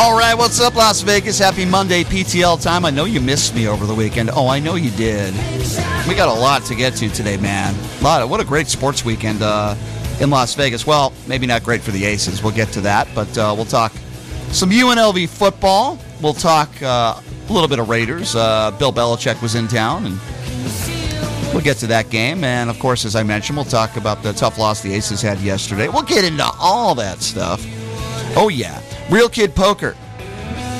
All 0.00 0.16
right, 0.16 0.34
what's 0.34 0.60
up, 0.60 0.76
Las 0.76 1.00
Vegas? 1.00 1.40
Happy 1.40 1.64
Monday 1.64 2.04
PTL 2.04 2.62
time. 2.62 2.84
I 2.84 2.90
know 2.90 3.04
you 3.04 3.20
missed 3.20 3.52
me 3.52 3.66
over 3.66 3.84
the 3.84 3.94
weekend. 3.94 4.30
Oh, 4.32 4.46
I 4.46 4.60
know 4.60 4.76
you 4.76 4.90
did. 4.92 5.34
We 6.06 6.14
got 6.14 6.28
a 6.28 6.40
lot 6.40 6.64
to 6.66 6.76
get 6.76 6.94
to 6.96 7.08
today, 7.08 7.36
man. 7.36 7.74
A 8.00 8.04
lot. 8.04 8.22
Of, 8.22 8.30
what 8.30 8.38
a 8.38 8.44
great 8.44 8.68
sports 8.68 9.04
weekend 9.04 9.42
uh, 9.42 9.74
in 10.20 10.30
Las 10.30 10.54
Vegas. 10.54 10.86
Well, 10.86 11.12
maybe 11.26 11.46
not 11.46 11.64
great 11.64 11.80
for 11.80 11.90
the 11.90 12.04
Aces. 12.04 12.44
We'll 12.44 12.54
get 12.54 12.68
to 12.74 12.80
that, 12.82 13.08
but 13.12 13.36
uh, 13.36 13.52
we'll 13.56 13.64
talk 13.64 13.90
some 14.52 14.70
UNLV 14.70 15.28
football. 15.30 15.98
We'll 16.22 16.32
talk 16.32 16.70
uh, 16.80 17.20
a 17.20 17.52
little 17.52 17.68
bit 17.68 17.80
of 17.80 17.88
Raiders. 17.88 18.36
Uh, 18.36 18.70
Bill 18.78 18.92
Belichick 18.92 19.42
was 19.42 19.56
in 19.56 19.66
town, 19.66 20.06
and 20.06 21.52
we'll 21.52 21.64
get 21.64 21.76
to 21.78 21.88
that 21.88 22.08
game. 22.08 22.44
And 22.44 22.70
of 22.70 22.78
course, 22.78 23.04
as 23.04 23.16
I 23.16 23.24
mentioned, 23.24 23.56
we'll 23.56 23.64
talk 23.64 23.96
about 23.96 24.22
the 24.22 24.32
tough 24.32 24.58
loss 24.58 24.80
the 24.80 24.94
Aces 24.94 25.20
had 25.20 25.40
yesterday. 25.40 25.88
We'll 25.88 26.02
get 26.02 26.24
into 26.24 26.48
all 26.60 26.94
that 26.94 27.20
stuff. 27.20 27.66
Oh 28.36 28.48
yeah. 28.48 28.80
Real 29.10 29.28
Kid 29.28 29.54
Poker, 29.54 29.96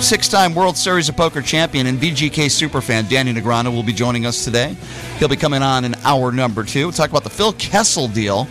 six 0.00 0.28
time 0.28 0.54
World 0.54 0.76
Series 0.76 1.08
of 1.08 1.16
Poker 1.16 1.42
champion 1.42 1.86
and 1.86 1.98
VGK 1.98 2.46
superfan 2.46 3.08
Danny 3.08 3.32
Negreanu 3.32 3.72
will 3.74 3.82
be 3.82 3.92
joining 3.92 4.26
us 4.26 4.44
today. 4.44 4.76
He'll 5.18 5.28
be 5.28 5.36
coming 5.36 5.62
on 5.62 5.84
in 5.84 5.94
hour 6.04 6.30
number 6.30 6.64
two. 6.64 6.86
We'll 6.86 6.92
talk 6.92 7.10
about 7.10 7.24
the 7.24 7.30
Phil 7.30 7.52
Kessel 7.54 8.08
deal. 8.08 8.46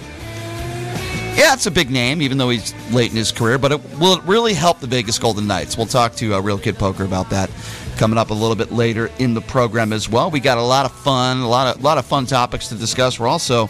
Yeah, 1.35 1.53
it's 1.53 1.67
a 1.67 1.71
big 1.71 1.91
name, 1.91 2.23
even 2.23 2.39
though 2.39 2.49
he's 2.49 2.73
late 2.91 3.11
in 3.11 3.15
his 3.15 3.31
career, 3.31 3.59
but 3.59 3.71
it 3.71 3.99
will 3.99 4.15
it 4.17 4.23
really 4.23 4.53
help 4.53 4.79
the 4.79 4.87
Vegas 4.87 5.19
Golden 5.19 5.45
Knights. 5.45 5.77
We'll 5.77 5.85
talk 5.85 6.13
to 6.15 6.33
uh, 6.33 6.41
Real 6.41 6.57
Kid 6.57 6.79
Poker 6.79 7.03
about 7.03 7.29
that 7.29 7.51
coming 7.97 8.17
up 8.17 8.31
a 8.31 8.33
little 8.33 8.55
bit 8.55 8.71
later 8.71 9.11
in 9.19 9.33
the 9.33 9.41
program 9.41 9.93
as 9.93 10.09
well. 10.09 10.31
We 10.31 10.39
got 10.39 10.57
a 10.57 10.63
lot 10.63 10.85
of 10.85 10.91
fun, 10.91 11.41
a 11.41 11.47
lot 11.47 11.75
of, 11.75 11.83
lot 11.83 11.97
of 11.97 12.05
fun 12.05 12.25
topics 12.25 12.69
to 12.69 12.75
discuss. 12.75 13.19
We're 13.19 13.27
also 13.27 13.69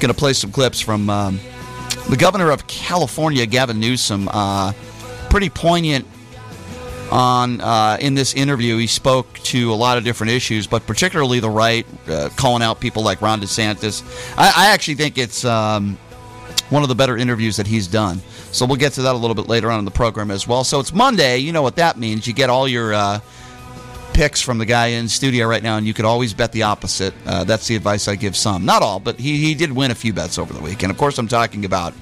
going 0.00 0.12
to 0.12 0.18
play 0.18 0.34
some 0.34 0.52
clips 0.52 0.80
from 0.80 1.08
um, 1.08 1.40
the 2.08 2.16
governor 2.16 2.50
of 2.50 2.66
California, 2.66 3.46
Gavin 3.46 3.80
Newsom. 3.80 4.28
Uh, 4.30 4.72
pretty 5.28 5.50
poignant 5.50 6.06
on 7.10 7.60
uh, 7.60 7.98
in 8.00 8.14
this 8.14 8.34
interview. 8.34 8.76
He 8.78 8.86
spoke 8.86 9.32
to 9.40 9.72
a 9.72 9.74
lot 9.74 9.98
of 9.98 10.04
different 10.04 10.32
issues, 10.32 10.66
but 10.66 10.86
particularly 10.86 11.40
the 11.40 11.50
right, 11.50 11.86
uh, 12.08 12.28
calling 12.36 12.62
out 12.62 12.80
people 12.80 13.02
like 13.02 13.20
Ron 13.22 13.40
DeSantis. 13.40 14.02
I, 14.36 14.52
I 14.56 14.66
actually 14.68 14.94
think 14.94 15.18
it's 15.18 15.44
um, 15.44 15.98
one 16.70 16.82
of 16.82 16.88
the 16.88 16.94
better 16.94 17.16
interviews 17.16 17.56
that 17.56 17.66
he's 17.66 17.86
done. 17.86 18.20
So 18.52 18.66
we'll 18.66 18.76
get 18.76 18.92
to 18.94 19.02
that 19.02 19.14
a 19.14 19.18
little 19.18 19.34
bit 19.34 19.48
later 19.48 19.70
on 19.70 19.78
in 19.78 19.84
the 19.84 19.90
program 19.90 20.30
as 20.30 20.46
well. 20.46 20.64
So 20.64 20.80
it's 20.80 20.92
Monday. 20.92 21.38
You 21.38 21.52
know 21.52 21.62
what 21.62 21.76
that 21.76 21.98
means. 21.98 22.26
You 22.26 22.32
get 22.32 22.50
all 22.50 22.66
your 22.66 22.94
uh, 22.94 23.20
picks 24.18 24.40
from 24.42 24.58
the 24.58 24.66
guy 24.66 24.88
in 24.88 25.08
studio 25.08 25.46
right 25.46 25.62
now, 25.62 25.76
and 25.76 25.86
you 25.86 25.94
could 25.94 26.04
always 26.04 26.34
bet 26.34 26.50
the 26.50 26.64
opposite. 26.64 27.14
Uh, 27.24 27.44
that's 27.44 27.68
the 27.68 27.76
advice 27.76 28.08
I 28.08 28.16
give 28.16 28.36
some. 28.36 28.64
Not 28.64 28.82
all, 28.82 28.98
but 28.98 29.16
he, 29.16 29.36
he 29.36 29.54
did 29.54 29.70
win 29.70 29.92
a 29.92 29.94
few 29.94 30.12
bets 30.12 30.38
over 30.38 30.52
the 30.52 30.58
week. 30.60 30.82
And 30.82 30.90
of 30.90 30.98
course, 30.98 31.18
I'm 31.18 31.28
talking 31.28 31.64
about 31.64 31.94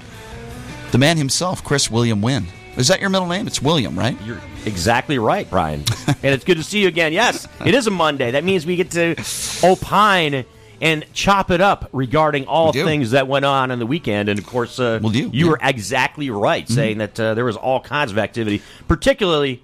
the 0.89 0.97
man 0.97 1.17
himself, 1.17 1.63
Chris 1.63 1.91
William 1.91 2.23
Wynn. 2.23 2.47
Is 2.75 2.87
that 2.87 3.01
your 3.01 3.11
middle 3.11 3.27
name? 3.27 3.45
It's 3.45 3.61
William, 3.61 3.97
right? 3.97 4.19
You're 4.23 4.41
exactly 4.65 5.19
right, 5.19 5.47
Brian. 5.47 5.83
and 6.07 6.25
it's 6.25 6.43
good 6.43 6.57
to 6.57 6.63
see 6.63 6.81
you 6.81 6.87
again. 6.87 7.13
Yes, 7.13 7.47
it 7.63 7.75
is 7.75 7.85
a 7.85 7.91
Monday. 7.91 8.31
That 8.31 8.43
means 8.43 8.65
we 8.65 8.77
get 8.77 8.89
to 8.91 9.15
opine 9.63 10.43
and 10.81 11.05
chop 11.13 11.51
it 11.51 11.61
up 11.61 11.87
regarding 11.93 12.47
all 12.47 12.73
things 12.73 13.11
that 13.11 13.27
went 13.27 13.45
on 13.45 13.69
in 13.69 13.77
the 13.77 13.85
weekend. 13.85 14.27
And 14.27 14.39
of 14.39 14.45
course, 14.47 14.79
uh, 14.79 14.99
Will 15.03 15.11
do, 15.11 15.29
you 15.31 15.45
yeah. 15.45 15.51
were 15.51 15.59
exactly 15.61 16.31
right 16.31 16.67
saying 16.67 16.97
that 16.97 17.19
uh, 17.19 17.35
there 17.35 17.45
was 17.45 17.57
all 17.57 17.79
kinds 17.79 18.11
of 18.11 18.17
activity, 18.17 18.63
particularly 18.87 19.61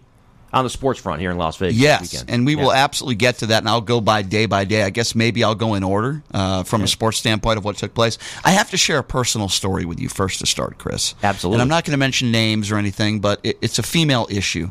on 0.53 0.63
the 0.63 0.69
sports 0.69 0.99
front 0.99 1.19
here 1.19 1.31
in 1.31 1.37
Las 1.37 1.57
Vegas. 1.57 1.75
Yes, 1.75 2.01
this 2.01 2.13
weekend. 2.13 2.29
and 2.29 2.45
we 2.45 2.55
will 2.55 2.71
absolutely 2.71 3.15
get 3.15 3.39
to 3.39 3.47
that, 3.47 3.59
and 3.59 3.69
I'll 3.69 3.81
go 3.81 3.99
by 3.99 4.21
day 4.21 4.45
by 4.45 4.65
day. 4.65 4.83
I 4.83 4.89
guess 4.91 5.15
maybe 5.15 5.43
I'll 5.43 5.55
go 5.55 5.73
in 5.73 5.83
order 5.83 6.21
uh, 6.33 6.63
from 6.63 6.83
a 6.83 6.87
sports 6.87 7.17
standpoint 7.17 7.57
of 7.57 7.65
what 7.65 7.77
took 7.77 7.93
place. 7.93 8.17
I 8.45 8.51
have 8.51 8.69
to 8.71 8.77
share 8.77 8.99
a 8.99 9.03
personal 9.03 9.49
story 9.49 9.85
with 9.85 9.99
you 9.99 10.09
first 10.09 10.39
to 10.39 10.45
start, 10.45 10.77
Chris. 10.77 11.15
Absolutely. 11.23 11.55
And 11.55 11.61
I'm 11.63 11.69
not 11.69 11.85
going 11.85 11.93
to 11.93 11.97
mention 11.97 12.31
names 12.31 12.71
or 12.71 12.77
anything, 12.77 13.19
but 13.19 13.39
it, 13.43 13.57
it's 13.61 13.79
a 13.79 13.83
female 13.83 14.27
issue. 14.29 14.69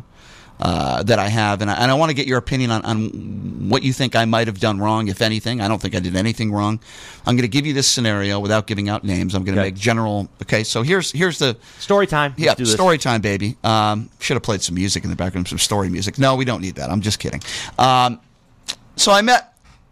Uh, 0.64 1.02
that 1.02 1.18
I 1.18 1.26
have, 1.26 1.60
and 1.60 1.68
I, 1.68 1.74
and 1.74 1.90
I 1.90 1.94
want 1.94 2.10
to 2.10 2.14
get 2.14 2.28
your 2.28 2.38
opinion 2.38 2.70
on, 2.70 2.84
on 2.84 3.68
what 3.68 3.82
you 3.82 3.92
think 3.92 4.14
I 4.14 4.26
might 4.26 4.46
have 4.46 4.60
done 4.60 4.78
wrong, 4.78 5.08
if 5.08 5.20
anything. 5.20 5.60
I 5.60 5.66
don't 5.66 5.82
think 5.82 5.96
I 5.96 5.98
did 5.98 6.14
anything 6.14 6.52
wrong. 6.52 6.78
I'm 7.26 7.34
going 7.34 7.42
to 7.42 7.48
give 7.48 7.66
you 7.66 7.72
this 7.72 7.88
scenario 7.88 8.38
without 8.38 8.68
giving 8.68 8.88
out 8.88 9.02
names. 9.02 9.34
I'm 9.34 9.42
going 9.42 9.56
to 9.56 9.60
Okay. 9.60 9.70
make 9.72 9.74
general. 9.76 10.28
Okay, 10.42 10.62
so 10.62 10.82
here's 10.82 11.10
here's 11.10 11.40
the 11.40 11.56
Story 11.80 12.06
time. 12.06 12.30
Let's 12.38 12.44
yeah, 12.44 12.54
do 12.54 12.64
this. 12.64 12.74
story 12.74 12.96
time, 12.98 13.20
baby. 13.22 13.56
Um, 13.64 14.08
should 14.20 14.34
have 14.36 14.44
played 14.44 14.62
some 14.62 14.76
music 14.76 15.02
in 15.02 15.10
the 15.10 15.16
background, 15.16 15.48
some 15.48 15.58
story 15.58 15.88
music. 15.90 16.16
No, 16.16 16.36
we 16.36 16.44
don't 16.44 16.60
need 16.60 16.76
that. 16.76 16.90
I'm 16.90 17.00
just 17.00 17.18
kidding. 17.18 17.42
Um, 17.76 18.20
so 18.94 19.10
I 19.10 19.20
met. 19.22 19.48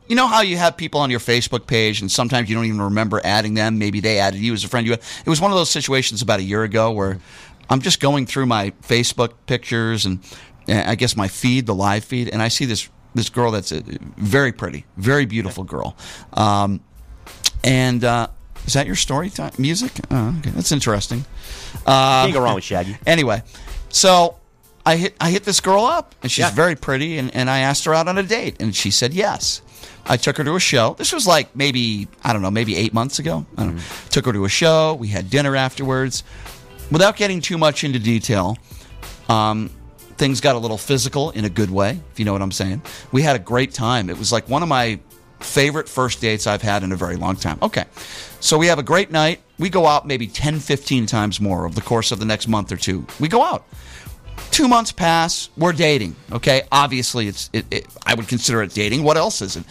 You 0.07 0.15
know 0.15 0.29
how 0.29 0.43
you 0.43 0.57
have 0.57 0.77
people 0.77 1.01
on 1.01 1.11
your 1.11 1.21
Facebook 1.21 1.67
page, 1.67 2.01
and 2.01 2.09
sometimes 2.13 2.49
you 2.49 2.55
don't 2.55 2.67
even 2.67 2.81
remember 2.81 3.21
adding 3.25 3.55
them. 3.55 3.79
Maybe 3.79 3.99
they 3.99 4.21
added 4.21 4.39
you 4.41 4.53
as 4.55 4.63
a 4.63 4.69
friend. 4.69 4.87
You. 4.87 4.93
It 4.93 5.27
was 5.27 5.41
one 5.41 5.51
of 5.51 5.57
those 5.57 5.71
situations 5.71 6.23
about 6.23 6.39
a 6.39 6.45
year 6.45 6.63
ago 6.63 6.93
where 6.93 7.19
I'm 7.69 7.81
just 7.81 7.99
going 8.01 8.27
through 8.27 8.47
my 8.47 8.71
Facebook 8.83 9.33
pictures 9.47 10.07
and 10.07 10.21
I 10.69 10.95
guess 10.95 11.17
my 11.17 11.29
feed, 11.29 11.67
the 11.67 11.75
live 11.75 12.05
feed, 12.05 12.29
and 12.29 12.41
I 12.43 12.49
see 12.49 12.65
this 12.65 12.89
this 13.15 13.29
girl 13.29 13.51
that's 13.51 13.73
a 13.73 13.83
very 14.17 14.53
pretty, 14.53 14.85
very 14.97 15.27
beautiful 15.27 15.65
girl. 15.65 15.97
Um, 16.33 16.81
and 17.65 18.05
uh, 18.05 18.29
is 18.67 18.75
that 18.75 18.87
your 18.87 18.97
story 18.97 19.31
time 19.31 19.53
music? 19.59 19.93
Oh, 20.11 20.35
okay, 20.39 20.51
that's 20.51 20.71
interesting. 20.73 21.25
Uh, 21.87 22.23
Can't 22.25 22.35
go 22.35 22.41
wrong 22.43 22.55
with 22.55 22.65
Shaggy. 22.65 22.97
Anyway, 23.07 23.43
so 23.89 24.37
I 24.87 24.97
hit 24.97 25.17
I 25.21 25.31
hit 25.31 25.45
this 25.45 25.61
girl 25.61 25.85
up, 25.85 26.15
and 26.23 26.31
she's 26.31 26.45
Yeah. 26.45 26.51
very 26.51 26.77
pretty, 26.77 27.19
and, 27.19 27.35
and 27.35 27.51
I 27.51 27.61
asked 27.61 27.85
her 27.87 27.95
out 27.95 28.07
on 28.09 28.17
a 28.19 28.23
date, 28.23 28.61
and 28.61 28.75
she 28.75 28.91
said 28.91 29.13
yes. 29.13 29.63
I 30.07 30.17
took 30.17 30.37
her 30.39 30.45
to 30.45 30.55
a 30.57 30.61
show. 30.61 30.95
This 30.99 31.13
was 31.13 31.27
like 31.27 31.55
maybe 31.57 32.09
I 32.25 32.33
don't 32.33 32.43
know, 32.43 32.51
maybe 32.51 32.77
eight 32.77 32.95
months 32.95 33.19
ago. 33.19 33.45
I 33.59 33.65
don't 33.65 33.77
know. 33.77 33.83
Took 34.11 34.27
her 34.27 34.33
to 34.33 34.45
a 34.45 34.49
show. 34.49 34.95
We 34.95 35.09
had 35.09 35.31
dinner 35.31 35.57
afterwards. 35.57 36.23
Without 36.91 37.17
getting 37.17 37.41
too 37.41 37.59
much 37.59 37.85
into 37.85 37.99
detail, 37.99 38.57
um, 39.29 39.71
things 40.21 40.43
got 40.43 40.55
a 40.55 40.59
little 40.59 40.77
physical 40.77 41.31
in 41.31 41.47
a 41.47 41.49
good 41.49 41.71
way, 41.71 41.99
if 42.13 42.19
you 42.19 42.27
know 42.27 42.35
what 42.35 42.43
I'm 42.43 42.53
saying. 42.53 42.83
We 43.11 43.23
had 43.23 43.37
a 43.37 43.39
great 43.39 43.73
time. 43.73 44.11
It 44.11 44.19
was 44.19 44.31
like 44.31 44.51
one 44.51 44.63
of 44.63 44.69
my 44.69 45.01
favorite 45.41 45.89
first 45.89 46.21
dates 46.21 46.47
I've 46.47 46.61
had 46.61 46.83
in 46.83 46.93
a 46.93 46.97
very 46.97 47.17
long 47.17 47.37
time. 47.37 47.59
Okay. 47.63 47.87
So 48.39 48.59
we 48.59 48.67
have 48.67 48.79
a 48.79 48.83
great 48.83 49.11
night. 49.11 49.41
We 49.59 49.71
go 49.71 49.87
out 49.87 50.07
maybe 50.07 50.27
10, 50.27 50.61
15 50.61 51.07
times 51.07 51.41
more 51.41 51.65
over 51.65 51.75
the 51.75 51.81
course 51.81 52.13
of 52.13 52.19
the 52.19 52.27
next 52.27 52.49
month 52.49 52.71
or 52.71 52.77
two. 52.77 53.07
We 53.19 53.29
go 53.29 53.43
out. 53.43 53.65
Two 54.51 54.69
months 54.69 54.93
pass. 54.93 55.49
We're 55.57 55.73
dating. 55.73 56.15
Okay. 56.31 56.65
Obviously, 56.71 57.27
it's 57.27 57.49
it, 57.55 57.65
it, 57.71 57.87
I 58.05 58.13
would 58.13 58.29
consider 58.29 58.63
it 58.63 58.75
dating. 58.75 59.03
What 59.03 59.17
else 59.17 59.41
is 59.41 59.57
it? 59.57 59.65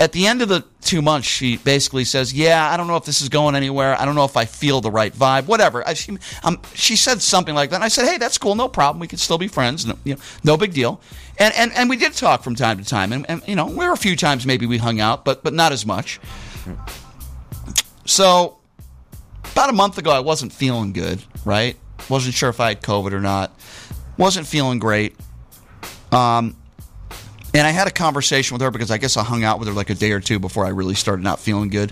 At 0.00 0.12
the 0.12 0.28
end 0.28 0.42
of 0.42 0.48
the 0.48 0.64
two 0.80 1.02
months, 1.02 1.26
she 1.26 1.56
basically 1.56 2.04
says, 2.04 2.32
"Yeah, 2.32 2.70
I 2.70 2.76
don't 2.76 2.86
know 2.86 2.96
if 2.96 3.04
this 3.04 3.20
is 3.20 3.28
going 3.28 3.56
anywhere. 3.56 4.00
I 4.00 4.04
don't 4.04 4.14
know 4.14 4.24
if 4.24 4.36
I 4.36 4.44
feel 4.44 4.80
the 4.80 4.90
right 4.92 5.12
vibe. 5.12 5.46
Whatever." 5.46 5.86
I, 5.86 5.94
she, 5.94 6.16
um, 6.44 6.60
she 6.72 6.94
said 6.94 7.20
something 7.20 7.54
like 7.54 7.70
that. 7.70 7.76
And 7.76 7.84
I 7.84 7.88
said, 7.88 8.06
"Hey, 8.06 8.16
that's 8.16 8.38
cool. 8.38 8.54
No 8.54 8.68
problem. 8.68 9.00
We 9.00 9.08
can 9.08 9.18
still 9.18 9.38
be 9.38 9.48
friends. 9.48 9.86
No, 9.86 9.98
you 10.04 10.14
know, 10.14 10.20
no 10.44 10.56
big 10.56 10.72
deal." 10.72 11.00
And, 11.38 11.52
and 11.54 11.72
and 11.72 11.90
we 11.90 11.96
did 11.96 12.12
talk 12.12 12.42
from 12.42 12.54
time 12.54 12.78
to 12.78 12.84
time. 12.84 13.12
And, 13.12 13.26
and 13.28 13.42
you 13.46 13.56
know, 13.56 13.68
there 13.68 13.88
were 13.88 13.92
a 13.92 13.96
few 13.96 14.14
times 14.14 14.46
maybe 14.46 14.66
we 14.66 14.78
hung 14.78 15.00
out, 15.00 15.24
but 15.24 15.42
but 15.42 15.52
not 15.52 15.72
as 15.72 15.84
much. 15.84 16.20
So 18.04 18.58
about 19.52 19.68
a 19.68 19.72
month 19.72 19.98
ago, 19.98 20.10
I 20.10 20.20
wasn't 20.20 20.52
feeling 20.52 20.92
good. 20.92 21.22
Right? 21.44 21.76
Wasn't 22.08 22.34
sure 22.34 22.50
if 22.50 22.60
I 22.60 22.68
had 22.68 22.82
COVID 22.82 23.12
or 23.12 23.20
not. 23.20 23.52
Wasn't 24.16 24.46
feeling 24.46 24.78
great. 24.78 25.16
Um, 26.12 26.56
and 27.58 27.66
I 27.66 27.70
had 27.72 27.88
a 27.88 27.90
conversation 27.90 28.54
with 28.54 28.62
her 28.62 28.70
because 28.70 28.92
I 28.92 28.98
guess 28.98 29.16
I 29.16 29.24
hung 29.24 29.42
out 29.42 29.58
with 29.58 29.66
her 29.66 29.74
like 29.74 29.90
a 29.90 29.94
day 29.94 30.12
or 30.12 30.20
two 30.20 30.38
before 30.38 30.64
I 30.64 30.68
really 30.68 30.94
started 30.94 31.24
not 31.24 31.40
feeling 31.40 31.70
good. 31.70 31.90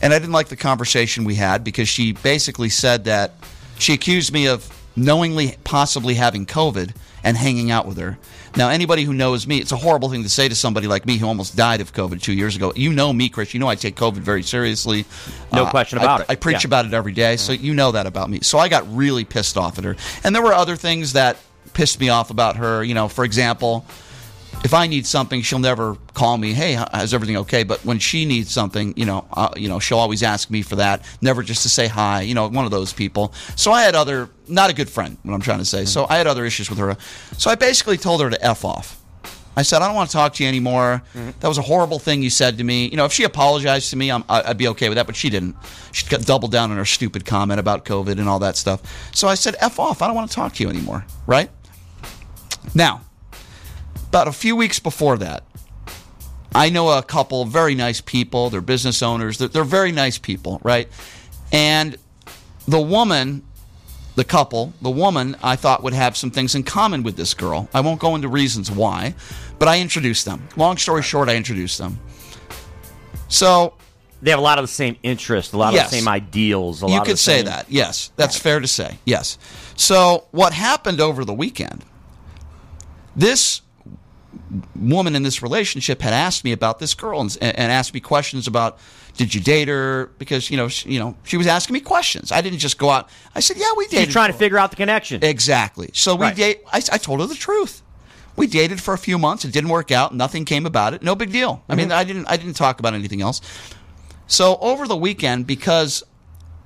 And 0.00 0.14
I 0.14 0.20
didn't 0.20 0.32
like 0.32 0.48
the 0.48 0.56
conversation 0.56 1.24
we 1.24 1.34
had 1.34 1.64
because 1.64 1.88
she 1.88 2.12
basically 2.12 2.68
said 2.68 3.04
that 3.06 3.32
she 3.76 3.92
accused 3.92 4.32
me 4.32 4.46
of 4.46 4.70
knowingly 4.94 5.56
possibly 5.64 6.14
having 6.14 6.46
COVID 6.46 6.94
and 7.24 7.36
hanging 7.36 7.72
out 7.72 7.86
with 7.86 7.96
her. 7.98 8.16
Now, 8.56 8.68
anybody 8.68 9.02
who 9.02 9.12
knows 9.12 9.48
me, 9.48 9.58
it's 9.58 9.72
a 9.72 9.76
horrible 9.76 10.10
thing 10.10 10.22
to 10.22 10.28
say 10.28 10.48
to 10.48 10.54
somebody 10.54 10.86
like 10.86 11.06
me 11.06 11.16
who 11.16 11.26
almost 11.26 11.56
died 11.56 11.80
of 11.80 11.92
COVID 11.92 12.22
two 12.22 12.32
years 12.32 12.54
ago. 12.54 12.72
You 12.76 12.92
know 12.92 13.12
me, 13.12 13.28
Chris. 13.28 13.52
You 13.52 13.58
know 13.58 13.66
I 13.66 13.74
take 13.74 13.96
COVID 13.96 14.18
very 14.18 14.44
seriously. 14.44 15.06
No 15.52 15.64
uh, 15.64 15.70
question 15.70 15.98
about 15.98 16.20
I, 16.20 16.22
it. 16.22 16.30
I 16.30 16.34
preach 16.36 16.62
Yeah. 16.62 16.68
about 16.68 16.86
it 16.86 16.94
every 16.94 17.12
day, 17.12 17.36
so 17.36 17.52
mm-hmm. 17.52 17.64
you 17.64 17.74
know 17.74 17.90
that 17.90 18.06
about 18.06 18.30
me. 18.30 18.40
So 18.42 18.58
I 18.58 18.68
got 18.68 18.94
really 18.94 19.24
pissed 19.24 19.56
off 19.56 19.76
at 19.78 19.82
her. 19.82 19.96
And 20.22 20.36
there 20.36 20.42
were 20.42 20.54
other 20.54 20.76
things 20.76 21.14
that 21.14 21.38
pissed 21.72 21.98
me 21.98 22.10
off 22.10 22.30
about 22.30 22.56
her. 22.56 22.84
You 22.84 22.94
know, 22.94 23.08
for 23.08 23.24
example, 23.24 23.84
if 24.62 24.72
I 24.74 24.86
need 24.86 25.06
something, 25.06 25.42
she'll 25.42 25.58
never 25.58 25.96
call 26.14 26.36
me. 26.38 26.52
Hey, 26.52 26.74
is 27.02 27.14
everything 27.14 27.36
okay? 27.38 27.64
But 27.64 27.84
when 27.84 27.98
she 27.98 28.24
needs 28.24 28.50
something, 28.50 28.94
you 28.96 29.06
know, 29.06 29.26
uh, 29.32 29.50
you 29.56 29.68
know, 29.68 29.78
she'll 29.78 29.98
always 29.98 30.22
ask 30.22 30.50
me 30.50 30.62
for 30.62 30.76
that. 30.76 31.04
Never 31.20 31.42
just 31.42 31.62
to 31.62 31.68
say 31.68 31.86
hi. 31.86 32.22
You 32.22 32.34
know, 32.34 32.48
one 32.48 32.64
of 32.64 32.70
those 32.70 32.92
people. 32.92 33.32
So 33.56 33.72
I 33.72 33.82
had 33.82 33.94
other, 33.94 34.28
not 34.48 34.70
a 34.70 34.74
good 34.74 34.88
friend. 34.88 35.16
What 35.22 35.34
I'm 35.34 35.40
trying 35.40 35.58
to 35.58 35.64
say. 35.64 35.84
So 35.84 36.06
I 36.08 36.16
had 36.16 36.26
other 36.26 36.44
issues 36.44 36.70
with 36.70 36.78
her. 36.78 36.96
So 37.38 37.50
I 37.50 37.54
basically 37.54 37.96
told 37.96 38.20
her 38.22 38.30
to 38.30 38.44
f 38.44 38.64
off. 38.64 39.00
I 39.56 39.62
said, 39.62 39.82
I 39.82 39.86
don't 39.86 39.94
want 39.94 40.10
to 40.10 40.16
talk 40.16 40.34
to 40.34 40.42
you 40.42 40.48
anymore. 40.48 41.02
Mm-hmm. 41.14 41.38
That 41.40 41.48
was 41.48 41.58
a 41.58 41.62
horrible 41.62 41.98
thing 41.98 42.22
you 42.22 42.30
said 42.30 42.58
to 42.58 42.64
me. 42.64 42.88
You 42.88 42.96
know, 42.96 43.04
if 43.04 43.12
she 43.12 43.22
apologized 43.24 43.90
to 43.90 43.96
me, 43.96 44.10
i 44.10 44.48
would 44.48 44.58
be 44.58 44.68
okay 44.68 44.88
with 44.88 44.96
that, 44.96 45.06
but 45.06 45.14
she 45.14 45.30
didn't. 45.30 45.54
She 45.92 46.06
doubled 46.08 46.50
down 46.50 46.70
on 46.70 46.76
her 46.76 46.84
stupid 46.84 47.24
comment 47.24 47.60
about 47.60 47.84
COVID 47.84 48.18
and 48.18 48.28
all 48.28 48.40
that 48.40 48.56
stuff. 48.56 48.82
So 49.14 49.28
I 49.28 49.34
said, 49.34 49.54
F 49.60 49.78
off. 49.78 50.02
I 50.02 50.06
don't 50.06 50.16
want 50.16 50.30
to 50.30 50.34
talk 50.34 50.54
to 50.54 50.62
you 50.64 50.68
anymore. 50.68 51.04
Right? 51.26 51.50
Now, 52.74 53.02
about 54.14 54.28
a 54.28 54.32
few 54.32 54.54
weeks 54.54 54.78
before 54.78 55.18
that, 55.18 55.42
I 56.54 56.70
know 56.70 56.96
a 56.96 57.02
couple 57.02 57.44
very 57.46 57.74
nice 57.74 58.00
people. 58.00 58.48
They're 58.48 58.60
business 58.60 59.02
owners. 59.02 59.38
They're, 59.38 59.48
they're 59.48 59.64
very 59.64 59.90
nice 59.90 60.18
people, 60.18 60.60
right? 60.62 60.88
And 61.50 61.96
the 62.68 62.80
woman 62.80 63.42
the 64.14 64.24
couple, 64.24 64.72
the 64.80 64.90
woman, 64.90 65.36
I 65.42 65.56
thought 65.56 65.82
would 65.82 65.92
have 65.92 66.16
some 66.16 66.30
things 66.30 66.54
in 66.54 66.62
common 66.62 67.02
with 67.02 67.16
this 67.16 67.34
girl. 67.34 67.68
I 67.74 67.80
won't 67.80 67.98
go 67.98 68.14
into 68.14 68.28
reasons 68.28 68.70
why, 68.70 69.16
but 69.58 69.66
I 69.66 69.80
introduced 69.80 70.24
them. 70.24 70.46
Long 70.56 70.76
story 70.76 71.02
short, 71.02 71.28
I 71.28 71.34
introduced 71.34 71.78
them. 71.78 71.98
So 73.26 73.74
they 74.22 74.30
have 74.30 74.38
a 74.38 74.42
lot 74.42 74.60
of 74.60 74.62
the 74.62 74.68
same 74.68 74.96
interests, 75.02 75.52
a 75.52 75.58
lot 75.58 75.74
yes. 75.74 75.86
of 75.86 75.90
the 75.90 75.96
same 75.96 76.06
ideals. 76.06 76.80
you 76.82 77.02
could 77.02 77.18
say 77.18 77.38
same... 77.38 77.46
that. 77.46 77.66
Yes, 77.68 78.12
that's 78.14 78.38
fair 78.38 78.60
to 78.60 78.68
say. 78.68 78.98
Yes. 79.04 79.36
So 79.74 80.28
what 80.30 80.52
happened 80.52 81.00
over 81.00 81.24
the 81.24 81.34
weekend? 81.34 81.84
This 83.16 83.62
woman 84.76 85.16
in 85.16 85.22
this 85.22 85.42
relationship 85.42 86.02
had 86.02 86.12
asked 86.12 86.44
me 86.44 86.52
about 86.52 86.78
this 86.78 86.94
girl 86.94 87.20
and, 87.20 87.36
and 87.40 87.72
asked 87.72 87.94
me 87.94 88.00
questions 88.00 88.46
about 88.46 88.78
did 89.16 89.34
you 89.34 89.40
date 89.40 89.68
her? 89.68 90.10
Because 90.18 90.50
you 90.50 90.56
know, 90.56 90.68
she, 90.68 90.90
you 90.90 90.98
know, 90.98 91.16
she 91.24 91.36
was 91.36 91.46
asking 91.46 91.74
me 91.74 91.80
questions. 91.80 92.32
I 92.32 92.40
didn't 92.40 92.58
just 92.58 92.78
go 92.78 92.90
out. 92.90 93.08
I 93.34 93.40
said, 93.40 93.56
yeah, 93.56 93.72
we 93.76 93.86
dated. 93.86 94.08
You're 94.08 94.12
trying 94.12 94.32
to 94.32 94.38
figure 94.38 94.58
out 94.58 94.70
the 94.70 94.76
connection. 94.76 95.22
Exactly. 95.22 95.90
So 95.92 96.16
we 96.16 96.22
right. 96.22 96.36
date. 96.36 96.62
I, 96.72 96.78
I, 96.92 96.98
told 96.98 97.20
her 97.20 97.26
the 97.26 97.34
truth. 97.34 97.82
We 98.36 98.48
dated 98.48 98.80
for 98.80 98.92
a 98.94 98.98
few 98.98 99.16
months. 99.16 99.44
It 99.44 99.52
didn't 99.52 99.70
work 99.70 99.92
out. 99.92 100.14
Nothing 100.14 100.44
came 100.44 100.66
about 100.66 100.94
it. 100.94 101.02
No 101.02 101.14
big 101.14 101.30
deal. 101.30 101.56
Mm-hmm. 101.56 101.72
I 101.72 101.74
mean, 101.76 101.88
mm-hmm. 101.88 101.98
I 101.98 102.04
didn't. 102.04 102.26
I 102.26 102.36
didn't 102.36 102.54
talk 102.54 102.80
about 102.80 102.94
anything 102.94 103.22
else. 103.22 103.40
So 104.26 104.56
over 104.56 104.88
the 104.88 104.96
weekend, 104.96 105.46
because 105.46 106.02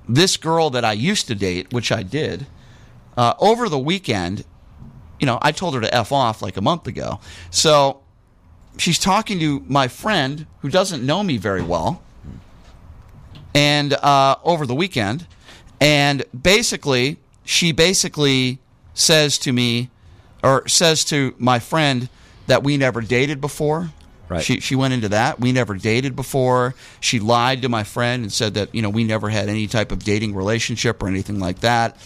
this 0.07 0.37
girl 0.37 0.71
that 0.71 0.83
I 0.83 0.93
used 0.93 1.27
to 1.27 1.35
date, 1.35 1.71
which 1.71 1.91
I 1.91 2.01
did, 2.01 2.47
uh, 3.15 3.33
over 3.39 3.69
the 3.69 3.77
weekend, 3.77 4.43
you 5.19 5.25
know, 5.25 5.37
I 5.41 5.51
told 5.51 5.75
her 5.75 5.81
to 5.81 5.93
f 5.93 6.11
off 6.11 6.41
like 6.41 6.57
a 6.57 6.61
month 6.61 6.87
ago. 6.87 7.19
So 7.51 8.01
she's 8.77 8.99
talking 8.99 9.39
to 9.39 9.63
my 9.67 9.87
friend 9.87 10.45
who 10.61 10.69
doesn't 10.69 11.05
know 11.05 11.23
me 11.23 11.37
very 11.37 11.61
well 11.61 12.01
and 13.53 13.93
uh, 13.93 14.35
over 14.43 14.65
the 14.65 14.75
weekend, 14.75 15.27
and 15.81 16.23
basically 16.39 17.17
she 17.43 17.71
basically 17.71 18.59
says 18.93 19.37
to 19.39 19.51
me, 19.51 19.89
or 20.43 20.67
says 20.67 21.03
to 21.05 21.33
my 21.37 21.59
friend 21.59 22.09
that 22.47 22.63
we 22.63 22.77
never 22.77 23.01
dated 23.01 23.41
before. 23.41 23.89
Right. 24.27 24.43
She 24.43 24.59
she 24.59 24.75
went 24.75 24.93
into 24.93 25.09
that. 25.09 25.39
We 25.39 25.51
never 25.51 25.73
dated 25.73 26.15
before. 26.15 26.75
She 26.99 27.19
lied 27.19 27.63
to 27.63 27.69
my 27.69 27.83
friend 27.83 28.23
and 28.23 28.31
said 28.31 28.53
that 28.53 28.73
you 28.75 28.81
know 28.83 28.89
we 28.89 29.03
never 29.03 29.29
had 29.29 29.49
any 29.49 29.65
type 29.65 29.91
of 29.91 30.03
dating 30.03 30.35
relationship 30.35 31.01
or 31.01 31.07
anything 31.07 31.39
like 31.39 31.61
that, 31.61 31.97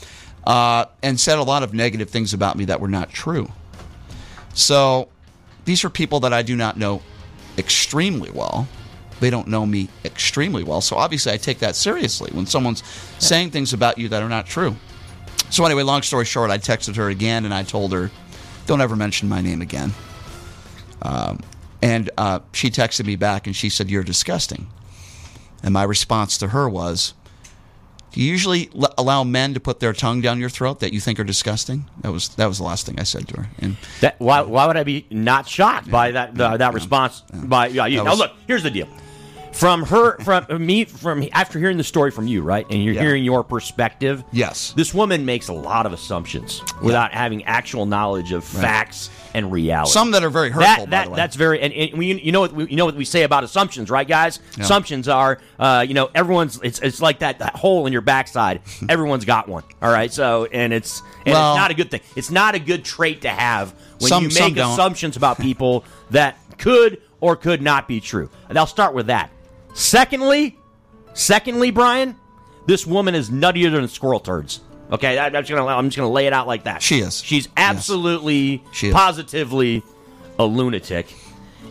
uh, 0.45 0.86
and 1.01 1.19
said 1.19 1.40
a 1.40 1.44
lot 1.44 1.63
of 1.63 1.74
negative 1.74 2.10
things 2.10 2.34
about 2.34 2.57
me 2.57 2.66
that 2.66 2.80
were 2.80 2.88
not 2.88 3.10
true. 3.10 3.51
So 4.54 5.10
these 5.66 5.84
are 5.84 5.90
people 5.90 6.19
that 6.22 6.34
I 6.34 6.42
do 6.42 6.56
not 6.56 6.78
know 6.78 7.01
extremely 7.57 8.30
well. 8.30 8.68
They 9.19 9.30
don't 9.30 9.48
know 9.48 9.66
me 9.66 9.90
extremely 10.04 10.63
well. 10.63 10.81
So 10.81 10.98
obviously, 10.98 11.31
I 11.31 11.38
take 11.38 11.60
that 11.60 11.75
seriously 11.75 12.31
when 12.34 12.45
someone's 12.45 12.84
saying 13.19 13.51
things 13.51 13.74
about 13.74 13.98
you 13.98 14.10
that 14.10 14.22
are 14.22 14.30
not 14.30 14.45
true. 14.45 14.75
So, 15.50 15.63
anyway, 15.66 15.84
long 15.84 16.01
story 16.01 16.25
short, 16.25 16.50
I 16.50 16.57
texted 16.57 16.95
her 16.95 17.10
again 17.10 17.45
and 17.45 17.54
I 17.54 17.63
told 17.63 17.94
her, 17.94 18.10
don't 18.66 18.81
ever 18.81 18.95
mention 18.95 19.30
my 19.30 19.42
name 19.42 19.62
again. 19.62 19.94
Um, 21.01 21.40
and 21.81 22.10
uh, 22.18 22.40
she 22.54 22.69
texted 22.69 23.06
me 23.06 23.16
back 23.16 23.45
and 23.45 23.56
she 23.56 23.69
said, 23.69 23.90
You're 23.90 24.04
disgusting. 24.04 24.68
And 25.62 25.74
my 25.74 25.84
response 25.84 26.38
to 26.40 26.50
her 26.50 26.68
was, 26.68 27.13
do 28.13 28.21
you 28.21 28.31
usually 28.31 28.69
l- 28.75 28.94
allow 28.98 29.24
men 29.24 29.54
to 29.56 29.60
put 29.60 29.80
their 29.80 29.92
tongue 29.92 30.21
down 30.21 30.39
your 30.39 30.50
throat 30.50 30.80
that 30.80 30.94
you 30.94 31.00
think 31.00 31.19
are 31.19 31.24
disgusting? 31.24 31.86
That 32.01 32.12
was 32.12 32.30
that 32.30 32.45
was 32.45 32.60
the 32.60 32.63
last 32.63 32.86
thing 32.86 33.00
I 33.00 33.04
said 33.04 33.27
to 33.30 33.42
her. 33.42 33.50
And 33.60 33.75
that, 34.01 34.19
why, 34.19 34.42
why 34.42 34.68
would 34.68 34.77
I 34.77 34.83
be 34.83 35.06
not 35.10 35.48
shocked 35.48 35.88
yeah, 35.88 35.92
by 35.92 36.12
that 36.12 36.36
the, 36.36 36.50
that 36.50 36.60
yeah, 36.60 36.71
response? 36.71 37.21
By 37.33 37.68
yeah, 37.68 37.88
you, 37.88 38.04
now 38.04 38.13
look, 38.13 38.31
here's 38.48 38.63
the 38.63 38.71
deal 38.71 38.88
from 39.54 39.84
her 39.84 40.18
from 40.20 40.66
me 40.66 40.86
from 40.86 41.28
after 41.32 41.60
hearing 41.60 41.78
the 41.78 41.84
story 41.84 42.12
from 42.12 42.28
you 42.28 42.42
right 42.42 42.66
and 42.70 42.84
you're 42.84 42.94
yeah. 42.94 43.02
hearing 43.02 43.24
your 43.24 43.44
perspective 43.44 44.24
yes. 44.32 44.74
this 44.74 44.94
woman 44.94 45.26
makes 45.26 45.48
a 45.48 45.54
lot 45.54 45.86
of 45.86 45.94
assumptions 45.94 46.62
without 46.82 47.14
having 47.14 47.44
actual 47.46 47.86
knowledge 47.86 48.32
of 48.32 48.54
right. 48.56 48.62
facts 48.62 49.10
and 49.34 49.52
reality. 49.52 49.92
Some 49.92 50.12
that 50.12 50.24
are 50.24 50.30
very 50.30 50.50
hurtful 50.50 50.88
that, 50.88 51.08
that 51.08 51.16
that's 51.16 51.36
very 51.36 51.60
and, 51.62 51.74
and 51.74 51.98
we, 51.98 52.14
you 52.14 52.32
know 52.32 52.42
what 52.42 52.54
we, 52.54 52.68
you 52.68 52.76
know 52.76 52.86
what 52.86 52.96
we 52.96 53.06
say 53.06 53.24
about 53.24 53.44
assumptions 53.44 53.90
right 53.90 54.08
guys? 54.08 54.40
Yeah. 54.58 54.64
assumptions 54.64 55.08
are 55.08 55.40
uh, 55.60 55.86
you 55.88 55.94
know 55.94 56.10
everyone's 56.14 56.60
it's, 56.64 56.80
it's 56.80 57.02
like 57.02 57.20
that, 57.20 57.40
that 57.40 57.56
hole 57.56 57.86
in 57.86 57.94
your 57.94 58.02
backside. 58.02 58.62
Everyone's 58.90 59.26
got 59.26 59.48
one 59.48 59.64
all 59.82 59.92
right? 59.92 60.12
So 60.12 60.46
and 60.46 60.74
it's 60.74 61.02
and 61.26 61.34
well, 61.34 61.54
it's 61.54 61.60
not 61.60 61.72
a 61.72 61.74
good 61.74 61.92
thing. 61.92 62.02
It's 62.16 62.32
not 62.32 62.56
a 62.56 62.60
good 62.60 62.86
trait 62.86 63.22
to 63.22 63.30
have 63.30 63.72
when 64.00 64.10
some, 64.10 64.24
you 64.24 64.30
make 64.40 64.58
assumptions 64.58 65.18
about 65.18 65.40
people 65.40 65.86
that 66.12 66.38
could 66.58 67.02
or 67.22 67.36
could 67.36 67.62
not 67.62 67.88
be 67.88 68.00
true. 68.00 68.30
And 68.50 68.58
i'll 68.58 68.68
start 68.68 68.94
with 68.94 69.08
that 69.08 69.32
Secondly, 69.74 70.58
secondly, 71.14 71.72
Brian, 71.72 72.16
this 72.66 72.86
woman 72.86 73.16
is 73.16 73.30
nuttier 73.30 73.72
than 73.72 73.88
squirrel 73.88 74.20
turds. 74.20 74.62
Okay, 74.92 75.18
I, 75.18 75.28
am 75.28 75.34
just 75.34 75.50
gonna 75.50 75.66
I'm 75.66 75.88
just 75.88 75.98
gonna 75.98 76.12
lay 76.12 76.28
it 76.28 76.34
out 76.34 76.48
like 76.48 76.66
that. 76.66 76.81
She 76.81 77.00
is. 77.00 77.22
She's 77.22 77.50
absolutely, 77.58 78.36
yes. 78.36 78.62
she 78.74 78.88
is. 78.90 78.94
positively 78.94 79.84
a 80.38 80.46
lunatic, 80.46 81.14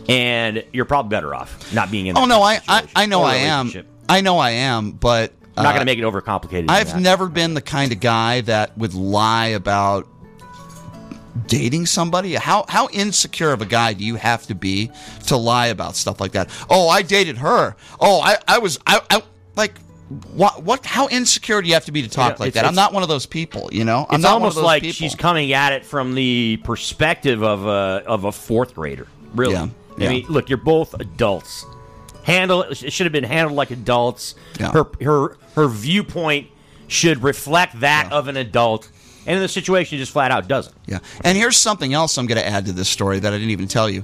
and 0.09 0.63
you're 0.73 0.85
probably 0.85 1.09
better 1.09 1.33
off 1.33 1.73
not 1.73 1.89
being 1.89 2.07
in. 2.07 2.17
oh 2.17 2.25
no, 2.25 2.41
I, 2.41 2.59
I, 2.67 2.87
I 2.95 3.05
know 3.05 3.21
I 3.23 3.35
am. 3.35 3.71
I 4.09 4.21
know 4.21 4.37
I 4.37 4.51
am, 4.51 4.91
but 4.91 5.31
I'm 5.55 5.63
not 5.63 5.75
going 5.75 5.85
to 5.85 5.91
uh, 5.91 5.95
make 5.95 5.99
it 5.99 6.03
overcomplicated. 6.03 6.65
I've 6.69 6.99
never 6.99 7.29
been 7.29 7.53
the 7.53 7.61
kind 7.61 7.91
of 7.91 7.99
guy 7.99 8.41
that 8.41 8.77
would 8.77 8.93
lie 8.93 9.47
about 9.47 10.07
dating 11.47 11.85
somebody? 11.85 12.35
How 12.35 12.65
how 12.67 12.89
insecure 12.89 13.51
of 13.51 13.61
a 13.61 13.65
guy 13.65 13.93
do 13.93 14.03
you 14.03 14.15
have 14.15 14.45
to 14.47 14.55
be 14.55 14.91
to 15.27 15.37
lie 15.37 15.67
about 15.67 15.95
stuff 15.95 16.19
like 16.19 16.33
that? 16.33 16.49
Oh, 16.69 16.87
I 16.87 17.01
dated 17.01 17.37
her. 17.37 17.75
Oh, 17.99 18.21
I, 18.21 18.37
I 18.47 18.59
was 18.59 18.79
I, 18.85 19.01
I 19.09 19.23
like 19.55 19.77
what 20.33 20.63
what 20.63 20.85
how 20.85 21.07
insecure 21.09 21.61
do 21.61 21.67
you 21.67 21.73
have 21.73 21.85
to 21.85 21.91
be 21.91 22.01
to 22.01 22.09
talk 22.09 22.37
yeah, 22.37 22.45
like 22.45 22.53
that? 22.53 22.65
I'm 22.65 22.75
not 22.75 22.93
one 22.93 23.03
of 23.03 23.09
those 23.09 23.25
people, 23.25 23.69
you 23.71 23.83
know. 23.83 24.05
I'm 24.09 24.19
it's 24.19 24.25
almost 24.25 24.57
like 24.57 24.83
people. 24.83 24.93
she's 24.93 25.15
coming 25.15 25.53
at 25.53 25.73
it 25.73 25.85
from 25.85 26.13
the 26.15 26.59
perspective 26.63 27.43
of 27.43 27.65
a 27.65 28.03
of 28.05 28.25
a 28.25 28.31
fourth 28.31 28.75
grader. 28.75 29.07
Really, 29.33 29.53
yeah. 29.53 29.67
I 29.97 30.09
mean, 30.09 30.25
look, 30.27 30.49
you're 30.49 30.57
both 30.57 30.93
adults. 30.99 31.65
Handle 32.23 32.63
it 32.63 32.75
should 32.75 33.05
have 33.05 33.11
been 33.11 33.23
handled 33.23 33.55
like 33.55 33.71
adults. 33.71 34.35
Yeah. 34.59 34.71
Her 34.71 34.85
her 35.01 35.37
her 35.55 35.67
viewpoint 35.67 36.47
should 36.87 37.23
reflect 37.23 37.79
that 37.79 38.11
of 38.11 38.27
an 38.27 38.37
adult 38.37 38.89
and 39.25 39.35
in 39.35 39.41
the 39.41 39.47
situation, 39.47 39.97
just 39.97 40.11
flat 40.11 40.31
out 40.31 40.47
doesn't. 40.47 40.75
Yeah. 40.87 40.99
And 41.23 41.37
here's 41.37 41.57
something 41.57 41.93
else 41.93 42.17
I'm 42.17 42.27
going 42.27 42.39
to 42.39 42.47
add 42.47 42.65
to 42.65 42.73
this 42.73 42.89
story 42.89 43.19
that 43.19 43.33
I 43.33 43.37
didn't 43.37 43.51
even 43.51 43.67
tell 43.67 43.89
you. 43.89 44.03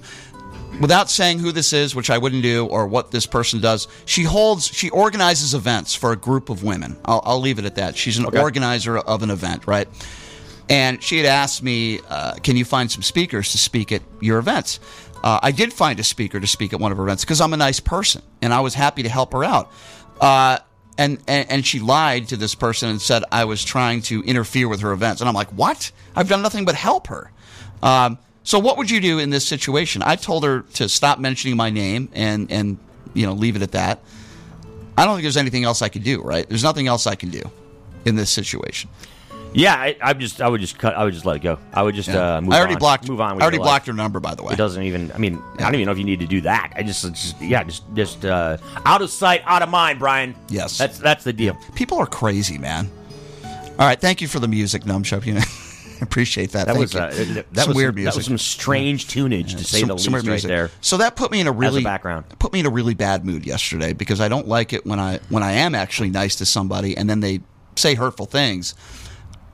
Without 0.80 1.10
saying 1.10 1.40
who 1.40 1.52
this 1.52 1.74
is, 1.74 1.94
which 1.94 2.10
I 2.10 2.18
wouldn't 2.18 2.44
do, 2.44 2.66
or 2.66 2.88
what 2.88 3.12
this 3.12 3.26
person 3.26 3.60
does, 3.60 3.88
she 4.06 4.24
holds, 4.24 4.68
she 4.68 4.90
organizes 4.92 5.54
events 5.54 5.94
for 5.94 6.14
a 6.14 6.16
group 6.16 6.50
of 6.50 6.64
women. 6.64 6.96
I'll, 7.04 7.22
I'll 7.26 7.40
leave 7.40 7.60
it 7.60 7.66
at 7.66 7.76
that. 7.76 7.98
She's 7.98 8.18
an 8.18 8.28
okay. 8.28 8.40
organizer 8.40 8.98
of 8.98 9.22
an 9.24 9.30
event, 9.30 9.68
right? 9.68 9.88
And 10.70 11.04
she 11.04 11.18
had 11.18 11.26
asked 11.26 11.64
me, 11.64 12.00
uh, 12.08 12.36
"Can 12.36 12.56
you 12.56 12.64
find 12.64 12.92
some 12.92 13.02
speakers 13.02 13.52
to 13.52 13.58
speak 13.58 13.92
at 13.92 14.04
your 14.22 14.38
events?" 14.38 14.80
Uh, 15.24 15.40
I 15.42 15.52
did 15.52 15.74
find 15.74 16.00
a 16.00 16.04
speaker 16.04 16.40
to 16.40 16.48
speak 16.48 16.74
at 16.74 16.80
one 16.80 16.92
of 16.92 16.98
her 16.98 17.04
events 17.04 17.26
because 17.26 17.42
I'm 17.42 17.54
a 17.54 17.58
nice 17.58 17.80
person 17.80 18.22
and 18.42 18.54
I 18.54 18.62
was 18.62 18.74
happy 18.74 19.04
to 19.04 19.10
help 19.10 19.34
her 19.34 19.44
out. 19.44 19.72
Uh, 20.22 20.60
and, 21.00 21.18
and, 21.30 21.50
and 21.50 21.66
she 21.66 21.80
lied 21.80 22.28
to 22.28 22.38
this 22.38 22.56
person 22.56 22.90
and 22.90 23.02
said 23.02 23.24
I 23.32 23.46
was 23.46 23.64
trying 23.64 24.02
to 24.04 24.22
interfere 24.24 24.68
with 24.68 24.82
her 24.82 24.92
events. 24.92 25.22
And 25.22 25.30
I'm 25.30 25.34
like, 25.34 25.48
what? 25.54 25.92
I've 26.14 26.28
done 26.28 26.42
nothing 26.42 26.66
but 26.66 26.76
help 26.76 27.08
her. 27.08 27.32
Um, 27.82 28.20
so 28.44 28.60
what 28.60 28.78
would 28.78 28.92
you 28.92 29.00
do 29.00 29.18
in 29.18 29.30
this 29.30 29.48
situation? 29.48 30.04
I 30.04 30.18
told 30.18 30.44
her 30.44 30.62
to 30.74 30.90
stop 30.90 31.18
mentioning 31.18 31.56
my 31.56 31.70
name 31.70 32.10
and 32.14 32.52
and 32.52 32.78
you 33.14 33.26
know 33.26 33.34
leave 33.34 33.56
it 33.56 33.62
at 33.62 33.72
that. 33.72 34.02
I 34.98 35.06
don't 35.06 35.16
think 35.16 35.24
there's 35.24 35.38
anything 35.38 35.64
else 35.64 35.82
I 35.82 35.88
could 35.88 36.04
do. 36.04 36.22
Right? 36.22 36.48
There's 36.50 36.64
nothing 36.64 36.88
else 36.88 37.08
I 37.08 37.16
can 37.16 37.30
do 37.30 37.44
in 38.04 38.16
this 38.16 38.30
situation. 38.30 38.90
Yeah, 39.54 39.74
I, 39.74 39.98
I 40.02 40.14
just 40.14 40.42
I 40.42 40.48
would 40.48 40.62
just 40.62 40.78
cut. 40.78 40.96
I 40.96 41.04
would 41.04 41.14
just 41.14 41.26
let 41.26 41.38
it 41.38 41.40
go. 41.40 41.60
I 41.74 41.82
would 41.82 41.96
just 41.96 42.10
yeah. 42.10 42.38
uh, 42.38 42.42
move. 42.42 42.54
I 42.54 42.60
already 42.60 42.76
on, 42.76 42.80
blocked. 42.80 43.10
Move 43.10 43.20
on. 43.20 43.42
I 43.42 43.42
already 43.42 43.58
blocked 43.58 43.88
her 43.88 43.94
number, 43.94 44.20
by 44.20 44.36
the 44.36 44.44
way. 44.44 44.54
It 44.54 44.58
doesn't 44.58 44.84
even. 44.84 45.12
I 45.12 45.18
mean, 45.18 45.34
yeah. 45.34 45.42
I 45.60 45.72
don't 45.72 45.76
even 45.76 45.86
know 45.88 45.92
if 45.92 45.98
you 45.98 46.04
need 46.04 46.20
to 46.20 46.28
do 46.28 46.42
that. 46.42 46.74
I 46.76 46.84
just, 46.84 47.04
just 47.04 47.42
yeah, 47.42 47.64
just 47.64 47.84
just 47.96 48.26
uh, 48.26 48.58
out 48.86 49.02
of 49.02 49.10
sight, 49.10 49.42
out 49.46 49.62
of 49.62 49.70
mind, 49.70 50.00
Brian. 50.00 50.36
Yes, 50.50 50.78
that's 50.78 51.00
that's 51.00 51.24
the 51.24 51.34
deal. 51.34 51.58
People 51.76 51.98
are 51.98 52.06
crazy, 52.06 52.58
man. 52.58 52.90
All 53.44 53.88
right, 53.88 54.00
thank 54.00 54.22
you 54.22 54.28
for 54.28 54.40
the 54.40 54.48
music, 54.48 54.86
Numb 54.86 55.04
Shop. 55.04 55.26
You 55.26 55.36
know. 55.36 55.42
appreciate 56.02 56.52
that. 56.52 56.68
That 56.68 56.76
Thank 56.76 56.80
was 56.80 56.96
uh, 56.96 57.44
that 57.52 57.62
some 57.64 57.70
was 57.70 57.76
weird 57.76 57.96
music. 57.96 58.14
That 58.14 58.18
was 58.18 58.26
some 58.26 58.38
strange 58.38 59.08
tunage 59.08 59.58
to 59.58 59.64
say 59.64 59.80
some, 59.80 59.90
the 59.90 59.96
least, 59.96 60.10
right 60.10 60.26
music. 60.26 60.48
there. 60.48 60.72
So 60.82 60.98
that 60.98 61.16
put 61.16 61.32
me 61.32 61.40
in 61.40 61.48
a 61.48 61.52
really 61.52 61.84
background. 61.84 62.26
put 62.40 62.54
me 62.54 62.62
in 62.62 62.66
a 62.66 62.70
really 62.70 62.94
bad 62.94 63.26
mood 63.26 63.46
yesterday 63.46 63.94
because 63.94 64.22
I 64.22 64.28
don't 64.28 64.48
like 64.48 64.74
it 64.74 64.86
when 64.86 65.00
I 65.00 65.20
when 65.30 65.44
I 65.44 65.54
am 65.54 65.76
actually 65.76 66.10
nice 66.10 66.36
to 66.38 66.46
somebody 66.46 66.96
and 66.96 67.10
then 67.10 67.20
they 67.20 67.42
say 67.76 67.96
hurtful 67.96 68.26
things. 68.26 68.76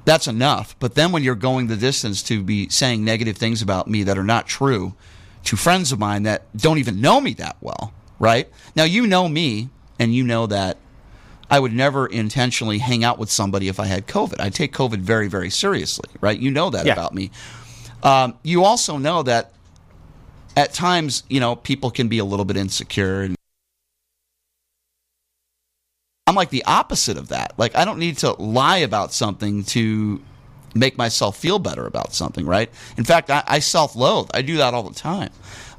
That's 0.05 0.27
enough. 0.27 0.75
But 0.79 0.95
then 0.95 1.11
when 1.11 1.23
you're 1.23 1.35
going 1.35 1.67
the 1.67 1.75
distance 1.75 2.21
to 2.23 2.43
be 2.43 2.69
saying 2.69 3.03
negative 3.03 3.37
things 3.37 3.61
about 3.61 3.87
me 3.87 4.03
that 4.03 4.17
are 4.17 4.23
not 4.23 4.47
true 4.47 4.93
to 5.45 5.55
friends 5.55 5.91
of 5.91 5.99
mine 5.99 6.23
that 6.23 6.43
don't 6.55 6.77
even 6.77 7.01
know 7.01 7.19
me 7.19 7.33
that 7.35 7.57
well, 7.61 7.93
right? 8.19 8.49
Now 8.75 8.83
you 8.83 9.05
know 9.07 9.27
me 9.27 9.69
and 9.99 10.13
you 10.13 10.23
know 10.23 10.45
that 10.47 10.77
I 11.49 11.59
would 11.59 11.73
never 11.73 12.07
intentionally 12.07 12.79
hang 12.79 13.03
out 13.03 13.19
with 13.19 13.29
somebody 13.31 13.67
if 13.67 13.79
I 13.79 13.85
had 13.85 14.07
COVID. 14.07 14.39
I 14.39 14.49
take 14.49 14.73
COVID 14.73 14.97
very, 14.99 15.27
very 15.27 15.49
seriously, 15.49 16.09
right? 16.21 16.37
You 16.39 16.49
know 16.51 16.69
that 16.71 16.85
Yeah. 16.85 16.93
about 16.93 17.13
me. 17.13 17.29
Um, 18.01 18.35
you 18.43 18.63
also 18.63 18.97
know 18.97 19.23
that 19.23 19.51
at 20.55 20.73
times, 20.73 21.23
you 21.29 21.39
know, 21.39 21.55
people 21.55 21.91
can 21.91 22.07
be 22.07 22.17
a 22.17 22.25
little 22.25 22.45
bit 22.45 22.57
insecure 22.57 23.21
and 23.21 23.35
I'm 26.27 26.33
like 26.33 26.49
the 26.49 26.65
opposite 26.65 27.17
of 27.17 27.27
that. 27.27 27.53
Like 27.57 27.75
I 27.75 27.85
don't 27.85 27.99
need 27.99 28.17
to 28.19 28.31
lie 28.41 28.77
about 28.77 29.13
something 29.13 29.63
to 29.65 30.19
make 30.73 30.97
myself 30.97 31.37
feel 31.37 31.59
better 31.59 31.85
about 31.85 32.15
something, 32.15 32.47
right? 32.47 32.71
In 32.97 33.03
fact, 33.03 33.29
I, 33.29 33.43
I 33.45 33.59
self-loathe. 33.59 34.31
I 34.33 34.41
do 34.41 34.57
that 34.57 34.73
all 34.73 34.81
the 34.81 34.95
time. 34.95 35.29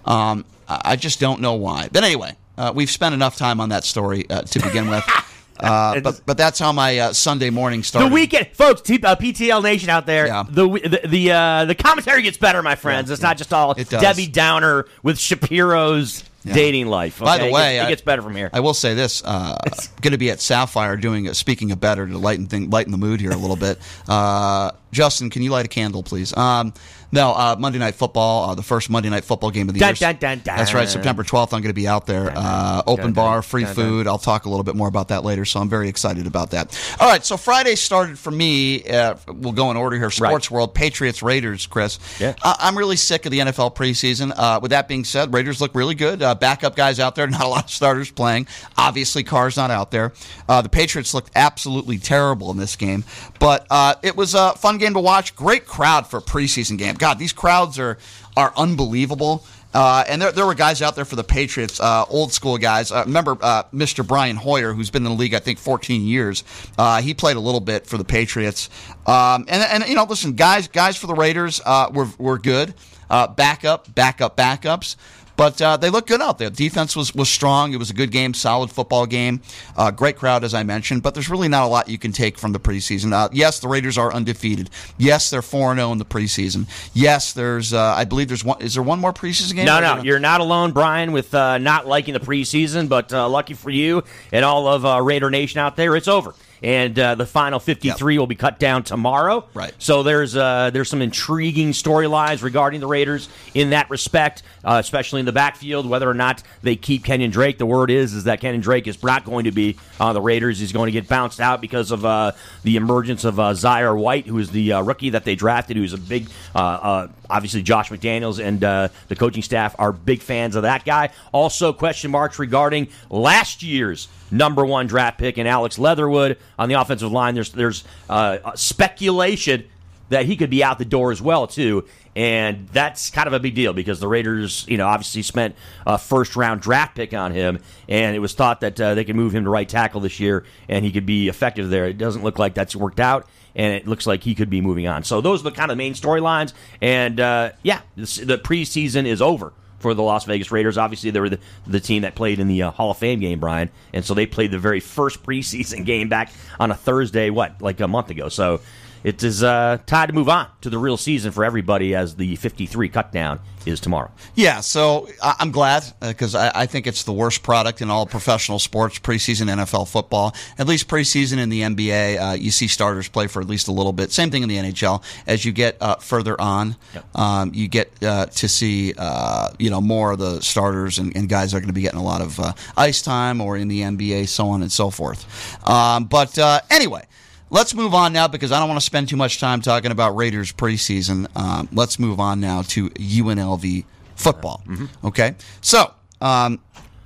Um, 0.05 0.45
I 0.69 0.95
just 0.95 1.19
don't 1.19 1.41
know 1.41 1.55
why. 1.55 1.88
But 1.91 2.05
anyway, 2.05 2.37
uh, 2.57 2.73
we've 2.73 2.91
spent 2.91 3.12
enough 3.12 3.37
time 3.37 3.61
on 3.61 3.71
that 3.71 3.83
story 3.83 4.31
uh, 4.31 4.43
to 4.43 4.61
begin 4.61 4.88
with. 4.88 5.05
Uh, 5.59 6.00
but 6.00 6.21
but 6.26 6.37
that's 6.37 6.59
how 6.59 6.71
my 6.71 6.99
uh, 6.99 7.12
Sunday 7.15 7.49
morning 7.49 7.83
started. 7.83 8.11
The 8.11 8.15
weekend, 8.15 8.49
folks, 8.49 8.83
T- 8.83 9.00
uh, 9.03 9.17
PTL 9.17 9.62
Nation 9.62 9.88
out 9.88 10.05
there. 10.05 10.26
Yeah. 10.26 10.45
The 10.47 10.69
the 10.69 11.09
the, 11.09 11.33
uh, 11.33 11.65
the 11.65 11.75
commentary 11.75 12.21
gets 12.21 12.37
better, 12.37 12.62
my 12.62 12.75
friends. 12.75 13.09
Yeah, 13.09 13.15
it's 13.15 13.23
yeah. 13.23 13.29
not 13.29 13.38
just 13.38 13.55
all 13.55 13.73
Debbie 13.73 14.26
Downer 14.26 14.85
with 15.03 15.19
Shapiro's 15.19 16.25
dating 16.55 16.87
life. 16.87 17.19
By 17.19 17.37
okay? 17.37 17.45
the 17.45 17.49
It 17.49 17.53
way, 17.53 17.75
gets, 17.75 17.87
it 17.87 17.91
gets 17.91 18.03
better 18.03 18.23
from 18.23 18.37
here. 18.37 18.50
I 18.53 18.61
will 18.61 18.75
say 18.75 18.95
this: 18.95 19.23
uh, 19.25 19.57
going 20.00 20.12
to 20.12 20.19
be 20.19 20.31
at 20.31 20.41
Sapphire 20.41 20.97
doing. 20.97 21.33
Speaking 21.35 21.73
of 21.73 21.81
better, 21.81 22.07
to 22.07 22.19
lighten 22.19 22.47
thing, 22.47 22.71
lighten 22.71 22.93
the 22.93 22.99
mood 22.99 23.21
here 23.21 23.33
a 23.33 23.37
little 23.37 23.57
bit. 23.57 23.79
Uh, 24.09 24.71
Justin, 24.93 25.31
can 25.31 25.43
you 25.43 25.50
light 25.50 25.67
a 25.67 25.69
candle, 25.69 26.03
please? 26.03 26.37
Um, 26.37 26.73
no, 27.13 27.31
uh, 27.33 27.57
Monday 27.59 27.79
Night 27.79 27.95
Football, 27.95 28.51
uh, 28.51 28.55
the 28.55 28.63
first 28.63 28.91
Monday 28.91 29.09
Night 29.09 29.25
Football 29.25 29.51
game 29.51 29.69
of 29.69 29.75
the 29.75 29.81
Dun, 29.81 29.95
year. 30.01 30.13
dun, 30.13 30.17
dun. 30.41 30.43
That's 30.57 30.75
right, 30.75 30.89
September 30.89 31.23
12th. 31.23 31.53
I'm 31.53 31.63
going 31.63 31.65
to 31.65 31.73
be 31.73 31.87
out 31.89 32.07
there. 32.07 32.33
Uh, 32.35 32.83
open 32.87 33.13
bar, 33.13 33.43
free 33.43 33.65
food. 33.65 34.07
I'll 34.07 34.19
talk 34.19 34.45
a 34.47 34.49
little 34.49 34.65
bit 34.65 34.75
more 34.77 34.89
about 34.89 35.09
that 35.09 35.25
later, 35.25 35.45
so 35.45 35.61
I'm 35.61 35.69
very 35.69 35.89
excited 35.89 36.27
about 36.27 36.51
that. 36.51 36.79
All 37.01 37.09
right, 37.09 37.25
so 37.25 37.37
Friday 37.37 37.75
started 37.77 38.19
for 38.19 38.31
me. 38.31 38.83
Uh, 38.85 39.15
we'll 39.29 39.53
go 39.53 39.71
in 39.71 39.77
order 39.77 39.97
here. 39.97 40.11
Sports 40.11 40.51
World, 40.51 40.75
Patriots, 40.75 41.23
Raiders, 41.23 41.67
Chris. 41.67 41.99
Yeah. 42.21 42.35
I- 42.43 42.57
I'm 42.61 42.77
really 42.77 42.97
sick 42.97 43.25
of 43.27 43.31
the 43.33 43.39
NFL 43.41 43.75
preseason. 43.77 44.33
Uh, 44.37 44.59
with 44.61 44.73
that 44.73 44.89
being 44.89 45.05
said, 45.05 45.33
Raiders 45.33 45.61
look 45.61 45.75
really 45.75 45.95
good. 45.95 46.23
Uh, 46.23 46.35
backup 46.35 46.75
guys 46.77 46.99
out 47.01 47.15
there, 47.15 47.27
not 47.29 47.43
a 47.45 47.49
lot 47.49 47.65
of 47.65 47.71
starters 47.71 48.11
playing. 48.11 48.47
Obviously, 48.77 49.23
Carr's 49.23 49.57
not 49.57 49.71
out 49.71 49.91
there. 49.91 50.13
Uh, 50.49 50.63
the 50.63 50.69
Patriots 50.69 51.15
looked 51.15 51.31
absolutely 51.37 51.99
terrible 51.99 52.51
in 52.51 52.57
this 52.57 52.75
game, 52.77 53.05
but 53.39 53.67
uh, 53.71 53.95
it 54.03 54.17
was 54.17 54.35
a 54.35 54.53
fun 54.55 54.79
game 54.79 54.95
to 54.95 55.01
watch. 55.01 55.37
Great 55.37 55.67
crowd 55.67 56.07
for 56.07 56.19
a 56.19 56.23
preseason 56.23 56.77
game. 56.79 56.96
God, 56.99 57.19
these 57.19 57.33
crowds 57.33 57.79
are 57.79 57.99
are 58.37 58.53
unbelievable. 58.57 59.45
Uh, 59.75 60.05
and 60.09 60.23
there, 60.23 60.33
there 60.33 60.47
were 60.47 60.55
guys 60.55 60.81
out 60.81 60.97
there 60.97 61.05
for 61.05 61.17
the 61.17 61.25
Patriots, 61.25 61.81
uh, 61.81 62.05
old 62.09 62.33
school 62.33 62.57
guys. 62.57 62.91
Uh, 62.91 63.03
remember 63.05 63.37
uh, 63.43 63.65
Mr. 63.75 64.07
Brian 64.07 64.37
Hoyer, 64.37 64.73
who's 64.73 64.88
been 64.88 65.05
in 65.05 65.12
the 65.12 65.19
league, 65.19 65.35
I 65.35 65.38
think, 65.38 65.59
14 65.59 66.03
years. 66.03 66.45
Uh, 66.79 67.03
he 67.03 67.12
played 67.12 67.37
a 67.37 67.41
little 67.41 67.61
bit 67.61 67.87
for 67.87 67.99
the 67.99 68.05
Patriots. 68.05 68.71
Um, 69.07 69.45
and, 69.49 69.62
and, 69.62 69.87
you 69.87 69.95
know, 69.95 70.05
listen, 70.05 70.33
guys 70.33 70.69
guys 70.69 70.97
for 70.97 71.07
the 71.07 71.15
Raiders 71.15 71.61
uh, 71.67 71.91
were, 71.93 72.09
were 72.17 72.38
good. 72.38 72.73
Backup, 73.09 73.95
backup, 73.95 74.37
backups. 74.37 74.97
But 75.37 75.61
uh, 75.61 75.76
they 75.76 75.90
look 75.90 76.07
good 76.07 76.21
out 76.21 76.38
there. 76.38 76.50
Defense 76.50 76.97
was, 76.97 77.14
was 77.14 77.28
strong. 77.28 77.73
It 77.73 77.78
was 77.78 77.90
a 77.90 77.95
good 77.95 78.11
game, 78.11 78.35
solid 78.35 78.71
football 78.71 79.07
game. 79.07 79.43
Uh, 79.76 79.90
great 79.90 80.16
crowd, 80.16 80.45
as 80.45 80.55
I 80.55 80.62
mentioned. 80.62 81.02
But 81.02 81.14
there's 81.14 81.28
really 81.28 81.49
not 81.49 81.64
a 81.64 81.69
lot 81.69 81.88
you 81.88 81.99
can 81.99 82.12
take 82.12 82.38
from 82.38 82.52
the 82.52 82.61
preseason. 82.61 83.12
Uh, 83.12 83.28
yes, 83.33 83.61
the 83.61 83.69
Raiders 83.69 83.99
are 83.99 84.12
undefeated. 84.12 84.71
Yes, 84.99 85.31
they're 85.31 85.43
four 85.43 85.75
zero 85.75 85.93
in 85.93 85.99
the 85.99 86.05
preseason. 86.05 86.66
Yes, 86.95 87.33
there's. 87.33 87.73
Uh, 87.73 87.83
I 87.83 88.05
believe 88.05 88.28
there's 88.28 88.45
one. 88.45 88.61
Is 88.62 88.75
there 88.75 88.83
one 88.83 88.99
more 88.99 89.12
preseason 89.12 89.55
game? 89.57 89.66
No, 89.66 89.81
no, 89.81 90.02
you're 90.02 90.19
not 90.19 90.40
alone, 90.40 90.73
Brian, 90.73 91.12
with 91.12 91.35
uh, 91.35 91.59
not 91.59 91.87
liking 91.87 92.14
the 92.14 92.21
preseason. 92.21 92.88
But 92.88 93.12
uh, 93.12 93.28
lucky 93.28 93.55
for 93.55 93.71
you 93.71 94.05
and 94.33 94.45
all 94.45 94.66
of 94.69 94.85
uh, 94.87 95.00
Raider 95.02 95.31
Nation 95.31 95.61
out 95.61 95.76
there, 95.76 95.97
it's 95.97 96.09
over, 96.09 96.35
and 96.63 96.99
uh, 96.99 97.15
the 97.15 97.27
final 97.27 97.59
53 97.59 98.19
will 98.19 98.27
be 98.27 98.35
cut 98.35 98.59
down 98.59 98.83
tomorrow. 98.83 99.47
Right. 99.55 99.73
So 99.79 100.03
there's 100.03 100.37
uh, 100.37 100.71
there's 100.71 100.89
some 100.89 101.03
intriguing 101.03 101.71
storylines 101.71 102.43
regarding 102.43 102.81
the 102.81 102.87
Raiders 102.87 103.29
in 103.55 103.71
that 103.71 103.91
respect, 103.91 104.43
uh, 104.65 104.81
especially 104.83 105.21
in 105.21 105.27
the 105.27 105.33
backfield. 105.33 105.89
Whether 105.89 106.09
or 106.09 106.15
not 106.15 106.43
they 106.63 106.77
keep 106.77 107.05
Kenyon 107.05 107.31
Drake, 107.31 107.59
the 107.59 107.67
word 107.67 107.91
is 107.91 108.15
is 108.15 108.25
that 108.25 108.41
Kenyon 108.41 108.61
Drake 108.61 108.87
is 108.87 109.03
not 109.03 109.25
going 109.25 109.45
to 109.45 109.53
be 109.53 109.77
on 110.01 110.15
the 110.15 110.21
Raiders. 110.21 110.59
He's 110.59 110.73
going 110.73 110.87
to 110.87 110.93
get 110.93 111.09
bounced 111.09 111.41
out 111.41 111.61
because 111.61 111.91
of 111.91 112.05
uh, 112.05 112.33
the 112.63 112.77
emergence 112.77 113.25
of 113.25 113.39
uh, 113.39 113.51
Zamir 113.53 113.97
White, 113.97 114.27
who 114.27 114.39
is 114.39 114.51
the 114.51 114.73
uh, 114.73 114.83
rookie 114.83 115.11
that 115.11 115.25
they 115.25 115.35
drafted, 115.35 115.77
who's 115.77 115.93
a 115.93 115.99
big, 115.99 116.29
uh, 116.55 116.59
uh, 116.59 117.09
obviously 117.28 117.62
Josh 117.62 117.90
McDaniels 117.90 118.42
and 118.42 118.62
uh, 118.62 118.88
the 119.09 119.16
coaching 119.16 119.42
staff 119.42 119.75
are 119.78 119.92
big 119.92 120.21
fans 120.21 120.56
of 120.56 120.62
that 120.62 120.85
guy. 120.85 121.11
Also, 121.33 121.73
question 121.73 122.11
marks 122.11 122.38
regarding 122.38 122.88
last 123.11 123.62
year's 123.62 124.09
number 124.30 124.64
one 124.64 124.87
draft 124.87 125.18
pick 125.18 125.38
in 125.38 125.47
Alex 125.47 125.78
Leatherwood 125.78 126.38
on 126.59 126.68
the 126.68 126.75
offensive 126.75 127.12
line. 127.12 127.35
There's 127.35 127.50
there's 127.50 127.85
uh, 128.09 128.54
speculation 128.54 129.64
that 130.09 130.25
he 130.25 130.37
could 130.37 130.50
be 130.50 130.62
out 130.62 130.78
the 130.78 130.85
door 130.85 131.11
as 131.11 131.21
well 131.21 131.47
too, 131.47 131.85
and 132.14 132.68
that's 132.68 133.11
kind 133.11 133.26
of 133.26 133.33
a 133.33 133.40
big 133.40 133.54
deal 133.54 133.73
because 133.73 134.00
the 134.00 134.09
Raiders, 134.09 134.64
you 134.68 134.76
know, 134.76 134.87
obviously 134.87 135.23
spent 135.23 135.56
a 135.87 135.99
first 135.99 136.37
round 136.37 136.61
draft 136.61 136.95
pick 136.95 137.12
on 137.12 137.33
him, 137.33 137.59
and 137.88 138.14
it 138.14 138.21
was 138.21 138.33
thought 138.33 138.61
that 138.61 138.80
uh, 138.80 138.95
they 138.95 139.04
could 139.04 139.16
move 139.16 139.35
him 139.35 139.45
to 139.45 139.50
right 139.50 139.68
tackle 139.68 140.00
this 140.00 140.21
year 140.21 140.45
and 140.68 140.85
he 140.85 140.92
could 140.92 141.06
be 141.06 141.28
effective 141.28 141.71
there. 141.71 141.87
It 141.87 141.99
doesn't 141.99 142.23
look 142.23 142.38
like 142.38 142.54
that's 142.54 142.76
worked 142.76 143.00
out. 143.00 143.28
And 143.57 143.75
it 143.75 143.89
looks 143.89 144.07
like 144.07 144.23
he 144.23 144.35
could 144.35 144.51
be 144.51 144.61
moving 144.61 144.87
on. 144.87 145.03
So 145.03 145.21
those 145.21 145.41
are 145.41 145.45
the 145.45 145.51
kind 145.51 145.73
of 145.73 145.79
main 145.79 145.95
storylines. 145.95 146.53
And 146.81 147.19
uh, 147.19 147.53
yeah, 147.63 147.81
the 147.97 148.39
preseason 148.39 149.07
is 149.07 149.21
over 149.21 149.53
for 149.79 149.95
the 149.95 150.03
Las 150.03 150.25
Vegas 150.25 150.51
Raiders. 150.51 150.79
Obviously, 150.79 151.11
they 151.11 151.21
were 151.21 151.29
the, 151.29 151.39
the 151.67 151.81
team 151.81 152.03
that 152.03 152.15
played 152.15 152.39
in 152.39 152.49
the 152.49 152.65
uh, 152.65 152.71
Hall 152.71 152.91
of 152.91 152.99
Fame 152.99 153.21
game, 153.21 153.41
Brian, 153.41 153.71
and 153.93 154.05
so 154.05 154.15
they 154.15 154.27
played 154.27 154.51
the 154.51 154.59
very 154.59 154.81
first 154.81 155.23
preseason 155.27 155.85
game 155.85 156.09
back 156.09 156.31
on 156.61 156.71
a 156.71 156.75
Thursday, 156.75 157.31
what, 157.31 157.61
like 157.63 157.81
a 157.81 157.89
month 157.89 158.11
ago. 158.11 158.29
So 158.29 158.61
it 159.05 159.23
is 159.23 159.43
uh, 159.43 159.79
time 159.87 160.09
to 160.09 160.12
move 160.12 160.29
on 160.29 160.49
to 160.61 160.71
the 160.71 160.79
real 160.79 160.97
season 160.97 161.33
for 161.33 161.45
everybody 161.45 161.95
as 161.95 162.17
the 162.17 162.37
53 162.37 162.88
cut 162.88 163.12
down 163.12 163.41
is 163.67 163.81
tomorrow. 163.81 164.11
Yeah, 164.35 164.61
so 164.61 165.09
I'm 165.23 165.50
glad 165.50 165.85
because 166.00 166.35
I, 166.35 166.53
I 166.55 166.67
think 166.67 166.87
it's 166.87 167.03
the 167.03 167.12
worst 167.12 167.43
product 167.43 167.83
in 167.83 167.91
all 167.91 168.07
professional 168.07 168.59
sports, 168.59 168.99
preseason 168.99 169.49
NFL 169.49 169.88
football. 169.88 170.35
At 170.59 170.67
least 170.67 170.88
preseason 170.88 171.38
in 171.38 171.49
the 171.49 171.62
NBA, 171.62 172.21
uh, 172.21 172.35
you 172.35 172.50
see 172.50 172.69
starters 172.69 173.09
play 173.09 173.26
for 173.26 173.41
at 173.41 173.49
least 173.49 173.69
a 173.69 173.73
little 173.73 173.93
bit. 173.93 174.12
Same 174.12 174.31
thing 174.31 174.43
in 174.43 174.49
the 174.49 174.57
NHL. 174.57 175.03
As 175.26 175.45
you 175.45 175.53
get 175.53 175.76
uh, 175.81 175.97
further 175.97 176.41
on, 176.41 176.76
um, 177.15 177.53
you 177.55 177.69
get 177.69 177.93
uh, 178.03 178.26
to 178.26 178.49
see 178.49 178.95
uh, 178.97 179.50
you 179.59 179.71
know 179.71 179.81
more 179.81 180.12
of 180.12 180.19
the 180.19 180.41
starters 180.41 180.99
and, 180.99 181.17
and 181.17 181.29
guys 181.29 181.55
are 181.55 181.59
going 181.59 181.69
to 181.69 181.75
be 181.75 181.83
getting 181.83 182.00
a 182.00 182.05
lot 182.05 182.21
of 182.21 182.38
uh, 182.38 182.53
ice 182.76 183.03
time 183.03 183.41
or 183.41 183.57
in 183.57 183.69
the 183.69 183.81
NBA, 183.81 184.29
so 184.29 184.49
on 184.49 184.62
and 184.62 184.71
so 184.71 184.91
forth. 184.91 185.26
Um, 185.69 186.05
but 186.05 186.38
uh, 186.38 186.61
anyway. 186.71 187.03
Let's 187.49 187.75
move 187.75 187.95
on 187.95 188.12
now 188.12 188.26
because 188.26 188.50
I 188.50 188.59
don't 188.59 188.69
want 188.69 188.81
to 188.81 188.85
spend 188.87 189.09
too 189.09 189.17
much 189.17 189.38
time 189.38 189.61
talking 189.61 189.93
about 189.93 190.17
Raiders 190.17 190.53
preseason. 190.53 191.29
Um, 191.37 191.69
let's 191.73 191.99
move 191.99 192.19
on 192.19 192.41
now 192.41 192.62
to 192.62 192.91
UNLV 192.91 193.85
football. 194.17 194.62
Okay, 195.05 195.37
so 195.61 195.95
um, 196.21 196.61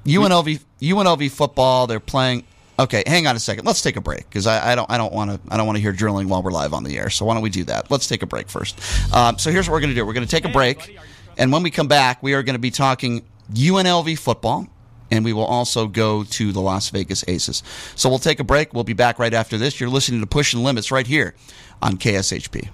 UNLV 0.06 0.60
UNLV 0.80 1.30
football. 1.30 1.86
They're 1.86 2.00
playing. 2.00 2.44
Okay, 2.78 3.02
hang 3.06 3.26
on 3.26 3.36
a 3.36 3.38
second. 3.38 3.66
Let's 3.66 3.82
take 3.82 3.96
a 3.96 4.00
break 4.00 4.20
because 4.20 4.46
I, 4.46 4.72
I 4.72 4.74
don't 4.74 4.90
I 4.90 4.96
don't 4.96 5.12
want 5.12 5.30
to 5.30 5.52
I 5.52 5.58
don't 5.58 5.66
want 5.66 5.76
to 5.76 5.82
hear 5.82 5.92
drilling 5.92 6.28
while 6.28 6.42
we're 6.42 6.52
live 6.52 6.72
on 6.72 6.84
the 6.84 6.96
air. 6.98 7.10
So 7.10 7.26
why 7.26 7.34
don't 7.34 7.42
we 7.42 7.50
do 7.50 7.64
that? 7.64 7.90
Let's 7.90 8.06
take 8.06 8.22
a 8.22 8.26
break 8.26 8.48
first. 8.48 8.80
Um, 9.14 9.36
so 9.38 9.50
here's 9.50 9.68
what 9.68 9.74
we're 9.74 9.80
going 9.80 9.90
to 9.90 9.94
do. 9.94 10.06
We're 10.06 10.14
going 10.14 10.26
to 10.26 10.30
take 10.30 10.46
a 10.46 10.52
break, 10.52 10.98
and 11.36 11.52
when 11.52 11.62
we 11.62 11.70
come 11.70 11.88
back, 11.88 12.22
we 12.22 12.32
are 12.32 12.42
going 12.42 12.54
to 12.54 12.60
be 12.60 12.70
talking 12.70 13.26
UNLV 13.52 14.18
football 14.18 14.66
and 15.10 15.24
we 15.24 15.32
will 15.32 15.44
also 15.44 15.86
go 15.86 16.24
to 16.24 16.52
the 16.52 16.60
Las 16.60 16.90
Vegas 16.90 17.24
Aces. 17.28 17.62
So 17.96 18.08
we'll 18.08 18.18
take 18.18 18.40
a 18.40 18.44
break. 18.44 18.72
We'll 18.72 18.84
be 18.84 18.92
back 18.92 19.18
right 19.18 19.34
after 19.34 19.58
this. 19.58 19.80
You're 19.80 19.90
listening 19.90 20.20
to 20.20 20.26
Pushing 20.26 20.62
Limits 20.62 20.90
right 20.90 21.06
here 21.06 21.34
on 21.82 21.96
KSHP. 21.96 22.68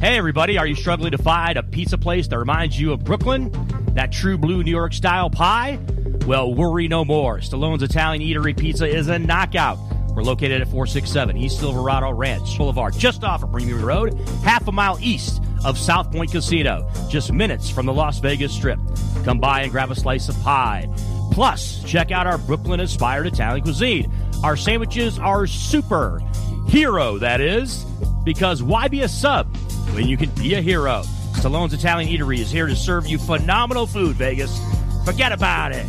Hey, 0.00 0.18
everybody, 0.18 0.58
are 0.58 0.66
you 0.66 0.74
struggling 0.74 1.12
to 1.12 1.18
find 1.18 1.56
a 1.56 1.62
pizza 1.62 1.96
place 1.96 2.28
that 2.28 2.38
reminds 2.38 2.78
you 2.78 2.92
of 2.92 3.02
Brooklyn? 3.02 3.50
That 3.94 4.12
true 4.12 4.36
blue 4.36 4.62
New 4.62 4.70
York 4.70 4.92
style 4.92 5.30
pie? 5.30 5.78
Well, 6.26 6.52
worry 6.52 6.86
no 6.86 7.04
more. 7.04 7.38
Stallone's 7.38 7.82
Italian 7.82 8.22
Eatery 8.22 8.54
Pizza 8.54 8.86
is 8.86 9.08
a 9.08 9.18
knockout. 9.18 9.78
We're 10.16 10.22
located 10.22 10.62
at 10.62 10.68
467 10.68 11.36
East 11.36 11.60
Silverado 11.60 12.10
Ranch 12.10 12.56
Boulevard, 12.56 12.94
just 12.96 13.22
off 13.22 13.42
of 13.42 13.52
Premium 13.52 13.84
Road, 13.84 14.18
half 14.42 14.66
a 14.66 14.72
mile 14.72 14.96
east 14.98 15.42
of 15.62 15.76
South 15.76 16.10
Point 16.10 16.32
Casino, 16.32 16.90
just 17.10 17.30
minutes 17.34 17.68
from 17.68 17.84
the 17.84 17.92
Las 17.92 18.18
Vegas 18.20 18.50
Strip. 18.50 18.80
Come 19.24 19.38
by 19.38 19.60
and 19.60 19.70
grab 19.70 19.90
a 19.90 19.94
slice 19.94 20.30
of 20.30 20.40
pie. 20.40 20.88
Plus, 21.32 21.84
check 21.84 22.12
out 22.12 22.26
our 22.26 22.38
Brooklyn 22.38 22.80
inspired 22.80 23.26
Italian 23.26 23.62
cuisine. 23.62 24.10
Our 24.42 24.56
sandwiches 24.56 25.18
are 25.18 25.46
super. 25.46 26.22
Hero, 26.66 27.18
that 27.18 27.42
is. 27.42 27.84
Because 28.24 28.62
why 28.62 28.88
be 28.88 29.02
a 29.02 29.08
sub 29.08 29.54
when 29.94 30.08
you 30.08 30.16
can 30.16 30.30
be 30.30 30.54
a 30.54 30.62
hero? 30.62 31.02
Stallone's 31.34 31.74
Italian 31.74 32.08
Eatery 32.08 32.38
is 32.38 32.50
here 32.50 32.66
to 32.66 32.74
serve 32.74 33.06
you 33.06 33.18
phenomenal 33.18 33.86
food, 33.86 34.16
Vegas. 34.16 34.58
Forget 35.04 35.32
about 35.32 35.72
it. 35.72 35.86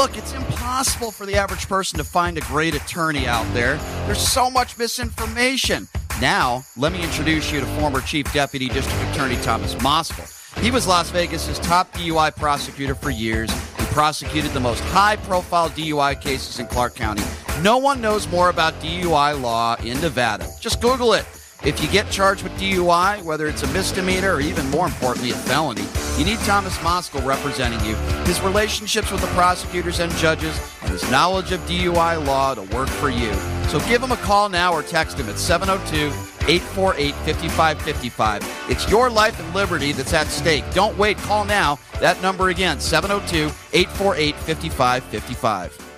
Look, 0.00 0.16
it's 0.16 0.32
impossible 0.32 1.10
for 1.10 1.26
the 1.26 1.34
average 1.34 1.68
person 1.68 1.98
to 1.98 2.04
find 2.04 2.38
a 2.38 2.40
great 2.40 2.74
attorney 2.74 3.26
out 3.26 3.44
there. 3.52 3.76
There's 4.06 4.26
so 4.26 4.48
much 4.48 4.78
misinformation. 4.78 5.88
Now, 6.22 6.64
let 6.78 6.92
me 6.92 7.02
introduce 7.02 7.52
you 7.52 7.60
to 7.60 7.66
former 7.78 8.00
Chief 8.00 8.32
Deputy 8.32 8.70
District 8.70 8.98
Attorney 9.10 9.36
Thomas 9.42 9.74
Moskal. 9.74 10.58
He 10.62 10.70
was 10.70 10.86
Las 10.86 11.10
Vegas's 11.10 11.58
top 11.58 11.92
DUI 11.92 12.34
prosecutor 12.34 12.94
for 12.94 13.10
years. 13.10 13.52
He 13.78 13.84
prosecuted 13.92 14.52
the 14.52 14.60
most 14.60 14.80
high 14.84 15.16
profile 15.16 15.68
DUI 15.68 16.18
cases 16.18 16.58
in 16.60 16.66
Clark 16.66 16.94
County. 16.94 17.22
No 17.60 17.76
one 17.76 18.00
knows 18.00 18.26
more 18.28 18.48
about 18.48 18.72
DUI 18.80 19.38
law 19.38 19.76
in 19.84 20.00
Nevada. 20.00 20.48
Just 20.60 20.80
Google 20.80 21.12
it. 21.12 21.26
If 21.62 21.82
you 21.82 21.90
get 21.90 22.10
charged 22.10 22.42
with 22.42 22.52
DUI, 22.52 23.22
whether 23.22 23.46
it's 23.46 23.62
a 23.62 23.66
misdemeanor 23.68 24.36
or 24.36 24.40
even 24.40 24.68
more 24.70 24.86
importantly, 24.86 25.32
a 25.32 25.34
felony, 25.34 25.84
you 26.16 26.24
need 26.24 26.38
Thomas 26.40 26.76
Moskal 26.78 27.24
representing 27.24 27.80
you. 27.86 27.94
His 28.24 28.40
relationships 28.40 29.12
with 29.12 29.20
the 29.20 29.26
prosecutors 29.28 30.00
and 30.00 30.10
judges 30.12 30.58
and 30.80 30.90
his 30.90 31.08
knowledge 31.10 31.52
of 31.52 31.60
DUI 31.60 32.24
law 32.26 32.54
to 32.54 32.62
work 32.74 32.88
for 32.88 33.10
you. 33.10 33.34
So 33.68 33.78
give 33.80 34.02
him 34.02 34.10
a 34.10 34.16
call 34.16 34.48
now 34.48 34.72
or 34.72 34.82
text 34.82 35.18
him 35.18 35.28
at 35.28 35.38
702 35.38 36.06
848 36.50 37.14
5555. 37.14 38.70
It's 38.70 38.90
your 38.90 39.10
life 39.10 39.38
and 39.38 39.54
liberty 39.54 39.92
that's 39.92 40.14
at 40.14 40.28
stake. 40.28 40.64
Don't 40.72 40.96
wait. 40.96 41.18
Call 41.18 41.44
now. 41.44 41.78
That 42.00 42.20
number 42.22 42.48
again 42.48 42.80
702 42.80 43.54
848 43.74 44.34
5555. 44.34 45.89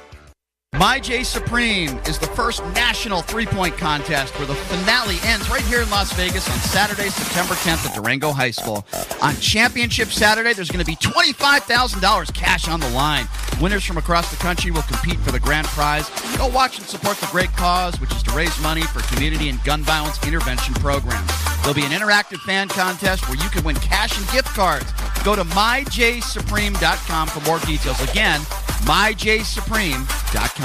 My 0.79 0.99
J 0.99 1.23
Supreme 1.23 1.99
is 2.07 2.19
the 2.19 2.29
first 2.29 2.64
national 2.75 3.21
three 3.21 3.45
point 3.45 3.76
contest 3.76 4.37
where 4.38 4.47
the 4.47 4.55
finale 4.55 5.19
ends 5.23 5.50
right 5.50 5.61
here 5.64 5.83
in 5.83 5.91
Las 5.91 6.11
Vegas 6.14 6.49
on 6.49 6.57
Saturday, 6.61 7.11
September 7.11 7.52
10th 7.52 7.87
at 7.91 7.95
Durango 7.95 8.33
High 8.33 8.52
School. 8.52 8.83
On 9.21 9.37
Championship 9.37 10.09
Saturday, 10.09 10.55
there's 10.55 10.71
going 10.71 10.83
to 10.83 10.91
be 10.91 10.97
$25,000 10.97 12.33
cash 12.35 12.69
on 12.69 12.81
the 12.81 12.88
line. 12.88 13.29
Winners 13.61 13.85
from 13.85 13.99
across 13.99 14.31
the 14.31 14.37
country 14.38 14.71
will 14.71 14.81
compete 14.83 15.19
for 15.21 15.31
the 15.31 15.38
grand 15.38 15.67
prize. 15.67 16.09
Go 16.38 16.49
watch 16.49 16.79
and 16.79 16.87
support 16.87 17.19
the 17.19 17.29
great 17.31 17.52
cause, 17.52 18.00
which 18.00 18.11
is 18.12 18.23
to 18.23 18.31
raise 18.33 18.59
money 18.62 18.83
for 18.83 19.00
community 19.14 19.50
and 19.50 19.62
gun 19.64 19.83
violence 19.83 20.19
intervention 20.26 20.73
programs. 20.76 21.31
There'll 21.61 21.75
be 21.75 21.85
an 21.85 21.93
interactive 21.93 22.41
fan 22.41 22.69
contest 22.69 23.29
where 23.29 23.37
you 23.37 23.50
can 23.50 23.62
win 23.62 23.76
cash 23.76 24.19
and 24.19 24.26
gift 24.31 24.49
cards. 24.49 24.91
Go 25.23 25.37
to 25.37 25.45
myjsupreme.com 25.45 27.29
for 27.29 27.41
more 27.41 27.59
details. 27.61 28.00
Again, 28.11 28.41
myjsupreme.com. 28.85 30.62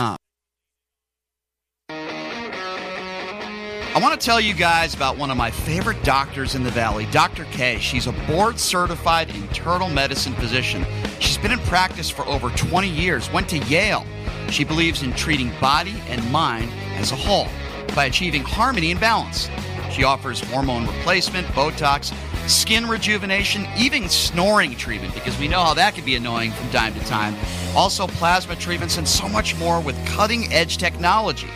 I 3.97 3.99
want 3.99 4.19
to 4.19 4.23
tell 4.23 4.39
you 4.39 4.53
guys 4.53 4.93
about 4.93 5.17
one 5.17 5.31
of 5.31 5.37
my 5.37 5.49
favorite 5.49 6.03
doctors 6.03 6.53
in 6.53 6.63
the 6.63 6.69
Valley, 6.69 7.07
Dr. 7.07 7.45
K. 7.45 7.79
She's 7.79 8.05
a 8.05 8.11
board 8.27 8.59
certified 8.59 9.31
internal 9.31 9.89
medicine 9.89 10.33
physician. 10.33 10.85
She's 11.19 11.39
been 11.39 11.51
in 11.51 11.59
practice 11.59 12.09
for 12.09 12.23
over 12.27 12.49
20 12.51 12.87
years, 12.87 13.31
went 13.31 13.49
to 13.49 13.57
Yale. 13.57 14.05
She 14.51 14.63
believes 14.63 15.01
in 15.01 15.13
treating 15.13 15.51
body 15.59 15.95
and 16.09 16.31
mind 16.31 16.71
as 16.97 17.11
a 17.11 17.15
whole 17.15 17.47
by 17.95 18.05
achieving 18.05 18.43
harmony 18.43 18.91
and 18.91 18.99
balance. 18.99 19.49
She 19.91 20.03
offers 20.03 20.41
hormone 20.41 20.85
replacement, 20.85 21.47
Botox, 21.47 22.13
skin 22.47 22.87
rejuvenation, 22.87 23.65
even 23.77 24.09
snoring 24.09 24.75
treatment, 24.75 25.13
because 25.13 25.37
we 25.39 25.47
know 25.47 25.61
how 25.61 25.73
that 25.73 25.95
can 25.95 26.03
be 26.05 26.15
annoying 26.15 26.51
from 26.51 26.69
time 26.69 26.93
to 26.93 26.99
time. 27.01 27.35
Also, 27.75 28.07
plasma 28.07 28.55
treatments 28.55 28.97
and 28.97 29.07
so 29.07 29.29
much 29.29 29.55
more 29.57 29.79
with 29.79 29.95
cutting 30.07 30.51
edge 30.51 30.77
technology. 30.77 31.49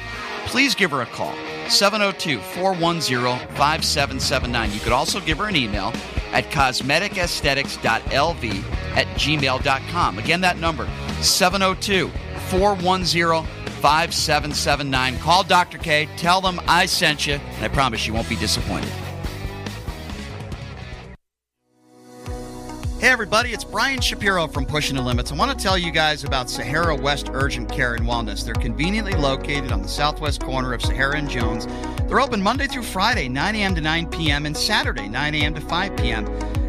Please 0.46 0.76
give 0.76 0.92
her 0.92 1.02
a 1.02 1.06
call. 1.06 1.36
702 1.70 2.40
410 2.40 3.40
5779. 3.56 4.72
You 4.72 4.80
could 4.80 4.92
also 4.92 5.22
give 5.22 5.38
her 5.38 5.48
an 5.48 5.56
email 5.56 5.94
at 6.32 6.46
cosmeticaesthetics.lv 6.46 8.64
at 8.96 9.08
gmail.com. 9.08 10.20
Again, 10.20 10.42
that 10.42 10.58
number 10.58 10.90
702 11.22 12.10
410 12.50 13.46
5779. 13.82 15.20
Call 15.20 15.44
Dr. 15.44 15.78
K, 15.78 16.10
tell 16.18 16.42
them 16.42 16.60
I 16.68 16.86
sent 16.86 17.26
you, 17.26 17.36
and 17.36 17.66
I 17.66 17.70
promise 17.70 18.06
you 18.06 18.14
won't 18.14 18.30
be 18.30 18.36
disappointed. 18.36 18.92
Everybody, 23.12 23.52
it's 23.52 23.66
Brian 23.66 24.00
Shapiro 24.00 24.48
from 24.48 24.66
Pushing 24.66 24.96
the 24.96 25.02
Limits. 25.02 25.34
I 25.34 25.36
want 25.36 25.52
to 25.52 25.62
tell 25.62 25.78
you 25.78 25.92
guys 25.92 26.24
about 26.24 26.50
Sahara 26.50 26.96
West 26.96 27.30
Urgent 27.34 27.70
Care 27.70 27.96
and 27.96 28.06
Wellness. 28.06 28.46
They're 28.46 28.54
conveniently 28.54 29.12
located 29.16 29.74
on 29.74 29.82
the 29.82 29.88
southwest 29.90 30.42
corner 30.42 30.74
of 30.74 30.82
Sahara 30.82 31.18
and 31.18 31.30
Jones. 31.30 31.68
They're 32.08 32.22
open 32.22 32.42
Monday 32.42 32.68
through 32.68 32.84
Friday, 32.84 33.28
9 33.28 33.56
a.m. 33.58 33.76
to 33.76 33.82
9 33.82 34.10
p.m., 34.12 34.46
and 34.46 34.56
Saturday, 34.56 35.10
9 35.10 35.36
a.m. 35.36 35.54
to 35.54 35.60
5 35.60 35.98
p.m. 35.98 36.26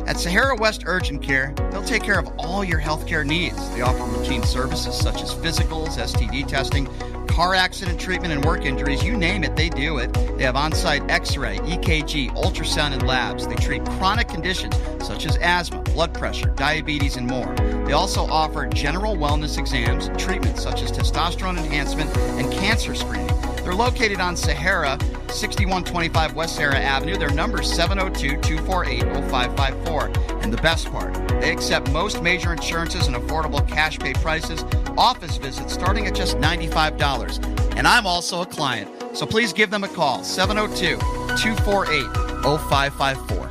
At 0.08 0.18
Sahara 0.18 0.56
West 0.56 0.82
Urgent 0.84 1.22
Care, 1.22 1.54
they'll 1.70 1.84
take 1.84 2.02
care 2.02 2.18
of 2.18 2.28
all 2.38 2.64
your 2.64 2.80
healthcare 2.80 3.24
needs. 3.24 3.70
They 3.70 3.82
offer 3.82 4.02
routine 4.02 4.42
services 4.42 4.98
such 4.98 5.22
as 5.22 5.32
physicals, 5.32 5.96
STD 5.96 6.48
testing, 6.48 6.88
car 7.32 7.54
accident 7.54 7.98
treatment, 7.98 8.32
and 8.32 8.44
work 8.44 8.66
injuries. 8.66 9.02
You 9.02 9.16
name 9.16 9.42
it, 9.42 9.56
they 9.56 9.70
do 9.70 9.96
it. 9.96 10.12
They 10.36 10.44
have 10.44 10.54
on 10.54 10.72
site 10.72 11.10
x 11.10 11.36
ray, 11.36 11.56
EKG, 11.58 12.30
ultrasound, 12.36 12.92
and 12.92 13.06
labs. 13.06 13.46
They 13.46 13.54
treat 13.54 13.84
chronic 13.84 14.28
conditions 14.28 14.76
such 15.02 15.24
as 15.24 15.38
asthma, 15.38 15.80
blood 15.80 16.12
pressure, 16.12 16.50
diabetes, 16.50 17.16
and 17.16 17.26
more. 17.26 17.52
They 17.86 17.92
also 17.92 18.26
offer 18.26 18.66
general 18.66 19.16
wellness 19.16 19.58
exams, 19.58 20.10
treatments 20.22 20.62
such 20.62 20.82
as 20.82 20.92
testosterone 20.92 21.56
enhancement, 21.56 22.14
and 22.16 22.52
cancer 22.52 22.94
screening. 22.94 23.51
They're 23.64 23.74
located 23.74 24.20
on 24.20 24.36
Sahara, 24.36 24.98
6125 25.28 26.34
West 26.34 26.56
Sahara 26.56 26.78
Avenue. 26.78 27.16
Their 27.16 27.30
number 27.30 27.62
is 27.62 27.72
702 27.72 28.40
248 28.40 29.02
0554. 29.30 30.06
And 30.42 30.52
the 30.52 30.60
best 30.60 30.90
part, 30.90 31.14
they 31.40 31.52
accept 31.52 31.90
most 31.92 32.22
major 32.22 32.52
insurances 32.52 33.06
and 33.06 33.14
affordable 33.14 33.66
cash 33.68 33.98
pay 33.98 34.14
prices, 34.14 34.64
office 34.98 35.36
visits 35.36 35.72
starting 35.72 36.06
at 36.06 36.14
just 36.14 36.36
$95. 36.38 37.76
And 37.76 37.86
I'm 37.86 38.06
also 38.06 38.42
a 38.42 38.46
client, 38.46 38.90
so 39.16 39.26
please 39.26 39.52
give 39.52 39.70
them 39.70 39.84
a 39.84 39.88
call 39.88 40.24
702 40.24 40.98
248 41.36 42.06
0554. 42.42 43.42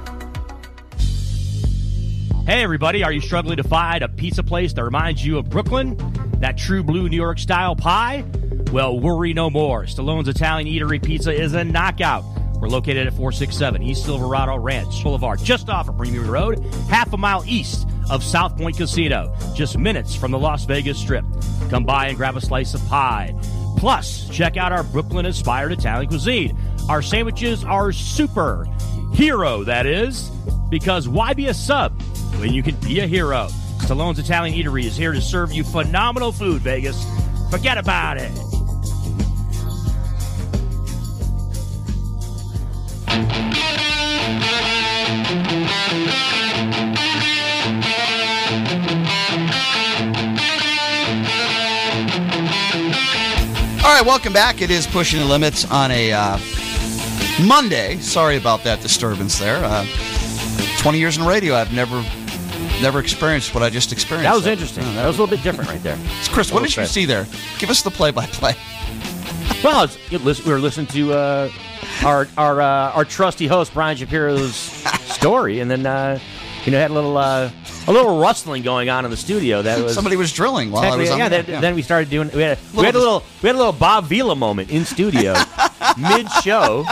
Hey, 2.45 2.63
everybody, 2.63 3.03
are 3.03 3.13
you 3.13 3.21
struggling 3.21 3.57
to 3.57 3.63
find 3.63 4.03
a 4.03 4.09
pizza 4.09 4.43
place 4.43 4.73
that 4.73 4.83
reminds 4.83 5.25
you 5.25 5.37
of 5.37 5.49
Brooklyn? 5.49 5.95
That 6.39 6.57
true 6.57 6.83
blue 6.83 7.07
New 7.07 7.15
York 7.15 7.39
style 7.39 7.75
pie? 7.75 8.25
Well, 8.71 8.99
worry 8.99 9.33
no 9.33 9.49
more. 9.49 9.83
Stallone's 9.83 10.27
Italian 10.27 10.67
Eatery 10.67 11.03
Pizza 11.03 11.31
is 11.31 11.53
a 11.53 11.63
knockout. 11.63 12.23
We're 12.61 12.69
located 12.69 13.07
at 13.07 13.13
467 13.13 13.81
East 13.81 14.05
Silverado 14.05 14.55
Ranch 14.57 15.03
Boulevard, 15.03 15.39
just 15.43 15.69
off 15.69 15.89
of 15.89 15.97
Premier 15.97 16.21
Road, 16.21 16.63
half 16.89 17.11
a 17.11 17.17
mile 17.17 17.43
east 17.47 17.87
of 18.09 18.23
South 18.23 18.55
Point 18.55 18.77
Casino, 18.77 19.35
just 19.55 19.77
minutes 19.77 20.13
from 20.13 20.31
the 20.31 20.37
Las 20.37 20.65
Vegas 20.65 20.99
Strip. 20.99 21.25
Come 21.69 21.85
by 21.85 22.07
and 22.07 22.17
grab 22.17 22.37
a 22.37 22.41
slice 22.41 22.73
of 22.73 22.85
pie. 22.87 23.35
Plus, 23.77 24.29
check 24.29 24.57
out 24.57 24.71
our 24.71 24.83
Brooklyn 24.83 25.25
inspired 25.25 25.71
Italian 25.71 26.07
cuisine. 26.07 26.55
Our 26.87 27.01
sandwiches 27.01 27.63
are 27.63 27.91
super. 27.91 28.67
Hero, 29.13 29.63
that 29.63 29.85
is. 29.87 30.29
Because 30.69 31.07
why 31.07 31.33
be 31.33 31.47
a 31.47 31.53
sub 31.53 31.99
when 32.39 32.53
you 32.53 32.61
can 32.61 32.75
be 32.75 32.99
a 32.99 33.07
hero? 33.07 33.47
Stallone's 33.79 34.19
Italian 34.19 34.55
Eatery 34.55 34.85
is 34.85 34.95
here 34.95 35.13
to 35.13 35.21
serve 35.21 35.51
you 35.51 35.63
phenomenal 35.63 36.31
food, 36.31 36.61
Vegas. 36.61 37.03
Forget 37.49 37.77
about 37.79 38.17
it. 38.17 38.31
All 43.11 43.17
right, 53.97 54.05
welcome 54.05 54.31
back. 54.31 54.61
It 54.61 54.71
is 54.71 54.87
Pushing 54.87 55.19
the 55.19 55.25
Limits 55.25 55.69
on 55.69 55.91
a 55.91 56.13
uh, 56.13 56.37
Monday. 57.45 57.97
Sorry 57.97 58.37
about 58.37 58.63
that 58.63 58.79
disturbance 58.79 59.37
there. 59.37 59.59
Uh, 59.61 59.85
20 60.77 60.97
years 60.97 61.17
in 61.17 61.25
radio, 61.25 61.55
I've 61.55 61.73
never 61.73 62.01
never 62.81 62.99
experienced 62.99 63.53
what 63.53 63.61
I 63.61 63.69
just 63.69 63.91
experienced. 63.91 64.29
That 64.29 64.35
was 64.35 64.47
interesting. 64.47 64.83
that 64.95 65.05
was 65.05 65.17
a 65.17 65.21
little 65.21 65.35
bit 65.35 65.43
different 65.43 65.69
right 65.69 65.83
there. 65.83 65.97
It's 66.19 66.29
Chris, 66.29 66.49
what 66.53 66.63
did 66.63 66.77
you 66.77 66.85
see 66.85 67.03
there? 67.03 67.27
Give 67.59 67.69
us 67.69 67.81
the 67.81 67.91
play-by-play. 67.91 68.55
Well, 69.61 69.89
we 70.09 70.17
were 70.49 70.59
listening 70.59 70.87
to 70.87 71.13
uh, 71.13 71.49
our 72.03 72.27
our 72.37 72.61
uh, 72.61 72.91
our 72.91 73.05
trusty 73.05 73.47
host 73.47 73.73
Brian 73.73 73.97
Shapiro's 73.97 74.55
story, 74.55 75.59
and 75.59 75.69
then 75.69 75.85
uh, 75.85 76.19
you 76.65 76.71
know 76.71 76.79
had 76.79 76.91
a 76.91 76.93
little 76.93 77.17
uh, 77.17 77.49
a 77.87 77.91
little 77.91 78.19
rustling 78.19 78.63
going 78.63 78.89
on 78.89 79.05
in 79.05 79.11
the 79.11 79.17
studio. 79.17 79.61
That 79.61 79.83
was 79.83 79.93
somebody 79.93 80.15
was 80.15 80.31
drilling 80.33 80.71
while 80.71 80.83
I 80.83 80.95
was 80.95 81.09
on. 81.09 81.17
Yeah, 81.19 81.27
yeah. 81.29 81.59
then 81.59 81.75
we 81.75 81.81
started 81.81 82.09
doing. 82.09 82.29
We 82.33 82.41
had 82.41 82.57
a, 82.57 82.77
we 82.77 82.85
had 82.85 82.95
a 82.95 82.99
little 82.99 83.23
we 83.41 83.47
had 83.47 83.55
a 83.55 83.57
little 83.57 83.73
Bob 83.73 84.05
Vila 84.05 84.35
moment 84.35 84.71
in 84.71 84.85
studio 84.85 85.33
mid 85.97 86.29
show. 86.43 86.85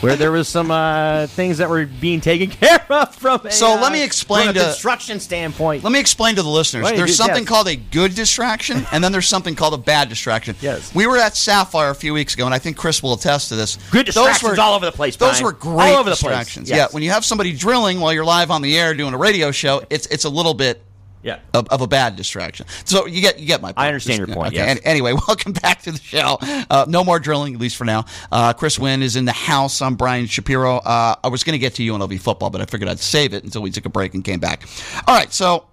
Where 0.00 0.16
there 0.16 0.32
was 0.32 0.48
some 0.48 0.70
uh, 0.70 1.26
things 1.28 1.58
that 1.58 1.68
were 1.68 1.86
being 1.86 2.20
taken 2.20 2.50
care 2.50 2.84
of 2.90 3.14
from. 3.14 3.46
A, 3.46 3.50
so 3.50 3.74
let 3.74 3.92
me 3.92 4.02
uh, 4.02 4.06
explain 4.06 4.46
from 4.46 4.56
a 4.56 4.58
to 4.58 4.64
construction 4.66 5.20
standpoint. 5.20 5.84
Let 5.84 5.92
me 5.92 6.00
explain 6.00 6.36
to 6.36 6.42
the 6.42 6.48
listeners. 6.48 6.84
Wait, 6.84 6.96
there's 6.96 7.10
dude, 7.10 7.16
something 7.16 7.42
yes. 7.42 7.48
called 7.48 7.68
a 7.68 7.76
good 7.76 8.14
distraction, 8.14 8.86
and 8.92 9.02
then 9.02 9.12
there's 9.12 9.28
something 9.28 9.54
called 9.54 9.74
a 9.74 9.78
bad 9.78 10.08
distraction. 10.08 10.56
Yes. 10.60 10.94
We 10.94 11.06
were 11.06 11.18
at 11.18 11.36
Sapphire 11.36 11.90
a 11.90 11.94
few 11.94 12.14
weeks 12.14 12.34
ago, 12.34 12.44
and 12.46 12.54
I 12.54 12.58
think 12.58 12.76
Chris 12.76 13.02
will 13.02 13.14
attest 13.14 13.48
to 13.48 13.56
this. 13.56 13.76
Good 13.90 14.06
Those 14.06 14.14
distractions 14.14 14.58
all 14.58 14.74
over 14.74 14.86
the 14.86 14.92
place, 14.92 15.16
Those 15.16 15.42
were 15.42 15.52
great 15.52 15.92
All 15.92 16.00
over 16.00 16.10
the 16.10 16.16
place. 16.16 16.20
distractions. 16.20 16.70
Yes. 16.70 16.76
Yeah, 16.76 16.86
when 16.90 17.02
you 17.02 17.10
have 17.10 17.24
somebody 17.24 17.52
drilling 17.52 18.00
while 18.00 18.12
you're 18.12 18.24
live 18.24 18.50
on 18.50 18.62
the 18.62 18.78
air 18.78 18.94
doing 18.94 19.14
a 19.14 19.18
radio 19.18 19.50
show, 19.50 19.82
it's 19.90 20.06
it's 20.06 20.24
a 20.24 20.30
little 20.30 20.54
bit 20.54 20.82
yeah. 21.22 21.38
of, 21.54 21.68
of 21.68 21.80
a 21.82 21.86
bad 21.86 22.16
distraction. 22.16 22.66
So 22.84 23.06
you 23.06 23.20
get 23.20 23.38
you 23.38 23.46
get 23.46 23.60
my 23.60 23.68
point. 23.68 23.78
I 23.78 23.88
understand 23.88 24.18
your 24.18 24.26
point, 24.28 24.48
Okay. 24.54 24.56
yes. 24.56 24.78
An- 24.78 24.84
anyway, 24.84 25.12
welcome 25.28 25.52
back 25.52 25.82
to 25.82 25.92
the 25.92 26.00
show. 26.00 26.38
Uh, 26.40 26.86
no 26.88 27.04
more 27.04 27.18
drilling, 27.18 27.54
at 27.54 27.60
least 27.60 27.76
for 27.76 27.84
now. 27.84 28.04
Uh, 28.32 28.52
Chris 28.52 28.78
Wynn 28.78 29.02
is 29.02 29.16
in 29.16 29.24
the 29.24 29.32
house. 29.32 29.82
I'm 29.82 29.94
Brian 29.96 30.26
Shapiro. 30.26 30.76
Uh, 30.78 31.14
I 31.22 31.28
was 31.28 31.44
going 31.44 31.54
to 31.54 31.58
get 31.58 31.74
to 31.74 31.82
UNLV 31.82 32.20
football, 32.20 32.50
but 32.50 32.60
I 32.60 32.64
figured 32.64 32.88
I'd 32.88 32.98
save 33.00 33.34
it 33.34 33.44
until 33.44 33.62
we 33.62 33.70
took 33.70 33.86
a 33.86 33.90
break 33.90 34.14
and 34.14 34.24
came 34.24 34.40
back. 34.40 34.64
All 35.06 35.14
right, 35.16 35.32
so 35.32 35.66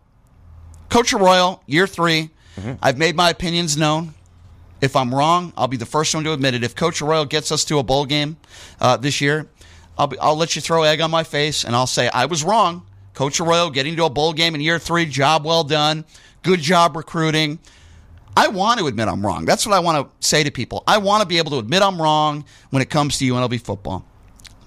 Coach 0.89 1.13
Arroyo, 1.13 1.61
year 1.65 1.87
3 1.87 2.29
Mm-hmm. 2.57 2.71
I've 2.81 2.97
made 2.97 3.15
my 3.15 3.29
opinions 3.29 3.77
known. 3.77 4.15
If 4.81 4.95
I'm 4.95 5.13
wrong, 5.13 5.53
I'll 5.55 5.67
be 5.67 5.77
the 5.77 5.85
first 5.85 6.15
one 6.15 6.23
to 6.23 6.33
admit 6.33 6.55
it. 6.55 6.63
If 6.63 6.75
Coach 6.75 7.03
Arroyo 7.03 7.23
gets 7.25 7.51
us 7.51 7.63
to 7.65 7.77
a 7.77 7.83
bowl 7.83 8.03
game 8.07 8.37
uh, 8.81 8.97
this 8.97 9.21
year, 9.21 9.47
I'll, 9.95 10.07
be, 10.07 10.17
I'll 10.17 10.35
let 10.35 10.55
you 10.55 10.61
throw 10.63 10.81
egg 10.81 10.99
on 10.99 11.11
my 11.11 11.23
face 11.23 11.63
and 11.65 11.75
I'll 11.75 11.85
say 11.85 12.09
I 12.11 12.25
was 12.25 12.43
wrong. 12.43 12.83
Coach 13.17 13.39
Arroyo 13.39 13.71
getting 13.71 13.95
to 13.95 14.05
a 14.05 14.11
bowl 14.11 14.31
game 14.31 14.53
in 14.53 14.61
year 14.61 14.77
three, 14.77 15.03
job 15.03 15.43
well 15.43 15.63
done. 15.63 16.05
Good 16.43 16.59
job 16.59 16.95
recruiting. 16.95 17.57
I 18.35 18.47
want 18.47 18.79
to 18.79 18.85
admit 18.85 19.07
I'm 19.07 19.25
wrong. 19.25 19.43
That's 19.43 19.65
what 19.65 19.73
I 19.73 19.79
want 19.79 20.07
to 20.07 20.27
say 20.27 20.43
to 20.43 20.51
people. 20.51 20.83
I 20.85 20.99
want 20.99 21.23
to 21.23 21.27
be 21.27 21.39
able 21.39 21.49
to 21.49 21.57
admit 21.57 21.81
I'm 21.81 21.99
wrong 21.99 22.45
when 22.69 22.83
it 22.83 22.91
comes 22.91 23.17
to 23.17 23.25
UNLV 23.25 23.59
football. 23.61 24.05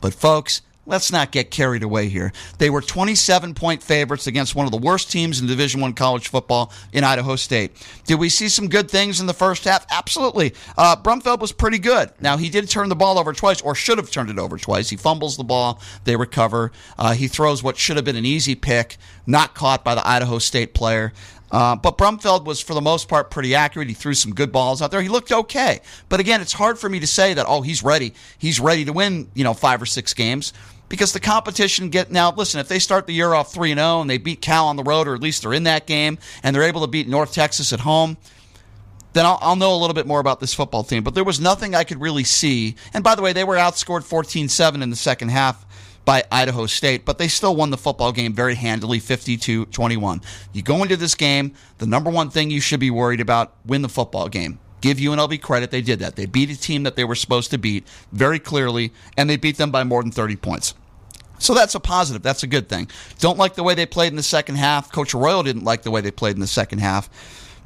But 0.01 0.15
folks, 0.15 0.63
let's 0.91 1.13
not 1.13 1.31
get 1.31 1.51
carried 1.51 1.85
away 1.85 2.09
here. 2.09 2.33
They 2.59 2.69
were 2.69 2.83
27 2.83 3.55
point 3.55 3.83
favorites 3.83 4.27
against 4.27 4.55
one 4.55 4.67
of 4.67 4.73
the 4.73 4.79
worst 4.79 5.11
teams 5.11 5.41
in 5.41 5.47
Division 5.47 5.81
One 5.81 5.95
college 5.95 6.29
football 6.29 6.73
in 6.93 7.05
Idaho 7.05 7.37
State. 7.37 7.73
Did 8.05 8.17
we 8.17 8.29
see 8.29 8.49
some 8.49 8.69
good 8.69 8.91
things 8.91 9.21
in 9.21 9.27
the 9.27 9.33
first 9.33 9.65
half? 9.65 9.87
Absolutely. 9.91 10.53
Uh, 10.77 10.97
Brumfield 10.97 11.39
was 11.39 11.53
pretty 11.53 11.79
good. 11.79 12.11
Now 12.21 12.37
he 12.37 12.51
did 12.51 12.69
turn 12.69 12.89
the 12.89 12.97
ball 12.97 13.19
over 13.19 13.33
twice, 13.33 13.63
or 13.63 13.75
should 13.75 13.99
have 13.99 14.11
turned 14.11 14.31
it 14.31 14.39
over 14.39 14.59
twice. 14.59 14.91
He 14.91 14.97
fumbles 14.97 15.37
the 15.37 15.45
ball, 15.45 15.81
they 16.05 16.17
recover. 16.17 16.73
Uh, 16.99 17.13
he 17.13 17.29
throws 17.29 17.63
what 17.63 17.77
should 17.77 17.97
have 17.97 18.05
been 18.05 18.17
an 18.17 18.27
easy 18.27 18.57
pick, 18.57 18.97
not 19.27 19.55
caught 19.55 19.85
by 19.85 19.95
the 19.95 20.07
Idaho 20.07 20.39
State 20.39 20.75
player. 20.75 21.13
Uh, 21.53 21.75
but 21.75 21.99
Brumfield 21.99 22.45
was, 22.45 22.61
for 22.61 22.75
the 22.75 22.81
most 22.81 23.09
part, 23.09 23.31
pretty 23.31 23.55
accurate. 23.55 23.89
He 23.89 23.95
threw 23.95 24.15
some 24.15 24.33
good 24.33 24.53
balls 24.53 24.81
out 24.81 24.93
there. 24.93 25.03
He 25.03 25.09
looked 25.09 25.33
okay. 25.33 25.81
But 26.09 26.21
again, 26.21 26.41
it's 26.41 26.53
hard 26.53 26.79
for 26.79 26.89
me 26.89 27.01
to 27.01 27.09
say 27.09 27.35
that, 27.35 27.47
oh, 27.49 27.61
he's 27.63 27.83
ready. 27.83 28.15
He's 28.39 28.61
ready 28.61 28.85
to 28.85 28.93
win, 28.93 29.29
you 29.35 29.43
know, 29.43 29.55
five 29.55 29.83
or 29.83 29.87
six 29.87 30.15
games 30.15 30.53
because 30.91 31.15
the 31.15 31.21
competition 31.21 31.89
get 31.89 32.13
now. 32.13 32.31
Listen, 32.33 32.61
if 32.61 32.69
they 32.69 32.79
start 32.79 33.07
the 33.07 33.15
year 33.15 33.33
off 33.33 33.55
three 33.55 33.71
and 33.71 33.79
zero 33.79 34.03
and 34.03 34.11
they 34.11 34.19
beat 34.19 34.43
Cal 34.43 34.67
on 34.67 34.77
the 34.77 34.83
road, 34.83 35.09
or 35.09 35.15
at 35.15 35.23
least 35.23 35.43
they're 35.43 35.55
in 35.55 35.63
that 35.63 35.87
game, 35.87 36.19
and 36.43 36.55
they're 36.55 36.65
able 36.65 36.83
to 36.83 36.87
beat 36.87 37.09
North 37.09 37.33
Texas 37.33 37.73
at 37.73 37.81
home, 37.81 38.19
then 39.15 39.25
I'll, 39.25 39.39
I'll 39.41 39.57
know 39.57 39.75
a 39.75 39.79
little 39.79 39.95
bit 39.95 40.07
more 40.07 40.21
about 40.21 40.41
this 40.41 40.53
football 40.53 40.85
team. 40.85 41.03
But 41.03 41.15
there 41.15 41.25
was 41.25 41.41
nothing 41.41 41.75
I 41.75 41.85
could 41.85 42.01
really 42.01 42.25
see. 42.25 42.77
And 42.93 43.03
by 43.03 43.15
the 43.15 43.23
way, 43.23 43.33
they 43.33 43.45
were 43.45 43.57
outscored 43.57 44.07
14-7 44.07 44.83
in 44.83 44.91
the 44.91 44.97
second 44.97 45.31
half 45.31 45.65
by 46.05 46.25
Idaho 46.33 46.67
State, 46.67 47.05
but 47.05 47.19
they 47.19 47.29
still 47.29 47.55
won 47.55 47.71
the 47.71 47.77
football 47.77 48.11
game 48.11 48.33
very 48.33 48.55
handily, 48.55 48.99
52-21. 48.99 50.25
You 50.53 50.63
go 50.63 50.83
into 50.83 50.97
this 50.97 51.15
game, 51.15 51.55
the 51.79 51.87
number 51.87 52.11
one 52.11 52.31
thing 52.31 52.51
you 52.51 52.61
should 52.61 52.81
be 52.81 52.91
worried 52.91 53.21
about, 53.21 53.55
win 53.65 53.83
the 53.83 53.89
football 53.89 54.29
game. 54.29 54.59
Give 54.81 54.97
UNLV 54.97 55.43
credit, 55.43 55.71
they 55.71 55.83
did 55.83 55.99
that. 55.99 56.17
They 56.17 56.25
beat 56.27 56.51
a 56.51 56.59
team 56.59 56.85
that 56.85 56.97
they 56.97 57.05
were 57.05 57.15
supposed 57.15 57.51
to 57.51 57.59
beat 57.59 57.87
very 58.13 58.39
clearly, 58.39 58.93
and 59.17 59.29
they 59.29 59.37
beat 59.37 59.59
them 59.59 59.71
by 59.71 59.85
more 59.85 60.03
than 60.03 60.11
30 60.11 60.37
points. 60.37 60.75
So 61.41 61.55
that's 61.55 61.75
a 61.75 61.81
positive. 61.81 62.23
That's 62.23 62.43
a 62.43 62.47
good 62.47 62.69
thing. 62.69 62.89
Don't 63.19 63.39
like 63.39 63.55
the 63.55 63.63
way 63.63 63.75
they 63.75 63.87
played 63.87 64.13
in 64.13 64.17
the 64.17 64.23
second 64.23 64.57
half. 64.57 64.93
Coach 64.93 65.15
Arroyo 65.15 65.43
didn't 65.43 65.65
like 65.65 65.83
the 65.83 65.91
way 65.91 66.01
they 66.01 66.11
played 66.11 66.37
in 66.37 66.41
the 66.41 66.47
second 66.47 66.79
half. 66.79 67.11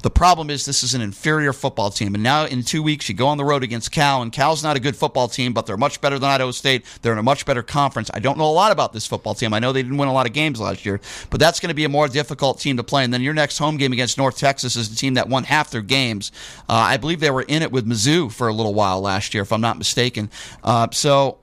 The 0.05 0.11
problem 0.11 0.51
is 0.51 0.65
this 0.65 0.83
is 0.83 0.93
an 0.93 1.01
inferior 1.01 1.51
football 1.51 1.89
team, 1.89 2.13
and 2.13 2.23
now 2.23 2.45
in 2.45 2.61
two 2.61 2.83
weeks 2.83 3.09
you 3.09 3.15
go 3.15 3.25
on 3.25 3.37
the 3.39 3.43
road 3.43 3.63
against 3.63 3.91
Cal, 3.91 4.21
and 4.21 4.31
Cal's 4.31 4.63
not 4.63 4.77
a 4.77 4.79
good 4.79 4.95
football 4.95 5.27
team, 5.27 5.51
but 5.51 5.65
they're 5.65 5.77
much 5.77 5.99
better 5.99 6.19
than 6.19 6.29
Idaho 6.29 6.51
State. 6.51 6.85
They're 7.01 7.13
in 7.13 7.17
a 7.17 7.23
much 7.23 7.43
better 7.43 7.63
conference. 7.63 8.11
I 8.13 8.19
don't 8.19 8.37
know 8.37 8.45
a 8.45 8.53
lot 8.53 8.71
about 8.71 8.93
this 8.93 9.07
football 9.07 9.33
team. 9.33 9.51
I 9.51 9.57
know 9.57 9.71
they 9.71 9.81
didn't 9.81 9.97
win 9.97 10.07
a 10.07 10.13
lot 10.13 10.27
of 10.27 10.33
games 10.33 10.59
last 10.59 10.85
year, 10.85 11.01
but 11.31 11.39
that's 11.39 11.59
going 11.59 11.69
to 11.69 11.73
be 11.73 11.85
a 11.85 11.89
more 11.89 12.07
difficult 12.07 12.59
team 12.59 12.77
to 12.77 12.83
play. 12.83 13.03
And 13.03 13.11
then 13.11 13.23
your 13.23 13.33
next 13.33 13.57
home 13.57 13.77
game 13.77 13.93
against 13.93 14.19
North 14.19 14.37
Texas 14.37 14.75
is 14.75 14.93
a 14.93 14.95
team 14.95 15.15
that 15.15 15.27
won 15.27 15.43
half 15.43 15.71
their 15.71 15.81
games. 15.81 16.31
Uh, 16.69 16.73
I 16.73 16.97
believe 16.97 17.19
they 17.19 17.31
were 17.31 17.41
in 17.41 17.63
it 17.63 17.71
with 17.71 17.87
Mizzou 17.87 18.31
for 18.31 18.47
a 18.47 18.53
little 18.53 18.75
while 18.75 19.01
last 19.01 19.33
year, 19.33 19.41
if 19.41 19.51
I'm 19.51 19.61
not 19.61 19.79
mistaken. 19.79 20.29
Uh, 20.63 20.87
so 20.91 21.39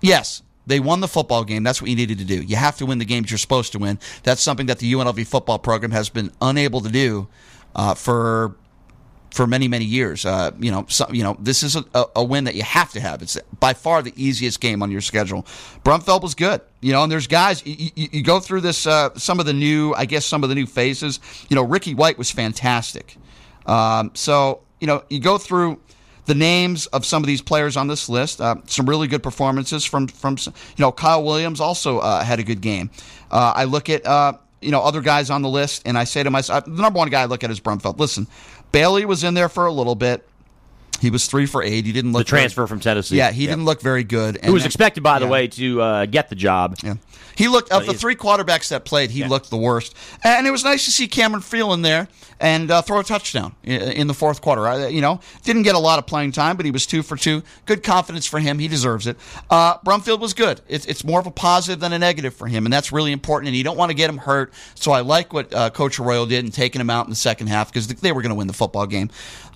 yes, 0.00 0.42
they 0.68 0.80
won 0.80 1.00
the 1.00 1.08
football 1.08 1.44
game. 1.44 1.62
That's 1.62 1.80
what 1.80 1.90
you 1.90 1.96
needed 1.96 2.18
to 2.18 2.24
do. 2.24 2.42
You 2.42 2.56
have 2.56 2.76
to 2.76 2.86
win 2.86 2.98
the 2.98 3.04
games 3.04 3.30
you're 3.30 3.38
supposed 3.38 3.72
to 3.72 3.78
win. 3.78 3.98
That's 4.22 4.42
something 4.42 4.66
that 4.66 4.78
the 4.78 4.92
UNLV 4.92 5.26
football 5.26 5.58
program 5.58 5.90
has 5.90 6.08
been 6.08 6.30
unable 6.40 6.80
to 6.82 6.90
do 6.90 7.28
uh, 7.74 7.94
for 7.94 8.54
for 9.30 9.46
many 9.46 9.68
many 9.68 9.84
years. 9.84 10.24
Uh, 10.24 10.50
you 10.58 10.70
know, 10.70 10.84
so, 10.88 11.06
you 11.10 11.22
know, 11.22 11.36
this 11.40 11.62
is 11.62 11.76
a, 11.76 12.04
a, 12.16 12.24
win 12.24 12.44
that 12.44 12.54
you 12.54 12.62
have 12.62 12.92
to 12.92 13.00
have. 13.00 13.22
It's 13.22 13.38
by 13.60 13.74
far 13.74 14.02
the 14.02 14.12
easiest 14.16 14.60
game 14.60 14.82
on 14.82 14.90
your 14.90 15.00
schedule. 15.00 15.42
Brumfield 15.84 16.22
was 16.22 16.34
good. 16.34 16.60
You 16.80 16.92
know, 16.92 17.02
and 17.02 17.10
there's 17.10 17.26
guys. 17.26 17.64
You, 17.66 17.90
you, 17.94 18.08
you 18.12 18.22
go 18.22 18.40
through 18.40 18.60
this. 18.60 18.86
Uh, 18.86 19.10
some 19.16 19.40
of 19.40 19.46
the 19.46 19.52
new, 19.52 19.94
I 19.94 20.04
guess, 20.04 20.24
some 20.24 20.42
of 20.42 20.48
the 20.48 20.54
new 20.54 20.66
faces. 20.66 21.20
You 21.48 21.56
know, 21.56 21.62
Ricky 21.62 21.94
White 21.94 22.18
was 22.18 22.30
fantastic. 22.30 23.16
Um, 23.66 24.12
so 24.14 24.62
you 24.80 24.86
know, 24.86 25.02
you 25.08 25.20
go 25.20 25.38
through 25.38 25.80
the 26.28 26.34
names 26.34 26.86
of 26.88 27.06
some 27.06 27.22
of 27.22 27.26
these 27.26 27.40
players 27.40 27.76
on 27.76 27.88
this 27.88 28.08
list. 28.08 28.40
Uh, 28.40 28.56
some 28.66 28.86
really 28.88 29.08
good 29.08 29.22
performances 29.22 29.84
from 29.84 30.06
from 30.06 30.36
you 30.38 30.52
know 30.78 30.92
Kyle 30.92 31.24
Williams 31.24 31.60
also 31.60 31.98
uh, 31.98 32.22
had 32.22 32.38
a 32.38 32.44
good 32.44 32.60
game. 32.60 32.90
Uh, 33.30 33.54
I 33.56 33.64
look 33.64 33.88
at 33.88 34.06
uh, 34.06 34.34
you 34.60 34.70
know 34.70 34.82
other 34.82 35.00
guys 35.00 35.30
on 35.30 35.42
the 35.42 35.48
list 35.48 35.82
and 35.86 35.98
I 35.98 36.04
say 36.04 36.22
to 36.22 36.30
myself, 36.30 36.66
the 36.66 36.70
number 36.70 36.98
one 36.98 37.08
guy 37.08 37.22
I 37.22 37.24
look 37.24 37.42
at 37.42 37.50
is 37.50 37.60
Brumfield. 37.60 37.98
Listen, 37.98 38.26
Bailey 38.72 39.06
was 39.06 39.24
in 39.24 39.34
there 39.34 39.48
for 39.48 39.66
a 39.66 39.72
little 39.72 39.94
bit. 39.94 40.28
He 41.00 41.10
was 41.10 41.26
three 41.26 41.46
for 41.46 41.62
eight. 41.62 41.86
He 41.86 41.92
didn't 41.92 42.12
look 42.12 42.26
the 42.26 42.30
transfer 42.30 42.62
very, 42.62 42.68
from 42.68 42.80
Tennessee. 42.80 43.16
Yeah, 43.16 43.30
he 43.30 43.46
didn't 43.46 43.64
look 43.64 43.80
very 43.80 44.04
good. 44.04 44.44
Who 44.44 44.52
was 44.52 44.62
then- 44.62 44.68
expected, 44.68 45.02
by 45.02 45.18
the 45.18 45.26
yeah. 45.26 45.30
way, 45.30 45.48
to 45.48 45.80
uh, 45.80 46.06
get 46.06 46.28
the 46.28 46.34
job. 46.34 46.76
Yeah. 46.82 46.94
He 47.38 47.46
looked 47.46 47.70
of 47.70 47.86
the 47.86 47.94
three 47.94 48.16
quarterbacks 48.16 48.70
that 48.70 48.84
played. 48.84 49.12
He 49.12 49.24
looked 49.24 49.48
the 49.48 49.56
worst, 49.56 49.94
and 50.24 50.44
it 50.44 50.50
was 50.50 50.64
nice 50.64 50.86
to 50.86 50.90
see 50.90 51.06
Cameron 51.06 51.40
Friel 51.40 51.72
in 51.72 51.82
there 51.82 52.08
and 52.40 52.68
uh, 52.68 52.82
throw 52.82 52.98
a 52.98 53.04
touchdown 53.04 53.54
in 53.62 54.08
the 54.08 54.14
fourth 54.14 54.40
quarter. 54.40 54.66
I, 54.66 54.88
you 54.88 55.00
know, 55.00 55.20
didn't 55.44 55.62
get 55.62 55.76
a 55.76 55.78
lot 55.78 56.00
of 56.00 56.06
playing 56.08 56.32
time, 56.32 56.56
but 56.56 56.66
he 56.66 56.72
was 56.72 56.84
two 56.84 57.04
for 57.04 57.16
two. 57.16 57.44
Good 57.64 57.84
confidence 57.84 58.26
for 58.26 58.40
him. 58.40 58.58
He 58.58 58.66
deserves 58.66 59.06
it. 59.06 59.16
Uh, 59.48 59.78
Brumfield 59.78 60.18
was 60.18 60.34
good. 60.34 60.62
It's, 60.66 60.84
it's 60.86 61.04
more 61.04 61.20
of 61.20 61.28
a 61.28 61.30
positive 61.30 61.78
than 61.78 61.92
a 61.92 61.98
negative 62.00 62.34
for 62.34 62.48
him, 62.48 62.66
and 62.66 62.72
that's 62.72 62.90
really 62.90 63.12
important. 63.12 63.46
And 63.46 63.56
you 63.56 63.62
don't 63.62 63.76
want 63.76 63.90
to 63.90 63.94
get 63.94 64.10
him 64.10 64.18
hurt. 64.18 64.52
So 64.74 64.90
I 64.90 65.02
like 65.02 65.32
what 65.32 65.54
uh, 65.54 65.70
Coach 65.70 66.00
Arroyo 66.00 66.26
did 66.26 66.44
in 66.44 66.50
taking 66.50 66.80
him 66.80 66.90
out 66.90 67.06
in 67.06 67.10
the 67.10 67.16
second 67.16 67.46
half 67.46 67.72
because 67.72 67.86
they 67.86 68.10
were 68.10 68.20
going 68.22 68.30
to 68.30 68.36
win 68.36 68.48
the 68.48 68.52
football 68.52 68.86
game. 68.86 69.10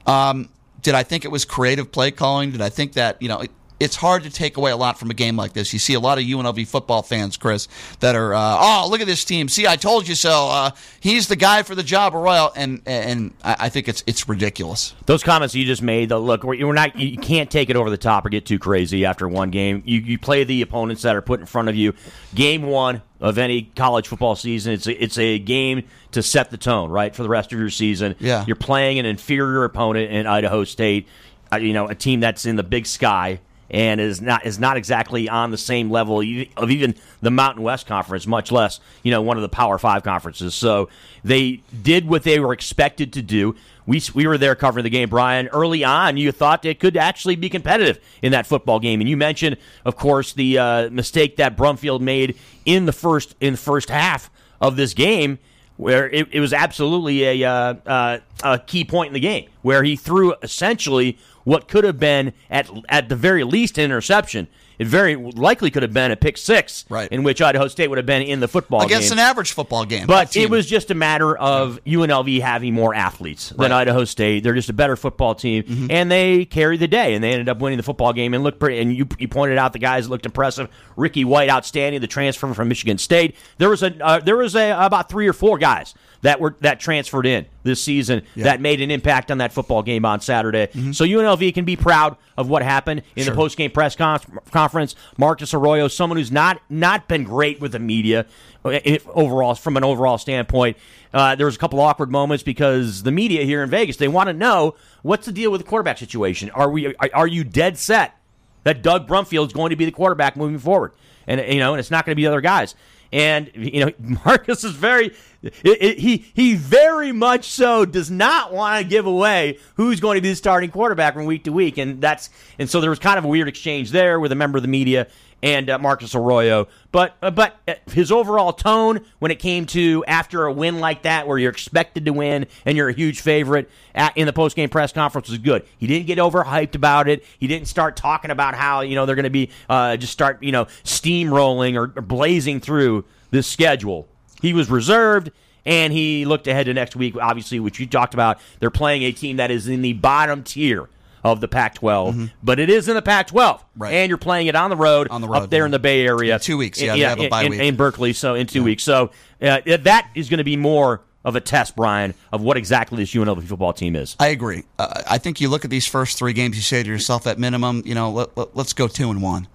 Um, 0.07 0.48
did 0.83 0.95
I 0.95 1.03
think 1.03 1.25
it 1.25 1.29
was 1.29 1.45
creative 1.45 1.90
play 1.90 2.11
calling? 2.11 2.51
Did 2.51 2.61
I 2.61 2.68
think 2.68 2.95
that 2.95 3.21
you 3.23 3.29
know? 3.29 3.42
It, 3.83 3.92
it's 3.92 3.97
hard 3.97 4.23
to 4.23 4.31
take 4.31 4.57
away 4.57 4.71
a 4.71 4.77
lot 4.77 4.99
from 4.99 5.11
a 5.11 5.14
game 5.14 5.37
like 5.37 5.53
this. 5.53 5.73
You 5.73 5.79
see 5.79 5.95
a 5.95 6.01
lot 6.01 6.18
of 6.18 6.25
UNLV 6.25 6.66
football 6.66 7.03
fans, 7.03 7.37
Chris, 7.37 7.68
that 8.01 8.14
are, 8.14 8.33
uh, 8.35 8.57
oh, 8.59 8.88
look 8.90 9.01
at 9.01 9.07
this 9.07 9.25
team. 9.25 9.49
See, 9.49 9.66
I 9.66 9.77
told 9.77 10.09
you 10.09 10.14
so. 10.14 10.49
Uh, 10.49 10.71
he's 11.01 11.29
the 11.29 11.37
guy 11.37 11.62
for 11.62 11.75
the 11.75 11.83
job, 11.83 12.14
Arroyo, 12.14 12.53
and 12.57 12.81
and 12.87 13.35
I 13.42 13.68
think 13.68 13.88
it's 13.88 14.03
it's 14.07 14.29
ridiculous. 14.29 14.95
Those 15.07 15.23
comments 15.23 15.55
you 15.55 15.64
just 15.64 15.83
made, 15.83 16.09
though, 16.09 16.21
look, 16.21 16.45
we're 16.45 16.66
we're 16.66 16.73
not. 16.73 16.97
You 16.97 17.18
can't 17.18 17.51
take 17.51 17.71
it 17.71 17.77
over 17.77 17.90
the 17.90 17.99
top 17.99 18.25
or 18.25 18.29
get 18.29 18.47
too 18.47 18.59
crazy 18.59 19.05
after 19.05 19.29
one 19.29 19.51
game. 19.51 19.83
You 19.85 20.01
you 20.01 20.18
play 20.18 20.45
the 20.45 20.62
opponents 20.62 21.03
that 21.03 21.16
are 21.16 21.23
put 21.23 21.40
in 21.40 21.47
front 21.47 21.68
of 21.68 21.77
you. 21.77 21.95
Game 22.35 22.62
one 22.62 23.03
of 23.21 23.38
any 23.38 23.62
college 23.62 24.09
football 24.09 24.35
season, 24.35 24.73
it's 24.73 24.87
a, 24.87 25.03
it's 25.03 25.18
a 25.18 25.38
game 25.38 25.85
to 26.11 26.23
set 26.23 26.51
the 26.51 26.57
tone, 26.57 26.90
right, 26.90 27.14
for 27.14 27.23
the 27.23 27.29
rest 27.29 27.53
of 27.53 27.59
your 27.59 27.71
season. 27.71 28.16
Yeah. 28.18 28.45
you're 28.47 28.57
playing 28.57 28.99
an 28.99 29.07
inferior 29.07 29.64
opponent 29.64 30.11
in 30.11 30.27
Idaho 30.27 30.64
State. 30.64 31.07
Uh, 31.53 31.57
you 31.57 31.73
know, 31.73 31.87
a 31.87 31.95
team 31.95 32.21
that's 32.21 32.47
in 32.47 32.57
the 32.57 32.62
Big 32.62 32.87
Sky 32.87 33.38
and 33.73 34.01
is 34.01 34.21
not 34.21 34.45
is 34.45 34.59
not 34.59 34.77
exactly 34.77 35.29
on 35.29 35.51
the 35.51 35.59
same 35.59 35.91
level 35.91 36.21
of 36.21 36.71
even 36.71 36.95
the 37.23 37.31
Mountain 37.31 37.63
West 37.63 37.87
Conference, 37.87 38.27
much 38.27 38.53
less 38.53 38.81
you 39.03 39.11
know 39.11 39.23
one 39.23 39.37
of 39.37 39.43
the 39.43 39.49
Power 39.49 39.79
Five 39.79 40.03
conferences. 40.03 40.55
So 40.55 40.89
they 41.25 41.63
did 41.83 42.07
what 42.07 42.23
they 42.23 42.39
were 42.39 42.53
expected 42.53 43.13
to 43.15 43.23
do. 43.23 43.57
We 43.87 44.03
we 44.15 44.27
were 44.27 44.39
there 44.39 44.55
covering 44.55 44.85
the 44.85 44.91
game, 44.91 45.09
Brian. 45.09 45.49
Early 45.49 45.83
on, 45.83 46.17
you 46.17 46.31
thought 46.31 46.65
it 46.65 46.79
could 46.79 46.97
actually 46.97 47.37
be 47.37 47.49
competitive 47.49 47.99
in 48.21 48.33
that 48.33 48.47
football 48.47 48.79
game, 48.79 49.01
and 49.01 49.09
you 49.09 49.17
mentioned, 49.17 49.57
of 49.85 49.97
course, 49.97 50.35
the 50.35 50.59
uh, 50.59 50.91
mistake 50.91 51.37
that 51.37 51.57
Brumfield 51.57 52.01
made 52.01 52.37
in 52.65 52.87
the 52.87 52.93
first 52.93 53.35
in 53.41 53.55
the 53.55 53.59
first 53.59 53.89
half 53.89 54.31
of 54.61 54.77
this 54.77 54.95
game 54.95 55.39
where 55.77 56.09
it, 56.11 56.29
it 56.31 56.41
was 56.41 56.53
absolutely 56.53 57.43
a, 57.43 57.49
uh, 57.49 57.75
uh, 57.87 58.19
a 58.45 58.59
key 58.59 58.85
point 58.85 59.09
in 59.09 59.15
the 59.15 59.21
game 59.21 59.49
where 59.63 59.83
he 59.83 59.97
threw 59.97 60.35
essentially 60.43 61.19
what 61.44 61.68
could 61.68 61.85
have 61.85 61.98
been 61.98 62.33
at 62.50 62.70
at 62.88 63.09
the 63.09 63.16
very 63.16 63.44
least 63.44 63.78
an 63.78 63.85
interception 63.85 64.48
it 64.83 64.88
very 64.88 65.14
likely 65.14 65.70
could 65.70 65.85
have 65.85 65.92
been 65.92 66.11
a 66.11 66.16
pick 66.16 66.37
six, 66.37 66.85
right. 66.88 67.09
in 67.12 67.22
which 67.22 67.40
Idaho 67.40 67.68
State 67.68 67.88
would 67.88 67.98
have 67.98 68.07
been 68.07 68.22
in 68.22 68.40
the 68.40 68.48
football 68.48 68.81
game. 68.81 68.87
against 68.87 69.11
game. 69.11 69.18
an 69.18 69.24
average 69.24 69.52
football 69.52 69.85
game. 69.85 70.09
But 70.09 70.37
it 70.37 70.50
was 70.50 70.66
just 70.66 70.90
a 70.90 70.94
matter 70.94 71.37
of 71.37 71.78
UNLV 71.87 72.40
having 72.40 72.74
more 72.74 72.92
athletes 72.92 73.50
than 73.50 73.70
right. 73.70 73.83
Idaho 73.83 74.05
State. 74.05 74.42
They're 74.42 74.55
just 74.55 74.70
a 74.70 74.72
better 74.72 74.96
football 74.96 75.37
team, 75.37 75.62
mm-hmm. 75.62 75.87
and 75.88 76.11
they 76.11 76.44
carried 76.46 76.81
the 76.81 76.88
day, 76.88 77.14
and 77.14 77.22
they 77.22 77.31
ended 77.31 77.48
up 77.48 77.61
winning 77.61 77.76
the 77.76 77.85
football 77.85 78.12
game 78.12 78.35
and 78.35 78.42
looked 78.42 78.59
pretty. 78.59 78.81
And 78.81 78.92
you, 78.92 79.07
you 79.18 79.28
pointed 79.28 79.57
out 79.57 79.72
the 79.72 79.78
guys 79.78 80.09
looked 80.09 80.26
impressive. 80.26 80.68
Ricky 80.96 81.24
White, 81.24 81.48
outstanding, 81.48 82.00
the 82.00 82.09
transfer 82.09 82.52
from 82.52 82.68
Michigan 82.68 82.98
State. 82.98 83.37
There 83.59 83.68
was 83.68 83.85
a 83.85 84.05
uh, 84.05 84.18
there 84.18 84.37
was 84.37 84.57
a, 84.57 84.72
about 84.72 85.09
three 85.09 85.28
or 85.28 85.33
four 85.33 85.59
guys 85.59 85.94
that 86.23 86.41
were 86.41 86.57
that 86.61 86.81
transferred 86.81 87.27
in 87.27 87.47
this 87.65 87.83
season 87.83 88.23
yeah. 88.35 88.45
that 88.45 88.61
made 88.61 88.81
an 88.81 88.91
impact 88.91 89.31
on 89.31 89.39
that 89.39 89.53
football 89.53 89.83
game 89.83 90.05
on 90.05 90.21
Saturday. 90.21 90.69
Mm-hmm. 90.69 90.93
So 90.93 91.05
UNLV 91.05 91.53
can 91.53 91.65
be 91.65 91.77
proud 91.77 92.17
of 92.37 92.49
what 92.49 92.63
happened 92.63 93.03
in 93.17 93.25
sure. 93.25 93.33
the 93.33 93.37
post 93.37 93.59
game 93.59 93.71
press 93.71 93.95
con- 93.95 94.21
conference. 94.51 94.95
Marcus 95.19 95.53
Arroyo, 95.53 95.89
someone 95.89 96.17
who's 96.17 96.33
not 96.33 96.63
not 96.71 97.09
been 97.09 97.25
great 97.25 97.61
with 97.61 97.73
the 97.73 97.79
media 97.79 98.27
uh, 98.65 98.79
overall 99.09 99.55
from 99.55 99.77
an 99.77 99.85
overall 99.85 100.17
standpoint. 100.17 100.77
Uh, 101.13 101.35
there 101.35 101.47
was 101.47 101.57
a 101.57 101.59
couple 101.59 101.81
awkward 101.81 102.11
moments 102.11 102.43
because 102.43 103.03
the 103.03 103.13
media 103.13 103.45
here 103.45 103.63
in 103.63 103.69
Vegas 103.69 103.97
they 103.97 104.09
want 104.09 104.29
to 104.29 104.33
know 104.33 104.77
what's 105.03 105.27
the 105.27 105.33
deal 105.33 105.51
with 105.51 105.61
the 105.61 105.67
quarterback 105.67 105.99
situation. 105.99 106.51
Are 106.51 106.71
we 106.71 106.95
are, 106.95 107.11
are 107.13 107.27
you 107.27 107.43
dead 107.43 107.77
set 107.79 108.17
that 108.63 108.83
Doug 108.83 109.09
Brumfield 109.09 109.49
is 109.49 109.53
going 109.53 109.71
to 109.71 109.77
be 109.77 109.85
the 109.85 109.91
quarterback 109.91 110.37
moving 110.37 110.59
forward? 110.59 110.93
And 111.27 111.41
you 111.53 111.59
know, 111.59 111.75
and 111.75 111.81
it's 111.81 111.91
not 111.91 112.07
going 112.07 112.13
to 112.13 112.17
be 112.17 112.23
the 112.23 112.29
other 112.29 112.41
guys. 112.41 112.77
And 113.12 113.51
you 113.55 113.85
know, 113.85 113.92
Marcus 114.25 114.64
is 114.64 114.72
very 114.72 115.12
it, 115.42 115.55
it, 115.64 115.98
he 115.98 116.25
he 116.35 116.55
very 116.55 117.12
much 117.12 117.51
so 117.51 117.85
does 117.85 118.11
not 118.11 118.53
want 118.53 118.83
to 118.83 118.88
give 118.88 119.07
away 119.07 119.59
who's 119.75 120.01
going 120.01 120.16
to 120.16 120.22
be 120.22 120.31
the 120.31 120.37
starting 120.37 120.70
quarterback 120.70 121.14
from 121.14 121.27
week 121.27 121.44
to 121.44 121.53
week, 121.53 121.79
and 121.79 122.01
that's 122.01 122.31
and 122.59 122.70
so 122.70 122.81
there 122.81 122.90
was 122.90 122.98
kind 122.98 123.18
of 123.18 123.25
a 123.25 123.29
weird 123.29 123.48
exchange 123.48 123.90
there 123.90 124.18
with 124.20 124.33
a 124.33 124.37
member 124.37 124.57
of 124.57 124.62
the 124.62 124.68
media 124.68 125.09
and 125.42 125.68
uh, 125.68 125.78
Marcus 125.78 126.14
Arroyo. 126.14 126.68
But 126.92 127.16
uh, 127.22 127.31
but 127.31 127.57
uh, 127.66 127.74
his 127.90 128.12
overall 128.12 128.52
tone 128.52 129.05
when 129.18 129.31
it 129.31 129.38
came 129.38 129.66
to 129.66 130.05
after 130.07 130.46
a 130.46 130.52
win 130.52 130.78
like 130.78 131.02
that, 131.02 131.26
where 131.26 131.38
you're 131.38 131.50
expected 131.50 132.05
to 132.05 132.12
win 132.12 132.46
and 132.64 132.76
you're 132.76 132.88
a 132.88 132.92
huge 132.92 133.20
favorite 133.20 133.68
at, 133.94 134.16
in 134.16 134.26
the 134.26 134.33
post 134.33 134.57
game 134.57 134.68
press 134.68 134.92
conference, 134.92 135.28
was 135.28 135.38
good. 135.38 135.64
He 135.78 135.87
didn't 135.87 136.07
get 136.07 136.18
overhyped 136.18 136.74
about 136.74 137.09
it. 137.09 137.24
He 137.38 137.46
didn't 137.46 137.68
start 137.68 137.96
talking 137.96 138.31
about 138.31 138.55
how 138.55 138.83
you 138.83 138.94
know 138.94 139.07
they're 139.07 139.16
going 139.16 139.24
to 139.24 139.31
be 139.31 139.50
uh, 139.68 139.96
just 139.96 140.12
start 140.12 140.42
you 140.42 140.52
know 140.52 140.66
steamrolling 140.85 141.76
or, 141.76 141.92
or 141.96 142.02
blazing 142.02 142.61
through 142.61 143.05
this 143.31 143.46
schedule. 143.46 144.09
He 144.40 144.52
was 144.52 144.70
reserved 144.70 145.31
and 145.64 145.92
he 145.92 146.24
looked 146.24 146.46
ahead 146.48 146.66
to 146.66 146.74
next 146.74 146.96
week, 146.96 147.16
obviously, 147.16 147.61
which 147.61 147.78
you 147.78 147.87
talked 147.87 148.14
about. 148.14 148.40
They're 148.59 148.70
playing 148.70 149.02
a 149.02 149.12
team 149.12 149.37
that 149.37 149.50
is 149.50 149.68
in 149.68 149.83
the 149.83 149.92
bottom 149.92 150.42
tier 150.42 150.88
of 151.25 151.41
the 151.41 151.49
Pac-12, 151.49 152.11
mm-hmm. 152.11 152.25
but 152.43 152.59
it 152.59 152.69
is 152.69 152.89
in 152.89 152.95
the 152.95 153.03
Pac-12, 153.03 153.61
right. 153.77 153.95
and 153.95 154.09
you're 154.09 154.19
playing 154.19 154.49
it 154.49 154.57
on 154.57 154.71
the 154.71 154.77
road, 154.77 155.09
on 155.09 155.21
the 155.21 155.29
road 155.29 155.45
up 155.45 155.51
there 155.51 155.63
yeah. 155.63 155.67
in 155.67 155.71
the 155.71 155.79
Bay 155.79 156.05
Area. 156.05 156.35
In 156.35 156.41
two 156.41 156.57
weeks, 156.57 156.81
yeah, 156.81 156.95
in, 156.95 157.21
in, 157.21 157.53
in, 157.53 157.61
in, 157.61 157.77
Berkeley, 157.77 158.13
so 158.13 158.35
in 158.35 158.47
two 158.47 158.59
yeah. 158.59 158.65
weeks. 158.65 158.83
So 158.83 159.11
uh, 159.41 159.61
that 159.65 160.11
is 160.15 160.29
going 160.29 160.39
to 160.39 160.45
be 160.45 160.57
more 160.57 161.03
of 161.25 161.37
a 161.37 161.41
test, 161.41 161.77
Brian, 161.77 162.15
of 162.33 162.41
what 162.41 162.57
exactly 162.57 162.99
this 162.99 163.15
UNLV 163.15 163.45
football 163.45 163.73
team 163.73 163.95
is. 163.95 164.17
I 164.19 164.29
agree. 164.29 164.65
Uh, 164.79 165.03
I 165.09 165.19
think 165.19 165.41
you 165.41 165.49
look 165.49 165.65
at 165.65 165.71
these 165.71 165.87
first 165.87 166.19
three 166.19 166.33
games, 166.33 166.57
you 166.57 166.63
say 166.63 166.83
to 166.83 166.89
yourself, 166.89 167.27
at 167.27 167.39
minimum, 167.39 167.83
you 167.85 167.95
know, 167.95 168.11
let, 168.11 168.57
let, 168.57 168.75
go 168.75 168.89
two 168.89 169.11
and 169.11 169.23
one. 169.23 169.47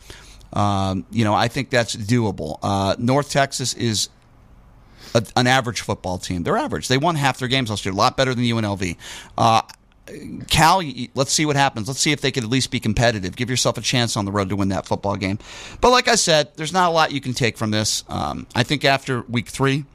Um, 0.54 1.06
you 1.12 1.26
know, 1.26 1.34
I 1.34 1.50
think 1.50 1.70
that's 1.70 1.96
doable. 1.96 2.60
Uh, 2.64 2.96
North 2.98 3.30
Texas 3.30 3.74
is 3.74 4.10
a, 5.14 5.26
an 5.36 5.48
average 5.48 5.82
football 5.82 6.18
team. 6.18 6.44
They're 6.44 6.58
average. 6.58 6.88
They 6.88 6.98
won 6.98 7.16
half 7.16 7.40
their 7.40 7.48
games 7.48 7.70
last 7.70 7.86
year, 7.86 7.94
a 7.94 7.98
lot 7.98 8.16
better 8.16 8.34
than 8.34 8.46
UNLV. 8.46 8.96
Uh, 9.38 9.62
Cal, 10.50 10.82
let's 11.16 11.32
see 11.32 11.46
what 11.46 11.56
happens. 11.56 11.88
Let's 11.88 12.00
see 12.00 12.12
if 12.12 12.22
they 12.22 12.32
could 12.32 12.44
at 12.44 12.50
least 12.50 12.72
be 12.72 12.80
competitive. 12.80 13.36
Give 13.36 13.50
yourself 13.50 13.78
a 13.78 13.82
chance 13.82 14.16
on 14.16 14.26
the 14.26 14.32
road 14.32 14.50
to 14.50 14.56
win 14.56 14.70
that 14.70 14.86
football 14.86 15.16
game. 15.16 15.40
But 15.82 15.92
like 15.92 16.08
I 16.08 16.16
said, 16.16 16.52
there's 16.56 16.74
not 16.74 16.90
a 16.90 16.92
lot 16.92 17.12
you 17.12 17.22
can 17.22 17.34
take 17.34 17.58
from 17.58 17.72
this. 17.72 18.04
Um, 18.08 18.48
I 18.56 18.64
think 18.64 18.86
after 18.86 19.22
week 19.24 19.48
three, 19.48 19.86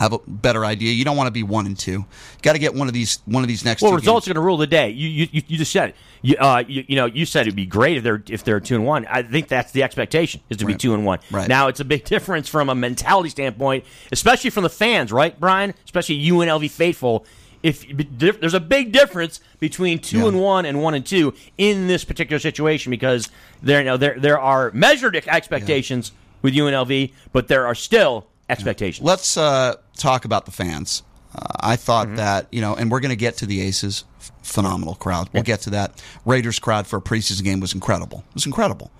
have 0.00 0.14
a 0.14 0.18
better 0.26 0.64
idea. 0.64 0.92
You 0.92 1.04
don't 1.04 1.16
want 1.16 1.26
to 1.26 1.30
be 1.30 1.42
one 1.42 1.66
and 1.66 1.78
two. 1.78 2.06
Got 2.40 2.54
to 2.54 2.58
get 2.58 2.74
one 2.74 2.88
of 2.88 2.94
these 2.94 3.20
one 3.26 3.44
of 3.44 3.48
these 3.48 3.66
next. 3.66 3.82
Well, 3.82 3.92
results 3.92 4.24
games. 4.24 4.30
are 4.30 4.34
going 4.34 4.42
to 4.42 4.46
rule 4.46 4.56
the 4.56 4.66
day. 4.66 4.88
You, 4.88 5.08
you 5.08 5.42
you 5.46 5.58
just 5.58 5.70
said 5.70 5.90
it. 5.90 5.96
You, 6.22 6.36
uh, 6.36 6.64
you, 6.66 6.84
you 6.88 6.96
know 6.96 7.04
you 7.04 7.26
said 7.26 7.42
it'd 7.42 7.54
be 7.54 7.66
great 7.66 7.98
if 7.98 8.02
they're 8.02 8.22
if 8.28 8.42
they're 8.42 8.60
two 8.60 8.76
and 8.76 8.86
one. 8.86 9.06
I 9.06 9.22
think 9.22 9.48
that's 9.48 9.72
the 9.72 9.82
expectation 9.82 10.40
is 10.48 10.56
to 10.56 10.64
right. 10.64 10.72
be 10.72 10.78
two 10.78 10.94
and 10.94 11.04
one. 11.04 11.18
Right. 11.30 11.48
Now 11.48 11.68
it's 11.68 11.80
a 11.80 11.84
big 11.84 12.04
difference 12.06 12.48
from 12.48 12.70
a 12.70 12.74
mentality 12.74 13.28
standpoint, 13.28 13.84
especially 14.10 14.48
from 14.48 14.62
the 14.62 14.70
fans, 14.70 15.12
right, 15.12 15.38
Brian? 15.38 15.74
Especially 15.84 16.18
UNLV 16.18 16.70
faithful. 16.70 17.26
If 17.62 17.84
there's 18.18 18.54
a 18.54 18.60
big 18.60 18.90
difference 18.92 19.40
between 19.58 19.98
two 19.98 20.20
Yeah. 20.20 20.28
and 20.28 20.40
one 20.40 20.64
and 20.64 20.80
one 20.82 20.94
and 20.94 21.04
two 21.04 21.34
in 21.58 21.88
this 21.88 22.04
particular 22.04 22.38
situation 22.38 22.90
because 22.90 23.28
there 23.62 23.80
you 23.80 23.84
know 23.84 23.96
there 23.98 24.18
there 24.18 24.38
are 24.40 24.70
measured 24.72 25.14
expectations 25.16 26.12
with 26.42 26.54
UNLV, 26.54 27.12
but 27.32 27.48
there 27.48 27.66
are 27.66 27.74
still 27.74 28.26
expectations. 28.48 29.04
Let's 29.04 29.36
uh, 29.36 29.76
talk 29.98 30.24
about 30.24 30.46
the 30.46 30.52
fans. 30.52 31.02
Uh, 31.34 31.46
I 31.60 31.76
thought 31.76 32.06
Mm-hmm. 32.08 32.16
that 32.16 32.46
you 32.50 32.60
know, 32.62 32.74
and 32.74 32.90
we're 32.90 33.00
going 33.00 33.10
to 33.10 33.16
get 33.16 33.36
to 33.38 33.46
the 33.46 33.60
Aces. 33.60 34.04
Phenomenal 34.42 34.94
crowd. 34.94 35.28
We'll 35.32 35.42
get 35.42 35.60
to 35.62 35.70
that. 35.70 36.02
Raiders 36.24 36.58
crowd 36.58 36.86
for 36.86 36.96
a 36.96 37.00
preseason 37.02 37.44
game 37.44 37.60
was 37.60 37.74
incredible. 37.74 38.24
It 38.30 38.34
was 38.34 38.46
incredible. 38.46 38.90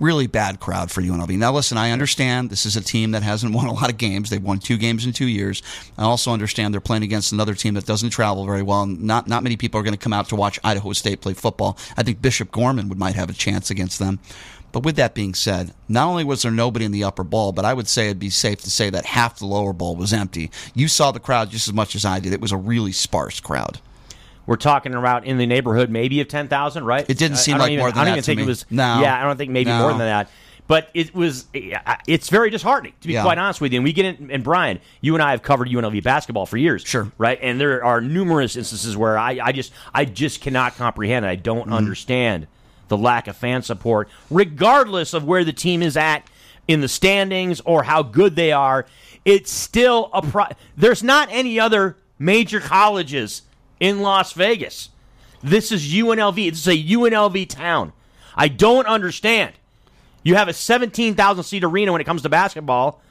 Really 0.00 0.26
bad 0.26 0.58
crowd 0.58 0.90
for 0.90 1.02
UNLV. 1.02 1.38
Now, 1.38 1.52
listen, 1.52 1.78
I 1.78 1.92
understand 1.92 2.50
this 2.50 2.66
is 2.66 2.76
a 2.76 2.80
team 2.80 3.12
that 3.12 3.22
hasn't 3.22 3.54
won 3.54 3.66
a 3.66 3.72
lot 3.72 3.90
of 3.90 3.96
games. 3.96 4.28
They've 4.28 4.42
won 4.42 4.58
two 4.58 4.76
games 4.76 5.06
in 5.06 5.12
two 5.12 5.28
years. 5.28 5.62
I 5.96 6.02
also 6.02 6.32
understand 6.32 6.74
they're 6.74 6.80
playing 6.80 7.04
against 7.04 7.32
another 7.32 7.54
team 7.54 7.74
that 7.74 7.86
doesn't 7.86 8.10
travel 8.10 8.44
very 8.44 8.62
well. 8.62 8.86
Not 8.86 9.28
not 9.28 9.44
many 9.44 9.56
people 9.56 9.78
are 9.78 9.84
going 9.84 9.94
to 9.94 9.98
come 9.98 10.12
out 10.12 10.28
to 10.30 10.36
watch 10.36 10.58
Idaho 10.64 10.92
State 10.92 11.20
play 11.20 11.34
football. 11.34 11.78
I 11.96 12.02
think 12.02 12.20
Bishop 12.20 12.50
Gorman 12.50 12.88
would 12.88 12.98
might 12.98 13.14
have 13.14 13.30
a 13.30 13.34
chance 13.34 13.70
against 13.70 13.98
them. 13.98 14.18
But 14.72 14.82
with 14.82 14.96
that 14.96 15.14
being 15.14 15.34
said, 15.34 15.72
not 15.88 16.08
only 16.08 16.24
was 16.24 16.42
there 16.42 16.50
nobody 16.50 16.84
in 16.84 16.90
the 16.90 17.04
upper 17.04 17.22
bowl, 17.22 17.52
but 17.52 17.64
I 17.64 17.72
would 17.72 17.86
say 17.86 18.06
it'd 18.06 18.18
be 18.18 18.28
safe 18.28 18.60
to 18.62 18.70
say 18.72 18.90
that 18.90 19.06
half 19.06 19.38
the 19.38 19.46
lower 19.46 19.72
bowl 19.72 19.94
was 19.94 20.12
empty. 20.12 20.50
You 20.74 20.88
saw 20.88 21.12
the 21.12 21.20
crowd 21.20 21.50
just 21.50 21.68
as 21.68 21.74
much 21.74 21.94
as 21.94 22.04
I 22.04 22.18
did. 22.18 22.32
It 22.32 22.40
was 22.40 22.50
a 22.50 22.56
really 22.56 22.90
sparse 22.90 23.38
crowd. 23.38 23.78
We're 24.46 24.56
talking 24.56 24.94
about 24.94 25.24
in 25.24 25.38
the 25.38 25.46
neighborhood 25.46 25.90
maybe 25.90 26.20
of 26.20 26.28
ten 26.28 26.48
thousand, 26.48 26.84
right? 26.84 27.04
It 27.08 27.18
didn't 27.18 27.38
seem 27.38 27.58
like 27.58 27.70
even, 27.72 27.80
more 27.82 27.90
than 27.92 27.98
I 27.98 28.04
don't 28.04 28.12
that 28.12 28.18
even 28.18 28.22
to 28.22 28.26
think 28.26 28.36
me. 28.38 28.42
it 28.44 28.46
was. 28.46 28.66
No. 28.70 29.00
Yeah, 29.00 29.18
I 29.18 29.24
don't 29.24 29.36
think 29.36 29.50
maybe 29.50 29.70
No. 29.70 29.78
more 29.80 29.90
than 29.90 29.98
that. 30.00 30.28
But 30.66 30.88
it 30.94 31.14
was. 31.14 31.46
It's 32.06 32.30
very 32.30 32.48
disheartening 32.50 32.94
to 33.02 33.06
be 33.06 33.14
Yeah. 33.14 33.22
quite 33.22 33.36
honest 33.38 33.60
with 33.60 33.72
you. 33.72 33.78
And 33.78 33.84
we 33.84 33.92
get 33.92 34.06
in. 34.18 34.30
And 34.30 34.42
Brian, 34.42 34.80
you 35.02 35.14
and 35.14 35.22
I 35.22 35.32
have 35.32 35.42
covered 35.42 35.68
UNLV 35.68 36.02
basketball 36.02 36.46
for 36.46 36.56
years. 36.56 36.82
Sure. 36.86 37.10
Right. 37.18 37.38
And 37.42 37.60
there 37.60 37.84
are 37.84 38.00
numerous 38.00 38.56
instances 38.56 38.96
where 38.96 39.18
I, 39.18 39.38
I 39.42 39.52
just 39.52 39.72
I 39.94 40.04
just 40.06 40.40
cannot 40.40 40.76
comprehend. 40.76 41.26
I 41.26 41.36
don't 41.36 41.64
Mm-hmm. 41.64 41.72
understand 41.74 42.46
the 42.88 42.96
lack 42.98 43.28
of 43.28 43.36
fan 43.36 43.62
support, 43.62 44.08
regardless 44.30 45.14
of 45.14 45.24
where 45.24 45.44
the 45.44 45.52
team 45.52 45.82
is 45.82 45.96
at 45.96 46.22
in 46.68 46.80
the 46.80 46.88
standings 46.88 47.60
or 47.64 47.82
how 47.84 48.02
good 48.02 48.36
they 48.36 48.52
are. 48.52 48.84
It's 49.24 49.50
still 49.50 50.10
a 50.12 50.20
pro. 50.22 50.44
There's 50.76 51.02
not 51.02 51.28
any 51.30 51.58
other 51.58 51.96
major 52.18 52.60
colleges 52.60 53.42
in 53.84 54.00
Las 54.00 54.32
Vegas. 54.32 54.88
This 55.42 55.70
is 55.70 55.92
UNLV. 55.92 56.36
This 56.36 56.66
is 56.66 56.68
a 56.68 56.94
UNLV 56.94 57.50
town. 57.50 57.92
I 58.34 58.48
don't 58.48 58.86
understand. 58.86 59.52
You 60.22 60.36
have 60.36 60.48
a 60.48 60.54
17,000 60.54 61.44
seat 61.44 61.62
arena 61.62 61.92
when 61.92 62.00
it 62.00 62.04
comes 62.04 62.22
to 62.22 62.30
basketball, 62.30 63.02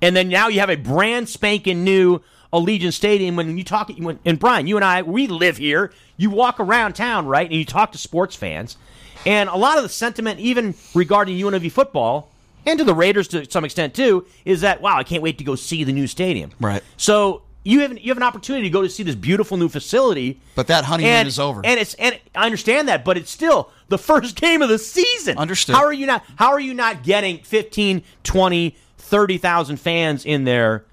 and 0.00 0.14
then 0.14 0.28
now 0.28 0.46
you 0.46 0.60
have 0.60 0.70
a 0.70 0.76
brand 0.76 1.28
spanking 1.28 1.82
new 1.82 2.20
Allegiant 2.52 2.92
Stadium. 2.92 3.34
When 3.34 3.58
you 3.58 3.64
talk, 3.64 3.90
and 4.24 4.38
Brian, 4.38 4.68
you 4.68 4.76
and 4.76 4.84
I, 4.84 5.02
we 5.02 5.26
live 5.26 5.56
here. 5.56 5.92
You 6.16 6.30
walk 6.30 6.60
around 6.60 6.92
town, 6.92 7.26
right, 7.26 7.46
and 7.46 7.58
you 7.58 7.64
talk 7.64 7.90
to 7.90 7.98
sports 7.98 8.36
fans, 8.36 8.76
and 9.26 9.48
a 9.48 9.56
lot 9.56 9.78
of 9.78 9.82
the 9.82 9.88
sentiment, 9.88 10.38
even 10.38 10.76
regarding 10.94 11.36
UNLV 11.36 11.72
football, 11.72 12.30
and 12.64 12.78
to 12.78 12.84
the 12.84 12.94
Raiders 12.94 13.26
to 13.28 13.50
some 13.50 13.64
extent 13.64 13.94
too, 13.94 14.24
is 14.44 14.60
that 14.60 14.80
wow, 14.80 14.96
I 14.96 15.02
can't 15.02 15.24
wait 15.24 15.38
to 15.38 15.44
go 15.44 15.56
see 15.56 15.82
the 15.82 15.92
new 15.92 16.06
stadium. 16.06 16.52
Right. 16.60 16.84
So 16.96 17.42
you 17.62 17.80
have 17.80 17.98
you 17.98 18.08
have 18.10 18.16
an 18.16 18.22
opportunity 18.22 18.64
to 18.64 18.70
go 18.70 18.82
to 18.82 18.88
see 18.88 19.02
this 19.02 19.14
beautiful 19.14 19.56
new 19.56 19.68
facility. 19.68 20.40
But 20.54 20.66
that 20.68 20.84
honeymoon 20.84 21.12
and, 21.12 21.28
is 21.28 21.38
over. 21.38 21.60
And 21.64 21.78
it's 21.78 21.94
and 21.94 22.18
I 22.34 22.46
understand 22.46 22.88
that, 22.88 23.04
but 23.04 23.16
it's 23.16 23.30
still 23.30 23.70
the 23.88 23.98
first 23.98 24.36
game 24.40 24.62
of 24.62 24.68
the 24.68 24.78
season. 24.78 25.36
Understood. 25.36 25.74
How 25.74 25.84
are 25.84 25.92
you 25.92 26.06
not 26.06 26.24
how 26.36 26.50
are 26.50 26.60
you 26.60 26.74
not 26.74 27.02
getting 27.02 27.38
15, 27.38 28.02
20, 28.22 28.76
30,000 28.98 29.76
fans 29.76 30.24
in 30.24 30.44
there 30.44 30.84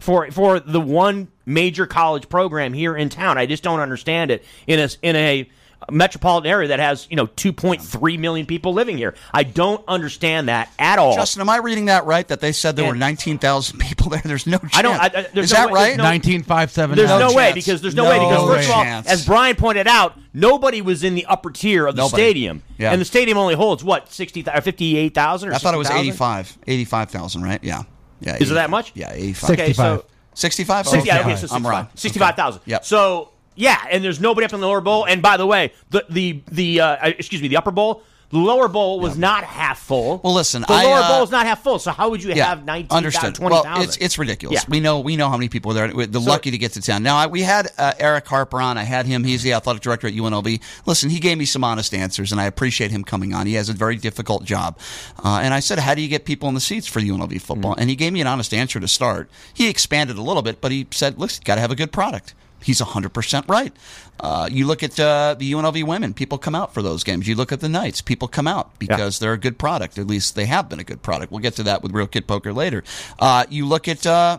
for 0.00 0.30
for 0.30 0.58
the 0.60 0.80
one 0.80 1.28
major 1.44 1.86
college 1.86 2.28
program 2.28 2.72
here 2.72 2.96
in 2.96 3.08
town? 3.08 3.38
I 3.38 3.46
just 3.46 3.62
don't 3.62 3.80
understand 3.80 4.30
it 4.30 4.44
in 4.66 4.80
a 4.80 4.88
in 5.02 5.16
a 5.16 5.48
metropolitan 5.90 6.50
area 6.50 6.68
that 6.68 6.78
has, 6.80 7.06
you 7.10 7.16
know, 7.16 7.26
2.3 7.26 8.18
million 8.18 8.46
people 8.46 8.72
living 8.72 8.96
here. 8.96 9.14
I 9.32 9.42
don't 9.44 9.84
understand 9.86 10.48
that 10.48 10.70
at 10.78 10.98
all. 10.98 11.14
Justin, 11.14 11.42
am 11.42 11.48
I 11.48 11.58
reading 11.58 11.84
that 11.86 12.06
right? 12.06 12.26
That 12.28 12.40
they 12.40 12.52
said 12.52 12.76
there 12.76 12.84
Yeah. 12.86 12.90
were 12.92 12.96
19,000 12.96 13.78
people 13.80 14.08
there? 14.10 14.22
There's 14.24 14.46
no 14.46 14.58
chance. 14.58 14.76
I 14.76 14.82
don't- 14.82 15.00
I- 15.00 15.04
I- 15.06 15.26
there's 15.34 15.46
Is 15.46 15.52
no 15.52 15.58
that 15.58 15.66
way- 15.70 15.72
right? 15.74 15.86
there's 15.88 15.98
no- 15.98 16.02
19579. 16.04 16.96
There's 16.96 17.08
no, 17.20 17.28
No 17.28 17.34
way 17.34 17.52
because 17.52 17.82
there's 17.82 17.94
no, 17.94 18.04
No 18.04 18.10
way 18.10 18.18
because 18.18 18.48
first 18.56 18.68
of 18.68 18.74
all, 18.74 18.82
chance. 18.84 19.06
as 19.06 19.24
Brian 19.26 19.56
pointed 19.56 19.86
out, 19.86 20.18
nobody 20.34 20.82
was 20.82 21.04
in 21.04 21.14
the 21.14 21.26
upper 21.26 21.50
tier 21.50 21.86
of 21.86 21.94
the 21.96 22.02
Nobody. 22.02 22.22
stadium, 22.22 22.62
Yeah. 22.78 22.92
and 22.92 23.00
the 23.00 23.04
stadium 23.04 23.38
only 23.38 23.54
holds 23.54 23.84
what 23.84 24.12
sixty 24.12 24.44
or 24.52 24.60
fifty 24.62 24.96
eight 24.96 25.14
thousand 25.14 25.52
I 25.52 25.58
thought 25.58 25.74
it 25.74 25.78
was 25.78 25.88
60,000? 25.88 26.08
85. 26.08 26.58
85,000, 26.66 27.42
right? 27.42 27.60
Yeah. 27.62 27.82
Yeah. 28.20 28.36
Is 28.40 28.50
it 28.50 28.54
that 28.54 28.70
much? 28.70 28.92
Yeah, 28.94 29.12
85. 29.12 29.50
Okay, 29.50 29.72
so 29.72 30.04
65? 30.34 30.86
Sixty- 30.88 31.06
yeah, 31.06 31.20
Okay. 31.20 31.30
okay, 31.32 31.36
so 31.36 31.54
I'm 31.54 31.62
65. 31.62 31.70
wrong. 31.70 31.88
Sixty-five 31.94 32.34
thousand. 32.36 32.60
Yep. 32.66 32.84
So 32.84 33.28
yeah, 33.56 33.84
and 33.90 34.04
there's 34.04 34.20
nobody 34.20 34.44
up 34.44 34.52
in 34.52 34.60
the 34.60 34.66
lower 34.66 34.80
bowl. 34.80 35.06
And 35.06 35.20
by 35.22 35.36
the 35.36 35.46
way, 35.46 35.72
the 35.90 36.04
the 36.08 36.42
the 36.50 36.80
uh, 36.80 37.06
excuse 37.08 37.42
me, 37.42 37.48
the 37.48 37.56
upper 37.56 37.72
bowl. 37.72 38.02
The 38.30 38.38
lower 38.38 38.66
bowl 38.66 38.98
was 38.98 39.16
not 39.16 39.44
half 39.44 39.78
full. 39.78 40.20
Well, 40.22 40.34
listen, 40.34 40.62
the 40.62 40.72
I, 40.72 40.82
lower 40.82 40.98
uh, 40.98 41.08
bowl 41.08 41.22
is 41.22 41.30
not 41.30 41.46
half 41.46 41.62
full. 41.62 41.78
So 41.78 41.92
how 41.92 42.10
would 42.10 42.20
you 42.20 42.34
Yeah, 42.34 42.46
have 42.46 42.64
19, 42.64 42.90
understood. 42.90 43.36
20,000? 43.36 43.72
Well, 43.72 43.82
it's 43.82 43.96
it's 43.98 44.18
ridiculous. 44.18 44.64
Yeah. 44.64 44.68
We 44.68 44.80
know 44.80 44.98
we 44.98 45.14
know 45.14 45.28
how 45.28 45.36
many 45.36 45.48
people 45.48 45.70
are 45.70 45.74
there. 45.86 46.06
They're 46.08 46.20
lucky 46.20 46.50
to 46.50 46.58
get 46.58 46.72
to 46.72 46.82
town. 46.82 47.04
Now 47.04 47.16
I, 47.16 47.28
we 47.28 47.42
had 47.42 47.68
uh, 47.78 47.92
Erick 48.00 48.26
Harper 48.26 48.60
on. 48.60 48.78
I 48.78 48.82
had 48.82 49.06
him. 49.06 49.22
He's 49.22 49.44
the 49.44 49.52
athletic 49.52 49.80
director 49.80 50.08
at 50.08 50.14
UNLV. 50.14 50.60
Listen, 50.86 51.08
he 51.08 51.20
gave 51.20 51.38
me 51.38 51.44
some 51.44 51.62
honest 51.62 51.94
answers, 51.94 52.32
and 52.32 52.40
I 52.40 52.46
appreciate 52.46 52.90
him 52.90 53.04
coming 53.04 53.32
on. 53.32 53.46
He 53.46 53.54
has 53.54 53.68
a 53.68 53.72
very 53.72 53.94
difficult 53.94 54.42
job. 54.44 54.76
Uh, 55.24 55.38
and 55.40 55.54
I 55.54 55.60
said, 55.60 55.78
"How 55.78 55.94
do 55.94 56.02
you 56.02 56.08
get 56.08 56.24
people 56.24 56.48
in 56.48 56.56
the 56.56 56.60
seats 56.60 56.88
for 56.88 56.98
UNLV 56.98 57.40
football?" 57.40 57.72
Mm-hmm. 57.74 57.80
And 57.80 57.90
he 57.90 57.94
gave 57.94 58.12
me 58.12 58.20
an 58.20 58.26
honest 58.26 58.52
answer 58.52 58.80
to 58.80 58.88
start. 58.88 59.30
He 59.54 59.68
expanded 59.68 60.18
a 60.18 60.22
little 60.22 60.42
bit, 60.42 60.60
but 60.60 60.72
he 60.72 60.88
said, 60.90 61.16
"Listen, 61.16 61.44
got 61.44 61.54
to 61.54 61.60
have 61.60 61.70
a 61.70 61.76
good 61.76 61.92
product." 61.92 62.34
He's 62.62 62.80
100% 62.80 63.48
right. 63.48 63.72
Uh, 64.18 64.48
you 64.50 64.66
look 64.66 64.82
at 64.82 64.98
uh, 64.98 65.36
the 65.38 65.52
UNLV 65.52 65.84
women, 65.84 66.14
people 66.14 66.38
come 66.38 66.54
out 66.54 66.74
for 66.74 66.82
those 66.82 67.04
games. 67.04 67.28
You 67.28 67.34
look 67.34 67.52
at 67.52 67.60
the 67.60 67.68
Knights, 67.68 68.00
people 68.00 68.28
come 68.28 68.48
out 68.48 68.78
because 68.78 69.18
they're 69.18 69.34
a 69.34 69.38
good 69.38 69.58
product. 69.58 69.98
At 69.98 70.06
least 70.06 70.34
they 70.34 70.46
have 70.46 70.68
been 70.68 70.80
a 70.80 70.84
good 70.84 71.02
product. 71.02 71.30
We'll 71.30 71.40
get 71.40 71.54
to 71.54 71.62
that 71.64 71.82
with 71.82 71.92
Real 71.92 72.06
Kid 72.06 72.26
Poker 72.26 72.52
later. 72.52 72.82
Uh, 73.18 73.44
you 73.50 73.66
look 73.66 73.88
at 73.88 74.06
uh, 74.06 74.38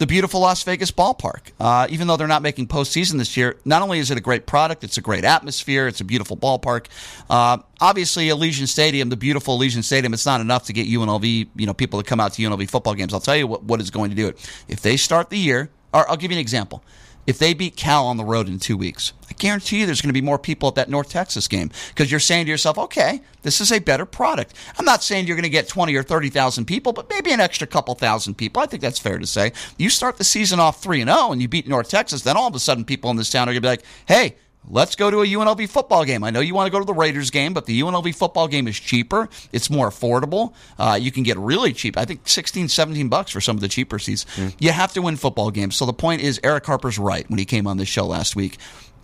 the 0.00 0.06
beautiful 0.06 0.40
Las 0.40 0.62
Vegas 0.62 0.90
ballpark. 0.90 1.52
Uh, 1.60 1.86
even 1.90 2.06
though 2.06 2.16
they're 2.16 2.26
not 2.26 2.40
making 2.40 2.66
postseason 2.68 3.18
this 3.18 3.36
year, 3.36 3.58
not 3.66 3.82
only 3.82 3.98
is 3.98 4.10
it 4.10 4.16
a 4.16 4.20
great 4.22 4.46
product, 4.46 4.82
it's 4.82 4.96
a 4.96 5.02
great 5.02 5.24
atmosphere, 5.26 5.86
it's 5.86 6.00
a 6.00 6.04
beautiful 6.04 6.38
ballpark. 6.38 6.86
Uh, 7.28 7.58
obviously, 7.82 8.28
Allegiant 8.28 8.68
Stadium, 8.68 9.10
the 9.10 9.16
beautiful 9.16 9.58
Allegiant 9.58 9.84
Stadium, 9.84 10.14
it's 10.14 10.24
not 10.24 10.40
enough 10.40 10.64
to 10.64 10.72
get 10.72 10.86
UNLV, 10.88 11.48
you 11.54 11.66
know, 11.66 11.74
people 11.74 12.02
to 12.02 12.08
come 12.08 12.18
out 12.18 12.32
to 12.32 12.42
UNLV 12.42 12.70
football 12.70 12.94
games. 12.94 13.12
I'll 13.12 13.20
tell 13.20 13.36
you 13.36 13.46
what, 13.46 13.62
what 13.64 13.78
is 13.80 13.90
going 13.90 14.08
to 14.08 14.16
do 14.16 14.28
it. 14.28 14.38
If 14.68 14.80
they 14.80 14.96
start 14.96 15.28
the 15.28 15.38
year, 15.38 15.68
or 15.92 16.08
I'll 16.08 16.16
give 16.16 16.30
you 16.30 16.38
an 16.38 16.40
example. 16.40 16.82
If 17.30 17.38
they 17.38 17.54
beat 17.54 17.76
Cal 17.76 18.08
on 18.08 18.16
the 18.16 18.24
road 18.24 18.48
in 18.48 18.58
two 18.58 18.76
weeks, 18.76 19.12
I 19.30 19.34
guarantee 19.34 19.78
you 19.78 19.86
there's 19.86 20.02
going 20.02 20.08
to 20.08 20.12
be 20.12 20.20
more 20.20 20.36
people 20.36 20.68
at 20.68 20.74
that 20.74 20.90
North 20.90 21.10
Texas 21.10 21.46
game 21.46 21.70
because 21.90 22.10
you're 22.10 22.18
saying 22.18 22.46
to 22.46 22.50
yourself, 22.50 22.76
okay, 22.76 23.22
this 23.42 23.60
is 23.60 23.70
a 23.70 23.78
better 23.78 24.04
product. 24.04 24.52
I'm 24.76 24.84
not 24.84 25.04
saying 25.04 25.28
you're 25.28 25.36
going 25.36 25.44
to 25.44 25.48
get 25.48 25.68
20 25.68 25.94
or 25.94 26.02
30,000 26.02 26.64
people, 26.64 26.92
but 26.92 27.08
maybe 27.08 27.30
an 27.30 27.38
extra 27.38 27.68
couple 27.68 27.94
thousand 27.94 28.34
people. 28.34 28.60
I 28.60 28.66
think 28.66 28.82
that's 28.82 28.98
fair 28.98 29.16
to 29.16 29.28
say. 29.28 29.52
You 29.78 29.90
start 29.90 30.18
the 30.18 30.24
season 30.24 30.58
off 30.58 30.82
3 30.82 31.02
and 31.02 31.08
0 31.08 31.30
and 31.30 31.40
you 31.40 31.46
beat 31.46 31.68
North 31.68 31.88
Texas, 31.88 32.22
then 32.22 32.36
all 32.36 32.48
of 32.48 32.54
a 32.56 32.58
sudden 32.58 32.84
people 32.84 33.12
in 33.12 33.16
this 33.16 33.30
town 33.30 33.48
are 33.48 33.52
going 33.52 33.58
to 33.58 33.60
be 33.60 33.68
like, 33.68 33.84
hey, 34.08 34.34
Let's 34.68 34.94
go 34.94 35.10
to 35.10 35.22
a 35.22 35.26
UNLV 35.26 35.68
football 35.68 36.04
game. 36.04 36.22
I 36.22 36.30
know 36.30 36.40
you 36.40 36.54
want 36.54 36.66
to 36.66 36.70
go 36.70 36.78
to 36.78 36.84
the 36.84 36.94
Raiders 36.94 37.30
game, 37.30 37.54
but 37.54 37.66
the 37.66 37.80
UNLV 37.80 38.14
football 38.14 38.46
game 38.46 38.68
is 38.68 38.78
cheaper. 38.78 39.28
It's 39.52 39.70
more 39.70 39.88
affordable. 39.88 40.52
Uh, 40.78 40.98
you 41.00 41.10
can 41.10 41.22
get 41.22 41.38
really 41.38 41.72
cheap. 41.72 41.96
I 41.96 42.04
think 42.04 42.28
16, 42.28 42.68
17 42.68 43.08
bucks 43.08 43.32
for 43.32 43.40
some 43.40 43.56
of 43.56 43.62
the 43.62 43.68
cheaper 43.68 43.98
seats. 43.98 44.26
You 44.58 44.70
have 44.72 44.92
to 44.92 45.02
win 45.02 45.16
football 45.16 45.50
games. 45.50 45.76
So 45.76 45.86
the 45.86 45.92
point 45.92 46.20
is, 46.22 46.38
Erick 46.44 46.66
Harper's 46.66 46.98
right 46.98 47.28
when 47.30 47.38
he 47.38 47.44
came 47.44 47.66
on 47.66 47.78
this 47.78 47.88
show 47.88 48.06
last 48.06 48.36
week. 48.36 48.58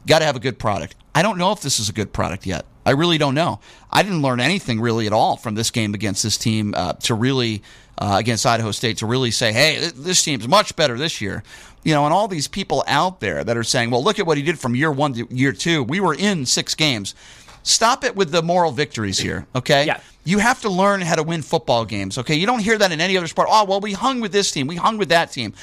Got 0.07 0.21
to 0.21 0.25
have 0.27 0.37
a 0.37 0.40
good 0.40 0.59
product. 0.59 0.95
I 1.14 1.23
don't 1.23 1.38
know 1.38 1.51
if 1.53 1.62
this 1.62 1.81
is 1.81 1.88
a 1.88 1.92
good 1.92 2.12
product 2.12 2.47
yet. 2.47 2.64
I 2.85 2.92
really 2.92 3.19
don't 3.19 3.35
know. 3.35 3.59
I 3.90 4.05
didn't 4.05 4.23
learn 4.23 4.38
anything 4.38 4.81
really 4.81 5.09
at 5.09 5.12
all 5.12 5.37
from 5.37 5.57
this 5.57 5.73
game 5.73 5.95
against 5.95 6.23
this 6.23 6.38
team 6.38 6.75
uh, 6.77 6.92
to 6.92 7.14
really 7.14 7.62
uh, 7.99 8.16
against 8.19 8.47
Idaho 8.47 8.71
State 8.71 8.99
to 8.99 9.07
really 9.07 9.33
say, 9.33 9.53
hey, 9.53 9.90
this 9.95 10.23
team's 10.23 10.47
much 10.47 10.77
better 10.77 10.97
this 10.97 11.21
year. 11.21 11.42
You 11.87 11.94
know, 11.94 12.05
and 12.05 12.12
all 12.12 12.27
these 12.27 12.49
people 12.49 12.83
out 12.88 13.20
there 13.20 13.44
that 13.44 13.57
are 13.57 13.62
saying, 13.62 13.92
well, 13.92 14.03
look 14.03 14.18
at 14.18 14.27
what 14.27 14.37
he 14.37 14.42
did 14.42 14.59
from 14.59 14.75
year 14.75 14.90
one 14.90 15.12
to 15.12 15.29
year 15.31 15.53
two. 15.53 15.85
We 15.85 16.01
were 16.01 16.14
in 16.14 16.44
six 16.44 16.75
games. 16.75 17.14
Stop 17.62 18.03
it 18.03 18.16
with 18.16 18.33
the 18.33 18.42
moral 18.42 18.72
victories 18.72 19.20
here, 19.20 19.46
okay? 19.55 19.87
Yeah. 19.87 20.01
You 20.25 20.38
have 20.38 20.61
to 20.62 20.68
learn 20.68 21.01
how 21.01 21.14
to 21.14 21.22
win 21.22 21.42
football 21.42 21.85
games, 21.85 22.18
okay? 22.18 22.35
You 22.35 22.44
don't 22.44 22.59
hear 22.59 22.77
that 22.77 22.90
in 22.90 23.01
any 23.01 23.16
other 23.16 23.29
sport. 23.29 23.46
Oh, 23.49 23.64
well, 23.66 23.79
we 23.79 23.92
hung 23.92 24.20
with 24.20 24.33
this 24.33 24.51
team, 24.51 24.66
we 24.66 24.75
hung 24.75 24.99
with 24.99 25.11
that 25.11 25.31
team. 25.31 25.55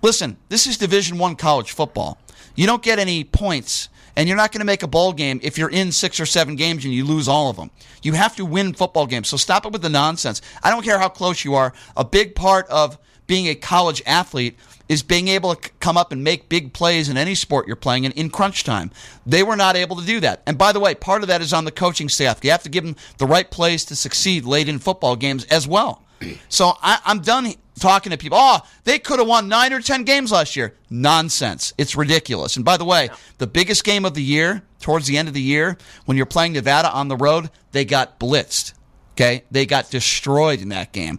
Listen, 0.00 0.36
this 0.48 0.68
is 0.68 0.78
Division 0.78 1.18
One 1.18 1.34
college 1.34 1.72
football. 1.72 2.18
You 2.54 2.68
don't 2.68 2.82
get 2.82 3.00
any 3.00 3.24
points, 3.24 3.88
and 4.14 4.28
you're 4.28 4.36
not 4.36 4.52
going 4.52 4.60
to 4.60 4.64
make 4.64 4.84
a 4.84 4.88
bowl 4.88 5.12
game 5.12 5.40
if 5.42 5.58
you're 5.58 5.70
in 5.70 5.90
six 5.90 6.20
or 6.20 6.26
seven 6.26 6.54
games 6.54 6.84
and 6.84 6.94
you 6.94 7.04
lose 7.04 7.26
all 7.26 7.50
of 7.50 7.56
them. 7.56 7.72
You 8.04 8.12
have 8.12 8.36
to 8.36 8.44
win 8.44 8.74
football 8.74 9.08
games. 9.08 9.26
So 9.26 9.36
stop 9.36 9.66
it 9.66 9.72
with 9.72 9.82
the 9.82 9.88
nonsense. 9.88 10.40
I 10.62 10.70
don't 10.70 10.84
care 10.84 11.00
how 11.00 11.08
close 11.08 11.44
you 11.44 11.56
are. 11.56 11.72
A 11.96 12.04
big 12.04 12.36
part 12.36 12.68
of 12.68 12.96
being 13.26 13.48
a 13.48 13.56
college 13.56 14.02
athlete 14.06 14.56
is 14.88 15.02
being 15.02 15.28
able 15.28 15.54
to 15.54 15.70
come 15.80 15.96
up 15.96 16.12
and 16.12 16.24
make 16.24 16.48
big 16.48 16.72
plays 16.72 17.08
in 17.08 17.16
any 17.16 17.34
sport 17.34 17.66
you're 17.66 17.76
playing 17.76 18.04
in 18.04 18.12
in 18.12 18.30
crunch 18.30 18.64
time. 18.64 18.90
They 19.26 19.42
were 19.42 19.56
not 19.56 19.76
able 19.76 19.96
to 19.96 20.06
do 20.06 20.20
that. 20.20 20.42
And 20.46 20.56
by 20.56 20.72
the 20.72 20.80
way, 20.80 20.94
part 20.94 21.22
of 21.22 21.28
that 21.28 21.40
is 21.40 21.52
on 21.52 21.64
the 21.64 21.70
coaching 21.70 22.08
staff. 22.08 22.42
You 22.42 22.50
have 22.50 22.62
to 22.62 22.68
give 22.68 22.84
them 22.84 22.96
the 23.18 23.26
right 23.26 23.50
plays 23.50 23.84
to 23.86 23.96
succeed 23.96 24.44
late 24.44 24.68
in 24.68 24.78
football 24.78 25.16
games 25.16 25.44
as 25.46 25.66
well. 25.68 26.02
So 26.48 26.72
I, 26.82 26.98
I'm 27.04 27.20
done 27.20 27.54
talking 27.78 28.10
to 28.10 28.18
people. 28.18 28.38
Oh, 28.40 28.60
they 28.84 28.98
could 28.98 29.18
have 29.18 29.28
won 29.28 29.48
nine 29.48 29.72
or 29.72 29.80
ten 29.80 30.02
games 30.02 30.32
last 30.32 30.56
year. 30.56 30.74
Nonsense. 30.90 31.72
It's 31.78 31.94
ridiculous. 31.94 32.56
And 32.56 32.64
by 32.64 32.76
the 32.76 32.84
way, 32.84 33.08
the 33.38 33.46
biggest 33.46 33.84
game 33.84 34.04
of 34.04 34.14
the 34.14 34.22
year, 34.22 34.62
towards 34.80 35.06
the 35.06 35.16
end 35.16 35.28
of 35.28 35.34
the 35.34 35.40
year, 35.40 35.76
when 36.04 36.16
you're 36.16 36.26
playing 36.26 36.54
Nevada 36.54 36.90
on 36.90 37.08
the 37.08 37.16
road, 37.16 37.50
they 37.72 37.84
got 37.84 38.18
blitzed. 38.18 38.72
Okay, 39.12 39.44
they 39.50 39.66
got 39.66 39.90
destroyed 39.90 40.60
in 40.60 40.68
that 40.68 40.92
game. 40.92 41.18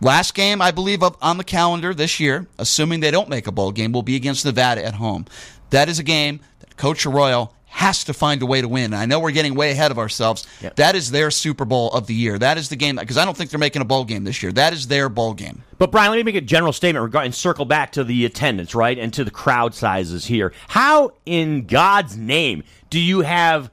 Last 0.00 0.34
game, 0.34 0.62
I 0.62 0.70
believe, 0.70 1.02
up 1.02 1.16
on 1.20 1.38
the 1.38 1.44
calendar 1.44 1.92
this 1.92 2.20
year, 2.20 2.46
assuming 2.58 3.00
they 3.00 3.10
don't 3.10 3.28
make 3.28 3.46
a 3.46 3.52
bowl 3.52 3.72
game, 3.72 3.92
will 3.92 4.02
be 4.02 4.16
against 4.16 4.44
Nevada 4.44 4.84
at 4.84 4.94
home. 4.94 5.26
That 5.70 5.88
is 5.88 5.98
a 5.98 6.04
game 6.04 6.40
that 6.60 6.76
Coach 6.76 7.04
Arroyo 7.04 7.50
has 7.66 8.02
to 8.04 8.14
find 8.14 8.40
a 8.42 8.46
way 8.46 8.60
to 8.60 8.68
win. 8.68 8.94
I 8.94 9.06
know 9.06 9.20
we're 9.20 9.30
getting 9.30 9.54
way 9.54 9.70
ahead 9.70 9.90
of 9.90 9.98
ourselves. 9.98 10.46
Yep. 10.62 10.76
That 10.76 10.94
is 10.94 11.10
their 11.10 11.30
Super 11.30 11.64
Bowl 11.64 11.90
of 11.92 12.06
the 12.06 12.14
year. 12.14 12.38
That 12.38 12.58
is 12.58 12.68
the 12.68 12.76
game 12.76 12.96
because 12.96 13.18
I 13.18 13.24
don't 13.24 13.36
think 13.36 13.50
they're 13.50 13.58
making 13.58 13.82
a 13.82 13.84
bowl 13.84 14.04
game 14.04 14.24
this 14.24 14.42
year. 14.42 14.52
That 14.52 14.72
is 14.72 14.88
their 14.88 15.08
bowl 15.08 15.34
game. 15.34 15.62
But 15.78 15.92
Brian, 15.92 16.10
let 16.10 16.16
me 16.16 16.22
make 16.22 16.34
a 16.34 16.40
general 16.40 16.72
statement 16.72 17.04
regarding 17.04 17.32
circle 17.32 17.64
back 17.64 17.92
to 17.92 18.04
the 18.04 18.24
attendance, 18.24 18.74
right, 18.74 18.98
and 18.98 19.12
to 19.14 19.22
the 19.22 19.30
crowd 19.30 19.74
sizes 19.74 20.24
here. 20.24 20.52
How 20.68 21.12
in 21.26 21.66
God's 21.66 22.16
name 22.16 22.64
do 22.90 22.98
you 22.98 23.20
have, 23.20 23.70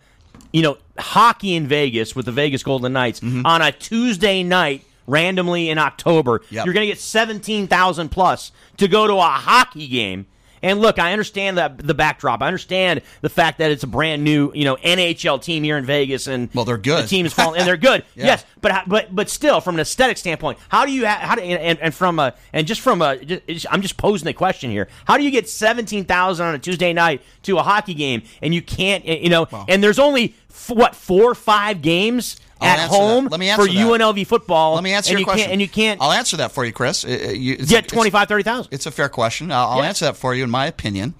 you 0.52 0.62
know, 0.62 0.78
hockey 1.00 1.56
in 1.56 1.68
Vegas 1.68 2.16
with 2.16 2.26
the 2.26 2.32
Vegas 2.32 2.64
Golden 2.64 2.94
Knights 2.94 3.22
mm-hmm. 3.22 3.46
on 3.46 3.62
a 3.62 3.72
Tuesday 3.72 4.44
night 4.44 4.84
randomly 5.08 5.70
in 5.70 5.78
October? 5.78 6.42
Yep. 6.50 6.66
You're 6.66 6.74
going 6.74 6.86
to 6.88 6.92
get 6.92 7.00
seventeen 7.00 7.68
thousand 7.68 8.10
plus 8.10 8.52
to 8.78 8.88
go 8.88 9.08
to 9.08 9.14
a 9.14 9.22
hockey 9.22 9.88
game. 9.88 10.28
And 10.62 10.80
look, 10.80 10.98
I 10.98 11.12
understand 11.12 11.60
that 11.60 11.78
the 11.78 11.94
backdrop. 11.94 12.42
I 12.42 12.48
understand 12.48 13.02
the 13.22 13.30
fact 13.30 13.60
that 13.60 13.70
it's 13.70 13.84
a 13.84 13.88
brand 13.88 14.24
new, 14.24 14.52
you 14.56 14.64
know, 14.64 14.78
NHL 14.78 15.40
team 15.40 15.62
here 15.64 15.78
in 15.78 15.86
Vegas, 15.86 16.26
and 16.26 16.50
Well, 16.56 16.66
they're 16.66 16.80
good. 16.80 17.04
The 17.04 17.08
team 17.08 17.28
is 17.28 17.34
falling, 17.34 17.60
and 17.60 17.68
they're 17.68 17.78
good. 17.78 18.04
Yeah. 18.16 18.26
Yes, 18.28 18.46
but 18.62 18.86
but 18.88 19.14
but 19.14 19.30
still, 19.30 19.62
from 19.62 19.76
an 19.76 19.82
aesthetic 19.82 20.18
standpoint, 20.18 20.58
how 20.70 20.86
do 20.86 20.92
you 20.92 21.06
how 21.06 21.36
do 21.36 21.42
and, 21.42 21.78
and 21.80 21.94
from 21.94 22.18
a 22.18 22.34
and 22.52 22.66
just 22.66 22.82
from 22.82 23.02
a 23.02 23.18
just, 23.24 23.68
I'm 23.70 23.82
just 23.84 23.98
posing 23.98 24.26
the 24.26 24.34
question 24.34 24.72
here. 24.72 24.88
How 25.06 25.18
do 25.18 25.24
you 25.24 25.30
get 25.32 25.48
seventeen 25.50 26.06
thousand 26.06 26.48
on 26.48 26.56
a 26.56 26.60
Tuesday 26.60 26.94
night 26.94 27.22
to 27.44 27.58
a 27.58 27.62
hockey 27.62 27.94
game, 27.94 28.24
and 28.42 28.56
you 28.56 28.62
can't 28.64 29.04
eh, 29.06 29.20
you 29.22 29.30
know, 29.30 29.48
and 29.68 29.84
there's 29.84 30.00
only 30.00 30.34
f- 30.50 30.72
what 30.72 30.96
four 30.96 31.24
or 31.30 31.36
five 31.36 31.82
games 31.84 32.38
at 32.66 32.90
home. 32.90 33.28
Let 33.28 33.40
me 33.40 33.50
for 33.54 33.66
that. 33.66 33.72
UNLV 33.72 34.26
football. 34.28 34.76
Let 34.76 34.84
me 34.84 34.94
answer 34.94 35.10
and 35.10 35.14
your 35.14 35.20
you 35.20 35.26
question. 35.26 35.52
And 35.52 35.62
you 35.62 35.68
can't 35.68 36.02
I'll 36.02 36.12
answer 36.12 36.38
that 36.38 36.52
for 36.52 36.66
you, 36.66 36.72
Chris. 36.72 37.04
You- 37.04 37.54
it's- 37.54 37.70
get 37.70 37.88
25, 37.88 38.28
30,000. 38.28 38.74
It's 38.74 38.86
a 38.86 38.92
fair 38.92 39.10
question. 39.10 39.52
I'll, 39.52 39.68
I'll 39.70 39.78
Yeah. 39.80 39.88
answer 39.90 40.06
that 40.06 40.18
for 40.18 40.34
you 40.34 40.44
in 40.44 40.50
my 40.50 40.66
opinion. 40.66 41.14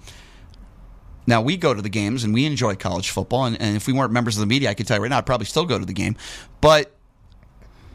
Now, 1.26 1.42
we 1.42 1.56
go 1.56 1.74
to 1.74 1.82
the 1.82 1.88
games 1.88 2.22
and 2.22 2.32
we 2.32 2.44
enjoy 2.46 2.76
college 2.76 3.10
football. 3.10 3.46
And, 3.46 3.60
and 3.60 3.76
if 3.76 3.86
we 3.86 3.92
weren't 3.92 4.12
members 4.12 4.36
of 4.36 4.40
the 4.40 4.46
media, 4.46 4.70
I 4.70 4.74
could 4.74 4.86
tell 4.86 4.96
you 4.96 5.02
right 5.02 5.08
now, 5.10 5.18
I'd 5.18 5.26
probably 5.26 5.46
still 5.46 5.64
go 5.64 5.78
to 5.78 5.84
the 5.84 5.92
game. 5.92 6.16
But 6.60 6.92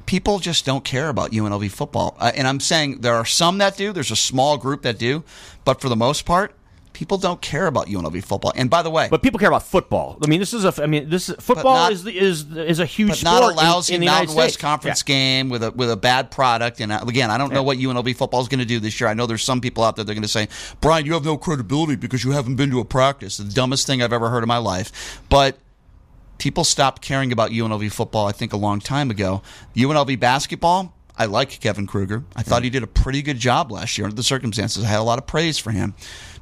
people 0.05 0.39
just 0.39 0.65
don't 0.65 0.83
care 0.83 1.07
about 1.07 1.31
UNLV 1.31 1.71
football. 1.71 2.17
Uh, 2.19 2.31
and 2.35 2.45
I'm 2.47 2.59
saying 2.59 2.99
there 3.01 3.15
are 3.15 3.23
some 3.25 3.57
that 3.59 3.77
do, 3.77 3.93
there's 3.93 4.11
a 4.11 4.15
small 4.17 4.57
group 4.57 4.81
that 4.81 4.99
do. 4.99 5.23
But 5.63 5.79
for 5.79 5.87
the 5.87 5.95
most 5.95 6.25
part, 6.25 6.53
people 7.01 7.17
don't 7.17 7.41
care 7.41 7.65
about 7.65 7.87
UNLV 7.87 8.23
football. 8.23 8.53
And 8.55 8.69
by 8.69 8.83
the 8.83 8.91
way, 8.91 9.07
But 9.09 9.23
people 9.23 9.39
care 9.39 9.47
about 9.49 9.63
football. 9.63 10.19
I 10.23 10.27
mean, 10.27 10.39
this 10.39 10.53
is 10.53 10.65
a. 10.65 10.83
I 10.83 10.85
mean, 10.85 11.09
this 11.09 11.29
is, 11.29 11.35
football 11.39 11.73
not- 11.73 11.91
is 11.93 12.05
is 12.05 12.45
is 12.55 12.77
a 12.79 12.85
huge 12.85 13.09
but 13.09 13.17
sport 13.17 13.41
not 13.41 13.43
a 13.43 13.49
in- 13.49 13.55
lousy 13.55 13.95
in, 13.95 14.05
Mountain 14.05 14.35
West 14.35 14.59
Conference 14.59 15.01
Yeah. 15.07 15.13
game 15.15 15.49
with 15.49 15.63
a 15.63 15.71
with 15.71 15.89
a 15.89 15.97
bad 15.97 16.29
product. 16.29 16.79
And 16.79 16.91
uh, 16.91 17.03
again, 17.07 17.31
I 17.31 17.39
don't 17.39 17.51
know 17.51 17.63
what 17.63 17.79
UNLV 17.79 18.15
football 18.15 18.39
is 18.41 18.47
going 18.47 18.59
to 18.59 18.65
do 18.67 18.79
this 18.79 19.01
year. 19.01 19.09
I 19.09 19.15
know 19.15 19.25
there's 19.25 19.41
some 19.41 19.61
people 19.61 19.83
out 19.83 19.95
there 19.95 20.05
that 20.05 20.11
are 20.11 20.13
going 20.13 20.21
to 20.21 20.27
say, 20.27 20.47
Brian, 20.79 21.07
you 21.07 21.13
have 21.13 21.25
no 21.25 21.37
credibility 21.39 21.95
because 21.95 22.23
you 22.23 22.31
haven't 22.33 22.55
been 22.57 22.69
to 22.69 22.79
a 22.79 22.85
practice. 22.85 23.37
The 23.37 23.45
dumbest 23.45 23.87
thing 23.87 24.03
I've 24.03 24.13
ever 24.13 24.29
heard 24.29 24.43
in 24.43 24.47
my 24.47 24.57
life. 24.59 25.23
But 25.27 25.57
people 26.37 26.63
stopped 26.63 27.01
caring 27.01 27.31
about 27.31 27.49
UNLV 27.49 27.91
football. 27.91 28.27
I 28.27 28.31
think 28.31 28.53
a 28.53 28.57
long 28.57 28.79
time 28.79 29.09
ago. 29.09 29.41
UNLV 29.75 30.19
basketball. 30.19 30.93
I 31.21 31.25
like 31.25 31.59
Kevin 31.59 31.85
Kruger. 31.85 32.23
I 32.35 32.41
thought 32.41 32.63
he 32.63 32.71
did 32.71 32.81
a 32.81 32.87
pretty 32.87 33.21
good 33.21 33.37
job 33.37 33.71
last 33.71 33.95
year 33.95 34.05
under 34.05 34.15
the 34.15 34.23
circumstances. 34.23 34.83
I 34.83 34.87
had 34.87 34.99
a 34.99 35.03
lot 35.03 35.19
of 35.19 35.27
praise 35.27 35.59
for 35.59 35.69
him. 35.69 35.93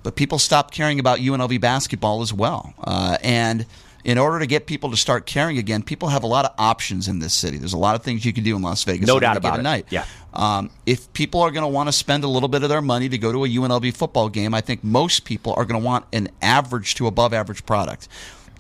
But 0.04 0.16
people 0.16 0.40
stopped 0.40 0.74
caring 0.74 1.02
about 1.02 1.20
UNLV 1.20 1.60
basketball 1.60 2.22
as 2.22 2.34
well. 2.34 2.74
Uh, 2.82 3.18
and 3.22 3.66
in 4.06 4.18
order 4.18 4.40
to 4.40 4.48
get 4.48 4.68
people 4.68 4.90
to 4.92 4.96
start 4.96 5.26
caring 5.26 5.58
again, 5.58 5.84
people 5.84 6.08
have 6.08 6.24
a 6.24 6.28
lot 6.28 6.46
of 6.46 6.54
options 6.58 7.10
in 7.10 7.20
this 7.20 7.34
city. 7.34 7.58
There's 7.58 7.74
a 7.74 7.78
lot 7.78 7.96
of 7.96 8.04
things 8.04 8.24
you 8.24 8.32
can 8.32 8.46
do 8.46 8.56
in 8.56 8.62
Las 8.62 8.86
Vegas. 8.86 9.06
No 9.06 9.20
doubt 9.20 9.36
about 9.36 9.60
it. 9.60 9.64
Night. 9.64 9.88
Yeah. 9.90 10.06
Um, 10.34 10.70
if 10.86 11.12
people 11.12 11.42
are 11.42 11.52
going 11.52 11.64
to 11.64 11.68
want 11.68 11.90
to 11.90 11.92
spend 11.92 12.24
a 12.24 12.30
little 12.30 12.48
bit 12.48 12.64
of 12.64 12.70
their 12.70 12.82
money 12.82 13.10
to 13.10 13.18
go 13.18 13.34
to 13.34 13.44
a 13.44 13.50
UNLV 13.50 13.94
football 13.98 14.30
game, 14.30 14.54
I 14.54 14.62
think 14.62 14.82
most 14.82 15.26
people 15.26 15.54
are 15.58 15.66
going 15.66 15.82
to 15.82 15.86
want 15.86 16.06
an 16.14 16.30
average 16.42 16.96
to 16.96 17.08
above 17.08 17.34
average 17.34 17.66
product. 17.66 18.08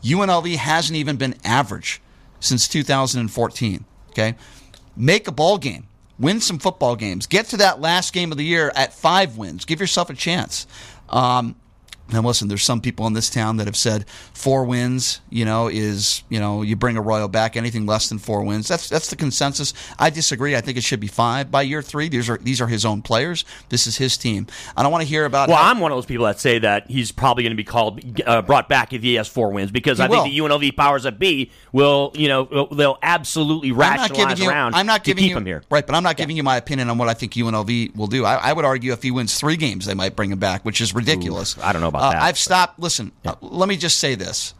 UNLV 0.03 0.57
hasn't 0.57 0.97
even 0.97 1.15
been 1.15 1.35
average 1.45 2.01
since 2.41 2.67
2014. 2.67 3.85
Okay, 4.09 4.35
make 4.97 5.27
a 5.29 5.31
ball 5.31 5.57
game, 5.57 5.87
win 6.19 6.41
some 6.41 6.59
football 6.59 6.95
games, 6.95 7.25
get 7.25 7.47
to 7.47 7.57
that 7.57 7.79
last 7.79 8.13
game 8.13 8.31
of 8.31 8.37
the 8.37 8.43
year 8.43 8.71
at 8.75 8.93
five 8.93 9.37
wins, 9.37 9.65
give 9.65 9.79
yourself 9.79 10.09
a 10.09 10.13
chance. 10.13 10.67
Um, 11.09 11.55
And 12.11 12.25
listen, 12.25 12.47
there's 12.47 12.63
some 12.63 12.81
people 12.81 13.05
in 13.07 13.13
this 13.13 13.29
town 13.29 13.57
that 13.57 13.67
have 13.67 13.77
said 13.77 14.07
four 14.33 14.63
wins, 14.63 15.21
you 15.29 15.45
know, 15.45 15.67
is 15.67 16.23
you 16.29 16.39
know 16.39 16.61
you 16.61 16.75
bring 16.75 16.97
Arroyo 16.97 17.27
back. 17.27 17.55
Anything 17.55 17.85
less 17.85 18.09
than 18.09 18.17
four 18.17 18.43
wins, 18.43 18.67
that's 18.67 18.89
that's 18.89 19.09
the 19.09 19.15
consensus. 19.15 19.73
I 19.97 20.09
disagree. 20.09 20.55
I 20.55 20.61
think 20.61 20.77
it 20.77 20.83
should 20.83 20.99
be 20.99 21.07
five 21.07 21.51
by 21.51 21.61
year 21.61 21.81
three. 21.81 22.09
These 22.09 22.29
are 22.29 22.37
these 22.37 22.61
are 22.61 22.67
his 22.67 22.85
own 22.85 23.01
players. 23.01 23.45
This 23.69 23.85
is 23.85 23.97
his 23.97 24.17
team. 24.17 24.47
I 24.75 24.81
don't 24.83 24.91
want 24.91 25.03
to 25.03 25.07
hear 25.07 25.25
about. 25.25 25.49
Well, 25.49 25.57
how, 25.57 25.69
I'm 25.69 25.79
one 25.79 25.91
of 25.91 25.97
those 25.97 26.05
people 26.05 26.25
that 26.25 26.39
say 26.39 26.59
that 26.59 26.89
he's 26.89 27.11
probably 27.11 27.43
going 27.43 27.51
to 27.51 27.57
be 27.57 27.63
called 27.63 28.01
uh, 28.25 28.41
brought 28.41 28.69
back 28.69 28.93
if 28.93 29.03
he 29.03 29.15
has 29.15 29.27
four 29.27 29.51
wins 29.51 29.71
because 29.71 29.99
I 29.99 30.07
will. 30.07 30.23
think 30.23 30.33
the 30.33 30.39
UNLV 30.39 30.75
powers 30.75 31.03
that 31.03 31.19
be 31.19 31.51
will 31.71 32.11
you 32.15 32.27
know 32.27 32.67
they'll 32.71 32.97
absolutely 33.03 33.71
rationalize 33.71 34.39
you, 34.39 34.49
around 34.49 34.73
I'm 34.73 34.85
not 34.85 35.03
to 35.03 35.11
giving 35.11 35.23
keep 35.23 35.31
you, 35.31 35.37
him 35.37 35.45
here. 35.45 35.63
Right, 35.69 35.85
but 35.85 35.95
I'm 35.95 36.03
not 36.03 36.17
giving 36.17 36.35
you 36.35 36.43
my 36.43 36.57
opinion 36.57 36.89
on 36.89 36.97
what 36.97 37.07
I 37.07 37.13
think 37.13 37.33
UNLV 37.33 37.95
will 37.95 38.07
do. 38.07 38.25
I, 38.25 38.35
I 38.35 38.53
would 38.53 38.65
argue 38.65 38.93
if 38.93 39.03
he 39.03 39.11
wins 39.11 39.39
three 39.39 39.57
games, 39.57 39.85
they 39.85 39.93
might 39.93 40.15
bring 40.15 40.31
him 40.31 40.39
back, 40.39 40.65
which 40.65 40.81
is 40.81 40.95
ridiculous. 40.95 41.57
Ooh, 41.57 41.61
I 41.61 41.71
don't 41.71 41.81
know 41.81 41.87
about 41.87 41.98
uh, 41.99 42.11
that. 42.11 42.21
I've 42.21 42.37
stopped. 42.37 42.79
Listen, 42.79 43.11
yeah. 43.23 43.31
uh, 43.31 43.35
let 43.41 43.69
me 43.69 43.77
just 43.77 43.99
say 43.99 44.15
this: 44.15 44.53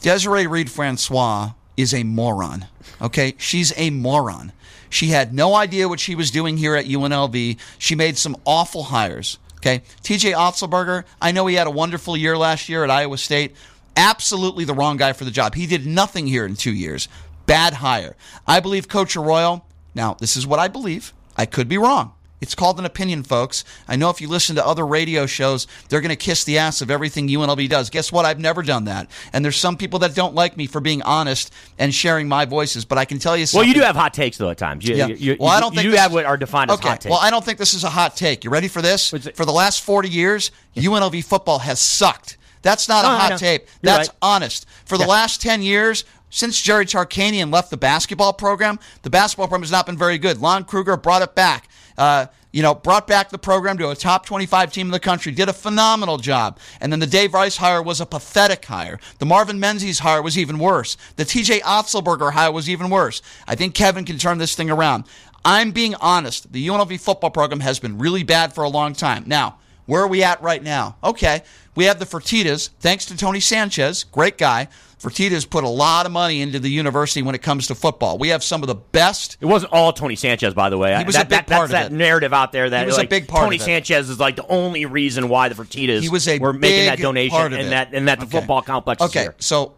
Desiree 0.00 0.46
Reed 0.46 0.70
Francois 0.70 1.52
is 1.76 1.94
a 1.94 2.02
moron. 2.02 2.66
Okay, 3.00 3.34
she's 3.38 3.72
a 3.76 3.90
moron. 3.90 4.52
She 4.88 5.08
had 5.08 5.32
no 5.32 5.54
idea 5.54 5.88
what 5.88 6.00
she 6.00 6.14
was 6.14 6.30
doing 6.30 6.56
here 6.56 6.74
at 6.74 6.84
UNLV. 6.84 7.58
She 7.78 7.94
made 7.94 8.18
some 8.18 8.36
awful 8.44 8.84
hires. 8.84 9.38
Okay, 9.58 9.82
TJ 10.02 10.34
Otzelberger. 10.34 11.04
I 11.20 11.32
know 11.32 11.46
he 11.46 11.54
had 11.54 11.66
a 11.66 11.70
wonderful 11.70 12.16
year 12.16 12.36
last 12.36 12.68
year 12.68 12.82
at 12.82 12.90
Iowa 12.90 13.18
State. 13.18 13.54
Absolutely 13.96 14.64
the 14.64 14.74
wrong 14.74 14.96
guy 14.96 15.12
for 15.12 15.24
the 15.24 15.30
job. 15.30 15.54
He 15.54 15.66
did 15.66 15.86
nothing 15.86 16.26
here 16.26 16.46
in 16.46 16.56
two 16.56 16.72
years. 16.72 17.08
Bad 17.46 17.74
hire. 17.74 18.16
I 18.46 18.60
believe 18.60 18.88
Coach 18.88 19.16
Arroyo. 19.16 19.64
Now, 19.94 20.14
this 20.14 20.36
is 20.36 20.46
what 20.46 20.58
I 20.58 20.68
believe. 20.68 21.12
I 21.36 21.46
could 21.46 21.68
be 21.68 21.78
wrong. 21.78 22.12
It's 22.40 22.54
called 22.54 22.78
an 22.78 22.86
opinion, 22.86 23.22
folks. 23.22 23.64
I 23.86 23.96
know 23.96 24.08
if 24.08 24.20
you 24.20 24.28
listen 24.28 24.56
to 24.56 24.66
other 24.66 24.86
radio 24.86 25.26
shows, 25.26 25.66
they're 25.88 26.00
going 26.00 26.08
to 26.08 26.16
kiss 26.16 26.44
the 26.44 26.58
ass 26.58 26.80
of 26.80 26.90
everything 26.90 27.28
UNLV 27.28 27.68
does. 27.68 27.90
Guess 27.90 28.10
what? 28.12 28.24
I've 28.24 28.38
never 28.40 28.62
done 28.62 28.84
that. 28.84 29.10
And 29.32 29.44
there's 29.44 29.56
some 29.56 29.76
people 29.76 29.98
that 30.00 30.14
don't 30.14 30.34
like 30.34 30.56
me 30.56 30.66
for 30.66 30.80
being 30.80 31.02
honest 31.02 31.52
and 31.78 31.94
sharing 31.94 32.28
my 32.28 32.46
voices, 32.46 32.84
but 32.84 32.96
I 32.96 33.04
can 33.04 33.18
tell 33.18 33.36
you 33.36 33.44
something. 33.44 33.66
Well, 33.66 33.68
you 33.68 33.74
do 33.74 33.84
have 33.84 33.96
hot 33.96 34.14
takes, 34.14 34.38
though, 34.38 34.48
at 34.48 34.56
times. 34.58 34.86
You, 34.88 34.94
yeah. 34.94 35.06
You, 35.08 35.36
well, 35.38 35.50
I 35.50 35.60
don't 35.60 35.74
think 35.74 35.84
you 35.84 35.90
this, 35.90 36.00
have 36.00 36.12
what 36.12 36.24
are 36.24 36.38
defined 36.38 36.70
okay, 36.70 36.80
as 36.80 36.88
hot 36.88 37.00
takes. 37.02 37.10
Well, 37.10 37.20
I 37.20 37.30
don't 37.30 37.44
think 37.44 37.58
this 37.58 37.74
is 37.74 37.84
a 37.84 37.90
hot 37.90 38.16
take. 38.16 38.42
You 38.44 38.50
ready 38.50 38.68
for 38.68 38.80
this? 38.80 39.10
For 39.10 39.44
the 39.44 39.52
last 39.52 39.82
40 39.82 40.08
years, 40.08 40.50
UNLV 40.76 41.22
football 41.24 41.58
has 41.58 41.78
sucked. 41.78 42.38
That's 42.62 42.88
not 42.88 43.04
no, 43.04 43.14
a 43.14 43.18
hot 43.18 43.38
tape. 43.38 43.66
You're 43.82 43.94
That's 43.94 44.08
right. 44.08 44.16
honest. 44.20 44.66
For 44.84 44.98
the 44.98 45.04
Yeah. 45.04 45.10
last 45.10 45.40
10 45.40 45.62
years, 45.62 46.04
since 46.30 46.60
Jerry 46.60 46.86
Tarkanian 46.86 47.52
left 47.52 47.70
the 47.70 47.76
basketball 47.76 48.32
program, 48.32 48.78
the 49.02 49.10
basketball 49.10 49.48
program 49.48 49.62
has 49.62 49.72
not 49.72 49.86
been 49.86 49.96
very 49.98 50.18
good. 50.18 50.38
Lon 50.38 50.64
Kruger 50.64 50.96
brought 50.96 51.22
it 51.22 51.34
back. 51.34 51.68
Uh, 52.00 52.26
you 52.50 52.62
know, 52.62 52.74
brought 52.74 53.06
back 53.06 53.28
the 53.28 53.38
program 53.38 53.76
to 53.76 53.90
a 53.90 53.94
top 53.94 54.24
25 54.24 54.72
team 54.72 54.86
in 54.86 54.90
the 54.90 54.98
country, 54.98 55.32
did 55.32 55.50
a 55.50 55.52
phenomenal 55.52 56.16
job. 56.16 56.58
And 56.80 56.90
then 56.90 56.98
the 56.98 57.06
Dave 57.06 57.34
Rice 57.34 57.58
hire 57.58 57.82
was 57.82 58.00
a 58.00 58.06
pathetic 58.06 58.64
hire. 58.64 58.98
The 59.18 59.26
Marvin 59.26 59.60
Menzies 59.60 59.98
hire 59.98 60.22
was 60.22 60.38
even 60.38 60.58
worse. 60.58 60.96
The 61.16 61.24
TJ 61.24 61.60
Otzelberger 61.60 62.32
hire 62.32 62.50
was 62.50 62.70
even 62.70 62.88
worse. 62.88 63.20
I 63.46 63.54
think 63.54 63.74
Kevin 63.74 64.06
can 64.06 64.16
turn 64.16 64.38
this 64.38 64.54
thing 64.54 64.70
around. 64.70 65.04
I'm 65.44 65.72
being 65.72 65.94
honest. 65.96 66.50
The 66.50 66.66
UNLV 66.66 66.98
football 67.00 67.30
program 67.30 67.60
has 67.60 67.78
been 67.78 67.98
really 67.98 68.22
bad 68.22 68.54
for 68.54 68.64
a 68.64 68.68
long 68.68 68.94
time. 68.94 69.24
Now, 69.26 69.58
where 69.84 70.02
are 70.02 70.08
we 70.08 70.22
at 70.22 70.42
right 70.42 70.62
now? 70.62 70.96
Okay, 71.04 71.42
we 71.74 71.84
have 71.84 71.98
the 71.98 72.04
Fertitas, 72.06 72.70
thanks 72.80 73.04
to 73.06 73.16
Tony 73.16 73.40
Sanchez, 73.40 74.04
great 74.04 74.38
guy. 74.38 74.68
Fertitas 75.00 75.48
put 75.48 75.64
a 75.64 75.68
lot 75.68 76.04
of 76.04 76.12
money 76.12 76.42
into 76.42 76.58
the 76.58 76.68
university 76.70 77.22
when 77.22 77.34
it 77.34 77.40
comes 77.40 77.66
to 77.68 77.74
football. 77.74 78.18
We 78.18 78.28
have 78.28 78.44
some 78.44 78.62
of 78.62 78.66
the 78.66 78.74
best. 78.74 79.38
It 79.40 79.46
wasn't 79.46 79.72
all 79.72 79.92
Tony 79.94 80.14
Sanchez, 80.14 80.52
by 80.52 80.68
the 80.68 80.76
way. 80.76 80.94
He 80.98 81.04
was 81.04 81.14
that, 81.14 81.26
a 81.26 81.28
big 81.28 81.38
that, 81.38 81.46
part 81.46 81.70
that's 81.70 81.84
of 81.86 81.90
that 81.90 81.94
it. 81.94 81.98
narrative 81.98 82.32
out 82.34 82.52
there 82.52 82.68
that 82.68 82.80
He 82.80 82.86
was 82.86 82.98
a 82.98 83.06
big 83.06 83.26
part 83.26 83.44
Tony. 83.44 83.58
Sanchez 83.58 84.10
is 84.10 84.20
like 84.20 84.36
the 84.36 84.46
only 84.48 84.84
reason 84.84 85.28
why 85.30 85.48
the 85.48 85.54
Fertitas 85.54 86.00
He 86.02 86.10
was 86.10 86.28
a 86.28 86.38
were 86.38 86.52
making 86.52 86.86
that 86.86 86.98
donation 86.98 87.54
and 87.54 87.72
that 87.72 87.94
and 87.94 88.08
that 88.08 88.20
the 88.20 88.26
Okay. 88.26 88.38
football 88.38 88.60
complex 88.60 89.02
is 89.02 89.08
Okay, 89.08 89.28
so 89.38 89.72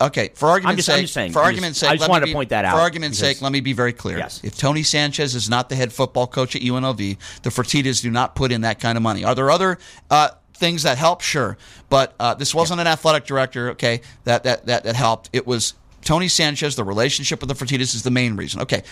okay, 0.00 0.30
for 0.34 0.48
argument's 0.48 0.84
just- 0.86 0.98
sake, 0.98 1.08
saying, 1.08 1.32
for 1.32 1.40
argument's 1.40 1.78
just- 1.78 1.80
sake, 1.82 1.90
I 1.90 1.94
just 1.94 2.02
let 2.02 2.10
wanted 2.10 2.24
me 2.26 2.32
to 2.32 2.34
point 2.36 2.48
that 2.48 2.64
out 2.64 2.74
For 2.74 2.80
argument's 2.80 3.18
because- 3.18 3.36
sake, 3.36 3.42
let 3.42 3.52
me 3.52 3.60
be 3.60 3.74
very 3.74 3.92
clear. 3.92 4.18
Yes. 4.18 4.40
If 4.42 4.56
Tony 4.58 4.82
Sanchez 4.82 5.36
is 5.36 5.48
not 5.48 5.68
the 5.68 5.76
head 5.76 5.92
football 5.92 6.26
coach 6.26 6.56
at 6.56 6.62
UNLV, 6.62 7.16
the 7.42 7.50
Fertitas 7.50 8.02
do 8.02 8.10
not 8.10 8.34
put 8.34 8.50
in 8.50 8.62
that 8.62 8.80
kind 8.80 8.96
of 8.98 9.02
money. 9.02 9.22
Are 9.24 9.36
there 9.36 9.50
other 9.52 9.78
uh, 10.10 10.30
things 10.64 10.82
that 10.84 10.96
help? 10.96 11.20
Sure, 11.20 11.56
but 11.90 12.14
uh, 12.18 12.32
this 12.34 12.54
wasn't 12.54 12.80
an 12.80 12.86
athletic 12.86 13.26
director. 13.26 13.70
Okay, 13.72 14.00
that 14.24 14.44
that 14.44 14.64
that 14.66 14.84
that 14.84 14.96
helped. 14.96 15.28
It 15.32 15.46
was 15.46 15.74
Tony 16.02 16.28
Sanchez. 16.28 16.74
The 16.76 16.84
relationship 16.84 17.40
with 17.40 17.48
the 17.50 17.54
Fertitas 17.64 17.94
is 17.94 18.02
the 18.02 18.10
main 18.10 18.34
reason. 18.36 18.62
Okay, 18.62 18.82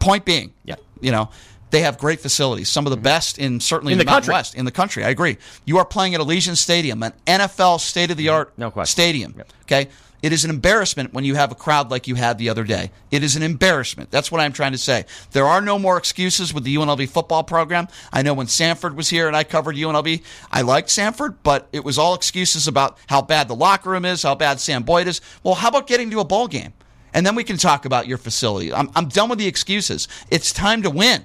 point 0.00 0.24
being, 0.24 0.52
Yeah. 0.64 0.76
you 1.00 1.12
know. 1.12 1.28
They 1.72 1.82
have 1.82 1.98
great 1.98 2.18
facilities, 2.18 2.68
some 2.68 2.84
of 2.84 2.90
the 2.90 2.96
best 2.96 3.38
in 3.38 3.60
certainly 3.60 3.92
In 3.92 3.98
the, 4.00 4.04
the 4.04 4.10
Mountain 4.10 4.22
country. 4.26 4.32
West. 4.32 4.54
In 4.56 4.64
the 4.64 4.72
country, 4.72 5.04
I 5.04 5.10
agree. 5.10 5.36
You 5.64 5.78
are 5.78 5.84
playing 5.84 6.16
at 6.16 6.20
Allegiant 6.20 6.56
Stadium, 6.56 7.00
an 7.04 7.12
NFL 7.28 7.78
state 7.78 8.10
of 8.10 8.16
the 8.16 8.28
art 8.28 8.52
No 8.58 8.72
question. 8.72 8.90
stadium. 8.90 9.34
Yep. 9.36 9.52
Okay. 9.66 9.88
It 10.22 10.32
is 10.32 10.44
an 10.44 10.50
embarrassment 10.50 11.12
when 11.12 11.24
you 11.24 11.34
have 11.34 11.50
a 11.50 11.54
crowd 11.54 11.90
like 11.90 12.06
you 12.06 12.14
had 12.14 12.38
the 12.38 12.48
other 12.48 12.64
day. 12.64 12.90
It 13.10 13.22
is 13.22 13.36
an 13.36 13.42
embarrassment. 13.42 14.10
That's 14.10 14.30
what 14.30 14.40
I'm 14.40 14.52
trying 14.52 14.72
to 14.72 14.78
say. 14.78 15.06
There 15.32 15.46
are 15.46 15.60
no 15.60 15.78
more 15.78 15.96
excuses 15.96 16.52
with 16.52 16.64
the 16.64 16.74
UNLV 16.74 17.08
football 17.08 17.42
program. 17.42 17.88
I 18.12 18.22
know 18.22 18.34
when 18.34 18.46
Sanford 18.46 18.96
was 18.96 19.08
here 19.08 19.28
and 19.28 19.36
I 19.36 19.44
covered 19.44 19.76
UNLV, 19.76 20.22
I 20.52 20.62
liked 20.62 20.90
Sanford, 20.90 21.42
but 21.42 21.68
it 21.72 21.84
was 21.84 21.98
all 21.98 22.14
excuses 22.14 22.68
about 22.68 22.98
how 23.06 23.22
bad 23.22 23.48
the 23.48 23.54
locker 23.54 23.90
room 23.90 24.04
is, 24.04 24.22
how 24.22 24.34
bad 24.34 24.60
Sam 24.60 24.82
Boyd 24.82 25.08
is. 25.08 25.20
Well, 25.42 25.54
how 25.54 25.68
about 25.68 25.86
getting 25.86 26.10
to 26.10 26.20
a 26.20 26.24
ball 26.24 26.48
game? 26.48 26.72
And 27.12 27.26
then 27.26 27.34
we 27.34 27.44
can 27.44 27.56
talk 27.56 27.84
about 27.84 28.06
your 28.06 28.18
facility. 28.18 28.72
I'm, 28.72 28.90
I'm 28.94 29.08
done 29.08 29.28
with 29.28 29.38
the 29.38 29.46
excuses. 29.46 30.06
It's 30.30 30.52
time 30.52 30.82
to 30.82 30.90
win. 30.90 31.24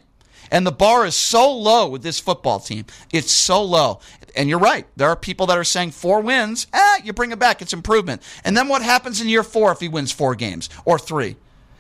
And 0.52 0.66
the 0.66 0.72
bar 0.72 1.06
is 1.06 1.16
so 1.16 1.52
low 1.52 1.88
with 1.90 2.04
this 2.04 2.20
football 2.20 2.60
team. 2.60 2.86
It's 3.12 3.32
so 3.32 3.64
low. 3.64 4.00
And 4.36 4.50
you're 4.50 4.60
right. 4.60 4.86
There 4.96 5.10
are 5.10 5.16
people 5.16 5.46
that 5.48 5.58
are 5.58 5.64
saying 5.64 5.92
four 5.92 6.22
wins, 6.22 6.68
eh, 6.74 6.98
you 7.04 7.14
bring 7.14 7.32
it 7.32 7.40
back. 7.40 7.62
It's 7.62 7.74
improvement. 7.74 8.22
And 8.44 8.56
then 8.56 8.68
what 8.68 8.82
happens 8.82 9.22
in 9.22 9.30
year 9.30 9.44
four 9.44 9.72
if 9.72 9.80
he 9.80 9.88
wins 9.88 10.12
four 10.12 10.36
games 10.36 10.70
or 10.84 11.00
three? 11.00 11.38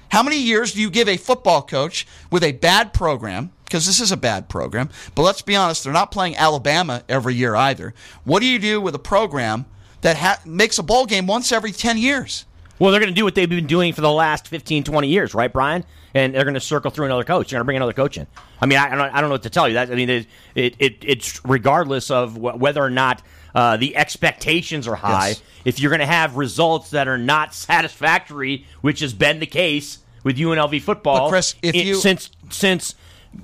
How 0.09 0.23
many 0.23 0.37
years 0.37 0.73
do 0.73 0.81
you 0.81 0.89
give 0.89 1.09
a 1.09 1.17
football 1.17 1.61
coach 1.61 2.07
with 2.31 2.43
a 2.43 2.53
bad 2.53 2.93
program? 2.93 3.51
Because 3.65 3.85
this 3.85 3.99
is 3.99 4.11
a 4.11 4.17
bad 4.17 4.47
program. 4.47 4.89
But 5.15 5.23
let's 5.23 5.41
be 5.41 5.55
honest, 5.55 5.83
they're 5.83 5.91
not 5.91 6.11
playing 6.11 6.37
Alabama 6.37 7.03
every 7.09 7.35
year 7.35 7.55
either. 7.55 7.93
What 8.23 8.39
do 8.39 8.45
you 8.45 8.59
do 8.59 8.79
with 8.79 8.95
a 8.95 8.99
program 8.99 9.65
that 10.01 10.17
ha- 10.17 10.39
makes 10.45 10.77
a 10.77 10.83
bowl 10.83 11.05
game 11.05 11.27
once 11.27 11.51
every 11.51 11.71
10 11.71 11.97
years? 11.97 12.45
Well, 12.79 12.91
they're 12.91 12.99
going 12.99 13.13
to 13.13 13.15
do 13.15 13.23
what 13.23 13.35
they've 13.35 13.49
been 13.49 13.67
doing 13.67 13.93
for 13.93 14.01
the 14.01 14.11
last 14.11 14.47
15, 14.47 14.83
20 14.83 15.07
years, 15.07 15.33
right, 15.33 15.51
Brian? 15.51 15.85
And 16.13 16.33
they're 16.33 16.43
going 16.43 16.55
to 16.55 16.59
circle 16.59 16.91
through 16.91 17.05
another 17.05 17.23
coach. 17.23 17.49
They're 17.49 17.57
going 17.57 17.61
to 17.61 17.65
bring 17.65 17.77
another 17.77 17.93
coach 17.93 18.17
in. 18.17 18.27
I 18.61 18.65
mean, 18.65 18.77
I, 18.77 18.87
I, 18.87 18.95
don't, 18.95 18.99
I 19.15 19.21
don't 19.21 19.29
know 19.29 19.33
what 19.35 19.43
to 19.43 19.49
tell 19.49 19.67
you. 19.67 19.75
That 19.75 19.91
I 19.91 19.95
mean, 19.95 20.09
it, 20.09 20.27
it, 20.55 20.75
it 20.79 20.97
it's 21.01 21.41
regardless 21.45 22.11
of 22.11 22.35
wh- 22.35 22.59
whether 22.59 22.81
or 22.83 22.89
not 22.89 23.21
uh, 23.53 23.77
the 23.77 23.95
expectations 23.95 24.87
are 24.87 24.95
high. 24.95 25.29
Yes. 25.29 25.41
If 25.65 25.79
you're 25.79 25.89
going 25.89 25.99
to 26.01 26.05
have 26.05 26.35
results 26.35 26.89
that 26.91 27.07
are 27.07 27.17
not 27.17 27.53
satisfactory, 27.53 28.65
which 28.81 28.99
has 28.99 29.13
been 29.13 29.39
the 29.39 29.45
case 29.45 29.99
with 30.23 30.37
UNLV 30.37 30.81
football, 30.81 31.29
Chris, 31.29 31.55
if 31.61 31.75
in- 31.75 31.87
you- 31.87 31.95
since 31.95 32.29
since 32.49 32.95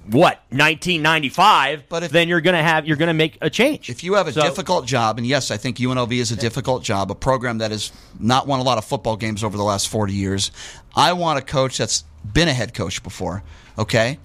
what 0.09 0.41
1995, 0.49 1.83
But 1.89 2.03
if- 2.03 2.11
then 2.11 2.27
you're 2.27 2.41
going 2.41 2.55
to 2.55 2.63
have 2.63 2.87
you're 2.87 2.97
going 2.97 3.07
to 3.07 3.13
make 3.13 3.37
a 3.41 3.49
change. 3.49 3.89
If 3.89 4.03
you 4.03 4.13
have 4.15 4.27
a 4.27 4.33
So- 4.33 4.41
difficult 4.41 4.85
job, 4.85 5.17
and 5.17 5.25
yes, 5.27 5.51
I 5.51 5.57
think 5.57 5.77
UNLV 5.79 6.19
is 6.19 6.31
a 6.31 6.35
difficult 6.35 6.83
job, 6.83 7.11
a 7.11 7.15
program 7.15 7.57
that 7.59 7.71
has 7.71 7.91
not 8.19 8.47
won 8.47 8.59
a 8.59 8.63
lot 8.63 8.77
of 8.77 8.85
football 8.85 9.15
games 9.17 9.43
over 9.43 9.57
the 9.57 9.63
last 9.63 9.87
40 9.89 10.13
years, 10.13 10.51
I 10.95 11.13
want 11.13 11.39
a 11.39 11.41
coach 11.41 11.77
that's 11.77 12.03
been 12.33 12.47
a 12.47 12.53
head 12.53 12.73
coach 12.73 13.01
before, 13.03 13.43
okay? 13.77 14.19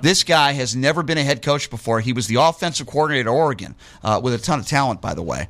This 0.00 0.22
guy 0.22 0.52
has 0.52 0.76
never 0.76 1.02
been 1.02 1.18
a 1.18 1.24
head 1.24 1.42
coach 1.42 1.70
before. 1.70 2.00
He 2.00 2.12
was 2.12 2.28
the 2.28 2.36
offensive 2.36 2.86
coordinator 2.86 3.28
at 3.30 3.34
Oregon 3.34 3.74
uh, 4.04 4.20
with 4.22 4.32
a 4.34 4.38
ton 4.38 4.60
of 4.60 4.66
talent, 4.66 5.00
by 5.00 5.14
the 5.14 5.22
way. 5.22 5.48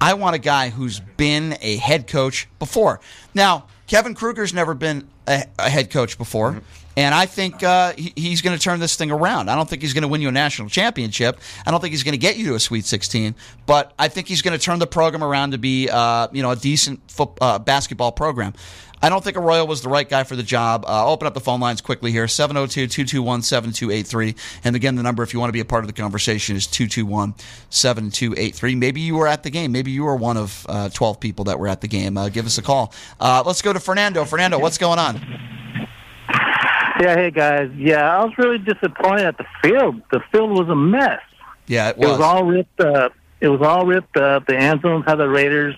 I 0.00 0.14
want 0.14 0.34
a 0.34 0.38
guy 0.40 0.70
who's 0.70 1.00
been 1.16 1.56
a 1.60 1.76
head 1.76 2.06
coach 2.08 2.48
before. 2.58 3.00
Now, 3.34 3.66
Kevin 3.86 4.14
Kruger's 4.14 4.52
never 4.52 4.74
been 4.74 5.08
a, 5.28 5.44
a 5.58 5.70
head 5.70 5.90
coach 5.90 6.18
before. 6.18 6.60
And 6.96 7.14
I 7.14 7.26
think 7.26 7.62
uh, 7.62 7.92
he, 7.92 8.12
he's 8.16 8.40
going 8.40 8.56
to 8.56 8.62
turn 8.62 8.80
this 8.80 8.96
thing 8.96 9.10
around. 9.10 9.50
I 9.50 9.54
don't 9.54 9.68
think 9.68 9.82
he's 9.82 9.92
going 9.92 10.02
to 10.02 10.08
win 10.08 10.22
you 10.22 10.28
a 10.28 10.32
national 10.32 10.68
championship. 10.70 11.38
I 11.66 11.70
don't 11.70 11.80
think 11.80 11.92
he's 11.92 12.02
going 12.02 12.12
to 12.12 12.18
get 12.18 12.36
you 12.36 12.46
to 12.46 12.54
a 12.54 12.60
Sweet 12.60 12.86
16. 12.86 13.34
But 13.66 13.92
I 13.98 14.08
think 14.08 14.28
he's 14.28 14.42
going 14.42 14.58
to 14.58 14.64
turn 14.64 14.78
the 14.78 14.86
program 14.86 15.22
around 15.22 15.50
to 15.50 15.58
be, 15.58 15.88
uh, 15.90 16.28
you 16.32 16.42
know, 16.42 16.50
a 16.50 16.56
decent 16.56 17.00
uh, 17.40 17.58
basketball 17.58 18.12
program. 18.12 18.54
I 19.02 19.10
don't 19.10 19.22
think 19.22 19.36
Arroyo 19.36 19.66
was 19.66 19.82
the 19.82 19.90
right 19.90 20.08
guy 20.08 20.24
for 20.24 20.36
the 20.36 20.42
job. 20.42 20.84
Uh, 20.86 21.06
open 21.06 21.26
up 21.26 21.34
the 21.34 21.40
phone 21.40 21.60
lines 21.60 21.82
quickly 21.82 22.12
here 22.12 22.26
702 22.26 22.86
221 22.86 23.42
7283. 23.42 24.34
And 24.64 24.74
again, 24.74 24.96
the 24.96 25.02
number, 25.02 25.22
if 25.22 25.34
you 25.34 25.38
want 25.38 25.50
to 25.50 25.52
be 25.52 25.60
a 25.60 25.66
part 25.66 25.84
of 25.84 25.86
the 25.86 25.92
conversation, 25.92 26.56
is 26.56 26.66
221 26.66 27.34
7283. 27.68 28.74
Maybe 28.74 29.02
you 29.02 29.16
were 29.16 29.28
at 29.28 29.42
the 29.42 29.50
game. 29.50 29.70
Maybe 29.70 29.90
you 29.90 30.04
were 30.04 30.16
one 30.16 30.38
of 30.38 30.64
uh, 30.68 30.88
12 30.88 31.20
people 31.20 31.44
that 31.44 31.58
were 31.58 31.68
at 31.68 31.82
the 31.82 31.88
game. 31.88 32.16
Uh, 32.16 32.30
give 32.30 32.46
us 32.46 32.56
a 32.56 32.62
call. 32.62 32.92
Uh, 33.20 33.42
let's 33.44 33.60
go 33.60 33.72
to 33.72 33.80
Fernando. 33.80 34.24
Fernando, 34.24 34.58
what's 34.58 34.78
going 34.78 34.98
on? 34.98 35.85
Yeah, 37.00 37.14
hey 37.14 37.30
guys. 37.30 37.70
Yeah, 37.76 38.18
I 38.18 38.24
was 38.24 38.36
really 38.38 38.58
disappointed 38.58 39.26
at 39.26 39.38
the 39.38 39.46
field. 39.62 40.00
The 40.10 40.20
field 40.32 40.50
was 40.50 40.68
a 40.68 40.76
mess. 40.76 41.20
Yeah, 41.66 41.90
it 41.90 41.98
was. 41.98 42.08
It 42.08 42.12
was 42.12 42.20
all 42.20 42.44
ripped 42.44 42.80
up. 42.80 43.12
It 43.40 43.48
was 43.48 43.60
all 43.60 43.84
ripped 43.86 44.16
up. 44.16 44.46
The 44.46 44.78
zones 44.82 45.04
had 45.06 45.16
the 45.16 45.28
Raiders 45.28 45.76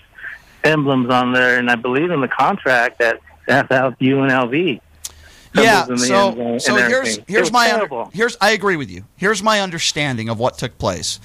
emblems 0.64 1.11
on 1.11 1.33
there, 1.33 1.59
and 1.59 1.71
I 1.71 1.75
believe 1.75 2.11
in 2.11 2.21
the 2.21 2.29
contract 2.29 2.99
that 2.99 3.21
that's 3.47 3.71
out 3.73 3.99
UNLV. 3.99 4.81
Yeah, 5.55 5.85
symbols 5.87 5.89
in 5.89 6.53
the 6.53 6.59
so 6.61 6.77
so 6.77 6.77
here's 6.77 7.19
here's 7.27 7.51
my 7.51 7.73
under, 7.73 8.05
here's 8.12 8.37
I 8.41 8.51
agree 8.51 8.77
with 8.77 8.91
you. 8.91 9.05
Here's 9.16 9.43
my 9.43 9.61
understanding 9.61 10.29
of 10.29 10.39
what 10.39 10.59
took 10.59 10.79
place. 10.79 11.19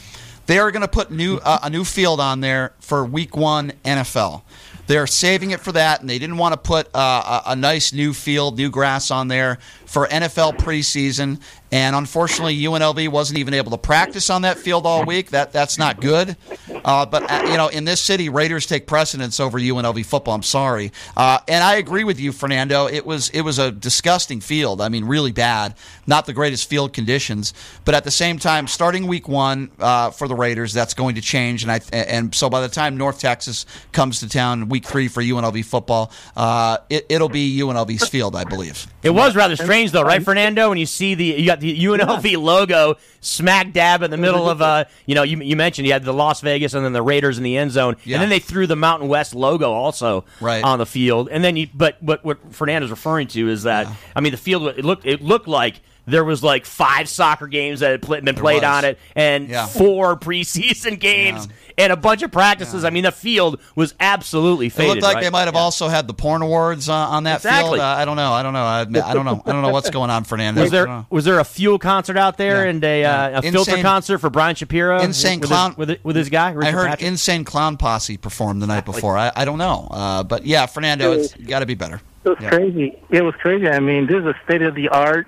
They 0.45 0.59
are 0.59 0.71
going 0.71 0.81
to 0.81 0.87
put 0.87 1.11
new 1.11 1.37
uh, 1.37 1.59
a 1.63 1.69
new 1.69 1.83
field 1.83 2.19
on 2.19 2.41
there 2.41 2.73
for 2.79 3.05
Week 3.05 3.35
One 3.35 3.73
NFL. 3.85 4.41
They're 4.87 5.07
saving 5.07 5.51
it 5.51 5.61
for 5.61 5.71
that, 5.71 6.01
and 6.01 6.09
they 6.09 6.19
didn't 6.19 6.37
want 6.37 6.53
to 6.53 6.57
put 6.57 6.93
uh, 6.93 7.41
a, 7.45 7.51
a, 7.51 7.55
nice 7.55 7.93
new 7.93 8.13
field, 8.13 8.57
new 8.57 8.69
grass 8.69 9.11
on 9.11 9.29
there 9.29 9.59
for 9.85 10.07
NFL 10.07 10.57
preseason. 10.57 11.39
And 11.73 11.95
unfortunately, 11.95 12.55
UNLV 12.55 13.09
wasn't 13.09 13.39
even 13.39 13.55
able 13.55 13.71
to 13.71 13.79
practice 13.79 14.29
on 14.29 14.43
that 14.43 14.59
field 14.59 14.85
all 14.85 15.05
week. 15.05 15.31
That 15.31 15.51
that's 15.51 15.79
not 15.79 15.99
good. 15.99 16.37
Uh, 16.85 17.03
but 17.07 17.23
uh, 17.31 17.47
you 17.49 17.57
know, 17.57 17.67
in 17.67 17.83
this 17.83 17.99
city, 17.99 18.29
Raiders 18.29 18.67
take 18.67 18.85
precedence 18.85 19.39
over 19.39 19.57
UNLV 19.59 20.05
football. 20.05 20.35
I'm 20.35 20.43
sorry, 20.43 20.91
uh, 21.17 21.39
and 21.47 21.63
I 21.63 21.77
agree 21.77 22.03
with 22.03 22.19
you, 22.19 22.31
Fernando. 22.31 22.85
It 22.85 23.07
was 23.07 23.29
it 23.31 23.41
was 23.41 23.57
a 23.57 23.71
disgusting 23.71 24.39
field. 24.39 24.81
I 24.81 24.89
mean, 24.89 25.05
really 25.05 25.31
bad. 25.31 25.73
Not 26.05 26.27
the 26.27 26.33
greatest 26.33 26.69
field 26.69 26.93
conditions. 26.93 27.55
But 27.85 27.95
at 27.95 28.03
the 28.03 28.11
same 28.11 28.37
time, 28.37 28.67
starting 28.67 29.07
week 29.07 29.27
one 29.27 29.71
uh, 29.79 30.11
for 30.11 30.27
the 30.27 30.35
Raiders, 30.35 30.73
that's 30.73 30.93
going 30.93 31.15
to 31.15 31.21
change. 31.21 31.63
And 31.63 31.71
I 31.71 31.81
and 31.91 32.35
so 32.35 32.51
by 32.51 32.61
the 32.61 32.69
time 32.69 32.97
North 32.97 33.17
Texas 33.17 33.65
comes 33.91 34.19
to 34.19 34.29
town, 34.29 34.69
week 34.69 34.85
three 34.85 35.07
for 35.07 35.23
UNLV 35.23 35.65
football, 35.65 36.11
uh, 36.37 36.77
it, 36.91 37.07
it'll 37.09 37.29
be 37.29 37.57
UNLV's 37.59 38.07
field, 38.09 38.35
I 38.35 38.43
believe. 38.43 38.85
It 39.01 39.09
was 39.09 39.35
rather 39.35 39.55
strange 39.55 39.89
though, 39.89 40.03
right, 40.03 40.21
Fernando? 40.21 40.69
When 40.69 40.77
you 40.77 40.85
see 40.85 41.15
the 41.15 41.25
you 41.25 41.47
got 41.47 41.62
the 41.63 41.79
UNLV 41.79 42.29
yeah. 42.29 42.37
logo 42.37 42.97
smack 43.21 43.71
dab 43.71 44.03
in 44.03 44.11
the 44.11 44.17
middle 44.17 44.49
of 44.49 44.61
uh, 44.61 44.83
you 45.05 45.15
know, 45.15 45.23
you, 45.23 45.41
you 45.41 45.55
mentioned 45.55 45.87
you 45.87 45.93
had 45.93 46.03
the 46.03 46.13
Las 46.13 46.41
Vegas 46.41 46.73
and 46.73 46.83
then 46.83 46.91
the 46.91 47.01
Raiders 47.01 47.37
in 47.37 47.43
the 47.43 47.57
end 47.57 47.71
zone, 47.71 47.95
yeah. 48.03 48.15
and 48.15 48.21
then 48.21 48.29
they 48.29 48.39
threw 48.39 48.67
the 48.67 48.75
Mountain 48.75 49.07
West 49.07 49.33
logo 49.33 49.71
also 49.71 50.25
right. 50.41 50.63
on 50.63 50.77
the 50.77 50.85
field, 50.85 51.29
and 51.31 51.43
then 51.43 51.55
you. 51.55 51.67
But 51.73 52.03
what 52.03 52.23
what 52.25 52.53
Fernando's 52.53 52.91
referring 52.91 53.27
to 53.29 53.49
is 53.49 53.63
that 53.63 53.87
yeah. 53.87 53.95
I 54.15 54.19
mean 54.19 54.31
the 54.31 54.37
field 54.37 54.67
it 54.67 54.83
looked 54.83 55.05
it 55.05 55.21
looked 55.21 55.47
like 55.47 55.81
there 56.05 56.23
was 56.23 56.43
like 56.43 56.65
five 56.65 57.07
soccer 57.07 57.47
games 57.47 57.79
that 57.79 57.91
had 57.91 58.25
been 58.25 58.35
played 58.35 58.63
on 58.63 58.83
it 58.83 58.99
and 59.15 59.47
yeah. 59.47 59.65
four 59.65 60.17
preseason 60.17 60.99
games 60.99 61.47
yeah. 61.47 61.85
and 61.85 61.93
a 61.93 61.95
bunch 61.95 62.23
of 62.23 62.31
practices. 62.31 62.83
Yeah. 62.83 62.87
I 62.87 62.89
mean, 62.91 63.03
the 63.03 63.11
field 63.11 63.61
was 63.75 63.93
absolutely 63.99 64.69
faded. 64.69 64.85
It 64.85 64.89
looked 64.89 65.03
like 65.03 65.15
right? 65.15 65.23
they 65.23 65.29
might 65.29 65.45
have 65.45 65.55
also 65.55 65.87
had 65.87 66.07
the 66.07 66.13
porn 66.13 66.41
awards 66.41 66.89
uh, 66.89 66.93
on 66.93 67.23
that 67.23 67.37
exactly. 67.37 67.77
field. 67.77 67.81
Uh, 67.81 67.85
I 67.85 68.05
don't 68.05 68.17
know. 68.17 68.33
I 68.33 68.43
don't 68.43 68.53
know. 68.53 68.63
I, 68.63 68.81
I, 68.81 69.13
don't 69.13 69.25
know. 69.25 69.41
I 69.45 69.51
don't 69.51 69.61
know 69.61 69.71
what's 69.71 69.89
going 69.89 70.09
on, 70.09 70.25
Fernando. 70.25 70.61
Was 70.61 70.71
there 70.71 71.05
was 71.09 71.25
there 71.25 71.39
a 71.39 71.45
fuel 71.45 71.79
concert 71.79 72.17
out 72.17 72.37
there 72.37 72.65
and 72.65 72.83
a, 72.83 73.05
uh, 73.05 73.39
a 73.39 73.41
filter 73.41 73.81
concert 73.81 74.19
for 74.19 74.29
Brian 74.29 74.55
Shapiro? 74.55 75.01
Insane 75.01 75.39
with 75.39 75.49
clown 75.49 75.71
his, 75.71 75.77
with, 75.77 76.03
with 76.03 76.15
his 76.15 76.29
guy. 76.29 76.51
Richard 76.51 76.67
I 76.67 76.71
heard 76.71 76.87
Patrick? 76.89 77.07
insane 77.07 77.45
clown 77.45 77.77
posse 77.77 78.17
performed 78.17 78.61
the 78.61 78.67
night 78.67 78.85
before. 78.85 79.17
I, 79.17 79.31
I 79.35 79.45
don't 79.45 79.57
know, 79.57 79.87
uh, 79.89 80.23
but 80.23 80.45
yeah, 80.45 80.65
Fernando, 80.65 81.13
it's 81.13 81.33
got 81.33 81.59
to 81.59 81.65
be 81.65 81.75
better. 81.75 82.01
It 82.25 82.29
was 82.29 82.37
crazy. 82.37 82.99
It 83.09 83.21
was 83.21 83.35
crazy. 83.35 83.67
I 83.67 83.79
mean, 83.79 84.07
this 84.07 84.17
is 84.17 84.25
a 84.25 84.35
state 84.45 84.61
of 84.61 84.75
the 84.75 84.89
art 84.89 85.27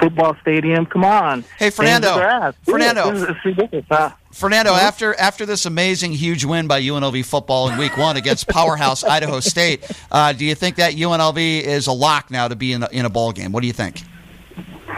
football 0.00 0.36
stadium. 0.40 0.86
Come 0.86 1.04
on. 1.04 1.44
Hey, 1.58 1.70
Fernando. 1.70 2.52
Fernando. 2.64 3.12
This 3.12 3.28
is, 3.28 3.36
ridiculous. 3.44 3.86
Huh? 3.88 4.10
Fernando, 4.32 4.72
after 4.72 5.14
after 5.18 5.44
this 5.44 5.66
amazing 5.66 6.12
huge 6.12 6.44
win 6.44 6.66
by 6.66 6.80
UNLV 6.80 7.24
football 7.24 7.68
in 7.68 7.78
Week 7.78 7.96
One 7.96 8.16
against 8.16 8.48
powerhouse 8.48 9.04
Idaho 9.16 9.40
State, 9.40 9.90
uh, 10.10 10.32
do 10.32 10.44
you 10.44 10.54
think 10.54 10.76
that 10.76 10.94
UNLV 10.94 11.62
is 11.62 11.86
a 11.86 11.92
lock 11.92 12.30
now 12.30 12.48
to 12.48 12.56
be 12.56 12.72
in 12.72 12.82
a, 12.82 12.88
in 12.90 13.04
a 13.04 13.10
bowl 13.10 13.32
game? 13.32 13.52
What 13.52 13.60
do 13.60 13.66
you 13.66 13.72
think? 13.72 14.02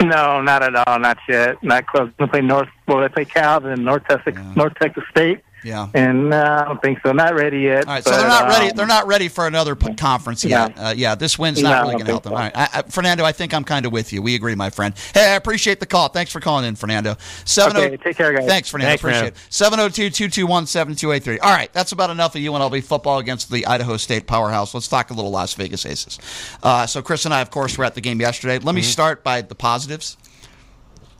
No, 0.01 0.41
not 0.41 0.63
at 0.63 0.75
all. 0.75 0.99
Not 0.99 1.17
yet. 1.29 1.61
Not 1.63 1.85
close. 1.87 2.09
They 2.17 2.27
play 2.27 2.41
North. 2.41 2.69
Well, 2.87 3.01
they 3.01 3.09
play 3.09 3.25
Cal 3.25 3.65
and 3.65 3.85
North 3.85 4.03
Texas. 4.07 4.33
Yeah. 4.35 4.53
North 4.55 4.73
Texas 4.75 5.03
State. 5.09 5.43
Yeah. 5.63 5.89
And 5.93 6.33
uh, 6.33 6.63
I 6.63 6.67
don't 6.67 6.81
think 6.81 6.99
so. 7.03 7.11
Not 7.11 7.35
ready 7.35 7.61
yet. 7.61 7.87
All 7.87 7.93
right, 7.93 8.03
but, 8.03 8.09
so 8.09 8.19
they're 8.19 8.27
not 8.27 8.49
ready. 8.49 8.69
Um, 8.71 8.75
they're 8.75 8.87
not 8.87 9.07
ready 9.07 9.27
for 9.27 9.47
another 9.47 9.75
p- 9.75 9.93
conference 9.95 10.43
yet. 10.43 10.73
Uh, 10.77 10.93
yeah, 10.95 11.15
this 11.15 11.39
win's 11.39 11.61
not 11.61 11.69
no, 11.69 11.81
really 11.83 11.93
going 11.93 12.05
to 12.05 12.11
help 12.11 12.23
them. 12.23 12.31
So. 12.31 12.35
All 12.35 12.41
right, 12.41 12.51
I, 12.55 12.69
I, 12.73 12.81
Fernando, 12.83 13.23
I 13.23 13.31
think 13.31 13.53
I'm 13.53 13.63
kind 13.63 13.85
of 13.85 13.91
with 13.91 14.11
you. 14.11 14.21
We 14.21 14.35
agree, 14.35 14.55
my 14.55 14.69
friend. 14.69 14.93
Hey, 15.13 15.31
I 15.31 15.35
appreciate 15.35 15.79
the 15.79 15.85
call. 15.85 16.09
Thanks 16.09 16.31
for 16.31 16.39
calling 16.39 16.65
in, 16.65 16.75
Fernando. 16.75 17.15
Seven 17.45 17.77
okay, 17.77 17.97
take 17.97 18.17
care, 18.17 18.33
guys. 18.33 18.45
Thanks, 18.45 18.69
Fernando. 18.69 18.89
Thanks, 18.89 19.01
appreciate 19.01 19.35
Fernando. 19.35 19.91
it. 19.91 20.11
702-221-7283. 20.11 21.39
All 21.41 21.53
right, 21.53 21.71
that's 21.71 21.91
about 21.91 22.09
enough 22.09 22.35
of 22.35 22.41
UNLV 22.41 22.83
football 22.83 23.19
against 23.19 23.51
the 23.51 23.65
Idaho 23.65 23.97
State 23.97 24.27
powerhouse. 24.27 24.73
Let's 24.73 24.87
talk 24.87 25.11
a 25.11 25.13
little 25.13 25.31
Las 25.31 25.53
Vegas 25.53 25.85
Aces. 25.85 26.19
Uh, 26.61 26.85
so 26.85 27.01
Chris 27.01 27.25
and 27.25 27.33
I, 27.33 27.41
of 27.41 27.51
course, 27.51 27.77
were 27.77 27.85
at 27.85 27.95
the 27.95 28.01
game 28.01 28.19
yesterday. 28.19 28.55
Let 28.55 28.63
mm-hmm. 28.63 28.75
me 28.75 28.81
start 28.81 29.23
by 29.23 29.41
the 29.41 29.55
positives. 29.55 30.17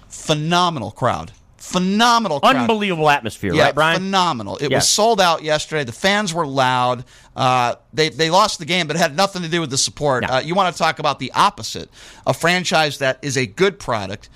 Phenomenal 0.09 0.91
crowd 0.91 1.31
phenomenal 1.64 2.41
crowd. 2.41 2.57
unbelievable 2.57 3.09
atmosphere 3.09 3.53
yeah, 3.53 3.66
right 3.66 3.76
brian? 3.76 3.95
phenomenal. 3.95 4.57
It 4.57 4.72
was 4.72 4.88
sold 4.88 5.22
out 5.22 5.43
yesterday. 5.43 5.86
The 5.86 5.93
fans 5.93 6.34
were 6.34 6.45
loud. 6.45 7.05
Uh, 7.36 7.76
they, 7.93 8.09
they 8.09 8.30
lost 8.30 8.59
the 8.59 8.66
game 8.66 8.86
but 8.86 8.97
it 8.97 8.99
had 8.99 9.16
nothing 9.16 9.43
to 9.43 9.47
do 9.47 9.61
with 9.61 9.70
the 9.70 9.78
support. 9.78 10.24
No. 10.24 10.28
uh, 10.36 10.39
you 10.41 10.55
want 10.55 10.76
to 10.76 10.78
talk 10.78 10.99
about 10.99 11.20
the 11.20 11.32
opposite 11.34 11.89
a 12.28 12.34
franchise 12.34 12.97
that 12.97 13.18
is 13.22 13.38
a 13.38 13.45
good 13.45 13.80
product 13.80 14.30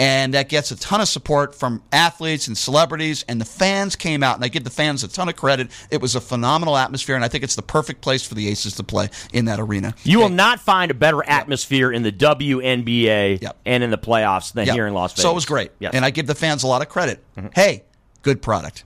and 0.00 0.32
that 0.32 0.48
gets 0.48 0.70
a 0.70 0.76
ton 0.76 1.02
of 1.02 1.08
support 1.08 1.54
from 1.54 1.82
athletes 1.92 2.48
and 2.48 2.56
celebrities 2.56 3.22
and 3.28 3.38
the 3.38 3.44
fans 3.44 3.96
came 3.96 4.22
out 4.22 4.34
and 4.34 4.42
I 4.42 4.48
give 4.48 4.64
the 4.64 4.70
fans 4.70 5.04
a 5.04 5.08
ton 5.08 5.28
of 5.28 5.36
credit. 5.36 5.70
It 5.90 6.00
was 6.00 6.14
a 6.14 6.22
phenomenal 6.22 6.74
atmosphere 6.78 7.16
and 7.16 7.24
I 7.24 7.28
think 7.28 7.44
it's 7.44 7.54
the 7.54 7.62
perfect 7.62 8.00
place 8.00 8.26
for 8.26 8.34
the 8.34 8.48
Aces 8.48 8.76
to 8.76 8.82
play 8.82 9.10
in 9.34 9.44
that 9.44 9.60
arena. 9.60 9.94
You 10.02 10.18
will 10.18 10.30
not 10.30 10.58
find 10.58 10.90
a 10.90 10.94
better 10.94 11.22
atmosphere 11.22 11.92
yep. 11.92 11.96
in 11.98 12.02
the 12.02 12.12
WNBA 12.12 13.42
yep. 13.42 13.58
and 13.66 13.84
in 13.84 13.90
the 13.90 13.98
playoffs 13.98 14.54
than 14.54 14.66
yep. 14.66 14.74
here 14.74 14.86
in 14.86 14.94
Las 14.94 15.12
Vegas. 15.12 15.22
So 15.22 15.32
it 15.32 15.34
was 15.34 15.44
great. 15.44 15.70
Yes. 15.78 15.92
And 15.92 16.02
I 16.02 16.08
give 16.08 16.26
the 16.26 16.34
fans 16.34 16.62
a 16.62 16.66
lot 16.66 16.80
of 16.80 16.88
credit. 16.88 17.22
Mm-hmm. 17.36 17.48
Hey, 17.54 17.84
good 18.22 18.40
product. 18.40 18.84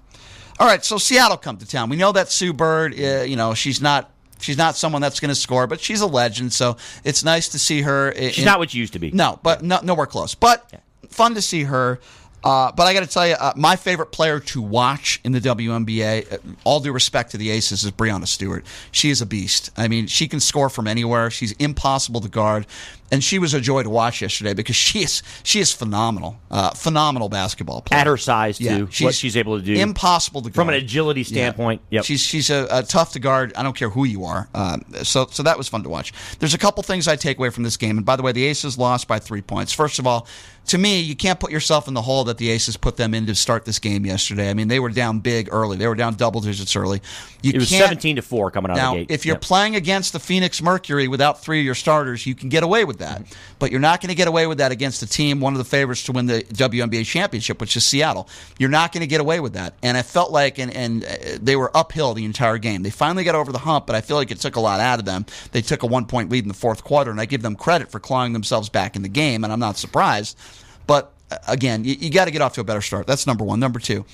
All 0.59 0.67
right, 0.67 0.85
so 0.85 0.99
Seattle 0.99 1.37
come 1.37 1.59
to 1.59 1.67
town. 1.67 1.91
We 1.91 1.97
know 1.97 2.11
that 2.11 2.29
Sue 2.29 2.53
Bird, 2.53 2.93
uh, 2.99 3.23
you 3.23 3.37
know, 3.37 3.55
she's 3.55 3.81
not 3.81 4.11
She's 4.41 4.59
not 4.59 4.77
someone 4.77 5.01
that's 5.01 5.21
going 5.21 5.31
to 5.31 5.35
score, 5.35 5.67
but 5.67 5.81
she's 5.81 6.03
a 6.03 6.07
legend. 6.07 6.53
So 6.53 6.77
it's 7.03 7.25
nice 7.25 7.51
to 7.51 7.59
see 7.59 7.81
her. 7.81 8.11
In, 8.11 8.33
she's 8.33 8.45
not 8.45 8.59
what 8.59 8.73
she 8.73 8.79
used 8.79 8.93
to 8.93 8.99
be. 8.99 9.11
No, 9.11 9.39
but 9.43 9.63
no, 9.63 9.79
nowhere 9.83 10.07
close. 10.07 10.35
But 10.35 10.69
yeah 10.71 10.81
fun 11.11 11.35
to 11.35 11.43
see 11.43 11.65
her. 11.65 12.01
Uh, 12.45 12.71
but 12.73 12.87
I 12.87 12.93
got 12.93 13.01
to 13.01 13.07
tell 13.07 13.27
you, 13.27 13.35
uh, 13.35 13.55
my 13.57 13.75
favorite 13.75 14.13
player 14.13 14.39
to 14.39 14.61
watch 14.61 15.19
in 15.25 15.33
the 15.33 15.41
WNBA, 15.41 16.31
uh, 16.31 16.37
all 16.65 16.79
due 16.79 16.93
respect 16.93 17.31
to 17.31 17.39
the 17.39 17.51
Aces, 17.51 17.85
is 17.85 17.91
Breanna 17.91 18.29
Stewart. 18.29 18.67
She 18.93 19.09
is 19.09 19.23
a 19.23 19.27
beast. 19.27 19.71
I 19.79 19.89
mean, 19.89 20.07
she 20.09 20.29
can 20.29 20.41
score 20.41 20.69
from 20.69 20.87
anywhere. 20.87 21.31
She's 21.31 21.53
impossible 21.53 22.21
to 22.21 22.29
guard 22.29 22.67
and 23.11 23.23
she 23.23 23.39
was 23.39 23.55
a 23.55 23.61
joy 23.61 23.83
to 23.83 23.91
watch 23.91 24.23
yesterday 24.23 24.55
because 24.55 24.77
she 24.77 25.01
is 25.01 25.23
she 25.43 25.61
is 25.61 25.73
phenomenal, 25.73 26.39
uh, 26.51 26.71
phenomenal 26.71 27.29
basketball 27.29 27.83
player 27.83 28.01
at 28.01 28.07
her 28.07 28.17
size 28.17 28.59
too. 28.59 28.65
Yeah, 28.65 28.87
she's, 28.91 29.05
what 29.05 29.15
she's 29.15 29.37
able 29.37 29.59
to 29.59 29.65
do, 29.65 29.75
impossible 29.75 30.43
to 30.43 30.49
guard. 30.49 30.55
from 30.55 30.69
an 30.69 30.75
agility 30.75 31.23
standpoint. 31.23 31.83
Yeah. 31.91 31.99
Yep. 31.99 32.05
she's 32.05 32.21
she's 32.21 32.51
a, 32.51 32.67
a, 32.71 32.83
tough 32.83 33.13
to 33.13 33.21
guard. 33.21 33.53
I 33.55 33.63
don't 33.63 33.77
care 33.77 33.91
who 33.91 34.05
you 34.05 34.25
are. 34.25 34.49
Uh, 34.55 34.79
so 35.03 35.27
so 35.31 35.43
that 35.43 35.59
was 35.59 35.69
fun 35.69 35.83
to 35.83 35.89
watch. 35.89 36.13
There's 36.39 36.55
a 36.55 36.59
couple 36.59 36.83
things 36.83 37.07
I 37.07 37.17
take 37.17 37.39
away 37.39 37.51
from 37.51 37.63
this 37.63 37.77
game, 37.77 37.99
and 37.99 38.07
by 38.07 38.17
the 38.17 38.23
way, 38.23 38.33
the 38.33 38.45
Aces 38.45 38.79
lost 38.79 39.07
by 39.07 39.19
three 39.19 39.43
points. 39.43 39.73
First 39.73 39.99
of 39.99 40.07
all, 40.07 40.27
to 40.67 40.79
me, 40.79 41.01
you 41.01 41.15
can't 41.15 41.39
put 41.39 41.53
yourself 41.53 41.89
in 41.89 41.95
the 41.95 42.03
hole 42.03 42.25
that 42.25 42.39
the 42.39 42.51
Aces 42.51 42.77
put 42.77 42.97
them 42.97 43.13
in 43.13 43.27
to 43.27 43.35
start 43.35 43.65
this 43.65 43.79
game 43.79 44.07
yesterday. 44.07 44.49
I 44.49 44.55
mean, 44.55 44.69
they 44.69 44.81
were 44.81 44.89
down 44.89 45.21
big 45.21 45.49
early. 45.53 45.77
They 45.77 45.87
were 45.87 45.95
down 45.95 46.15
double 46.15 46.41
digits 46.41 46.75
early. 46.75 47.03
You 47.43 47.53
it 47.53 47.59
was 47.59 47.69
seventeen 47.69 48.17
to 48.17 48.23
four 48.23 48.51
coming 48.51 48.71
out 48.71 48.77
now, 48.77 48.93
of 48.93 48.99
the 48.99 49.05
gate. 49.05 49.15
If 49.15 49.27
you're 49.27 49.35
yep. 49.35 49.43
playing 49.43 49.77
against 49.77 50.13
the 50.15 50.21
Phoenix 50.21 50.63
Mercury 50.63 51.07
without 51.07 51.43
three 51.43 51.61
of 51.61 51.65
your 51.65 51.75
starters, 51.75 52.27
you 52.27 52.35
can 52.35 52.49
get 52.49 52.63
away 52.63 52.85
with 52.85 52.94
that. 52.99 53.23
Mm-hmm. 53.23 53.55
But 53.59 53.71
you're 53.71 53.81
not 53.81 54.01
going 54.01 54.09
to 54.09 54.15
get 54.15 54.29
away 54.29 54.47
with 54.47 54.59
that 54.59 54.73
against 54.73 55.03
a 55.03 55.07
team, 55.07 55.41
one 55.41 55.55
of 55.55 55.59
the 55.59 55.65
favorites 55.65 56.05
to 56.05 56.13
win 56.13 56.27
the 56.27 56.43
WNBA 56.43 57.05
championship, 57.05 57.61
which 57.61 57.77
is 57.77 57.85
Seattle. 57.85 58.29
You're 58.59 58.71
not 58.71 58.93
going 58.93 59.03
to 59.03 59.07
get 59.07 59.21
away 59.21 59.41
with 59.41 59.55
that. 59.55 59.75
And 59.83 59.97
I 59.97 60.03
felt 60.03 60.31
like, 60.31 60.59
and, 60.59 60.75
and 60.75 61.05
uh, 61.05 61.39
they 61.41 61.57
were 61.57 61.75
uphill 61.77 62.15
the 62.15 62.25
entire 62.25 62.59
game. 62.59 62.83
They 62.83 62.91
finally 62.91 63.25
got 63.25 63.35
over 63.35 63.53
the 63.53 63.59
hump, 63.59 63.87
but 63.87 63.97
I 63.97 64.01
feel 64.01 64.17
like 64.17 64.31
it 64.31 64.41
took 64.41 64.57
a 64.57 64.61
lot 64.61 64.81
out 64.81 64.99
of 64.99 65.05
them. 65.05 65.27
They 65.53 65.63
took 65.63 65.83
a 65.83 65.87
one 65.87 66.07
point 66.07 66.31
lead 66.31 66.45
in 66.45 66.49
the 66.49 66.55
fourth 66.55 66.85
quarter, 66.85 67.11
and 67.11 67.21
I 67.21 67.27
give 67.27 67.43
them 67.43 67.57
credit 67.57 67.91
for 67.91 68.01
clawing 68.01 68.33
themselves 68.33 68.69
back 68.69 68.97
in 68.97 69.03
the 69.03 69.09
game, 69.09 69.45
and 69.45 69.53
I'm 69.53 69.61
not 69.61 69.77
surprised. 69.77 70.39
But 70.87 71.13
uh, 71.31 71.39
again, 71.49 71.85
you, 71.85 71.95
you 71.95 72.11
got 72.11 72.27
to 72.27 72.31
get 72.31 72.43
off 72.43 72.55
to 72.55 72.61
a 72.61 72.65
better 72.65 72.81
start. 72.81 73.07
That's 73.07 73.27
number 73.27 73.45
one. 73.45 73.61
Number 73.61 73.79
two, 73.79 74.05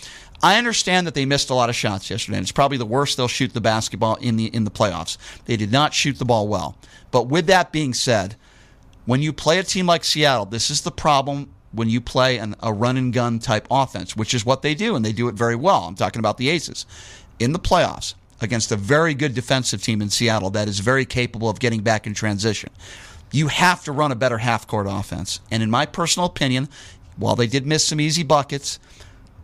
I 0.43 0.57
understand 0.57 1.07
that 1.07 1.14
they 1.14 1.26
missed 1.26 1.51
a 1.51 1.55
lot 1.55 1.68
of 1.68 1.76
shots 1.76 2.09
yesterday, 2.09 2.39
and 2.39 2.45
it's 2.45 2.53
probably 2.53 2.78
the 2.78 2.87
worst 2.87 3.16
they'll 3.16 3.28
shoot 3.28 3.53
the 3.53 3.61
basketball 3.61 4.16
in 4.16 4.37
the 4.37 4.47
in 4.47 4.64
the 4.64 4.70
playoffs. 4.70 5.18
They 5.45 5.57
did 5.57 5.70
not 5.70 5.93
shoot 5.93 6.18
the 6.18 6.24
ball 6.24 6.49
well. 6.49 6.76
But 7.11 7.28
with 7.28 7.47
that 7.47 7.72
being 7.72 7.93
said, 7.93 8.37
when 9.07 9.22
you 9.22 9.32
play 9.32 9.59
a 9.59 9.62
team 9.62 9.86
like 9.86 10.05
Seattle, 10.05 10.46
this 10.46 10.70
is 10.70 10.82
the 10.82 10.90
problem 10.90 11.51
when 11.72 11.88
you 11.88 12.01
play 12.01 12.38
an, 12.38 12.57
a 12.62 12.72
run 12.72 12.96
and 12.96 13.12
gun 13.12 13.38
type 13.38 13.66
offense, 13.70 14.16
which 14.16 14.34
is 14.34 14.44
what 14.44 14.62
they 14.62 14.74
do, 14.74 14.96
and 14.96 15.05
they 15.05 15.12
do 15.12 15.28
it 15.28 15.34
very 15.34 15.57
well. 15.57 15.84
I'm 15.84 15.94
talking 15.94 16.18
about 16.18 16.36
the 16.36 16.51
Aces. 16.51 16.86
In 17.38 17.53
the 17.53 17.59
playoffs, 17.59 18.14
against 18.40 18.72
a 18.72 18.76
very 18.76 19.14
good 19.14 19.34
defensive 19.34 19.82
team 19.82 20.01
in 20.01 20.11
Seattle 20.11 20.51
that 20.51 20.68
is 20.68 20.80
very 20.80 21.05
capable 21.05 21.48
of 21.48 21.61
getting 21.61 21.82
back 21.82 22.07
in 22.07 22.14
transition, 22.14 22.70
you 23.32 23.48
have 23.48 23.84
to 23.84 23.92
run 23.92 24.12
a 24.12 24.16
better 24.16 24.38
half 24.38 24.66
court 24.66 24.86
offense. 24.88 25.40
And 25.51 25.62
in 25.62 25.70
my 25.70 25.86
personal 25.86 26.26
opinion, 26.26 26.68
while 27.16 27.36
they 27.36 27.46
did 27.46 27.66
miss 27.66 27.86
some 27.86 28.01
easy 28.01 28.22
buckets, 28.22 28.78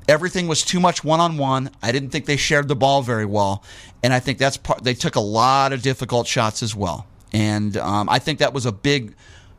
everything 0.09 0.49
was 0.49 0.63
too 0.63 0.81
much 0.81 1.05
one 1.05 1.21
on 1.21 1.37
one. 1.37 1.71
I 1.83 1.93
didn't 1.93 2.11
think 2.11 2.27
they 2.27 2.37
shared 2.37 2.69
the 2.69 2.77
ball 2.77 3.03
very 3.03 3.27
well, 3.27 3.63
and 4.03 4.13
I 4.13 4.21
think 4.21 4.39
that's 4.39 4.57
part. 4.57 4.83
They 4.83 4.95
took 4.95 5.17
a 5.17 5.21
lot 5.21 5.73
of 5.73 5.83
difficult 5.83 6.27
shots 6.27 6.63
as 6.63 6.75
well, 6.75 7.07
and 7.33 7.77
um, 7.77 8.09
I 8.09 8.19
think 8.19 8.39
that 8.39 8.53
was 8.53 8.67
a 8.67 8.73
big 8.73 9.15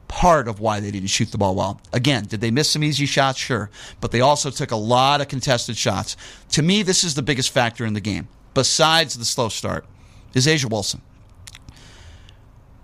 part 0.08 0.48
of 0.48 0.60
why 0.60 0.80
they 0.80 0.92
didn't 0.92 1.10
shoot 1.10 1.32
the 1.32 1.38
ball 1.38 1.56
well. 1.56 1.82
Again, 1.94 2.26
did 2.26 2.42
they 2.42 2.52
miss 2.52 2.70
some 2.70 2.84
easy 2.84 3.06
shots? 3.06 3.40
Sure. 3.40 3.70
But 4.02 4.12
they 4.12 4.22
also 4.22 4.50
took 4.50 4.72
a 4.72 4.76
lot 4.76 5.22
of 5.22 5.28
contested 5.28 5.78
shots. 5.78 6.18
To 6.52 6.62
me, 6.62 6.84
this 6.84 7.04
is 7.04 7.16
the 7.16 7.22
biggest 7.22 7.52
factor 7.52 7.86
in 7.86 7.94
the 7.94 8.02
game, 8.02 8.28
besides 8.54 9.18
the 9.18 9.26
slow 9.26 9.50
start, 9.50 9.86
is 10.34 10.48
A'ja 10.48 10.70
Wilson. 10.70 11.02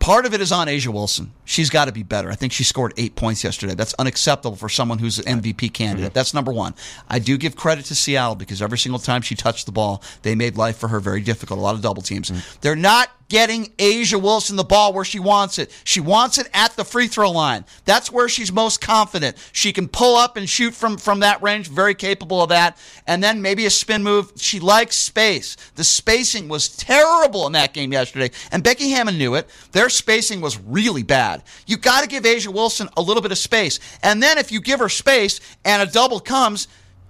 Part 0.03 0.25
of 0.25 0.33
it 0.33 0.41
is 0.41 0.51
on 0.51 0.67
A'ja 0.67 0.87
Wilson. 0.87 1.31
She's 1.45 1.69
got 1.69 1.85
to 1.85 1.93
be 1.93 2.03
better. 2.03 2.29
I 2.29 2.35
think 2.35 2.51
she 2.51 2.65
scored 2.65 2.93
eight 2.97 3.15
points 3.15 3.41
yesterday. 3.41 3.73
That's 3.73 3.93
unacceptable 3.93 4.57
for 4.57 4.67
someone 4.67 4.99
who's 4.99 5.17
an 5.17 5.41
MVP 5.41 5.71
candidate. 5.71 6.07
Mm-hmm. 6.07 6.13
That's 6.13 6.33
number 6.33 6.51
one. 6.51 6.75
I 7.09 7.19
do 7.19 7.37
give 7.37 7.55
credit 7.55 7.85
to 7.85 7.95
Seattle 7.95 8.35
because 8.35 8.61
every 8.61 8.77
single 8.77 8.99
time 8.99 9.21
she 9.21 9.33
touched 9.33 9.65
the 9.65 9.71
ball, 9.71 10.03
they 10.23 10.35
made 10.35 10.57
life 10.57 10.77
for 10.77 10.89
her 10.89 10.99
very 10.99 11.21
difficult. 11.21 11.57
A 11.57 11.63
lot 11.63 11.75
of 11.75 11.81
double 11.81 12.01
teams. 12.01 12.31
Mm-hmm. 12.31 12.57
They're 12.59 12.75
not 12.75 13.11
getting 13.33 13.65
A'ja 13.79 14.21
Wilson 14.21 14.57
the 14.57 14.63
ball 14.63 14.93
where 14.93 15.03
she 15.03 15.17
wants 15.17 15.57
it. 15.57 15.71
She 15.85 15.99
wants 15.99 16.37
it 16.37 16.47
at 16.53 16.75
the 16.75 16.83
free 16.83 17.07
throw 17.07 17.31
line. 17.31 17.65
That's 17.83 18.11
where 18.11 18.29
she's 18.29 18.51
most 18.51 18.79
confident. 18.79 19.37
She 19.53 19.73
can 19.73 19.87
pull 19.87 20.15
up 20.15 20.37
and 20.37 20.47
shoot 20.47 20.75
from, 20.75 20.97
from 20.97 21.21
that 21.21 21.41
range, 21.41 21.67
very 21.67 21.95
capable 21.95 22.43
of 22.43 22.49
that. 22.49 22.77
And 23.07 23.23
then 23.23 23.41
maybe 23.41 23.65
a 23.65 23.71
spin 23.71 24.03
move. 24.03 24.33
She 24.35 24.59
likes 24.59 24.95
space. 24.97 25.57
The 25.73 25.83
spacing 25.83 26.47
was 26.47 26.77
terrible 26.77 27.47
in 27.47 27.53
that 27.53 27.73
game 27.73 27.91
yesterday. 27.91 28.29
And 28.51 28.63
Becky 28.63 28.91
Hammon 28.91 29.17
knew 29.17 29.33
it. 29.33 29.49
Their 29.71 29.89
spacing 29.89 30.39
was 30.39 30.59
really 30.59 31.01
bad. 31.01 31.41
You 31.65 31.77
got 31.77 32.01
to 32.01 32.07
give 32.07 32.25
A'ja 32.25 32.53
Wilson 32.53 32.87
a 32.95 33.01
little 33.01 33.23
bit 33.23 33.31
of 33.31 33.39
space. 33.39 33.79
And 34.03 34.21
then 34.21 34.37
if 34.37 34.51
you 34.51 34.61
give 34.61 34.79
her 34.79 34.89
space 34.89 35.39
and 35.65 35.81
a 35.81 35.91
double 35.91 36.19
comes, 36.19 36.67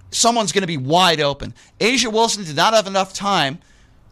someone's 0.10 0.54
going 0.54 0.62
to 0.62 0.68
be 0.68 0.78
wide 0.78 1.20
open. 1.20 1.54
A'ja 1.82 2.14
Wilson 2.14 2.46
did 2.46 2.56
not 2.56 2.74
have 2.74 2.88
enough 2.88 3.14
time 3.14 3.60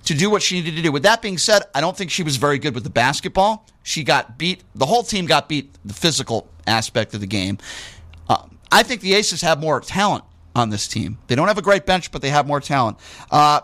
to 0.05 0.13
do 0.13 0.29
what 0.29 0.41
she 0.41 0.55
needed 0.55 0.75
to 0.75 0.81
do. 0.81 0.91
With 0.91 1.03
that 1.03 1.21
being 1.21 1.37
said, 1.37 1.63
I 1.73 1.81
don't 1.81 1.95
think 1.95 2.11
she 2.11 2.23
was 2.23 2.37
very 2.37 2.59
good 2.59 2.73
with 2.73 2.83
the 2.83 2.89
basketball. 2.89 3.67
She 3.83 4.03
got 4.03 4.37
beat. 4.37 4.63
The 4.75 4.85
whole 4.85 5.03
team 5.03 5.25
got 5.25 5.47
beat. 5.49 5.75
The 5.85 5.93
physical 5.93 6.47
aspect 6.67 7.13
of 7.13 7.21
the 7.21 7.27
game. 7.27 7.57
Uh, 8.27 8.45
I 8.71 8.83
think 8.83 9.01
the 9.01 9.13
Aces 9.13 9.41
have 9.41 9.59
more 9.59 9.79
talent 9.81 10.23
on 10.55 10.69
this 10.69 10.87
team. 10.87 11.17
They 11.27 11.35
don't 11.35 11.47
have 11.47 11.57
a 11.57 11.61
great 11.61 11.85
bench, 11.85 12.11
but 12.11 12.21
they 12.21 12.29
have 12.29 12.47
more 12.47 12.59
talent. 12.59 12.97
Uh, 13.29 13.61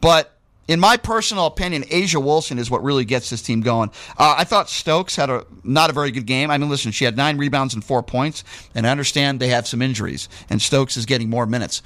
but 0.00 0.36
in 0.68 0.80
my 0.80 0.96
personal 0.96 1.46
opinion, 1.46 1.82
A'ja 1.84 2.22
Wilson 2.22 2.58
is 2.58 2.70
what 2.70 2.82
really 2.82 3.04
gets 3.04 3.30
this 3.30 3.42
team 3.42 3.60
going. 3.60 3.90
Uh, 4.16 4.36
I 4.38 4.44
thought 4.44 4.70
Stokes 4.70 5.16
had 5.16 5.28
a 5.28 5.44
not 5.64 5.90
a 5.90 5.92
very 5.92 6.10
good 6.10 6.26
game. 6.26 6.50
I 6.50 6.58
mean, 6.58 6.70
listen, 6.70 6.92
she 6.92 7.04
had 7.04 7.16
nine 7.16 7.36
rebounds 7.36 7.74
and 7.74 7.84
four 7.84 8.02
points, 8.02 8.44
and 8.74 8.86
I 8.86 8.90
understand 8.90 9.40
they 9.40 9.48
have 9.48 9.66
some 9.66 9.82
injuries, 9.82 10.28
and 10.48 10.62
Stokes 10.62 10.96
is 10.96 11.06
getting 11.06 11.28
more 11.28 11.46
minutes. 11.46 11.82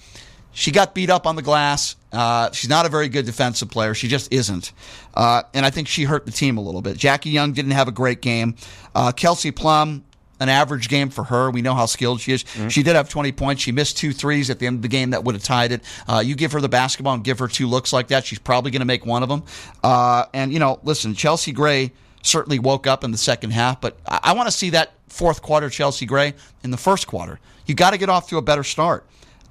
She 0.57 0.71
got 0.71 0.95
beat 0.95 1.11
up 1.11 1.27
on 1.27 1.37
the 1.37 1.43
glass. 1.43 1.97
Uh, 2.11 2.51
she's 2.51 2.71
not 2.71 2.87
a 2.87 2.89
very 2.89 3.11
good 3.11 3.27
defensive 3.27 3.69
player. 3.69 3.93
She 3.93 4.09
just 4.09 4.33
isn't. 4.33 4.73
Uh, 5.13 5.43
and 5.53 5.67
I 5.67 5.71
think 5.71 5.87
she 5.87 6.05
hurt 6.05 6.25
the 6.25 6.33
team 6.33 6.57
a 6.57 6.63
little 6.63 6.81
bit. 6.81 6.97
Jackie 6.97 7.29
Young 7.29 7.53
didn't 7.53 7.73
have 7.73 7.89
a 7.89 7.93
great 7.93 8.23
game. 8.23 8.57
Uh, 8.95 9.13
Kelsey 9.13 9.51
Plum, 9.51 10.03
an 10.41 10.49
average 10.49 10.89
game 10.89 11.11
for 11.11 11.25
her. 11.25 11.51
We 11.51 11.61
know 11.61 11.75
how 11.75 11.85
skilled 11.85 12.23
she 12.23 12.33
is. 12.33 12.45
Mm-hmm. 12.45 12.69
She 12.69 12.83
did 12.83 12.97
have 12.97 13.11
20 13.11 13.33
points. 13.33 13.63
She 13.63 13.71
missed 13.71 13.99
two 13.99 14.15
threes 14.15 14.49
at 14.49 14.59
the 14.59 14.67
end 14.67 14.77
of 14.77 14.83
the 14.83 14.89
game 14.89 15.11
that 15.11 15.25
would 15.25 15.35
have 15.35 15.45
tied 15.45 15.73
it. 15.73 15.83
Uh, 16.09 16.23
you 16.25 16.35
give 16.35 16.53
her 16.53 16.63
the 16.63 16.71
basketball 16.71 17.13
and 17.13 17.23
give 17.23 17.39
her 17.39 17.49
two 17.49 17.67
looks 17.67 17.93
like 17.93 18.09
that, 18.09 18.25
she's 18.25 18.39
probably 18.39 18.71
going 18.71 18.81
to 18.81 18.87
make 18.87 19.05
one 19.05 19.23
of 19.23 19.29
them. 19.29 19.43
Uh, 19.85 20.25
and, 20.33 20.55
you 20.55 20.59
know, 20.59 20.81
listen, 20.85 21.13
Chelsea 21.13 21.53
Gray 21.53 21.93
certainly 22.23 22.59
woke 22.59 22.87
up 22.87 23.05
in 23.05 23.11
the 23.11 23.19
second 23.19 23.51
half, 23.51 23.83
but 23.83 23.99
I, 24.09 24.21
I 24.23 24.33
want 24.33 24.47
to 24.47 24.53
see 24.53 24.71
that 24.71 24.95
fourth 25.09 25.43
quarter 25.43 25.69
Chelsea 25.69 26.07
Gray 26.07 26.33
in 26.65 26.71
the 26.71 26.79
first 26.79 27.07
quarter. 27.07 27.41
You 27.67 27.75
got 27.75 27.91
to 27.91 27.99
get 27.99 28.09
off 28.09 28.31
to 28.31 28.39
a 28.39 28.43
better 28.43 28.65
start. 28.65 29.07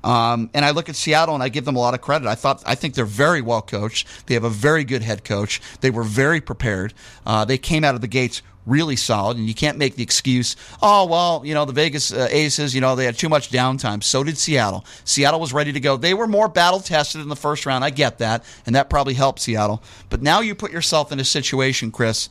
Um, 0.05 0.51
and 0.53 0.63
I 0.63 0.69
look 0.69 0.87
at 0.87 0.95
Seattle 0.95 1.33
and 1.33 1.43
I 1.43 1.49
give 1.49 1.65
them 1.65 1.75
a 1.75 1.79
lot 1.79 1.95
of 1.95 2.01
credit. 2.01 2.27
I 2.27 2.35
thought 2.35 2.61
I 2.65 2.75
think 2.75 2.93
they're 2.93 3.05
very 3.05 3.41
well 3.41 3.63
coached. 3.63 4.07
They 4.27 4.35
have 4.35 4.43
a 4.43 4.49
very 4.49 4.83
good 4.83 5.01
head 5.01 5.23
coach. 5.23 5.59
They 5.81 5.89
were 5.89 6.03
very 6.03 6.39
prepared. 6.39 6.93
Uh, 7.25 7.43
they 7.43 7.57
came 7.57 7.83
out 7.83 7.95
of 7.95 8.01
the 8.01 8.07
gates 8.07 8.43
really 8.67 8.95
solid, 8.95 9.37
and 9.37 9.47
you 9.47 9.53
can't 9.53 9.77
make 9.77 9.95
the 9.95 10.03
excuse, 10.03 10.55
oh, 10.81 11.05
well, 11.05 11.41
you 11.45 11.53
know, 11.53 11.65
the 11.65 11.73
Vegas 11.73 12.11
uh, 12.11 12.27
Aces, 12.31 12.73
you 12.73 12.81
know, 12.81 12.95
they 12.95 13.05
had 13.05 13.17
too 13.17 13.29
much 13.29 13.51
downtime. 13.51 14.03
So 14.03 14.23
did 14.23 14.37
Seattle. 14.37 14.85
Seattle 15.03 15.39
was 15.39 15.53
ready 15.53 15.71
to 15.71 15.79
go. 15.79 15.97
They 15.97 16.13
were 16.13 16.27
more 16.27 16.47
battle 16.47 16.79
tested 16.79 17.21
in 17.21 17.29
the 17.29 17.35
first 17.35 17.65
round. 17.65 17.83
I 17.83 17.89
get 17.89 18.19
that, 18.19 18.43
and 18.65 18.75
that 18.75 18.89
probably 18.89 19.13
helped 19.13 19.39
Seattle. 19.39 19.83
But 20.09 20.21
now 20.21 20.39
you 20.41 20.55
put 20.55 20.71
yourself 20.71 21.11
in 21.11 21.19
a 21.19 21.23
situation, 21.23 21.91
Chris, 21.91 22.29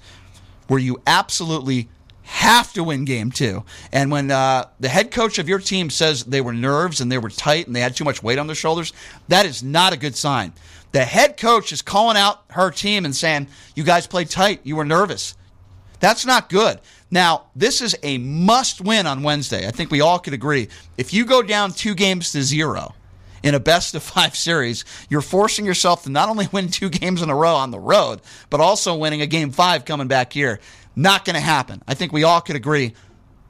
where 0.67 0.81
you 0.81 1.01
absolutely 1.07 1.89
have 2.25 2.73
to 2.73 2.83
win 2.83 3.05
game 3.05 3.31
two. 3.31 3.65
And 3.93 4.11
when 4.11 4.31
uh, 4.31 4.67
the 4.81 4.89
head 4.89 5.11
coach 5.11 5.39
of 5.39 5.49
your 5.49 5.59
team 5.59 5.91
says 5.91 6.25
they 6.25 6.41
were 6.41 6.53
nerves 6.53 7.01
and 7.01 7.13
they 7.13 7.19
were 7.19 7.29
tight 7.29 7.67
and 7.67 7.77
they 7.77 7.81
had 7.81 7.95
too 7.95 8.05
much 8.05 8.23
weight 8.23 8.39
on 8.39 8.47
their 8.47 8.57
shoulders, 8.57 8.93
that 9.29 9.47
is 9.47 9.63
not 9.63 9.93
a 9.93 9.99
good 9.99 10.17
sign. 10.17 10.53
The 10.93 11.05
head 11.05 11.37
coach 11.37 11.73
is 11.73 11.83
calling 11.83 12.17
out 12.17 12.45
her 12.51 12.71
team 12.71 13.05
and 13.05 13.15
saying, 13.15 13.49
You 13.75 13.85
guys 13.85 14.07
played 14.07 14.31
tight. 14.31 14.61
You 14.65 14.77
were 14.77 14.85
nervous. 14.85 15.37
That's 16.01 16.25
not 16.25 16.49
good. 16.49 16.81
Now, 17.11 17.45
this 17.55 17.81
is 17.81 17.97
a 18.03 18.19
must 18.19 18.81
win 18.81 19.07
on 19.07 19.23
Wednesday. 19.23 19.67
I 19.67 19.71
think 19.71 19.91
we 19.91 20.01
all 20.01 20.19
could 20.19 20.35
agree. 20.35 20.69
If 20.97 21.13
you 21.13 21.27
go 21.27 21.43
down 21.43 21.73
two 21.73 21.95
games 21.95 22.33
to 22.33 22.43
zero, 22.43 22.95
in 23.45 23.55
a 23.55 23.61
best 23.61 23.95
of 23.95 24.03
five 24.03 24.35
series, 24.35 24.85
you're 25.11 25.21
forcing 25.21 25.67
yourself 25.67 26.03
to 26.05 26.11
not 26.11 26.29
only 26.29 26.49
win 26.53 26.69
two 26.69 26.89
games 26.89 27.23
in 27.23 27.31
a 27.31 27.37
row 27.37 27.55
on 27.55 27.71
the 27.71 27.79
road, 27.79 28.21
but 28.51 28.61
also 28.61 28.97
winning 28.97 29.21
a 29.21 29.27
game 29.27 29.51
five 29.51 29.85
coming 29.85 30.09
back 30.09 30.33
here. 30.33 30.59
Not 30.97 31.25
going 31.25 31.35
to 31.35 31.41
happen. 31.41 31.83
I 31.87 31.95
think 31.95 32.13
we 32.13 32.25
all 32.25 32.41
could 32.41 32.57
agree. 32.57 32.95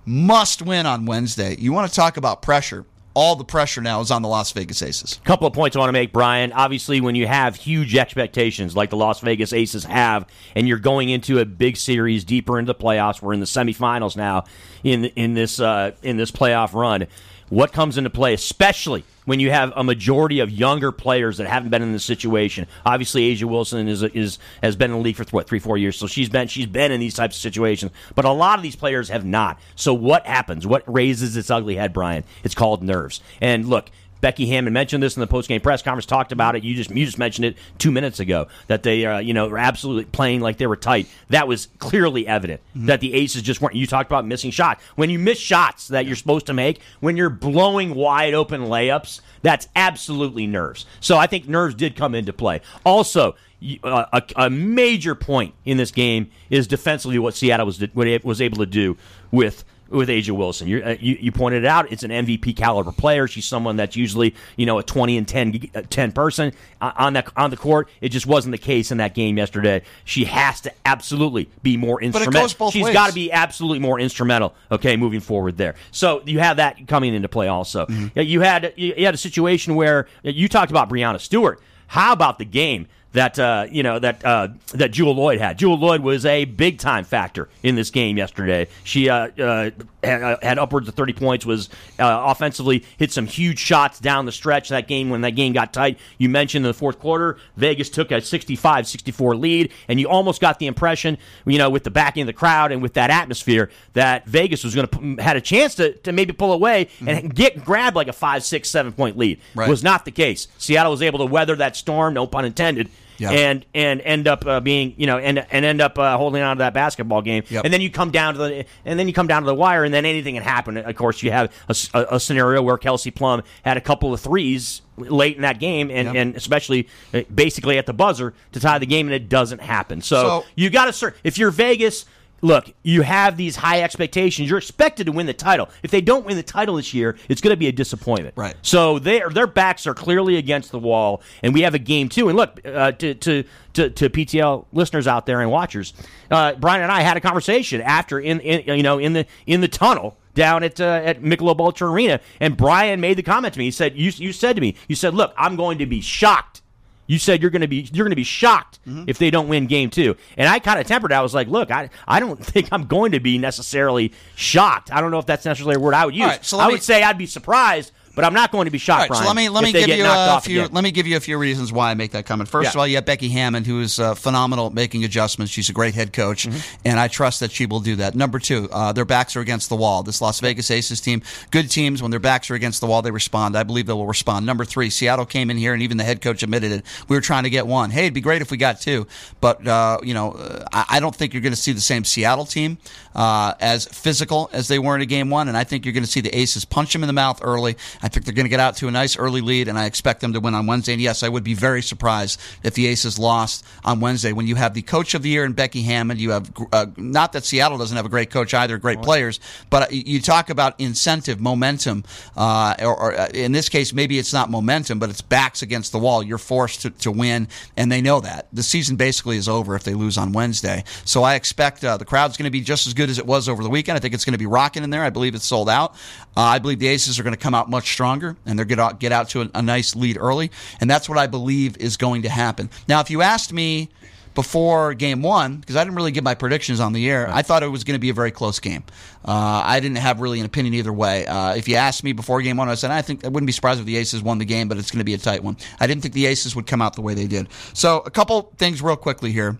Must 0.07 0.63
win 0.63 0.87
on 0.87 1.07
Wednesday. 1.07 1.57
You 1.59 1.73
want 1.73 1.89
to 1.89 1.95
talk 1.95 2.17
about 2.17 2.43
pressure 2.43 2.85
all 3.15 3.37
the 3.37 3.45
pressure 3.45 3.81
now 3.81 4.01
is 4.01 4.11
on 4.11 4.23
the 4.23 4.29
Las 4.29 4.51
Vegas 4.53 4.83
Aces. 4.83 5.19
A 5.23 5.27
couple 5.27 5.47
of 5.47 5.53
points 5.55 5.77
I 5.77 5.79
want 5.79 5.89
to 5.89 5.93
make, 5.93 6.13
Brian. 6.13 6.53
Obviously, 6.53 7.01
when 7.01 7.15
you 7.15 7.27
have 7.27 7.55
huge 7.55 7.97
expectations 7.97 8.77
like 8.77 8.91
the 8.91 8.97
Las 8.97 9.21
Vegas 9.21 9.53
Aces 9.53 9.85
have, 9.85 10.27
and 10.57 10.67
you're 10.67 10.79
going 10.79 11.09
into 11.09 11.39
a 11.39 11.45
big 11.45 11.77
series 11.77 12.25
deeper 12.25 12.59
into 12.59 12.73
the 12.73 12.79
playoffs, 12.79 13.23
we're 13.23 13.33
in 13.33 13.41
the 13.41 13.47
semifinals 13.47 14.17
now 14.17 14.45
in 14.83 15.05
in 15.05 15.35
this 15.35 15.61
uh, 15.61 15.93
in 16.03 16.17
this 16.17 16.33
playoff 16.33 16.75
run. 16.75 17.07
What 17.49 17.73
comes 17.73 17.99
into 17.99 18.11
play, 18.11 18.35
especially 18.35 19.05
when 19.25 19.41
you 19.41 19.51
have 19.51 19.73
a 19.77 19.85
majority 19.85 20.41
of 20.41 20.51
younger 20.51 20.93
players 20.93 21.39
that 21.39 21.47
haven't 21.47 21.71
been 21.71 21.83
in 21.83 21.93
this 21.93 22.05
situation. 22.05 22.67
Obviously, 22.85 23.35
A'ja 23.35 23.45
Wilson 23.45 23.89
is 23.89 24.03
is 24.03 24.39
has 24.63 24.77
been 24.77 24.91
in 24.91 24.99
the 24.99 25.03
league 25.03 25.17
for 25.17 25.25
what 25.25 25.47
three 25.47 25.59
four 25.59 25.79
years, 25.79 25.97
so 25.97 26.07
she's 26.07 26.29
been 26.29 26.49
she's 26.49 26.67
been 26.67 26.93
in 26.93 27.01
these 27.01 27.15
types 27.15 27.37
of 27.37 27.41
situations. 27.41 27.93
But 28.15 28.25
a 28.25 28.31
lot 28.31 28.59
of 28.59 28.63
these 28.63 28.77
players 28.77 29.09
have 29.09 29.25
not. 29.25 29.59
So 29.77 29.95
what 29.95 30.27
happens? 30.27 30.67
What 30.67 30.83
raises 30.87 31.37
its 31.37 31.51
ugly 31.51 31.77
head, 31.77 31.93
Brian? 31.93 32.25
It's 32.43 32.55
called 32.55 32.83
nerves. 32.83 33.21
And 33.41 33.69
look, 33.69 33.91
Becky 34.25 34.47
Hammon 34.47 34.73
mentioned 34.73 35.03
this 35.03 35.17
in 35.17 35.21
the 35.21 35.27
post 35.27 35.51
game 35.51 35.61
press 35.61 35.83
conference. 35.83 36.07
Talked 36.07 36.33
about 36.33 36.57
it. 36.57 36.65
You 36.65 36.75
just 36.75 36.89
you 36.89 37.05
just 37.05 37.19
mentioned 37.19 37.45
it 37.45 37.59
two 37.77 37.91
minutes 37.91 38.21
ago 38.21 38.49
that 38.69 38.83
they 38.83 39.05
uh, 39.05 39.19
you 39.19 39.35
know 39.35 39.49
were 39.49 39.59
absolutely 39.59 40.07
playing 40.07 40.41
like 40.41 40.57
they 40.57 40.67
were 40.67 40.77
tight. 40.77 41.09
That 41.29 41.47
was 41.47 41.69
clearly 41.79 42.27
evident 42.27 42.63
mm-hmm. 42.75 42.87
that 42.87 43.01
the 43.01 43.13
Aces 43.13 43.43
just 43.43 43.61
weren't. 43.61 43.75
You 43.75 43.87
talked 43.87 44.11
about 44.11 44.25
missing 44.25 44.51
shots. 44.51 44.83
When 44.95 45.11
you 45.11 45.19
miss 45.19 45.39
shots 45.39 45.89
that 45.89 46.07
you're 46.07 46.17
supposed 46.17 46.47
to 46.47 46.55
make, 46.55 46.81
when 47.01 47.19
you're 47.19 47.29
blowing 47.29 47.95
wide 47.95 48.33
open 48.33 48.63
layups, 48.63 49.21
that's 49.43 49.69
absolutely 49.77 50.47
nerves. 50.47 50.87
So 51.01 51.19
I 51.19 51.27
think 51.27 51.47
nerves 51.47 51.75
did 51.75 51.95
come 51.95 52.15
into 52.15 52.33
play. 52.33 52.63
Also, 52.83 53.37
uh, 53.83 54.07
a, 54.11 54.23
a, 54.37 54.49
major 54.49 55.15
point 55.15 55.55
in 55.67 55.77
this 55.77 55.91
game 55.91 56.31
is 56.49 56.67
defensively 56.67 57.19
what 57.19 57.35
Seattle 57.35 57.67
was 57.67 57.79
was 57.95 58.41
able 58.41 58.57
to 58.57 58.67
do 58.67 58.97
with 59.31 59.65
with 59.89 60.09
A'ja 60.09 60.31
Wilson. 60.31 60.67
Uh, 60.83 60.97
you, 61.01 61.17
you 61.21 61.33
pointed 61.33 61.65
it 61.65 61.67
out; 61.67 61.91
it's 61.93 62.03
an 62.03 62.11
MVP 62.11 62.57
caliber 62.57 62.93
player. 62.93 63.27
She's 63.27 63.45
someone 63.45 63.77
that's 63.77 63.97
usually 63.97 64.35
you 64.57 64.67
know 64.67 64.79
a 64.79 64.83
twenty 64.83 65.17
and 65.17 65.27
10, 65.27 65.71
uh, 65.75 65.83
10 65.89 66.13
person 66.13 66.53
uh, 66.81 66.93
on 66.97 67.13
that 67.15 67.31
on 67.37 67.51
the 67.51 67.57
court. 67.57 67.89
It 68.01 68.11
just 68.11 68.27
wasn't 68.27 68.53
the 68.53 68.59
case 68.59 68.91
in 68.91 68.99
that 68.99 69.15
game 69.15 69.37
yesterday. 69.39 69.83
She 70.05 70.25
has 70.25 70.61
to 70.63 70.73
absolutely 70.85 71.49
be 71.63 71.77
more 71.77 72.03
instrumental. 72.03 72.71
She's 72.71 72.91
got 72.91 73.09
to 73.09 73.15
be 73.15 73.33
absolutely 73.33 73.79
more 73.79 73.99
instrumental. 74.01 74.55
Okay, 74.71 74.97
moving 74.97 75.21
forward 75.21 75.57
there. 75.57 75.75
So 75.91 76.23
you 76.27 76.39
have 76.41 76.57
that 76.59 76.87
coming 76.89 77.15
into 77.15 77.29
play 77.29 77.49
also. 77.49 77.87
Mm-hmm. 77.87 78.21
You 78.21 78.41
had 78.41 78.73
you 78.77 79.05
had 79.05 79.15
a 79.15 79.19
situation 79.19 79.75
where 79.75 80.09
you 80.23 80.49
talked 80.49 80.71
about 80.71 80.89
Breanna 80.89 81.21
Stewart. 81.21 81.61
How 81.87 82.13
about 82.13 82.39
the 82.39 82.45
game? 82.45 82.89
That 83.15 83.39
uh, 83.39 83.67
you 83.71 83.85
know 83.85 84.01
that 84.01 84.25
uh, 84.25 84.49
that 84.73 84.91
Jewell 84.91 85.15
Loyd 85.15 85.39
had. 85.39 85.57
Jewell 85.57 85.79
Loyd 85.79 86.03
was 86.03 86.27
a 86.27 86.47
big 86.47 86.79
time 86.81 87.05
factor 87.05 87.49
in 87.63 87.77
this 87.77 87.91
game 87.91 88.19
yesterday. 88.19 88.67
She 88.83 89.09
uh, 89.09 89.29
uh 89.29 89.71
had, 90.03 90.23
uh, 90.23 90.37
had, 90.43 90.59
upwards 90.59 90.89
of 90.89 90.97
30 90.97 91.13
points. 91.13 91.47
Was 91.47 91.69
uh, 92.01 92.25
offensively 92.27 92.85
hit 92.97 93.13
some 93.13 93.27
huge 93.27 93.61
shots 93.61 94.01
down 94.01 94.27
the 94.27 94.33
stretch. 94.33 94.69
That 94.71 94.89
game 94.89 95.11
when 95.11 95.21
that 95.21 95.37
game 95.37 95.53
got 95.53 95.73
tight. 95.73 96.01
You 96.19 96.29
mentioned 96.29 96.65
in 96.67 96.71
the 96.71 96.75
fourth 96.75 96.99
quarter, 96.99 97.39
Vegas 97.57 97.89
took 97.89 98.11
a 98.11 98.17
65-64 98.17 99.41
lead, 99.41 99.73
and 99.87 100.01
you 100.01 100.09
almost 100.09 100.41
got 100.41 100.59
the 100.59 100.67
impression, 100.67 101.17
you 101.47 101.59
know, 101.59 101.71
with 101.71 101.85
the 101.85 101.93
backing 101.93 102.23
of 102.23 102.27
the 102.27 102.33
crowd 102.33 102.73
and 102.73 102.83
with 102.83 102.95
that 102.95 103.11
atmosphere, 103.11 103.71
that 103.93 104.27
Vegas 104.27 104.65
was 104.65 104.75
going 104.75 104.89
to 104.89 105.23
had 105.23 105.37
a 105.37 105.41
chance 105.41 105.77
to, 105.77 105.93
to 105.99 106.11
maybe 106.11 106.33
pull 106.33 106.53
away 106.53 106.89
and 106.99 107.09
mm-hmm. 107.09 107.29
get 107.29 107.65
grab 107.65 107.95
like 107.95 108.09
a 108.09 108.13
five, 108.13 108.43
six, 108.43 108.69
seven 108.69 108.93
point 108.93 109.17
lead. 109.17 109.41
Right. 109.55 109.69
Was 109.69 109.85
not 109.85 110.05
the 110.05 110.11
case. 110.11 110.49
Seattle 110.59 110.91
was 110.91 111.01
able 111.01 111.21
to 111.21 111.27
weather 111.27 111.55
that 111.57 111.77
storm, 111.77 112.15
no 112.15 112.27
pun 112.27 112.45
intended 112.45 112.91
Yep. 113.19 113.33
and 113.33 113.67
and 113.75 114.01
end 114.01 114.27
up 114.27 114.47
uh, 114.47 114.61
being 114.61 114.95
you 114.97 115.07
know 115.07 115.19
and 115.19 115.47
and 115.51 115.65
end 115.65 115.81
up 115.81 115.99
uh, 115.99 116.17
holding 116.17 116.43
on 116.43 116.57
to 116.57 116.61
that 116.61 116.75
basketball 116.75 117.23
game 117.23 117.45
yep. 117.49 117.65
and 117.65 117.73
then 117.73 117.81
you 117.81 117.91
come 117.91 118.11
down 118.11 118.35
to 118.35 118.39
the 118.39 118.67
and 118.85 118.99
then 118.99 119.07
you 119.09 119.15
come 119.15 119.27
down 119.27 119.43
to 119.43 119.47
the 119.47 119.55
wire 119.55 119.85
and 119.85 119.95
then 119.95 120.05
anything 120.05 120.35
can 120.35 120.43
happen 120.43 120.77
of 120.77 120.97
course 120.97 121.23
you 121.23 121.31
have 121.31 121.53
a, 121.69 121.77
a, 121.95 122.17
a 122.17 122.21
scenario 122.21 122.63
where 122.63 122.77
Kelsey 122.77 123.11
Plum 123.11 123.43
had 123.65 123.77
a 123.77 123.81
couple 123.81 124.13
of 124.13 124.21
threes 124.21 124.83
late 124.97 125.37
in 125.37 125.43
that 125.43 125.59
game 125.59 125.91
and, 125.91 126.07
yep. 126.07 126.15
and 126.15 126.37
especially 126.37 126.89
uh, 127.13 127.23
basically 127.35 127.79
at 127.79 127.87
the 127.87 127.93
buzzer 127.93 128.35
to 128.53 128.61
tie 128.61 128.79
the 128.79 128.87
game 128.87 129.07
and 129.07 129.15
it 129.15 129.29
doesn't 129.29 129.61
happen 129.61 130.01
so, 130.01 130.17
so 130.17 130.45
you 130.57 130.71
got 130.71 130.93
to 130.93 131.15
if 131.25 131.39
you're 131.39 131.51
Vegas 131.51 132.07
look, 132.43 132.73
you 132.83 133.03
have 133.03 133.37
these 133.37 133.57
high 133.57 133.83
expectations. 133.83 134.49
You're 134.49 134.59
expected 134.59 135.07
to 135.07 135.13
win 135.13 135.27
the 135.27 135.35
title. 135.35 135.69
If 135.83 135.91
they 135.91 136.01
don't 136.01 136.25
win 136.27 136.37
the 136.37 136.43
title 136.43 136.77
this 136.77 136.95
year, 136.95 137.17
it's 137.29 137.41
going 137.41 137.53
to 137.53 137.57
be 137.57 137.69
a 137.69 137.73
disappointment. 137.73 138.35
Right. 138.37 138.55
So 138.63 138.99
their 138.99 139.31
their 139.31 139.47
backs 139.47 139.87
are 139.87 139.95
clearly 139.95 140.37
against 140.37 140.71
the 140.71 140.79
wall, 140.79 141.23
and 141.43 141.55
we 141.55 141.63
have 141.63 141.75
a 141.75 141.79
game 141.79 142.09
too. 142.09 142.29
And 142.29 142.37
look, 142.37 142.61
uh, 142.65 142.93
to, 142.93 143.15
to 143.15 143.45
to 143.75 143.91
to 143.91 144.11
PTL 144.11 144.67
listeners 144.73 145.07
out 145.07 145.27
there 145.27 145.41
and 145.41 145.51
watchers, 145.51 145.95
uh, 146.31 146.55
Brian 146.55 146.83
and 146.83 146.93
I 146.93 147.01
had 147.01 147.17
a 147.17 147.21
conversation 147.21 147.81
after 147.81 148.21
in, 148.21 148.41
in 148.41 148.77
you 148.77 148.83
know 148.83 148.99
in 148.99 149.13
the 149.13 149.27
in 149.47 149.61
the 149.61 149.69
tunnel 149.69 150.17
down 150.35 150.63
at 150.63 150.81
uh, 150.81 151.01
at 151.05 151.23
Michelob 151.23 151.61
Ultra 151.61 151.91
Arena, 151.91 152.21
and 152.41 152.57
Brian 152.57 153.01
made 153.01 153.17
the 153.17 153.23
comment 153.23 153.55
to 153.55 153.59
me. 153.59 153.67
He 153.67 153.71
said, 153.71 153.97
"You 153.97 154.13
you 154.17 154.33
said 154.33 154.57
to 154.57 154.61
me, 154.61 154.77
you 154.89 154.97
said, 154.97 155.15
look, 155.15 155.33
I'm 155.37 155.57
going 155.57 155.79
to 155.79 155.87
be 155.87 156.01
shocked." 156.01 156.61
You 157.07 157.19
said 157.19 157.43
you're 157.43 157.51
going 157.51 157.63
to 157.63 157.69
be 157.69 157.89
you're 157.93 158.05
going 158.05 158.11
to 158.11 158.17
be 158.17 158.25
shocked 158.25 158.81
mm-hmm. 158.87 159.05
if 159.07 159.19
they 159.19 159.31
don't 159.31 159.49
win 159.49 159.67
game 159.67 159.91
two, 159.91 160.17
and 160.37 160.49
I 160.49 160.59
kind 160.59 160.81
of 160.81 160.87
tempered. 160.87 161.13
I 161.13 161.21
was 161.23 161.35
like, 161.35 161.49
"Look, 161.49 161.71
I 161.71 161.91
I 162.09 162.21
don't 162.21 162.37
think 162.45 162.69
I'm 162.73 162.87
going 162.87 163.13
to 163.13 163.21
be 163.21 163.39
necessarily 163.39 164.13
shocked. 164.35 164.93
I 164.93 165.01
don't 165.01 165.11
know 165.11 165.19
if 165.19 165.27
that's 165.27 165.45
necessarily 165.45 165.77
a 165.77 165.81
word 165.81 165.95
I 165.95 166.07
would 166.07 166.15
use. 166.15 166.27
Right, 166.27 166.45
so 166.45 166.59
I 166.59 166.69
me, 166.69 166.75
would 166.75 166.83
say 166.83 167.03
I'd 167.03 167.19
be 167.19 167.27
surprised, 167.27 167.93
but 168.15 168.25
I'm 168.25 168.35
not 168.35 168.53
going 168.53 168.67
to 168.67 168.71
be 168.71 168.79
shocked. 168.79 169.11
Right, 169.11 169.19
so 169.19 169.27
let 169.27 169.37
me 169.37 169.49
let 169.49 169.65
me 169.65 169.73
give 169.73 169.89
you 169.89 170.05
a 170.07 170.41
few. 170.41 170.63
Again. 170.63 170.75
Let 170.75 170.85
me 170.85 170.91
give 170.91 171.07
you 171.07 171.17
a 171.17 171.21
few 171.21 171.39
reasons 171.39 171.73
why 171.73 171.91
I 171.91 171.95
make 171.95 172.13
that 172.13 172.27
comment. 172.27 172.49
First 172.49 172.67
yeah. 172.67 172.71
of 172.71 172.77
all, 172.77 172.87
you 172.87 172.97
have 172.97 173.05
Becky 173.05 173.29
Hammon, 173.29 173.65
who 173.65 173.81
is 173.81 173.99
uh, 173.99 174.15
phenomenal 174.15 174.69
at 174.69 174.73
making 174.73 175.05
adjustments. 175.05 175.53
She's 175.53 175.69
a 175.69 175.73
great 175.73 175.95
head 175.95 176.13
coach, 176.13 176.47
mm-hmm. 176.47 176.59
and 176.85 177.01
I 177.01 177.09
trust 177.09 177.41
that 177.41 177.53
she 177.53 177.67
will 177.67 177.81
do 177.81 177.97
that. 177.97 178.15
Number 178.15 178.39
two, 178.39 178.69
uh, 178.73 178.93
their 178.93 179.05
backs 179.05 179.37
are 179.37 179.41
against 179.41 179.69
the 179.69 179.77
wall. 179.77 180.03
This 180.03 180.21
Las 180.21 180.41
Vegas 180.41 180.71
Aces 180.71 181.01
team, 181.01 181.23
good 181.51 181.71
teams, 181.71 182.03
when 182.03 182.11
their 182.11 182.21
backs 182.21 182.51
are 182.51 182.55
against 182.55 182.81
the 182.81 182.87
wall, 182.87 183.03
they 183.03 183.11
respond. 183.11 183.57
I 183.57 183.63
believe 183.63 183.87
they 183.87 183.93
will 183.93 184.07
respond. 184.07 184.47
Number 184.47 184.65
three, 184.65 184.91
Seattle 184.91 185.27
came 185.27 185.51
in 185.51 185.57
here, 185.57 185.73
and 185.73 185.83
even 185.83 185.97
the 185.97 186.05
head 186.05 186.21
coach 186.21 186.43
admitted 186.43 186.73
it. 186.73 186.85
We 187.09 187.17
were 187.17 187.23
trying 187.23 187.45
to 187.45 187.51
get 187.51 187.67
one. 187.67 187.91
Hey, 187.91 188.03
it'd 188.03 188.15
be 188.15 188.21
great 188.21 188.43
if 188.43 188.51
we 188.51 188.57
got 188.57 188.81
two, 188.81 189.07
but 189.41 189.67
uh, 189.67 189.99
you 190.03 190.15
know, 190.15 190.37
I, 190.73 190.85
I, 190.91 191.01
don't 191.01 191.15
think 191.15 191.33
you're 191.33 191.43
going 191.43 191.53
to 191.53 191.61
see 191.61 191.73
the 191.73 191.81
same 191.81 192.05
Seattle 192.05 192.45
team 192.45 192.79
uh, 193.15 193.55
as 193.61 193.87
physical 193.87 194.51
as 194.53 194.69
they 194.69 194.79
were 194.79 194.95
in 194.95 195.03
a 195.03 195.07
game 195.07 195.31
one, 195.31 195.49
and 195.49 195.57
I 195.57 195.65
think 195.65 195.85
you're 195.85 195.93
going 195.93 196.05
to 196.05 196.11
see 196.11 196.21
the 196.21 196.37
Aces 196.37 196.65
punch 196.65 196.93
them 196.93 197.03
in 197.03 197.07
the 197.07 197.13
mouth 197.13 197.41
early. 197.43 197.77
I 198.05 198.09
think 198.09 198.27
they're 198.27 198.35
going 198.35 198.45
to 198.45 198.51
get 198.51 198.61
out 198.61 198.77
to 198.77 198.89
a 198.89 198.91
nice 198.91 199.17
early 199.17 199.41
lead, 199.41 199.67
and 199.67 199.79
I 199.79 199.87
expect 199.87 200.21
them 200.21 200.35
to 200.35 200.41
win 200.41 200.53
on 200.53 200.67
Wednesday. 200.67 200.93
And 200.93 201.01
yes, 201.01 201.23
I 201.23 201.31
would 201.31 201.43
be 201.43 201.55
very 201.55 201.81
surprised 201.81 202.39
if 202.63 202.75
the 202.75 202.87
Aces 202.87 203.19
lost 203.19 203.65
on 203.83 203.99
Wednesday. 203.99 204.33
When 204.33 204.47
you 204.47 204.57
have 204.57 204.75
the 204.75 204.83
coach 204.83 205.15
of 205.15 205.23
the 205.23 205.31
year 205.31 205.43
in 205.43 205.55
Becky 205.55 205.81
Hammon. 205.81 206.19
you 206.19 206.33
have 206.33 206.53
uh, 206.71 206.87
not 206.99 207.33
that 207.33 207.47
Seattle 207.47 207.79
doesn't 207.79 207.97
have 207.97 208.05
a 208.05 208.11
great 208.11 208.31
coach 208.31 208.53
either, 208.53 208.77
great 208.77 209.01
players, 209.01 209.41
but 209.71 209.91
you 209.91 210.21
talk 210.21 210.51
about 210.51 210.79
incentive, 210.79 211.41
momentum, 211.41 212.05
uh, 212.37 212.75
or, 212.81 212.95
or, 212.95 213.19
uh, 213.19 213.29
in 213.33 213.53
this 213.53 213.71
case, 213.71 213.95
maybe 213.95 214.19
it's 214.19 214.35
not 214.35 214.51
momentum, 214.51 214.99
but 214.99 215.09
it's 215.09 215.23
backs 215.23 215.63
against 215.63 215.91
the 215.91 215.99
wall. 215.99 216.23
You're 216.23 216.37
forced 216.37 216.83
to, 216.83 216.91
to 216.91 217.11
win, 217.11 217.49
and 217.75 217.91
they 217.91 218.03
know 218.03 218.21
that. 218.21 218.49
The 218.53 218.63
season 218.63 218.97
basically 218.97 219.39
is 219.39 219.49
over 219.49 219.75
if 219.77 219.83
they 219.85 219.95
lose 219.95 220.19
on 220.19 220.33
Wednesday. 220.33 220.85
So 221.07 221.23
I 221.23 221.37
expect 221.37 221.83
uh, 221.83 221.97
the 221.97 222.05
crowd's 222.05 222.37
going 222.37 222.45
to 222.45 222.51
be 222.51 222.61
just 222.61 222.87
as 222.87 222.93
good 222.93 223.09
as 223.09 223.19
it 223.19 223.25
was 223.25 223.49
over 223.49 223.63
the 223.63 223.71
weekend. 223.71 223.97
I 223.97 224.01
think 224.01 224.13
it's 224.13 224.27
going 224.27 224.33
to 224.33 224.39
be 224.39 224.45
rocking 224.45 224.85
in 224.85 224.91
there. 224.91 225.05
I 225.05 225.11
believe 225.11 225.35
it's 225.35 225.47
sold 225.47 225.71
out. 225.71 225.95
Uh, 226.37 226.41
I 226.41 226.59
believe 226.59 226.81
the 226.81 226.89
Aces 226.89 227.19
are 227.19 227.23
going 227.23 227.35
to 227.35 227.41
come 227.41 227.55
out 227.55 227.71
much 227.71 227.94
stronger, 227.95 228.37
and 228.45 228.59
they're 228.59 228.67
going 228.67 228.91
to 228.91 228.97
get 228.97 229.13
out 229.13 229.31
to 229.31 229.43
a, 229.43 229.51
a 229.55 229.63
nice 229.63 229.97
lead 229.97 230.19
early, 230.19 230.51
and 230.81 230.91
that's 230.91 231.09
what 231.09 231.17
I 231.17 231.27
believe 231.27 231.77
is 231.79 231.97
going 231.97 232.23
to 232.23 232.29
happen. 232.29 232.69
Now, 232.89 233.01
if 233.01 233.09
you 233.11 233.23
asked 233.23 233.53
me 233.53 233.89
before 234.35 234.95
game 234.95 235.23
one 235.23 235.59
because 235.59 235.77
I 235.77 235.85
didn't 235.85 235.97
really 235.97 236.11
give 236.11 236.25
my 236.25 236.35
predictions 236.35 236.81
on 236.81 236.93
the 236.93 237.09
air. 237.09 237.29
I 237.31 237.43
thought 237.43 237.63
it 237.63 237.69
was 237.69 237.85
going 237.85 237.95
to 237.95 238.01
be 238.01 238.11
a 238.11 238.15
very 238.15 238.33
close 238.33 238.59
game. 238.59 238.83
Uh, 239.25 239.63
I 239.65 239.81
didn't 239.81 239.99
have 239.99 240.21
really 240.21 240.41
an 240.41 240.47
opinion 240.47 240.75
either 240.75 240.93
way. 240.93 241.25
Uh, 241.27 241.55
if 241.55 241.69
you 241.69 241.77
asked 241.77 242.05
me 242.05 242.13
before 242.13 242.43
game 242.43 242.57
one, 242.57 242.69
I 242.69 242.75
said 242.75 242.91
I 242.91 243.03
think 243.03 243.25
I 243.25 243.29
wouldn't 243.29 243.47
be 243.47 243.53
surprised 243.53 243.81
if 243.81 243.87
the 243.87 243.97
Aces 243.97 244.23
won 244.23 244.39
the 244.39 244.45
game, 244.45 244.69
but 244.69 244.77
it's 244.77 244.91
going 244.91 244.99
to 244.99 245.05
be 245.05 245.15
a 245.15 245.19
tight 245.19 245.43
one. 245.43 245.57
I 245.79 245.87
didn't 245.87 246.03
think 246.03 246.15
the 246.15 246.27
Aces 246.27 246.57
would 246.57 246.67
come 246.67 246.83
out 246.83 246.95
the 246.95 247.03
way 247.03 247.15
they 247.15 247.27
did. 247.27 247.49
So 247.73 248.03
a 248.05 248.11
couple 248.11 248.53
things 248.57 248.83
real 248.83 248.97
quickly 248.97 249.31
here. 249.33 249.57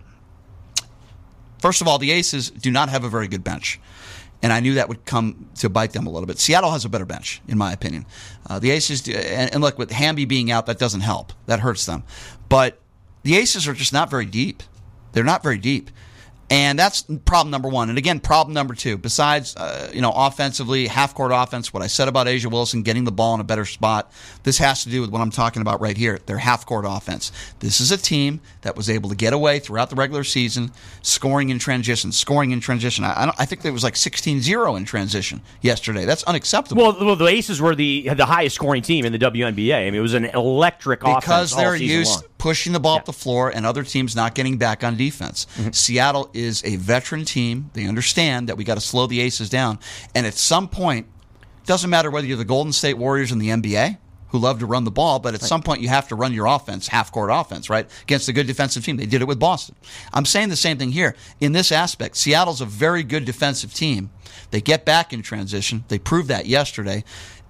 First 1.59 1.81
of 1.81 1.87
all, 1.87 1.97
the 1.97 2.11
Aces 2.11 2.51
do 2.51 2.69
not 2.69 2.89
have 2.89 3.03
a 3.03 3.09
very 3.09 3.27
good 3.27 3.43
bench 3.43 3.79
and 4.41 4.53
I 4.53 4.59
knew 4.59 4.75
that 4.75 4.89
would 4.89 5.05
come 5.05 5.49
to 5.55 5.69
bite 5.69 5.93
them 5.93 6.05
a 6.07 6.09
little 6.09 6.27
bit. 6.27 6.39
Seattle 6.39 6.71
has 6.71 6.85
a 6.85 6.89
better 6.89 7.05
bench, 7.05 7.41
in 7.47 7.57
my 7.57 7.73
opinion. 7.73 8.05
Uh, 8.47 8.59
the 8.59 8.71
Aces, 8.71 9.01
do, 9.01 9.13
and, 9.13 9.53
and, 9.53 9.61
look, 9.61 9.77
with 9.77 9.91
Hamby 9.91 10.25
being 10.25 10.51
out, 10.51 10.65
that 10.67 10.77
doesn't 10.77 11.01
help. 11.01 11.33
That 11.45 11.59
hurts 11.61 11.85
them. 11.85 12.03
But 12.49 12.79
the 13.23 13.37
Aces 13.37 13.67
are 13.67 13.73
just 13.73 13.93
not 13.93 14.09
very 14.09 14.25
deep. 14.25 14.61
They're 15.13 15.23
not 15.23 15.41
very 15.41 15.57
deep. 15.57 15.89
And 16.49 16.77
that's 16.77 17.01
problem 17.25 17.49
number 17.49 17.67
one. 17.67 17.89
And 17.89 17.97
again, 17.97 18.19
problem 18.19 18.53
number 18.53 18.75
two, 18.75 18.97
besides, 18.97 19.55
uh, 19.55 19.89
you 19.91 20.01
know, 20.01 20.13
offensively, 20.15 20.85
half 20.85 21.15
court 21.15 21.31
offense, 21.33 21.73
what 21.73 21.81
I 21.81 21.87
said 21.87 22.07
about 22.07 22.27
A'ja 22.27 22.51
Wilson 22.51 22.83
getting 22.83 23.03
the 23.03 23.11
ball 23.11 23.33
in 23.33 23.41
a 23.41 23.43
better 23.43 23.65
spot, 23.65 24.11
this 24.43 24.59
has 24.59 24.83
to 24.83 24.89
do 24.89 25.01
with 25.01 25.09
what 25.09 25.21
I'm 25.21 25.31
talking 25.31 25.63
about 25.63 25.81
right 25.81 25.97
here, 25.97 26.19
their 26.27 26.37
half 26.37 26.67
court 26.67 26.85
offense. 26.87 27.31
This 27.59 27.81
is 27.81 27.91
a 27.91 27.97
team 27.97 28.41
that 28.61 28.75
was 28.75 28.91
able 28.91 29.09
to 29.09 29.15
get 29.15 29.33
away 29.33 29.57
throughout 29.57 29.89
the 29.89 29.95
regular 29.95 30.23
season, 30.23 30.71
scoring 31.01 31.49
in 31.49 31.57
transition, 31.57 32.11
scoring 32.11 32.51
in 32.51 32.59
transition. 32.59 33.05
I, 33.05 33.33
I 33.39 33.45
think 33.45 33.63
there 33.63 33.73
was 33.73 33.83
like 33.83 33.95
16 33.95 34.41
0 34.41 34.75
in 34.75 34.85
transition 34.85 35.41
yesterday. 35.61 36.05
That's 36.05 36.23
unacceptable. 36.25 36.83
Well, 36.83 37.05
well, 37.05 37.15
the 37.15 37.25
Aces 37.25 37.59
were 37.59 37.73
the 37.73 38.09
the 38.09 38.25
highest 38.25 38.55
scoring 38.55 38.83
team 38.83 39.03
in 39.05 39.11
the 39.11 39.19
WNBA. 39.19 39.73
I 39.75 39.85
mean, 39.85 39.95
it 39.95 39.99
was 39.99 40.13
an 40.13 40.25
electric 40.25 40.99
because 40.99 41.17
offense. 41.17 41.25
Because 41.25 41.55
they're 41.55 41.75
used 41.75 42.11
long. 42.11 42.23
pushing 42.37 42.73
the 42.73 42.79
ball 42.79 42.95
yeah. 42.95 42.99
up 42.99 43.05
the 43.05 43.13
floor 43.13 43.49
and 43.49 43.65
other 43.65 43.83
teams 43.83 44.15
not 44.15 44.35
getting 44.35 44.57
back 44.57 44.83
on 44.83 44.95
defense. 44.95 45.47
Mm-hmm. 45.57 45.71
Seattle 45.71 46.29
is 46.35 46.63
a 46.65 46.75
veteran 46.75 47.25
team. 47.25 47.69
They 47.73 47.85
understand 47.85 48.49
that 48.49 48.57
we 48.57 48.63
got 48.63 48.75
to 48.75 48.81
slow 48.81 49.07
the 49.07 49.21
Aces 49.21 49.49
down. 49.49 49.79
And 50.13 50.25
at 50.25 50.35
some 50.35 50.67
point, 50.67 51.07
doesn't 51.65 51.89
matter 51.89 52.11
whether 52.11 52.27
you're 52.27 52.37
the 52.37 52.45
Golden 52.45 52.73
State 52.73 52.97
Warriors 52.97 53.31
in 53.31 53.39
the 53.39 53.49
NBA 53.49 53.97
who 54.29 54.39
love 54.39 54.59
to 54.59 54.65
run 54.65 54.83
the 54.83 54.91
ball, 54.91 55.19
but 55.19 55.33
at 55.33 55.41
right. 55.41 55.47
some 55.47 55.61
point 55.61 55.81
you 55.81 55.87
have 55.87 56.07
to 56.09 56.15
run 56.15 56.33
your 56.33 56.45
offense, 56.45 56.87
half 56.87 57.11
court 57.11 57.29
offense, 57.31 57.69
right? 57.69 57.89
Against 58.03 58.27
a 58.27 58.33
good 58.33 58.47
defensive 58.47 58.83
team. 58.83 58.97
They 58.97 59.05
did 59.05 59.21
it 59.21 59.27
with 59.27 59.39
Boston. 59.39 59.75
I'm 60.13 60.25
saying 60.25 60.49
the 60.49 60.55
same 60.55 60.77
thing 60.77 60.91
here. 60.91 61.15
In 61.39 61.53
this 61.53 61.71
aspect, 61.71 62.17
Seattle's 62.17 62.59
a 62.59 62.65
very 62.65 63.03
good 63.03 63.23
defensive 63.25 63.73
team. 63.73 64.09
They 64.51 64.61
get 64.61 64.83
back 64.83 65.13
in 65.13 65.21
transition. 65.21 65.85
They 65.87 65.99
proved 65.99 66.27
that 66.27 66.47
yesterday. 66.47 67.03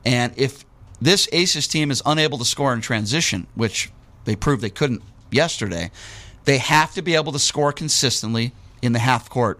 And 0.06 0.34
if 0.38 0.64
this 1.02 1.28
Aces 1.32 1.68
team 1.68 1.92
is 1.92 2.02
unable 2.06 2.38
to 2.38 2.46
score 2.46 2.74
in 2.74 2.82
transition, 2.82 3.48
which 3.56 3.92
they 4.26 4.36
proved 4.36 4.62
they 4.62 4.70
couldn't 4.70 5.02
yesterday, 5.32 5.92
they 6.46 6.60
have 6.60 6.94
to 6.94 7.02
be 7.02 7.16
able 7.16 7.32
to 7.32 7.40
score 7.40 7.74
consistently 7.74 8.54
in 8.82 8.94
the 8.94 9.00
half 9.00 9.30
court. 9.30 9.60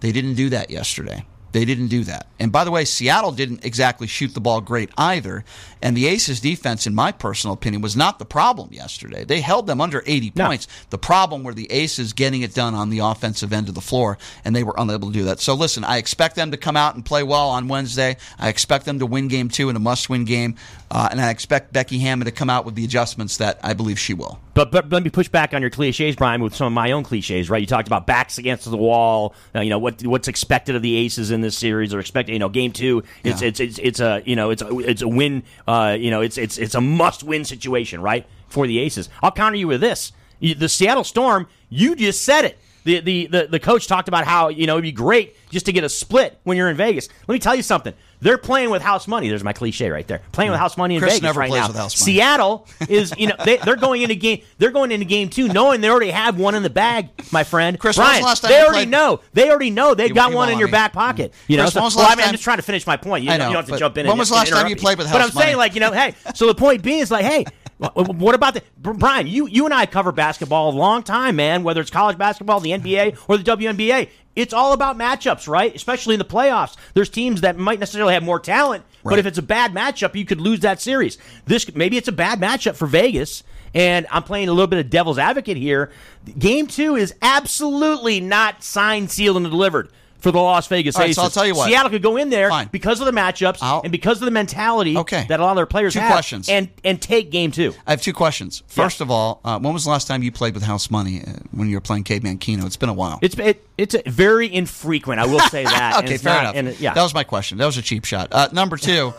They 0.00 0.12
didn't 0.12 0.34
do 0.34 0.50
that 0.50 0.70
yesterday. 0.70 1.24
They 1.54 1.64
didn't 1.64 1.86
do 1.86 2.02
that. 2.02 2.26
And 2.40 2.50
by 2.50 2.64
the 2.64 2.72
way, 2.72 2.84
Seattle 2.84 3.30
didn't 3.30 3.64
exactly 3.64 4.08
shoot 4.08 4.34
the 4.34 4.40
ball 4.40 4.60
great 4.60 4.90
either. 4.98 5.44
And 5.80 5.96
the 5.96 6.08
Aces 6.08 6.40
defense, 6.40 6.84
in 6.84 6.96
my 6.96 7.12
personal 7.12 7.54
opinion, 7.54 7.80
was 7.80 7.94
not 7.94 8.18
the 8.18 8.24
problem 8.24 8.70
yesterday. 8.72 9.22
They 9.22 9.40
held 9.40 9.68
them 9.68 9.80
under 9.80 10.02
80 10.04 10.32
no. 10.34 10.46
points. 10.46 10.66
The 10.90 10.98
problem 10.98 11.44
were 11.44 11.54
the 11.54 11.70
Aces 11.70 12.12
getting 12.12 12.42
it 12.42 12.54
done 12.54 12.74
on 12.74 12.90
the 12.90 12.98
offensive 12.98 13.52
end 13.52 13.68
of 13.68 13.76
the 13.76 13.80
floor, 13.80 14.18
and 14.44 14.56
they 14.56 14.64
were 14.64 14.74
unable 14.76 15.12
to 15.12 15.14
do 15.14 15.24
that. 15.26 15.38
So 15.38 15.54
listen, 15.54 15.84
I 15.84 15.98
expect 15.98 16.34
them 16.34 16.50
to 16.50 16.56
come 16.56 16.76
out 16.76 16.96
and 16.96 17.04
play 17.04 17.22
well 17.22 17.50
on 17.50 17.68
Wednesday. 17.68 18.16
I 18.36 18.48
expect 18.48 18.84
them 18.84 18.98
to 18.98 19.06
win 19.06 19.28
game 19.28 19.48
two 19.48 19.68
in 19.68 19.76
a 19.76 19.80
must 19.80 20.10
win 20.10 20.24
game. 20.24 20.56
Uh, 20.94 21.08
and 21.10 21.20
I 21.20 21.30
expect 21.30 21.72
Becky 21.72 21.98
Hammon 21.98 22.24
to 22.26 22.30
come 22.30 22.48
out 22.48 22.64
with 22.64 22.76
the 22.76 22.84
adjustments 22.84 23.38
that 23.38 23.58
I 23.64 23.74
believe 23.74 23.98
she 23.98 24.14
will. 24.14 24.38
But, 24.54 24.70
but 24.70 24.90
let 24.90 25.02
me 25.02 25.10
push 25.10 25.28
back 25.28 25.52
on 25.52 25.60
your 25.60 25.70
cliches, 25.70 26.14
Brian, 26.14 26.40
with 26.40 26.54
some 26.54 26.68
of 26.68 26.72
my 26.72 26.92
own 26.92 27.02
cliches, 27.02 27.50
right? 27.50 27.60
You 27.60 27.66
talked 27.66 27.88
about 27.88 28.06
backs 28.06 28.38
against 28.38 28.70
the 28.70 28.76
wall, 28.76 29.34
uh, 29.56 29.60
you 29.60 29.70
know, 29.70 29.80
what 29.80 30.06
what's 30.06 30.28
expected 30.28 30.76
of 30.76 30.82
the 30.82 30.94
Aces 30.94 31.32
in 31.32 31.40
this 31.40 31.58
series 31.58 31.92
or 31.92 31.98
expected, 31.98 32.32
you 32.32 32.38
know, 32.38 32.48
game 32.48 32.70
two, 32.70 33.02
it's, 33.24 33.42
yeah. 33.42 33.48
it's, 33.48 33.58
it's, 33.58 33.78
it's, 33.80 33.98
a, 33.98 34.22
you 34.24 34.36
know, 34.36 34.50
it's 34.50 34.62
a, 34.62 34.78
it's 34.78 35.02
a 35.02 35.08
win, 35.08 35.42
uh, 35.66 35.96
you 35.98 36.12
know, 36.12 36.20
it's, 36.20 36.38
it's, 36.38 36.58
it's 36.58 36.76
a 36.76 36.80
must 36.80 37.24
win 37.24 37.44
situation, 37.44 38.00
right? 38.00 38.24
For 38.46 38.68
the 38.68 38.78
Aces. 38.78 39.08
I'll 39.20 39.32
counter 39.32 39.58
you 39.58 39.66
with 39.66 39.80
this. 39.80 40.12
The 40.40 40.68
Seattle 40.68 41.02
Storm, 41.02 41.48
you 41.70 41.96
just 41.96 42.22
said 42.22 42.44
it. 42.44 42.56
The, 42.84 43.00
the, 43.00 43.26
the, 43.26 43.46
the 43.46 43.60
coach 43.60 43.86
talked 43.86 44.08
about 44.08 44.24
how, 44.24 44.48
you 44.48 44.66
know, 44.66 44.74
it'd 44.74 44.82
be 44.82 44.92
great 44.92 45.36
just 45.50 45.66
to 45.66 45.72
get 45.72 45.84
a 45.84 45.88
split 45.88 46.38
when 46.44 46.56
you're 46.56 46.68
in 46.68 46.76
Vegas. 46.76 47.08
Let 47.26 47.32
me 47.32 47.38
tell 47.38 47.54
you 47.54 47.62
something. 47.62 47.94
They're 48.20 48.38
playing 48.38 48.70
with 48.70 48.80
house 48.80 49.06
money. 49.06 49.28
There's 49.28 49.44
my 49.44 49.52
cliche 49.52 49.90
right 49.90 50.06
there. 50.06 50.22
Playing 50.32 50.50
with 50.50 50.58
mm. 50.58 50.62
house 50.62 50.78
money 50.78 50.94
in 50.94 51.00
Chris 51.02 51.18
Vegas 51.18 51.36
right 51.36 51.50
now. 51.50 51.68
Money. 51.68 51.88
Seattle 51.90 52.66
is, 52.88 53.12
you 53.18 53.26
know, 53.26 53.36
they, 53.44 53.58
are 53.58 53.76
going 53.76 54.00
into 54.00 54.14
game. 54.14 54.42
They're 54.56 54.70
going 54.70 54.92
into 54.92 55.04
game 55.04 55.28
two, 55.28 55.48
knowing 55.48 55.82
they 55.82 55.90
already 55.90 56.10
have 56.10 56.38
one 56.38 56.54
in 56.54 56.62
the 56.62 56.70
bag, 56.70 57.10
my 57.32 57.44
friend. 57.44 57.78
Chris, 57.78 57.96
Brian, 57.96 58.22
last 58.22 58.40
time 58.40 58.50
they 58.50 58.60
already 58.60 58.78
played? 58.78 58.88
know. 58.88 59.20
They 59.34 59.50
already 59.50 59.70
know 59.70 59.94
they've 59.94 60.08
You- 60.08 60.14
got 60.14 60.30
you 60.30 60.36
one 60.36 60.50
in 60.50 60.58
your 60.58 60.68
me. 60.68 60.72
back 60.72 60.92
pocket. 60.94 61.32
Mm. 61.32 61.36
You 61.48 61.56
know, 61.58 61.62
Chris, 61.64 61.74
so, 61.74 61.80
when 61.80 61.84
was 61.84 61.94
the 61.94 62.00
well, 62.00 62.10
I 62.10 62.14
mean, 62.14 62.26
I'm 62.26 62.32
just 62.32 62.44
trying 62.44 62.58
to 62.58 62.62
finish 62.62 62.86
my 62.86 62.96
point. 62.96 63.24
You, 63.24 63.30
I 63.30 63.34
you 63.34 63.38
don't 63.40 63.54
have 63.54 63.66
to 63.66 63.76
jump 63.76 63.98
in. 63.98 64.06
when 64.06 64.16
was 64.16 64.30
the 64.30 64.36
last 64.36 64.50
time 64.50 64.68
you 64.68 64.76
played 64.76 64.96
with 64.98 65.06
house 65.06 65.14
money? 65.14 65.30
But 65.30 65.40
I'm 65.40 65.42
saying, 65.42 65.56
like, 65.58 65.74
you 65.74 65.80
know, 65.80 65.92
hey. 65.92 66.14
So 66.34 66.46
the 66.46 66.54
point 66.54 66.82
being 66.82 67.00
is 67.00 67.10
like, 67.10 67.24
hey. 67.24 67.44
What 67.78 68.34
about 68.34 68.54
the 68.54 68.62
Brian? 68.78 69.26
You 69.26 69.46
you 69.46 69.64
and 69.64 69.74
I 69.74 69.86
cover 69.86 70.12
basketball 70.12 70.70
a 70.70 70.76
long 70.76 71.02
time, 71.02 71.36
man. 71.36 71.64
Whether 71.64 71.80
it's 71.80 71.90
college 71.90 72.16
basketball, 72.16 72.60
the 72.60 72.70
NBA, 72.70 73.18
or 73.28 73.36
the 73.36 73.42
WNBA, 73.44 74.08
it's 74.36 74.54
all 74.54 74.72
about 74.72 74.96
matchups, 74.96 75.48
right? 75.48 75.74
Especially 75.74 76.14
in 76.14 76.18
the 76.20 76.24
playoffs. 76.24 76.76
There's 76.94 77.08
teams 77.08 77.40
that 77.40 77.56
might 77.56 77.80
necessarily 77.80 78.14
have 78.14 78.22
more 78.22 78.38
talent, 78.38 78.84
Right. 79.02 79.12
but 79.12 79.18
if 79.18 79.26
it's 79.26 79.38
a 79.38 79.42
bad 79.42 79.72
matchup, 79.74 80.14
you 80.14 80.24
could 80.24 80.40
lose 80.40 80.60
that 80.60 80.80
series. 80.80 81.18
This 81.46 81.72
maybe 81.74 81.96
it's 81.96 82.08
a 82.08 82.12
bad 82.12 82.40
matchup 82.40 82.76
for 82.76 82.86
Vegas, 82.86 83.42
and 83.74 84.06
I'm 84.10 84.22
playing 84.22 84.48
a 84.48 84.52
little 84.52 84.68
bit 84.68 84.78
of 84.78 84.88
devil's 84.88 85.18
advocate 85.18 85.56
here. 85.56 85.90
Game 86.38 86.68
two 86.68 86.94
is 86.94 87.12
absolutely 87.22 88.20
not 88.20 88.62
signed, 88.62 89.10
sealed, 89.10 89.36
and 89.38 89.46
delivered 89.50 89.90
for 90.24 90.32
the 90.32 90.38
Las 90.40 90.66
Vegas 90.68 90.96
right, 90.96 91.04
Aces. 91.10 91.16
so 91.16 91.22
I'll 91.22 91.30
tell 91.30 91.46
you 91.46 91.54
what. 91.54 91.68
Seattle 91.68 91.90
could 91.90 92.02
go 92.02 92.16
in 92.16 92.30
there 92.30 92.48
Fine. 92.48 92.70
because 92.72 92.98
of 92.98 93.06
the 93.06 93.12
matchups 93.12 93.58
I'll- 93.60 93.82
and 93.82 93.92
because 93.92 94.20
of 94.20 94.24
the 94.24 94.30
mentality 94.30 94.96
Okay. 94.96 95.26
that 95.28 95.38
a 95.38 95.42
lot 95.42 95.50
of 95.50 95.56
their 95.56 95.66
players 95.66 95.92
Two 95.92 96.00
have, 96.00 96.10
questions. 96.10 96.48
and 96.48 96.68
and 96.82 97.00
take 97.00 97.30
game 97.30 97.50
two. 97.52 97.74
I 97.86 97.90
have 97.90 98.00
two 98.02 98.14
questions. 98.14 98.62
First 98.66 99.00
of 99.02 99.10
all, 99.10 99.40
uh, 99.44 99.58
when 99.58 99.72
was 99.74 99.84
the 99.84 99.90
last 99.90 100.08
time 100.08 100.22
you 100.22 100.32
played 100.32 100.54
with 100.54 100.62
house 100.62 100.90
money 100.90 101.22
uh, 101.22 101.30
when 101.52 101.68
you 101.68 101.76
were 101.76 101.80
playing 101.82 102.04
Caveman 102.04 102.38
Keno? 102.38 102.64
It's 102.66 102.76
been 102.76 102.88
a 102.88 102.94
while. 102.94 103.18
It's 103.22 103.38
it, 103.38 103.64
it's 103.76 103.94
a 103.94 104.02
very 104.06 104.52
infrequent. 104.52 105.20
I 105.20 105.26
will 105.26 105.40
say 105.40 105.64
that. 105.74 105.96
and 105.96 106.04
okay, 106.06 106.14
it's 106.14 106.24
fair 106.24 106.42
not- 106.42 106.56
enough. 106.56 106.72
And, 106.72 106.80
yeah, 106.80 106.94
That 106.94 107.02
was 107.02 107.12
my 107.14 107.24
question. 107.24 107.58
That 107.58 107.66
was 107.66 107.76
a 107.76 107.82
cheap 107.82 108.04
shot. 108.06 108.28
Uh, 108.32 108.48
number 108.50 108.76
two, 108.78 109.12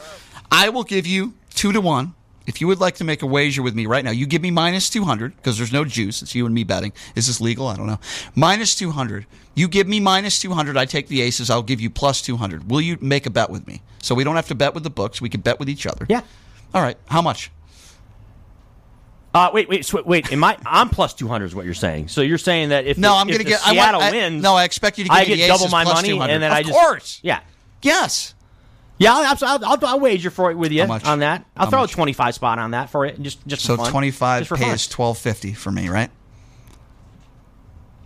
I 0.52 0.70
will 0.70 0.84
give 0.84 1.06
you 1.06 1.36
two 1.54 1.72
to 1.72 1.82
one. 1.82 2.16
If 2.48 2.62
you 2.62 2.68
would 2.68 2.80
like 2.80 2.96
to 2.96 3.04
make 3.04 3.22
a 3.24 3.26
wager 3.26 3.62
with 3.64 3.74
me 3.76 3.86
right 3.88 4.04
now, 4.06 4.12
you 4.12 4.26
give 4.28 4.42
me 4.42 4.52
minus 4.52 4.90
200 4.90 5.36
because 5.36 5.58
there's 5.58 5.74
no 5.74 5.84
juice. 5.84 6.22
It's 6.22 6.36
you 6.36 6.46
and 6.46 6.54
me 6.54 6.64
betting. 6.64 6.94
Is 7.16 7.26
this 7.28 7.42
legal? 7.42 7.68
I 7.68 7.76
don't 7.76 7.88
know. 7.88 8.00
Minus 8.36 8.76
200. 8.76 9.26
You 9.56 9.68
give 9.68 9.88
me 9.88 10.00
minus 10.00 10.40
200. 10.42 10.78
I 10.78 10.86
take 10.86 11.08
the 11.08 11.22
aces. 11.22 11.50
I'll 11.50 11.64
give 11.64 11.82
you 11.82 11.90
plus 11.90 12.22
200. 12.22 12.70
Will 12.70 12.82
you 12.82 12.98
make 13.02 13.26
a 13.26 13.30
bet 13.32 13.50
with 13.50 13.66
me? 13.66 13.82
So 14.02 14.14
we 14.14 14.24
don't 14.24 14.36
have 14.36 14.48
to 14.50 14.56
bet 14.56 14.74
with 14.76 14.84
the 14.84 14.90
books. 14.92 15.22
We 15.22 15.30
can 15.30 15.42
bet 15.42 15.60
with 15.60 15.70
each 15.70 15.88
other. 15.88 16.06
yeah. 16.10 16.22
All 16.74 16.82
right. 16.82 16.98
How 17.08 17.22
much? 17.22 17.52
Uh, 19.34 19.50
wait, 19.54 19.68
wait, 19.68 19.86
sw- 19.86 20.06
wait. 20.06 20.32
Am 20.32 20.44
I? 20.44 20.58
I'm 20.66 20.90
plus 20.90 21.14
two 21.14 21.28
hundred 21.28 21.46
is 21.46 21.56
what 21.56 21.66
you're 21.66 21.74
saying. 21.74 22.08
So 22.10 22.22
you're 22.22 22.38
saying 22.38 22.70
that 22.70 22.86
if 22.86 22.98
No, 22.98 23.10
the, 23.10 23.16
I'm 23.16 23.28
going 23.28 23.40
to 23.40 23.44
the 23.44 23.50
get. 23.50 23.60
Seattle 23.62 24.00
I 24.00 24.04
want, 24.04 24.16
I- 24.16 24.18
wins. 24.18 24.44
no, 24.44 24.56
I 24.56 24.64
expect 24.66 24.98
you 24.98 25.04
to 25.06 25.10
give 25.10 25.18
I 25.18 25.22
me 25.24 25.28
get 25.36 25.42
the 25.42 25.48
double 25.48 25.68
my 25.70 25.84
plus 25.84 25.96
money, 25.96 26.10
200. 26.10 26.34
and 26.34 26.44
then 26.44 26.52
of 26.52 26.58
I 26.58 26.62
just 26.64 26.74
course. 26.78 27.20
yeah. 27.24 27.40
Yes. 27.82 28.35
Yeah, 28.98 29.14
I'll, 29.14 29.38
I'll, 29.42 29.66
I'll, 29.66 29.86
I'll 29.86 30.00
wager 30.00 30.30
for 30.32 30.52
it 30.52 30.56
with 30.58 30.72
you 30.72 30.84
on 30.84 31.20
that. 31.20 31.46
I'll 31.58 31.66
How 31.66 31.70
throw 31.70 31.80
much? 31.82 31.92
a 31.92 31.96
25 31.96 32.36
spot 32.36 32.60
on 32.60 32.72
that 32.72 32.90
for 32.90 33.06
it, 33.06 33.22
just 33.22 33.46
just 33.46 33.64
So 33.64 33.76
for 33.76 33.84
fun. 33.84 33.92
25 33.92 34.48
Just 34.48 34.50
pays 34.62 34.88
1250 34.90 35.54
for 35.54 35.72
me, 35.72 35.90
right? 35.90 36.10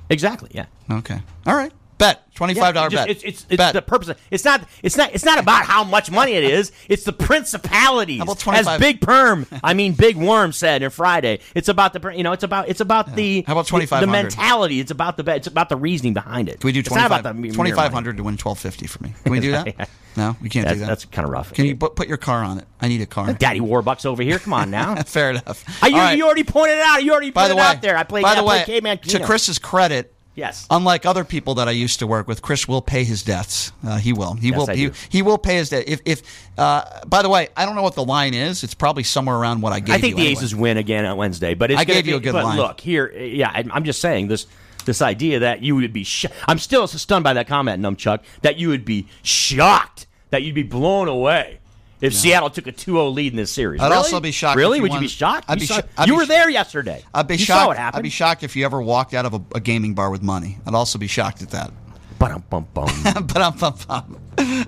Exactly. 0.09 0.49
Yeah. 0.53 0.65
Okay. 0.89 1.21
All 1.45 1.55
right. 1.55 1.71
Bet. 1.99 2.33
$25 2.33 2.55
Yeah, 2.55 2.85
it 2.85 2.91
bet. 2.91 3.09
It's, 3.09 3.23
it's, 3.23 3.45
it's 3.49 3.57
bet. 3.57 3.73
the 3.73 3.81
purpose. 3.81 4.07
Of, 4.07 4.21
it's 4.31 4.45
not. 4.45 4.63
It's 4.81 4.95
not. 4.95 5.13
It's 5.13 5.25
not 5.25 5.37
about 5.37 5.65
how 5.65 5.83
much 5.83 6.09
money 6.09 6.31
it 6.31 6.45
is. 6.45 6.71
It's 6.87 7.03
the 7.03 7.11
principalities. 7.11 8.19
How 8.19 8.31
about 8.31 8.47
As 8.47 8.79
Big 8.79 9.01
Perm, 9.01 9.45
I 9.61 9.73
mean 9.73 9.93
Big 9.93 10.15
Worm 10.15 10.53
said 10.53 10.81
on 10.81 10.89
Friday. 10.89 11.41
It's 11.53 11.67
about 11.67 11.93
the. 11.93 12.15
You 12.15 12.23
know. 12.23 12.31
It's 12.31 12.43
about. 12.43 12.69
It's 12.69 12.79
about 12.79 13.15
the. 13.15 13.43
How 13.45 13.53
about 13.53 13.67
twenty 13.67 13.85
five? 13.85 14.01
The 14.01 14.07
mentality. 14.07 14.79
It's 14.79 14.91
about 14.91 15.17
the. 15.17 15.23
bet- 15.23 15.37
It's 15.37 15.47
about 15.47 15.67
the 15.67 15.75
reasoning 15.75 16.13
behind 16.13 16.47
it. 16.47 16.61
Can 16.61 16.67
we 16.69 16.71
do 16.71 16.79
It's 16.79 16.89
not 16.89 17.07
25, 17.09 17.19
about 17.19 17.35
the 17.35 17.41
mere 17.41 17.51
2500 17.51 18.17
to 18.17 18.23
win 18.23 18.33
1250 18.37 18.87
for 18.87 19.03
me? 19.03 19.13
Can 19.23 19.31
we 19.33 19.41
do 19.41 19.51
that? 19.51 19.67
Yeah. 19.67 19.85
No, 20.15 20.35
we 20.41 20.49
can't 20.49 20.65
That's, 20.65 20.75
do 20.75 20.79
that. 20.81 20.87
that's 20.87 21.05
kind 21.05 21.25
of 21.25 21.31
rough. 21.31 21.53
Can 21.53 21.65
you 21.65 21.75
put, 21.75 22.07
your 22.07 22.17
car 22.17 22.43
on 22.43 22.57
it? 22.57 22.65
I 22.81 22.87
need 22.87 23.01
a 23.01 23.05
car. 23.05 23.31
Daddy 23.39 23.59
Warbucks 23.59 24.05
over 24.05 24.23
here. 24.23 24.39
Come 24.39 24.53
on 24.53 24.71
now. 24.71 24.95
Fair 25.03 25.31
enough. 25.31 25.63
I, 25.83 25.87
you, 25.87 25.95
right. 25.95 26.17
you 26.17 26.25
already 26.25 26.43
pointed 26.43 26.77
it 26.77 26.83
out. 26.83 27.03
You 27.03 27.11
already 27.11 27.29
by 27.31 27.43
put 27.43 27.49
the 27.49 27.53
it 27.53 27.57
way, 27.57 27.63
out 27.63 27.81
there. 27.81 27.95
I 27.97 28.03
played. 28.03 28.23
by 28.23 28.31
I 28.31 28.35
the 28.35 28.43
way, 28.43 28.63
played 28.63 28.65
Caveman 28.65 28.97
to 28.97 29.23
Chris's 29.23 29.59
credit, 29.59 30.13
Yes. 30.39 30.65
Unlike 30.69 31.05
other 31.05 31.25
people 31.25 31.55
that 31.55 31.67
I 31.67 31.71
used 31.71 31.99
to 31.99 32.07
work 32.07 32.25
with, 32.27 32.41
Chris 32.41 32.65
will 32.65 32.81
pay 32.81 33.03
his 33.03 33.23
debts. 33.23 33.73
Uh, 33.85 33.97
he 33.97 34.13
will. 34.13 34.35
He 34.35 34.49
Yes, 34.49 34.57
will. 34.57 34.67
He, 34.67 34.91
he 35.09 35.21
will 35.21 35.37
pay 35.37 35.55
his 35.57 35.69
debt. 35.69 35.83
If, 35.87 35.99
if 36.05 36.49
uh, 36.57 36.83
by 37.07 37.21
the 37.21 37.29
way, 37.29 37.49
I 37.57 37.65
don't 37.65 37.75
know 37.75 37.81
what 37.83 37.95
the 37.95 38.05
line 38.05 38.33
is. 38.33 38.63
It's 38.63 38.73
probably 38.73 39.03
somewhere 39.03 39.35
around 39.35 39.59
what 39.61 39.73
I 39.73 39.81
gave 39.81 39.95
I 39.95 39.99
think 39.99 40.15
the 40.15 40.21
anyway. 40.21 40.31
Aces 40.39 40.55
win 40.55 40.77
again 40.77 41.05
on 41.05 41.17
Wednesday, 41.17 41.55
but 41.55 41.71
it's 41.71 41.81
I 41.81 41.83
gave 41.83 42.07
you 42.07 42.15
a 42.15 42.19
good 42.21 42.31
but 42.31 42.45
line. 42.45 42.57
Look 42.57 42.79
here, 42.79 43.11
yeah, 43.11 43.49
I- 43.49 43.65
I'm 43.71 43.83
just 43.83 43.99
saying 43.99 44.29
this 44.29 44.47
this 44.85 45.01
idea 45.01 45.39
that 45.39 45.61
you 45.61 45.75
would 45.75 45.91
be. 45.91 46.05
Sh- 46.05 46.25
I'm 46.47 46.57
still 46.57 46.87
stunned 46.87 47.25
by 47.25 47.33
that 47.33 47.47
comment, 47.47 47.83
Numchuck, 47.83 48.19
that 48.41 48.57
you 48.57 48.69
would 48.69 48.85
be 48.85 49.07
shocked, 49.23 50.07
that 50.29 50.41
you'd 50.43 50.55
be 50.55 50.63
blown 50.63 51.07
away 51.09 51.58
if 52.01 52.13
Seattle 52.13 52.49
took 52.49 52.67
a 52.67 52.71
2-0 52.71 53.13
lead 53.13 53.33
in 53.33 53.37
this 53.37 53.51
series. 53.51 53.81
I'd 53.81 53.85
Really? 53.87 53.97
also 53.97 54.19
be 54.19 54.31
shocked 54.31 54.57
Really, 54.57 54.77
you 54.77 54.83
would 54.83 54.93
you 54.93 54.99
be 55.01 55.07
shocked? 55.07 55.45
I'd 55.49 55.55
you 55.57 55.61
be 55.61 55.65
saw- 55.67 55.75
sho- 55.81 55.87
I'd 55.97 56.07
you 56.07 56.13
be 56.13 56.17
were 56.17 56.25
sh- 56.25 56.29
there 56.29 56.49
yesterday. 56.49 57.03
I'd 57.13 57.27
be 57.27 57.35
you 57.35 57.45
shocked. 57.45 57.61
Saw 57.61 57.67
what 57.67 57.77
happened. 57.77 57.99
I'd 57.99 58.03
be 58.03 58.09
shocked 58.09 58.43
if 58.43 58.55
you 58.55 58.65
ever 58.65 58.81
walked 58.81 59.13
out 59.13 59.25
of 59.25 59.33
a, 59.33 59.41
a 59.55 59.59
gaming 59.59 59.93
bar 59.95 60.09
with 60.09 60.21
money. 60.23 60.57
I'd 60.65 60.73
also 60.75 60.97
be 60.99 61.07
shocked 61.07 61.41
at 61.41 61.49
that. 61.51 61.71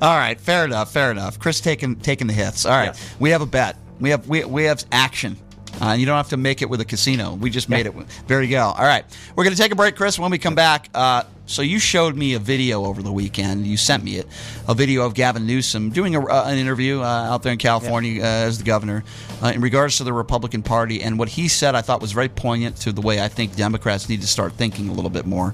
All 0.02 0.18
right. 0.18 0.40
Fair 0.40 0.66
enough. 0.66 0.92
Fair 0.92 1.12
enough. 1.12 1.38
Chris 1.40 1.60
taking 1.60 1.96
taking 1.98 2.28
the 2.28 2.34
hits. 2.34 2.66
All 2.66 2.72
right. 2.72 2.86
Yes. 2.88 3.16
We 3.20 3.30
have 3.32 3.42
a 3.42 3.46
bet. 3.46 3.78
We 4.00 4.10
have 4.12 4.28
we, 4.28 4.44
we 4.46 4.64
have 4.66 4.84
action. 4.92 5.38
Uh, 5.80 5.92
and 5.92 6.00
you 6.00 6.06
don't 6.06 6.18
have 6.18 6.30
to 6.30 6.38
make 6.38 6.62
it 6.62 6.70
with 6.70 6.82
a 6.82 6.86
casino. 6.86 7.34
We 7.34 7.50
just 7.50 7.70
made 7.70 7.88
it. 7.88 7.94
There 8.28 8.42
you 8.42 8.50
go. 8.50 8.66
All 8.66 8.84
right. 8.84 9.06
We're 9.36 9.44
going 9.44 9.56
to 9.56 9.62
take 9.62 9.72
a 9.72 9.76
break, 9.76 9.96
Chris. 9.96 10.20
When 10.20 10.30
we 10.30 10.38
come 10.38 10.54
back, 10.54 10.90
uh, 10.94 11.24
so 11.52 11.62
you 11.62 11.80
showed 11.80 12.16
me 12.16 12.36
a 12.36 12.40
video 12.40 12.86
over 12.86 13.02
the 13.02 13.12
weekend. 13.12 13.68
You 13.68 13.78
sent 13.78 14.04
me 14.04 14.18
it, 14.18 14.28
a 14.68 14.74
video 14.74 15.06
of 15.06 15.14
Gavin 15.14 15.46
Newsom 15.46 15.90
doing 15.90 16.16
a, 16.16 16.26
uh, 16.26 16.46
an 16.48 16.58
interview 16.58 17.02
uh, 17.02 17.04
out 17.04 17.44
there 17.44 17.52
in 17.52 17.58
California 17.58 18.22
uh, 18.22 18.26
as 18.26 18.58
the 18.58 18.64
governor 18.64 19.04
uh, 19.44 19.52
in 19.54 19.60
regards 19.60 19.98
to 19.98 20.04
the 20.04 20.14
Republican 20.14 20.64
Party. 20.64 21.02
And 21.02 21.20
what 21.20 21.30
he 21.30 21.48
said, 21.48 21.76
I 21.76 21.82
thought 21.82 22.02
was 22.02 22.12
very 22.12 22.30
poignant 22.30 22.78
to 22.78 22.92
the 22.92 23.02
way 23.02 23.22
I 23.22 23.28
think 23.28 23.56
Democrats 23.56 24.08
need 24.08 24.22
to 24.22 24.28
start 24.28 24.54
thinking 24.54 24.88
a 24.88 24.94
little 24.94 25.10
bit 25.10 25.26
more. 25.26 25.54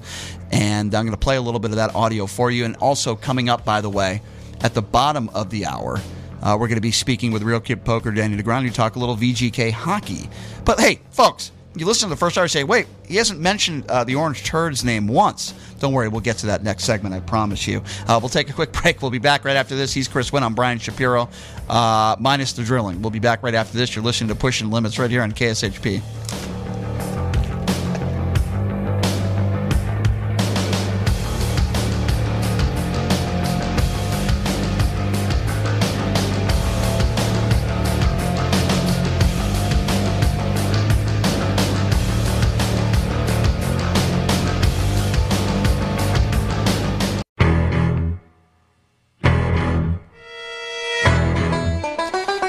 And 0.51 0.93
I'm 0.93 1.05
going 1.05 1.17
to 1.17 1.17
play 1.17 1.37
a 1.37 1.41
little 1.41 1.59
bit 1.59 1.71
of 1.71 1.77
that 1.77 1.95
audio 1.95 2.27
for 2.27 2.51
you. 2.51 2.65
And 2.65 2.75
also 2.77 3.15
coming 3.15 3.49
up, 3.49 3.65
by 3.65 3.81
the 3.81 3.89
way, 3.89 4.21
at 4.61 4.73
the 4.73 4.81
bottom 4.81 5.29
of 5.29 5.49
the 5.49 5.65
hour. 5.65 5.99
Uh, 6.41 6.57
we're 6.59 6.67
going 6.67 6.75
to 6.75 6.81
be 6.81 6.91
speaking 6.91 7.31
with 7.31 7.43
Real 7.43 7.59
Kid 7.59 7.83
Poker, 7.83 8.11
Danny 8.11 8.37
Negreanu, 8.41 8.67
to 8.67 8.73
talk 8.73 8.95
a 8.95 8.99
little 8.99 9.17
VGK 9.17 9.71
hockey. 9.71 10.29
But 10.65 10.79
hey, 10.79 10.99
folks, 11.11 11.51
you 11.75 11.85
listen 11.85 12.09
to 12.09 12.15
the 12.15 12.19
first 12.19 12.37
hour 12.37 12.47
say, 12.47 12.63
wait, 12.63 12.87
he 13.05 13.15
hasn't 13.15 13.39
mentioned 13.39 13.89
uh, 13.89 14.03
the 14.03 14.15
Orange 14.15 14.43
Turd's 14.43 14.83
name 14.83 15.07
once. 15.07 15.53
Don't 15.79 15.93
worry, 15.93 16.07
we'll 16.07 16.21
get 16.21 16.37
to 16.39 16.47
that 16.47 16.63
next 16.63 16.85
segment, 16.85 17.13
I 17.13 17.19
promise 17.19 17.67
you. 17.67 17.83
Uh, 18.07 18.19
we'll 18.21 18.29
take 18.29 18.49
a 18.49 18.53
quick 18.53 18.71
break. 18.81 19.01
We'll 19.01 19.11
be 19.11 19.19
back 19.19 19.45
right 19.45 19.55
after 19.55 19.75
this. 19.75 19.93
He's 19.93 20.07
Chris 20.07 20.31
Wynn. 20.31 20.43
I'm 20.43 20.55
Brian 20.55 20.79
Shapiro, 20.79 21.29
uh, 21.69 22.15
minus 22.19 22.53
the 22.53 22.63
drilling. 22.63 23.01
We'll 23.01 23.11
be 23.11 23.19
back 23.19 23.43
right 23.43 23.55
after 23.55 23.77
this. 23.77 23.95
You're 23.95 24.05
listening 24.05 24.29
to 24.29 24.35
Pushing 24.35 24.71
Limits 24.71 24.97
right 24.97 25.11
here 25.11 25.21
on 25.21 25.31
KSHP. 25.31 26.01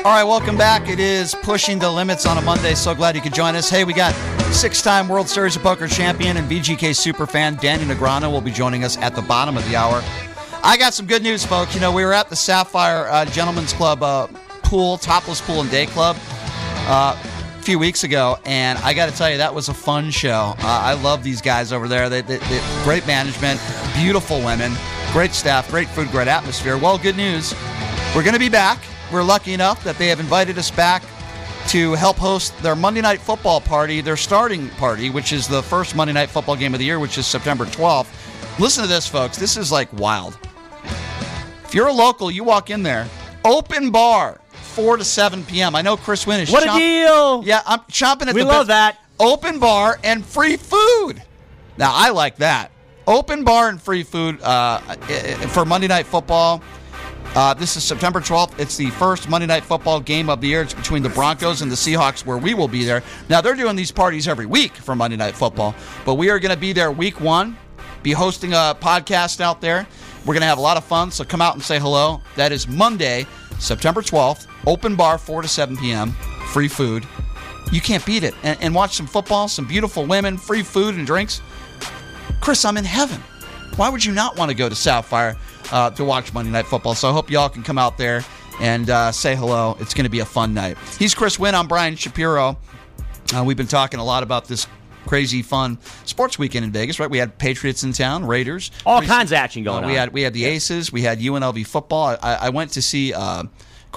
All 0.09 0.15
right, 0.15 0.25
welcome 0.25 0.57
back. 0.57 0.89
It 0.89 1.01
is 1.01 1.35
Pushing 1.35 1.79
the 1.79 1.91
Limits 1.91 2.25
on 2.25 2.39
a 2.39 2.41
Monday. 2.41 2.75
So 2.75 2.95
glad 2.95 3.15
you 3.15 3.21
could 3.21 3.35
join 3.35 3.55
us. 3.55 3.69
Hey, 3.69 3.85
we 3.85 3.93
got 3.93 4.15
six 4.55 4.81
time 4.81 5.07
World 5.07 5.29
Series 5.29 5.55
of 5.55 5.63
Poker 5.63 5.87
champion 5.87 6.39
and 6.39 6.51
VGK 6.51 6.93
superfan 6.93 7.61
Danny 7.61 7.85
Negreanu 7.85 8.33
will 8.33 8.41
be 8.41 8.51
joining 8.51 8.85
us 8.85 8.97
at 8.97 9.15
the 9.15 9.21
bottom 9.21 9.59
of 9.59 9.69
the 9.69 9.77
hour. 9.77 10.01
I 10.65 10.79
got 10.79 10.95
some 10.95 11.05
good 11.05 11.23
news, 11.23 11.45
folks. 11.45 11.75
You 11.75 11.83
know, 11.83 11.93
we 11.93 12.07
were 12.07 12.15
at 12.15 12.31
the 12.31 12.37
Sapphire 12.37 13.07
uh, 13.09 13.27
Gentlemen's 13.27 13.75
Club 13.75 14.03
uh, 14.03 14.29
pool, 14.63 14.97
topless 14.97 15.43
pool 15.43 15.61
and 15.61 15.71
day 15.71 15.85
club 15.85 16.17
uh, 16.89 17.15
a 17.15 17.63
few 17.63 17.79
weeks 17.79 18.03
ago, 18.03 18.39
and 18.47 18.79
I 18.79 18.95
got 18.95 19.11
to 19.11 19.15
tell 19.15 19.31
you, 19.31 19.37
that 19.37 19.55
was 19.55 19.69
a 19.69 19.75
fun 19.75 20.11
show. 20.11 20.55
Uh, 20.57 20.63
I 20.63 20.95
love 20.95 21.23
these 21.23 21.43
guys 21.43 21.71
over 21.71 21.87
there. 21.87 22.09
They, 22.09 22.23
they, 22.23 22.39
they, 22.39 22.83
great 22.83 23.07
management, 23.07 23.61
beautiful 23.95 24.39
women, 24.39 24.73
great 25.13 25.33
staff, 25.33 25.71
great 25.71 25.89
food, 25.89 26.09
great 26.11 26.29
atmosphere. 26.29 26.79
Well, 26.79 26.97
good 26.97 27.19
news. 27.19 27.53
We're 28.17 28.23
going 28.23 28.33
to 28.33 28.41
be 28.41 28.49
back. 28.49 28.79
We're 29.13 29.23
lucky 29.23 29.55
enough 29.55 29.83
that 29.85 29.97
they 29.97 30.09
have 30.09 30.21
invited 30.21 30.59
us 30.59 30.71
back 30.71 31.03
to 31.69 31.95
help 31.95 32.17
host 32.17 32.57
their 32.63 32.77
Monday 32.77 33.01
Night 33.01 33.21
Football 33.21 33.61
party, 33.61 34.01
their 34.01 34.17
starting 34.17 34.69
party, 34.71 35.11
which 35.11 35.33
is 35.33 35.47
the 35.49 35.63
first 35.63 35.95
Monday 35.97 36.13
Night 36.13 36.29
Football 36.31 36.57
game 36.57 36.75
of 36.75 36.79
the 36.79 36.85
year, 36.87 36.99
which 36.99 37.19
is 37.19 37.27
September 37.27 37.65
12th. 37.67 38.09
Listen 38.59 38.83
to 38.83 38.89
this, 38.89 39.07
folks. 39.07 39.37
This 39.39 39.57
is 39.57 39.71
like 39.73 39.91
wild. 39.95 40.39
If 41.65 41.75
you're 41.75 41.89
a 41.89 41.93
local, 41.93 42.31
you 42.31 42.45
walk 42.45 42.71
in 42.71 42.83
there, 42.83 43.07
open 43.45 43.91
bar, 43.91 44.41
4 44.53 44.97
to 44.99 45.05
7 45.05 45.45
p.m. 45.45 45.75
I 45.77 45.83
know 45.83 45.97
Chris 45.97 46.27
Wynn 46.27 46.41
is 46.41 46.51
what 46.51 46.63
a 46.65 46.79
deal! 46.79 47.43
Yeah, 47.45 47.61
I'm 47.67 47.81
chomping 47.91 48.27
at 48.29 48.35
We 48.35 48.41
the 48.43 48.47
love 48.47 48.67
bit. 48.67 48.73
that. 48.73 48.99
Open 49.21 49.59
bar 49.59 49.99
and 50.05 50.25
free 50.25 50.57
food. 50.57 51.23
Now, 51.77 51.93
I 51.95 52.11
like 52.11 52.37
that. 52.37 52.71
Open 53.07 53.43
bar 53.45 53.69
and 53.69 53.81
free 53.81 54.03
food 54.03 54.41
uh, 54.43 54.79
for 55.49 55.65
Monday 55.65 55.89
Night 55.89 56.07
Football. 56.07 56.63
Uh, 57.39 57.55
this 57.55 57.77
is 57.77 57.85
September 57.85 58.19
12th. 58.19 58.59
It's 58.59 58.77
the 58.77 58.91
first 58.91 59.29
Monday 59.29 59.47
Night 59.47 59.63
Football 59.63 60.01
game 60.01 60.29
of 60.29 60.41
the 60.41 60.49
year. 60.49 60.61
It's 60.61 60.75
between 60.75 61.05
the 61.05 61.09
Broncos 61.09 61.63
and 61.63 61.71
the 61.71 61.77
Seahawks, 61.77 62.27
where 62.27 62.37
we 62.37 62.53
will 62.53 62.67
be 62.67 62.83
there. 62.83 63.01
Now, 63.29 63.41
they're 63.41 63.55
doing 63.55 63.77
these 63.77 63.93
parties 63.93 64.27
every 64.27 64.45
week 64.45 64.75
for 64.75 64.97
Monday 64.97 65.17
Night 65.17 65.37
Football, 65.37 65.73
but 66.05 66.15
we 66.15 66.31
are 66.31 66.41
going 66.41 66.53
to 66.53 66.59
be 66.59 66.73
there 66.73 66.91
week 66.91 67.21
one, 67.21 67.57
be 68.03 68.11
hosting 68.11 68.55
a 68.55 68.77
podcast 68.81 69.41
out 69.41 69.61
there. 69.61 69.87
We're 70.23 70.35
going 70.35 70.41
to 70.41 70.49
have 70.49 70.59
a 70.59 70.61
lot 70.61 70.79
of 70.79 70.83
fun, 70.83 71.13
so 71.13 71.23
come 71.23 71.41
out 71.41 71.55
and 71.55 71.63
say 71.63 71.79
hello. 71.79 72.21
That 72.35 72.51
is 72.51 72.67
Monday, 72.67 73.25
September 73.61 74.03
12th. 74.03 74.49
Open 74.67 74.97
bar, 74.97 75.17
4 75.17 75.43
to 75.43 75.47
7 75.47 75.77
p.m., 75.77 76.11
free 76.49 76.67
food. 76.67 77.07
You 77.71 77.81
can't 77.81 78.05
beat 78.05 78.25
it. 78.25 78.35
And, 78.43 78.61
and 78.61 78.75
watch 78.75 78.97
some 78.97 79.07
football, 79.07 79.47
some 79.47 79.65
beautiful 79.65 80.05
women, 80.05 80.39
free 80.39 80.65
food 80.65 80.97
and 80.97 81.07
drinks. 81.07 81.41
Chris, 82.41 82.65
I'm 82.65 82.77
in 82.77 82.85
heaven. 82.85 83.23
Why 83.77 83.91
would 83.91 84.05
you 84.05 84.11
not 84.11 84.37
want 84.37 84.51
to 84.51 84.57
go 84.57 84.69
to 84.69 84.75
Sapphire 84.75 85.37
uh, 85.73 85.91
to 85.91 86.05
watch 86.05 86.33
Monday 86.33 86.51
Night 86.51 86.67
Football? 86.67 86.95
So 86.95 87.09
I 87.09 87.13
hope 87.13 87.31
y'all 87.31 87.49
can 87.49 87.63
come 87.63 87.79
out 87.79 87.99
there 87.99 88.25
and 88.61 88.89
uh, 88.91 89.13
say 89.13 89.35
hello. 89.37 89.77
It's 89.81 89.95
going 89.95 90.05
to 90.05 90.11
be 90.11 90.21
a 90.21 90.25
fun 90.25 90.55
night. 90.55 90.77
He's 90.99 91.15
Chris 91.15 91.39
Wynn. 91.39 91.55
I'm 91.55 91.69
Brian 91.69 91.97
Shapiro. 91.97 92.59
Uh, 93.35 93.45
we've 93.45 93.57
been 93.57 93.67
talking 93.67 94.01
a 94.01 94.05
lot 94.05 94.23
about 94.23 94.47
this 94.47 94.67
crazy, 95.07 95.43
fun 95.43 95.79
sports 96.05 96.39
weekend 96.39 96.65
in 96.65 96.73
Vegas. 96.73 97.01
Right, 97.01 97.11
we 97.11 97.19
had 97.19 97.39
Patriots 97.39 97.83
in 97.83 97.93
town, 97.93 98.25
Raiders, 98.25 98.71
all 98.85 99.03
kinds 99.03 99.33
of 99.33 99.37
action 99.37 99.65
going 99.65 99.85
uh, 99.85 99.87
on. 99.87 99.93
We 99.93 99.95
had 99.95 100.13
we 100.13 100.23
had 100.23 100.33
the. 100.35 100.45
Aces, 100.45 100.93
we 100.93 101.03
had 101.03 101.21
UNLV 101.21 101.67
football. 101.67 102.17
I, 102.23 102.35
I 102.35 102.49
went 102.51 102.73
to 102.73 102.83
see. 102.83 103.13
Uh, 103.13 103.45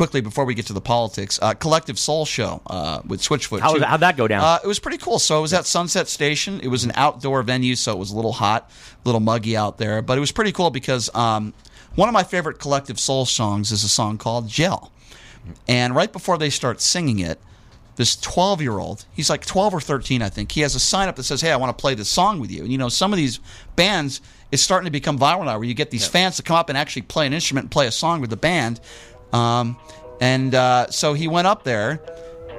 quickly 0.02 0.20
before 0.20 0.46
we 0.46 0.56
get 0.56 0.66
to 0.66 0.74
the 0.74 0.82
politics, 0.82 1.38
uh, 1.44 1.54
Collective 1.54 2.00
Soul 2.00 2.26
Show 2.26 2.60
uh, 2.66 3.04
with 3.06 3.22
Switchfoot. 3.22 3.60
How 3.60 3.74
was, 3.74 3.84
how'd 3.84 4.00
that 4.00 4.18
go 4.18 4.28
down? 4.28 4.44
Uh, 4.44 4.58
it 4.64 4.66
was 4.66 4.80
pretty 4.80 4.98
cool. 4.98 5.20
So 5.20 5.38
it 5.38 5.42
was 5.44 5.54
at 5.54 5.68
Sunset 5.68 6.08
Station. 6.08 6.60
It 6.62 6.70
was 6.70 6.84
an 6.84 6.92
outdoor 6.96 7.44
venue, 7.44 7.76
so 7.76 7.92
it 7.92 8.00
was 8.00 8.10
a 8.10 8.16
little 8.16 8.32
hot, 8.32 8.72
a 8.72 9.08
little 9.08 9.22
muggy 9.22 9.56
out 9.56 9.78
there, 9.78 10.02
but 10.02 10.18
it 10.18 10.20
was 10.20 10.32
pretty 10.32 10.54
cool 10.54 10.72
because 10.72 11.14
um, 11.14 11.54
one 11.94 12.10
of 12.10 12.14
my 12.14 12.24
favorite 12.24 12.58
Collective 12.58 13.00
Soul 13.00 13.28
songs 13.28 13.72
is 13.72 13.84
a 13.84 13.88
song 13.88 14.18
called 14.18 14.48
Gel. 14.48 14.92
And 15.68 15.96
right 15.96 16.12
before 16.12 16.40
they 16.40 16.50
start 16.50 16.82
singing 16.82 17.20
it, 17.20 17.40
this 17.96 18.16
12 18.16 18.64
year 18.64 18.80
old, 18.80 19.06
he's 19.14 19.30
like 19.30 19.46
12 19.46 19.76
or 19.76 19.82
13, 19.82 20.24
I 20.24 20.30
think, 20.30 20.52
he 20.52 20.62
has 20.62 20.74
a 20.74 20.80
sign 20.80 21.10
up 21.10 21.16
that 21.18 21.24
says, 21.24 21.42
Hey, 21.42 21.52
I 21.52 21.58
want 21.58 21.78
to 21.78 21.80
play 21.80 21.94
this 21.94 22.10
song 22.10 22.40
with 22.40 22.52
you. 22.52 22.64
And, 22.64 22.72
you 22.72 22.80
know, 22.80 22.90
some 22.90 23.14
of 23.14 23.18
these 23.18 23.40
bands, 23.76 24.22
it's 24.52 24.64
starting 24.64 24.86
to 24.86 24.92
become 24.92 25.20
viral 25.20 25.46
now 25.46 25.60
where 25.60 25.68
you 25.68 25.76
get 25.76 25.92
these 25.92 26.06
yeah. 26.06 26.10
fans 26.10 26.38
to 26.38 26.44
come 26.44 26.56
up 26.56 26.70
and 26.70 26.78
actually 26.78 27.04
play 27.04 27.28
an 27.28 27.34
instrument 27.34 27.66
and 27.66 27.72
play 27.72 27.86
a 27.86 27.92
song 27.92 28.20
with 28.20 28.32
the 28.32 28.38
band. 28.38 28.80
Um, 29.34 29.78
and 30.20 30.54
uh, 30.54 30.90
so 30.90 31.14
he 31.14 31.28
went 31.28 31.48
up 31.48 31.64
there 31.64 32.02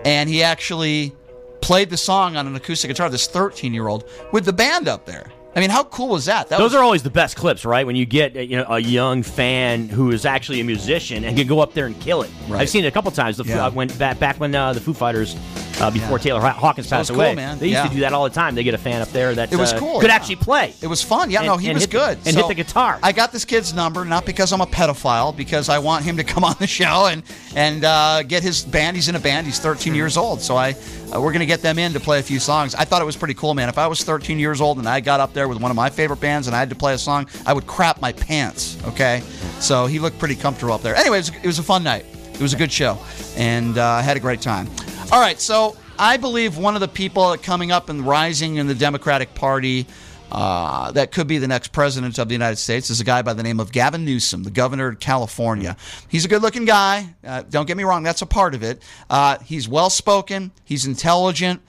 and 0.04 0.28
he 0.28 0.42
actually 0.42 1.14
played 1.60 1.90
the 1.90 1.96
song 1.96 2.36
on 2.36 2.46
an 2.46 2.56
acoustic 2.56 2.88
guitar, 2.88 3.08
this 3.08 3.26
13 3.26 3.72
year 3.72 3.88
old, 3.88 4.08
with 4.32 4.44
the 4.44 4.52
band 4.52 4.88
up 4.88 5.06
there. 5.06 5.30
I 5.54 5.60
mean, 5.60 5.68
how 5.68 5.84
cool 5.84 6.08
was 6.08 6.24
that? 6.26 6.48
that 6.48 6.58
Those 6.58 6.72
was, 6.72 6.74
are 6.76 6.82
always 6.82 7.02
the 7.02 7.10
best 7.10 7.36
clips, 7.36 7.64
right? 7.66 7.86
When 7.86 7.94
you 7.94 8.06
get 8.06 8.34
you 8.34 8.56
know 8.56 8.64
a 8.68 8.78
young 8.78 9.22
fan 9.22 9.88
who 9.88 10.10
is 10.10 10.24
actually 10.24 10.60
a 10.60 10.64
musician 10.64 11.24
and 11.24 11.36
can 11.36 11.46
go 11.46 11.60
up 11.60 11.74
there 11.74 11.86
and 11.86 11.98
kill 12.00 12.22
it. 12.22 12.30
Right. 12.48 12.62
I've 12.62 12.70
seen 12.70 12.84
it 12.84 12.88
a 12.88 12.90
couple 12.90 13.10
times. 13.10 13.36
The, 13.36 13.44
yeah. 13.44 13.66
uh, 13.66 13.70
when 13.70 13.88
back, 13.98 14.18
back 14.18 14.40
when 14.40 14.54
uh, 14.54 14.72
the 14.72 14.80
Foo 14.80 14.94
Fighters 14.94 15.36
uh, 15.82 15.90
before 15.90 16.18
yeah. 16.18 16.22
Taylor 16.22 16.40
Hawkins 16.40 16.86
passed 16.86 17.10
away, 17.10 17.28
cool, 17.28 17.36
man. 17.36 17.58
they 17.58 17.66
used 17.66 17.78
yeah. 17.78 17.88
to 17.88 17.94
do 17.94 18.00
that 18.00 18.12
all 18.12 18.24
the 18.24 18.30
time. 18.30 18.54
They 18.54 18.62
get 18.62 18.74
a 18.74 18.78
fan 18.78 19.02
up 19.02 19.08
there 19.08 19.34
that 19.34 19.52
it 19.52 19.56
was 19.56 19.72
uh, 19.72 19.78
cool. 19.78 20.00
could 20.00 20.10
actually 20.10 20.36
play. 20.36 20.74
It 20.80 20.86
was 20.86 21.02
fun. 21.02 21.30
Yeah, 21.30 21.40
and, 21.40 21.48
no, 21.48 21.56
he 21.56 21.72
was 21.72 21.86
good 21.86 22.22
the, 22.22 22.28
and 22.28 22.34
so 22.34 22.42
hit 22.42 22.48
the 22.48 22.62
guitar. 22.62 23.00
I 23.02 23.12
got 23.12 23.32
this 23.32 23.44
kid's 23.44 23.74
number 23.74 24.04
not 24.04 24.24
because 24.24 24.52
I'm 24.52 24.60
a 24.60 24.66
pedophile, 24.66 25.36
because 25.36 25.68
I 25.68 25.80
want 25.80 26.04
him 26.04 26.16
to 26.18 26.24
come 26.24 26.44
on 26.50 26.54
the 26.58 26.66
show 26.66 27.06
and 27.06 27.22
and 27.56 27.84
uh, 27.84 28.22
get 28.22 28.42
his 28.42 28.62
band. 28.64 28.96
He's 28.96 29.08
in 29.08 29.16
a 29.16 29.20
band. 29.20 29.46
He's 29.46 29.58
13 29.58 29.94
years 29.94 30.16
old, 30.16 30.40
so 30.40 30.56
I 30.56 30.74
uh, 31.14 31.20
we're 31.20 31.32
gonna 31.32 31.46
get 31.46 31.62
them 31.62 31.78
in 31.78 31.92
to 31.92 32.00
play 32.00 32.20
a 32.20 32.22
few 32.22 32.38
songs. 32.38 32.74
I 32.74 32.84
thought 32.84 33.02
it 33.02 33.06
was 33.06 33.16
pretty 33.16 33.34
cool, 33.34 33.54
man. 33.54 33.68
If 33.68 33.78
I 33.78 33.86
was 33.88 34.02
13 34.04 34.38
years 34.38 34.60
old 34.60 34.78
and 34.78 34.88
I 34.88 35.00
got 35.00 35.20
up 35.20 35.32
there 35.32 35.48
with 35.48 35.60
one 35.60 35.70
of 35.70 35.76
my 35.76 35.90
favorite 35.90 36.20
bands 36.20 36.46
and 36.46 36.54
I 36.54 36.60
had 36.60 36.70
to 36.70 36.76
play 36.76 36.94
a 36.94 36.98
song, 36.98 37.26
I 37.44 37.52
would 37.52 37.66
crap 37.66 38.00
my 38.00 38.12
pants. 38.12 38.78
Okay, 38.86 39.22
so 39.58 39.86
he 39.86 39.98
looked 39.98 40.18
pretty 40.18 40.36
comfortable 40.36 40.74
up 40.74 40.82
there. 40.82 40.94
Anyway, 40.94 41.16
it 41.16 41.20
was, 41.20 41.28
it 41.28 41.46
was 41.46 41.58
a 41.58 41.64
fun 41.64 41.82
night. 41.82 42.06
It 42.34 42.40
was 42.40 42.54
a 42.54 42.56
good 42.56 42.72
show, 42.72 42.98
and 43.36 43.78
uh, 43.78 43.84
I 43.84 44.02
had 44.02 44.16
a 44.16 44.20
great 44.20 44.40
time. 44.40 44.68
All 45.12 45.20
right, 45.20 45.38
so 45.38 45.76
I 45.98 46.16
believe 46.16 46.56
one 46.56 46.74
of 46.74 46.80
the 46.80 46.88
people 46.88 47.36
coming 47.36 47.70
up 47.70 47.90
and 47.90 48.00
rising 48.00 48.56
in 48.56 48.66
the 48.66 48.74
Democratic 48.74 49.34
Party. 49.34 49.86
Uh, 50.30 50.90
that 50.92 51.12
could 51.12 51.26
be 51.26 51.36
the 51.36 51.46
next 51.46 51.72
president 51.72 52.18
of 52.18 52.28
the 52.28 52.32
United 52.32 52.56
States 52.56 52.88
is 52.88 52.98
a 52.98 53.04
guy 53.04 53.20
by 53.20 53.34
the 53.34 53.42
name 53.42 53.60
of 53.60 53.72
Gavin 53.72 54.06
Newsom, 54.06 54.42
the 54.42 54.50
governor 54.50 54.88
of 54.88 55.00
California. 55.00 55.76
He's 56.08 56.24
a 56.24 56.28
good 56.28 56.40
looking 56.40 56.64
guy. 56.64 57.14
Uh, 57.22 57.42
don't 57.42 57.66
get 57.66 57.76
me 57.76 57.84
wrong, 57.84 58.02
that's 58.02 58.22
a 58.22 58.26
part 58.26 58.54
of 58.54 58.62
it. 58.62 58.82
Uh, 59.10 59.36
he's 59.40 59.68
well 59.68 59.90
spoken, 59.90 60.50
he's 60.64 60.86
intelligent, 60.86 61.60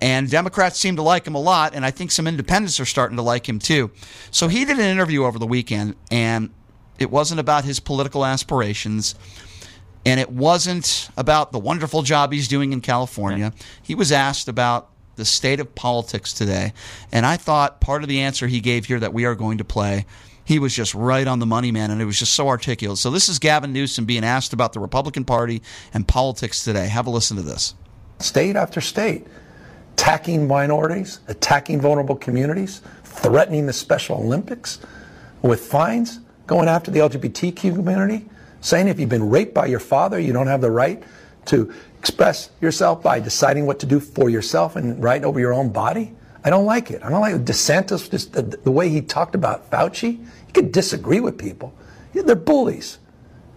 and 0.00 0.28
Democrats 0.28 0.76
seem 0.76 0.96
to 0.96 1.02
like 1.02 1.24
him 1.24 1.36
a 1.36 1.40
lot, 1.40 1.76
and 1.76 1.86
I 1.86 1.92
think 1.92 2.10
some 2.10 2.26
independents 2.26 2.80
are 2.80 2.84
starting 2.84 3.16
to 3.16 3.22
like 3.22 3.48
him 3.48 3.60
too. 3.60 3.92
So 4.32 4.48
he 4.48 4.64
did 4.64 4.80
an 4.80 4.86
interview 4.86 5.24
over 5.24 5.38
the 5.38 5.46
weekend, 5.46 5.94
and 6.10 6.50
it 6.98 7.12
wasn't 7.12 7.38
about 7.38 7.64
his 7.64 7.78
political 7.78 8.26
aspirations. 8.26 9.14
And 10.04 10.18
it 10.18 10.30
wasn't 10.30 11.10
about 11.16 11.52
the 11.52 11.58
wonderful 11.58 12.02
job 12.02 12.32
he's 12.32 12.48
doing 12.48 12.72
in 12.72 12.80
California. 12.80 13.52
He 13.82 13.94
was 13.94 14.10
asked 14.10 14.48
about 14.48 14.88
the 15.16 15.24
state 15.24 15.60
of 15.60 15.74
politics 15.74 16.32
today. 16.32 16.72
And 17.12 17.24
I 17.24 17.36
thought 17.36 17.80
part 17.80 18.02
of 18.02 18.08
the 18.08 18.20
answer 18.20 18.46
he 18.46 18.60
gave 18.60 18.86
here 18.86 18.98
that 18.98 19.12
we 19.12 19.24
are 19.24 19.34
going 19.34 19.58
to 19.58 19.64
play, 19.64 20.06
he 20.44 20.58
was 20.58 20.74
just 20.74 20.94
right 20.94 21.26
on 21.26 21.38
the 21.38 21.46
money, 21.46 21.70
man. 21.70 21.90
And 21.90 22.00
it 22.00 22.04
was 22.04 22.18
just 22.18 22.32
so 22.32 22.48
articulate. 22.48 22.98
So 22.98 23.10
this 23.10 23.28
is 23.28 23.38
Gavin 23.38 23.72
Newsom 23.72 24.04
being 24.04 24.24
asked 24.24 24.52
about 24.52 24.72
the 24.72 24.80
Republican 24.80 25.24
Party 25.24 25.62
and 25.94 26.08
politics 26.08 26.64
today. 26.64 26.88
Have 26.88 27.06
a 27.06 27.10
listen 27.10 27.36
to 27.36 27.42
this. 27.42 27.74
State 28.18 28.56
after 28.56 28.80
state 28.80 29.26
attacking 29.92 30.48
minorities, 30.48 31.20
attacking 31.28 31.80
vulnerable 31.80 32.16
communities, 32.16 32.80
threatening 33.04 33.66
the 33.66 33.72
Special 33.72 34.16
Olympics 34.16 34.80
with 35.42 35.60
fines, 35.60 36.18
going 36.46 36.66
after 36.66 36.90
the 36.90 36.98
LGBTQ 36.98 37.74
community, 37.74 38.26
saying 38.62 38.88
if 38.88 38.98
you've 38.98 39.10
been 39.10 39.28
raped 39.28 39.52
by 39.52 39.66
your 39.66 39.80
father, 39.80 40.18
you 40.18 40.32
don't 40.32 40.46
have 40.46 40.62
the 40.62 40.70
right 40.70 41.02
to 41.46 41.72
express 41.98 42.48
yourself 42.60 43.02
by 43.02 43.20
deciding 43.20 43.66
what 43.66 43.78
to 43.80 43.86
do 43.86 44.00
for 44.00 44.30
yourself 44.30 44.76
and 44.76 45.02
right 45.02 45.22
over 45.22 45.38
your 45.38 45.52
own 45.52 45.68
body. 45.68 46.14
I 46.44 46.50
don't 46.50 46.64
like 46.64 46.90
it. 46.90 47.02
I 47.04 47.10
don't 47.10 47.20
like 47.20 47.34
DeSantis, 47.44 48.10
just 48.10 48.32
the, 48.32 48.42
the 48.42 48.70
way 48.70 48.88
he 48.88 49.00
talked 49.00 49.34
about 49.34 49.70
Fauci. 49.70 50.18
You 50.18 50.52
could 50.52 50.72
disagree 50.72 51.20
with 51.20 51.38
people. 51.38 51.74
They're 52.14 52.34
bullies. 52.34 52.98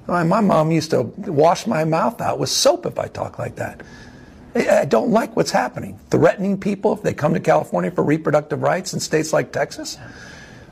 My 0.08 0.24
mom 0.24 0.72
used 0.72 0.92
to 0.92 1.02
wash 1.02 1.66
my 1.66 1.84
mouth 1.84 2.22
out 2.22 2.38
with 2.38 2.50
soap 2.50 2.86
if 2.86 3.00
I 3.00 3.08
talk 3.08 3.40
like 3.40 3.56
that. 3.56 3.82
I 4.56 4.86
don't 4.86 5.12
like 5.12 5.36
what's 5.36 5.52
happening. 5.52 6.00
Threatening 6.10 6.60
people 6.60 6.94
if 6.94 7.02
they 7.02 7.14
come 7.14 7.34
to 7.34 7.40
California 7.40 7.92
for 7.92 8.04
reproductive 8.04 8.62
rights 8.62 8.94
in 8.94 9.00
states 9.00 9.34
like 9.34 9.52
Texas. 9.52 9.98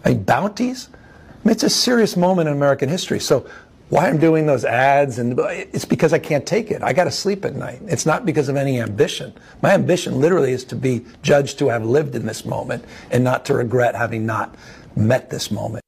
I 0.05 0.09
mean, 0.09 0.23
bounties. 0.23 0.89
I 0.93 1.47
mean, 1.47 1.51
it's 1.51 1.63
a 1.63 1.69
serious 1.69 2.15
moment 2.15 2.47
in 2.47 2.55
American 2.55 2.88
history. 2.88 3.19
So 3.19 3.49
why 3.94 4.10
I'm 4.10 4.18
doing 4.18 4.48
those 4.48 4.66
ads 4.66 5.20
and 5.20 5.39
it's 5.39 5.86
because 5.86 6.14
I 6.14 6.18
can't 6.18 6.48
take 6.48 6.72
it. 6.72 6.82
I 6.82 6.94
got 6.94 7.04
to 7.04 7.12
sleep 7.12 7.46
at 7.46 7.54
night. 7.54 7.80
It's 7.86 8.08
not 8.08 8.26
because 8.26 8.50
of 8.50 8.56
any 8.56 8.82
ambition. 8.82 9.34
My 9.62 9.74
ambition 9.74 10.20
literally 10.20 10.52
is 10.52 10.64
to 10.66 10.76
be 10.76 11.06
judged 11.22 11.60
to 11.60 11.68
have 11.68 11.86
lived 11.86 12.16
in 12.16 12.26
this 12.26 12.44
moment 12.44 12.84
and 13.12 13.24
not 13.24 13.46
to 13.46 13.54
regret 13.54 13.94
having 13.94 14.26
not 14.26 14.56
met 14.96 15.30
this 15.30 15.52
moment. 15.52 15.84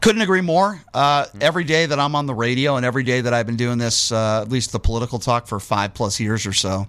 Couldn't 0.00 0.22
agree 0.22 0.42
more. 0.42 0.80
Uh, 0.94 1.26
every 1.40 1.64
day 1.64 1.86
that 1.86 1.98
I'm 1.98 2.14
on 2.14 2.26
the 2.26 2.34
radio 2.34 2.76
and 2.76 2.86
every 2.86 3.02
day 3.02 3.20
that 3.20 3.34
I've 3.34 3.46
been 3.46 3.56
doing 3.56 3.78
this, 3.78 4.12
uh, 4.12 4.42
at 4.42 4.48
least 4.48 4.70
the 4.70 4.78
political 4.78 5.18
talk 5.18 5.48
for 5.48 5.58
five 5.58 5.92
plus 5.92 6.20
years 6.20 6.46
or 6.46 6.52
so, 6.52 6.86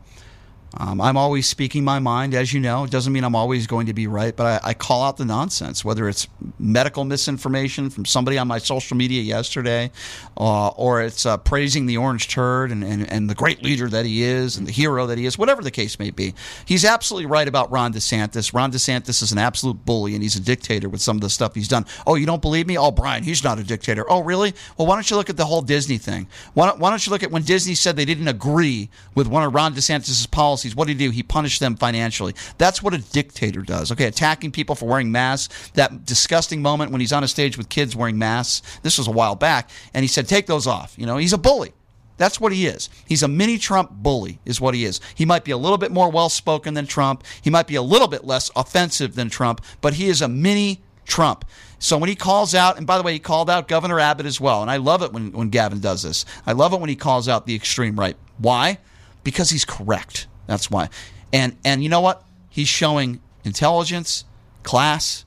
um, 0.78 1.02
I'm 1.02 1.18
always 1.18 1.48
speaking 1.48 1.84
my 1.84 2.00
mind, 2.00 2.34
as 2.34 2.54
you 2.54 2.62
know. 2.62 2.86
It 2.86 2.92
doesn't 2.92 3.12
mean 3.12 3.26
I'm 3.26 3.36
always 3.36 3.68
going 3.68 3.88
to 3.88 3.94
be 3.94 4.08
right, 4.08 4.34
but 4.34 4.64
I, 4.64 4.70
I, 4.70 4.74
call 4.74 5.04
out 5.04 5.18
the 5.18 5.26
nonsense, 5.26 5.84
whether 5.84 6.08
it's 6.08 6.30
medical 6.60 7.04
misinformation 7.04 7.90
from 7.90 8.06
somebody 8.06 8.38
on 8.38 8.48
my 8.48 8.58
social 8.58 8.96
media 8.96 9.22
yesterday, 9.22 9.92
uh, 10.38 10.70
or 10.70 11.02
it's 11.02 11.26
uh, 11.26 11.36
praising 11.36 11.88
the 11.88 11.98
orange 11.98 12.30
turd 12.30 12.72
and, 12.72 12.86
and, 12.86 13.12
and 13.12 13.30
the 13.30 13.36
great 13.36 13.62
leader 13.62 13.90
that 13.90 14.06
he 14.06 14.24
is 14.24 14.56
and 14.56 14.66
the 14.66 14.72
hero 14.72 15.08
that 15.08 15.18
he 15.18 15.26
is, 15.26 15.38
whatever 15.38 15.62
the 15.62 15.72
case 15.72 16.00
may 16.00 16.10
be. 16.10 16.34
He's 16.66 16.86
absolutely 16.86 17.26
right 17.26 17.50
about 17.50 17.70
Ron 17.70 17.92
DeSantis. 17.92 18.54
Ron 18.54 18.72
DeSantis 18.72 19.22
is 19.22 19.34
an 19.34 19.38
absolute 19.40 19.86
bully 19.86 20.14
and 20.14 20.24
he's 20.24 20.38
a 20.38 20.42
dictator 20.42 20.88
with 20.88 21.02
some 21.02 21.18
of 21.18 21.22
the 21.22 21.30
stuff 21.30 21.54
he's 21.54 21.68
done. 21.68 21.86
Oh, 22.08 22.16
you 22.16 22.26
don't 22.26 22.42
believe 22.42 22.66
me? 22.66 22.78
Oh, 22.78 22.92
Brian, 22.92 23.24
he's 23.24 23.44
not 23.44 23.60
a 23.60 23.64
dictator. 23.64 24.06
Oh, 24.10 24.22
really? 24.22 24.54
Well, 24.78 24.88
why 24.88 24.96
don't 24.96 25.10
you 25.10 25.18
look 25.18 25.30
at 25.30 25.36
the 25.36 25.46
whole 25.46 25.62
Disney 25.62 25.98
thing? 25.98 26.28
Why 26.54 26.68
don't, 26.68 26.80
why 26.80 26.92
don't 26.92 27.06
you 27.06 27.12
look 27.12 27.24
at 27.24 27.32
when 27.32 27.44
Disney 27.44 27.76
said 27.76 27.98
they 27.98 28.06
didn't 28.06 28.30
agree 28.30 28.90
with 29.16 29.28
one 29.28 29.44
of 29.44 29.54
Ron 29.54 29.76
DeSantis' 29.76 30.32
policies? 30.32 30.61
Policies. 30.62 30.76
What 30.76 30.88
did 30.88 31.00
he 31.00 31.08
do? 31.08 31.12
He 31.12 31.24
punished 31.24 31.60
them 31.60 31.76
financially. 31.76 32.34
That's 32.58 32.82
what 32.84 32.94
a 32.94 33.00
dictator 33.00 33.62
does. 33.62 33.92
Okay, 33.92 34.06
attacking 34.06 34.52
people 34.52 34.76
for 34.76 34.88
wearing 34.88 35.12
masks. 35.12 35.72
That 35.74 36.06
disgusting 36.06 36.62
moment 36.62 36.92
when 36.92 37.02
he's 37.02 37.14
on 37.14 37.24
a 37.24 37.28
stage 37.28 37.58
with 37.58 37.70
kids 37.70 37.96
wearing 37.96 38.18
masks. 38.18 38.80
This 38.84 38.98
was 38.98 39.08
a 39.08 39.12
while 39.12 39.36
back, 39.36 39.70
and 39.94 40.04
he 40.04 40.08
said, 40.08 40.28
"Take 40.28 40.48
those 40.48 40.68
off." 40.68 40.94
You 40.98 41.06
know, 41.06 41.18
he's 41.18 41.34
a 41.34 41.38
bully. 41.38 41.74
That's 42.18 42.40
what 42.40 42.52
he 42.52 42.68
is. 42.68 42.90
He's 43.08 43.24
a 43.24 43.28
mini 43.28 43.58
Trump 43.58 43.90
bully, 43.92 44.40
is 44.46 44.62
what 44.62 44.76
he 44.76 44.86
is. 44.86 45.02
He 45.16 45.26
might 45.26 45.44
be 45.44 45.52
a 45.52 45.58
little 45.58 45.80
bit 45.80 45.92
more 45.92 46.12
well 46.12 46.30
spoken 46.30 46.76
than 46.76 46.86
Trump. 46.86 47.24
He 47.42 47.50
might 47.50 47.66
be 47.66 47.76
a 47.76 47.82
little 47.82 48.08
bit 48.08 48.26
less 48.26 48.52
offensive 48.56 49.16
than 49.16 49.30
Trump, 49.30 49.62
but 49.82 49.96
he 49.96 50.08
is 50.08 50.22
a 50.22 50.28
mini 50.28 50.82
Trump. 51.06 51.46
So 51.80 51.98
when 51.98 52.10
he 52.10 52.16
calls 52.16 52.54
out, 52.54 52.78
and 52.78 52.86
by 52.86 53.00
the 53.00 53.04
way, 53.04 53.14
he 53.14 53.20
called 53.20 53.50
out 53.50 53.68
Governor 53.68 54.00
Abbott 54.00 54.28
as 54.28 54.40
well, 54.40 54.62
and 54.62 54.70
I 54.70 54.78
love 54.78 55.02
it 55.02 55.12
when, 55.12 55.32
when 55.32 55.50
Gavin 55.50 55.80
does 55.80 56.04
this. 56.04 56.26
I 56.46 56.52
love 56.52 56.74
it 56.74 56.80
when 56.80 56.90
he 56.90 56.96
calls 56.96 57.28
out 57.28 57.48
the 57.48 57.56
extreme 57.56 58.00
right. 58.00 58.16
Why? 58.38 58.78
Because 59.24 59.50
he's 59.50 59.66
correct. 59.66 60.28
That's 60.52 60.70
why. 60.70 60.90
And 61.32 61.56
and 61.64 61.82
you 61.82 61.88
know 61.88 62.02
what? 62.02 62.26
He's 62.50 62.68
showing 62.68 63.22
intelligence, 63.46 64.26
class 64.64 65.24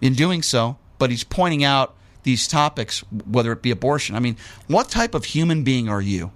in 0.00 0.14
doing 0.14 0.42
so, 0.42 0.78
but 0.98 1.10
he's 1.10 1.24
pointing 1.24 1.64
out 1.64 1.96
these 2.22 2.46
topics, 2.46 3.00
whether 3.26 3.50
it 3.50 3.62
be 3.62 3.72
abortion. 3.72 4.14
I 4.14 4.20
mean, 4.20 4.36
what 4.68 4.88
type 4.88 5.12
of 5.12 5.24
human 5.24 5.64
being 5.64 5.88
are 5.88 6.00
you? 6.00 6.30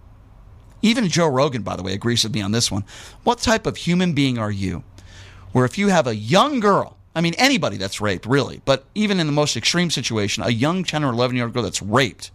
Even 0.83 1.09
Joe 1.09 1.29
Rogan, 1.29 1.63
by 1.63 1.77
the 1.77 1.85
way, 1.85 1.93
agrees 1.93 2.25
with 2.25 2.35
me 2.35 2.43
on 2.43 2.51
this 2.51 2.73
one. 2.73 2.85
What 3.23 3.39
type 3.39 3.67
of 3.67 3.77
human 3.77 4.15
being 4.15 4.37
are 4.37 4.51
you? 4.51 4.83
Where 5.53 5.65
if 5.65 5.79
you 5.79 5.89
have 5.89 6.09
a 6.09 6.17
young 6.17 6.59
girl, 6.59 6.97
I 7.15 7.21
mean, 7.21 7.35
anybody 7.39 7.77
that's 7.77 8.01
raped, 8.01 8.27
really, 8.27 8.63
but 8.65 8.85
even 8.97 9.21
in 9.21 9.27
the 9.29 9.33
most 9.33 9.57
extreme 9.57 9.91
situation, 9.91 10.43
a 10.43 10.51
young 10.51 10.83
10 10.83 11.05
or 11.05 11.13
11 11.13 11.37
year 11.37 11.45
old 11.45 11.55
girl 11.55 11.63
that's 11.63 11.81
raped, 11.81 12.33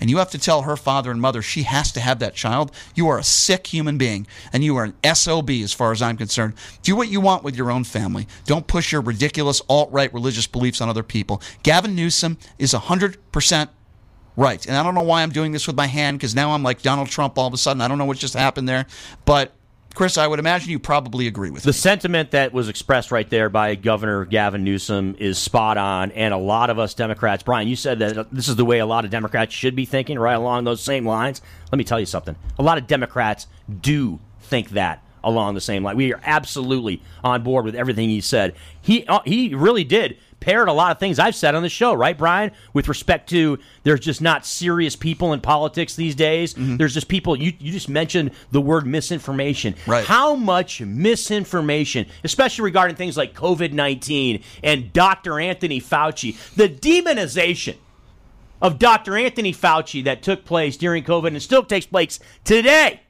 and 0.00 0.10
you 0.10 0.18
have 0.18 0.30
to 0.30 0.38
tell 0.38 0.62
her 0.62 0.76
father 0.76 1.10
and 1.10 1.20
mother 1.20 1.42
she 1.42 1.62
has 1.62 1.92
to 1.92 2.00
have 2.00 2.18
that 2.18 2.34
child, 2.34 2.72
you 2.94 3.08
are 3.08 3.18
a 3.18 3.24
sick 3.24 3.66
human 3.68 3.98
being 3.98 4.26
and 4.52 4.64
you 4.64 4.76
are 4.76 4.84
an 4.84 5.14
SOB 5.14 5.50
as 5.50 5.72
far 5.72 5.92
as 5.92 6.02
I'm 6.02 6.16
concerned. 6.16 6.54
Do 6.82 6.96
what 6.96 7.08
you 7.08 7.20
want 7.20 7.44
with 7.44 7.56
your 7.56 7.70
own 7.70 7.84
family. 7.84 8.26
Don't 8.46 8.66
push 8.66 8.92
your 8.92 9.00
ridiculous 9.00 9.62
alt 9.68 9.90
right 9.92 10.12
religious 10.12 10.46
beliefs 10.46 10.80
on 10.80 10.88
other 10.88 11.02
people. 11.02 11.42
Gavin 11.62 11.94
Newsom 11.94 12.38
is 12.58 12.72
100% 12.72 13.68
right. 14.36 14.66
And 14.66 14.76
I 14.76 14.82
don't 14.82 14.94
know 14.94 15.02
why 15.02 15.22
I'm 15.22 15.30
doing 15.30 15.52
this 15.52 15.66
with 15.66 15.76
my 15.76 15.86
hand 15.86 16.18
because 16.18 16.34
now 16.34 16.52
I'm 16.52 16.62
like 16.62 16.80
Donald 16.80 17.08
Trump 17.08 17.36
all 17.36 17.48
of 17.48 17.54
a 17.54 17.58
sudden. 17.58 17.82
I 17.82 17.88
don't 17.88 17.98
know 17.98 18.04
what 18.04 18.18
just 18.18 18.34
happened 18.34 18.68
there. 18.68 18.86
But 19.24 19.52
Chris, 19.98 20.16
I 20.16 20.28
would 20.28 20.38
imagine 20.38 20.70
you 20.70 20.78
probably 20.78 21.26
agree 21.26 21.50
with 21.50 21.64
the 21.64 21.70
me. 21.70 21.72
sentiment 21.72 22.30
that 22.30 22.52
was 22.52 22.68
expressed 22.68 23.10
right 23.10 23.28
there 23.28 23.48
by 23.48 23.74
Governor 23.74 24.26
Gavin 24.26 24.62
Newsom 24.62 25.16
is 25.18 25.38
spot 25.38 25.76
on, 25.76 26.12
and 26.12 26.32
a 26.32 26.36
lot 26.36 26.70
of 26.70 26.78
us 26.78 26.94
Democrats, 26.94 27.42
Brian, 27.42 27.66
you 27.66 27.74
said 27.74 27.98
that 27.98 28.32
this 28.32 28.46
is 28.46 28.54
the 28.54 28.64
way 28.64 28.78
a 28.78 28.86
lot 28.86 29.04
of 29.04 29.10
Democrats 29.10 29.52
should 29.52 29.74
be 29.74 29.84
thinking, 29.84 30.16
right 30.16 30.34
along 30.34 30.62
those 30.62 30.80
same 30.80 31.04
lines. 31.04 31.42
Let 31.72 31.78
me 31.78 31.82
tell 31.82 31.98
you 31.98 32.06
something: 32.06 32.36
a 32.60 32.62
lot 32.62 32.78
of 32.78 32.86
Democrats 32.86 33.48
do 33.80 34.20
think 34.42 34.70
that 34.70 35.02
along 35.24 35.54
the 35.54 35.60
same 35.60 35.82
line. 35.82 35.96
We 35.96 36.14
are 36.14 36.20
absolutely 36.22 37.02
on 37.24 37.42
board 37.42 37.64
with 37.64 37.74
everything 37.74 38.08
he 38.08 38.20
said. 38.20 38.54
He 38.80 39.04
uh, 39.08 39.18
he 39.24 39.52
really 39.52 39.82
did 39.82 40.16
parrot 40.40 40.68
a 40.68 40.72
lot 40.72 40.92
of 40.92 40.98
things 40.98 41.18
I've 41.18 41.34
said 41.34 41.54
on 41.54 41.62
the 41.62 41.68
show, 41.68 41.92
right, 41.94 42.16
Brian? 42.16 42.52
With 42.72 42.88
respect 42.88 43.28
to 43.30 43.58
there's 43.82 44.00
just 44.00 44.20
not 44.20 44.46
serious 44.46 44.96
people 44.96 45.32
in 45.32 45.40
politics 45.40 45.96
these 45.96 46.14
days. 46.14 46.54
Mm-hmm. 46.54 46.76
There's 46.76 46.94
just 46.94 47.08
people. 47.08 47.36
You 47.36 47.52
you 47.58 47.72
just 47.72 47.88
mentioned 47.88 48.32
the 48.50 48.60
word 48.60 48.86
misinformation. 48.86 49.74
Right. 49.86 50.04
How 50.04 50.34
much 50.34 50.80
misinformation, 50.80 52.06
especially 52.24 52.64
regarding 52.64 52.96
things 52.96 53.16
like 53.16 53.34
COVID 53.34 53.72
nineteen 53.72 54.42
and 54.62 54.92
Dr. 54.92 55.40
Anthony 55.40 55.80
Fauci, 55.80 56.36
the 56.54 56.68
demonization 56.68 57.76
of 58.60 58.78
Dr. 58.78 59.16
Anthony 59.16 59.52
Fauci 59.52 60.02
that 60.04 60.22
took 60.22 60.44
place 60.44 60.76
during 60.76 61.04
COVID 61.04 61.28
and 61.28 61.42
still 61.42 61.62
takes 61.62 61.86
place 61.86 62.18
today 62.44 63.02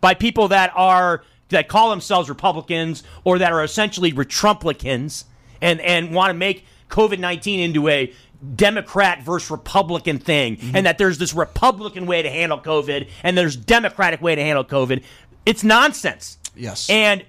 by 0.00 0.14
people 0.14 0.48
that 0.48 0.72
are 0.74 1.22
that 1.50 1.68
call 1.68 1.90
themselves 1.90 2.28
Republicans 2.28 3.02
or 3.24 3.38
that 3.38 3.52
are 3.52 3.64
essentially 3.64 4.12
Retrumplicans 4.12 5.24
and 5.60 5.80
and 5.80 6.14
want 6.14 6.30
to 6.30 6.34
make 6.34 6.64
COVID 6.90 7.18
nineteen 7.18 7.60
into 7.60 7.88
a 7.88 8.12
Democrat 8.54 9.22
versus 9.22 9.50
Republican 9.50 10.18
thing, 10.18 10.56
mm-hmm. 10.56 10.76
and 10.76 10.86
that 10.86 10.98
there's 10.98 11.18
this 11.18 11.34
Republican 11.34 12.06
way 12.06 12.22
to 12.22 12.30
handle 12.30 12.58
COVID 12.58 13.08
and 13.24 13.36
there's 13.36 13.56
Democratic 13.56 14.22
way 14.22 14.34
to 14.34 14.42
handle 14.42 14.64
COVID. 14.64 15.02
It's 15.44 15.64
nonsense. 15.64 16.38
Yes. 16.54 16.88
And 16.88 17.24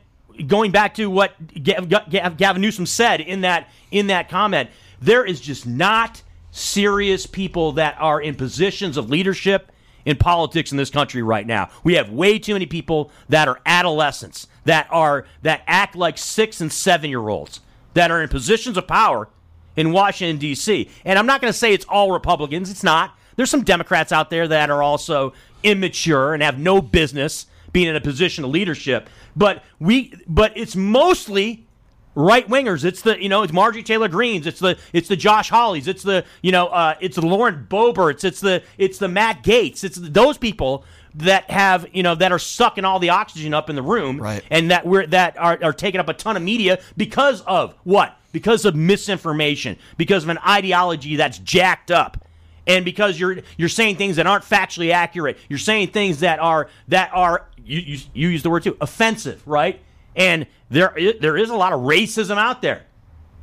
going 0.47 0.71
back 0.71 0.95
to 0.95 1.09
what 1.09 1.34
Gavin 1.63 2.61
Newsom 2.61 2.86
said 2.86 3.21
in 3.21 3.41
that 3.41 3.69
in 3.91 4.07
that 4.07 4.30
comment, 4.30 4.69
there 5.01 5.25
is 5.25 5.41
just 5.41 5.65
not 5.65 6.21
serious 6.51 7.25
people 7.25 7.73
that 7.73 7.95
are 7.99 8.21
in 8.21 8.36
positions 8.36 8.97
of 8.97 9.09
leadership 9.09 9.71
in 10.05 10.17
politics 10.17 10.71
in 10.71 10.77
this 10.77 10.89
country 10.89 11.21
right 11.21 11.45
now. 11.45 11.69
We 11.84 11.95
have 11.95 12.09
way 12.09 12.39
too 12.39 12.53
many 12.53 12.65
people 12.65 13.11
that 13.30 13.47
are 13.47 13.59
adolescents 13.65 14.47
that 14.65 14.88
are 14.91 15.25
that 15.41 15.63
act 15.67 15.95
like 15.95 16.17
6 16.17 16.61
and 16.61 16.71
7 16.71 17.09
year 17.09 17.27
olds 17.27 17.61
that 17.93 18.11
are 18.11 18.21
in 18.21 18.29
positions 18.29 18.77
of 18.77 18.87
power 18.87 19.29
in 19.75 19.91
Washington, 19.91 20.37
D.C. 20.37 20.89
And 21.05 21.17
I'm 21.17 21.25
not 21.25 21.41
going 21.41 21.51
to 21.51 21.57
say 21.57 21.73
it's 21.73 21.85
all 21.85 22.11
Republicans. 22.11 22.69
It's 22.69 22.83
not. 22.83 23.17
There's 23.35 23.49
some 23.49 23.63
Democrats 23.63 24.11
out 24.11 24.29
there 24.29 24.47
that 24.47 24.69
are 24.69 24.83
also 24.83 25.33
immature 25.63 26.33
and 26.33 26.43
have 26.43 26.59
no 26.59 26.81
business 26.81 27.47
being 27.71 27.87
in 27.87 27.95
a 27.95 28.01
position 28.01 28.43
of 28.43 28.49
leadership. 28.49 29.09
But 29.35 29.63
we, 29.79 30.13
but 30.27 30.57
it's 30.57 30.75
mostly 30.75 31.67
right 32.15 32.47
wingers. 32.49 32.83
It's 32.83 33.01
the 33.01 33.21
you 33.21 33.29
know 33.29 33.43
it's 33.43 33.53
Marjorie 33.53 33.83
Taylor 33.83 34.09
Greens. 34.09 34.45
It's 34.45 34.59
the 34.59 34.77
it's 34.91 35.07
the 35.07 35.15
Josh 35.15 35.49
Hawleys. 35.49 35.87
It's 35.87 36.03
the 36.03 36.25
you 36.41 36.51
know 36.51 36.67
uh, 36.67 36.95
it's 36.99 37.15
the 37.15 37.25
Lauren 37.25 37.65
Boeberts. 37.69 38.23
It's 38.23 38.41
the 38.41 38.63
it's 38.77 38.97
the 38.97 39.07
Matt 39.07 39.43
Gaetz. 39.43 39.83
It's 39.83 39.97
those 39.97 40.37
people 40.37 40.83
that 41.16 41.49
have 41.49 41.88
you 41.93 42.03
know 42.03 42.16
that 42.16 42.32
are 42.32 42.39
sucking 42.39 42.86
all 42.86 42.99
the 42.99 43.10
oxygen 43.10 43.53
up 43.53 43.70
in 43.70 43.76
the 43.76 43.82
room, 43.82 44.20
right. 44.20 44.43
and 44.49 44.72
that 44.72 44.86
we're 44.86 45.07
that 45.07 45.38
are, 45.38 45.57
are 45.62 45.74
taking 45.74 45.99
up 45.99 46.07
a 46.07 46.14
ton 46.14 46.38
of 46.38 46.43
media 46.43 46.80
because 46.97 47.41
of 47.41 47.74
what? 47.84 48.16
Because 48.32 48.66
of 48.66 48.76
misinformation, 48.76 49.78
because 49.97 50.24
of 50.24 50.30
an 50.30 50.38
ideology 50.39 51.16
that's 51.16 51.39
jacked 51.39 51.89
up, 51.91 52.26
and 52.68 52.86
because 52.86 53.20
you're 53.20 53.39
you're 53.57 53.70
saying 53.70 53.95
things 53.95 54.18
that 54.18 54.28
aren't 54.28 54.43
factually 54.43 54.91
accurate. 54.91 55.38
You're 55.49 55.60
saying 55.60 55.89
things 55.89 56.20
that 56.20 56.39
are 56.39 56.70
that 56.88 57.12
are 57.14 57.47
you 57.57 57.80
you, 57.80 57.99
you 58.14 58.28
use 58.30 58.43
the 58.43 58.49
word 58.49 58.64
too 58.64 58.78
offensive, 58.80 59.45
right? 59.47 59.82
And 60.16 60.45
there 60.70 60.95
there 61.20 61.38
is 61.38 61.49
a 61.49 61.55
lot 61.55 61.74
of 61.74 61.82
racism 61.82 62.38
out 62.38 62.62
there, 62.62 62.86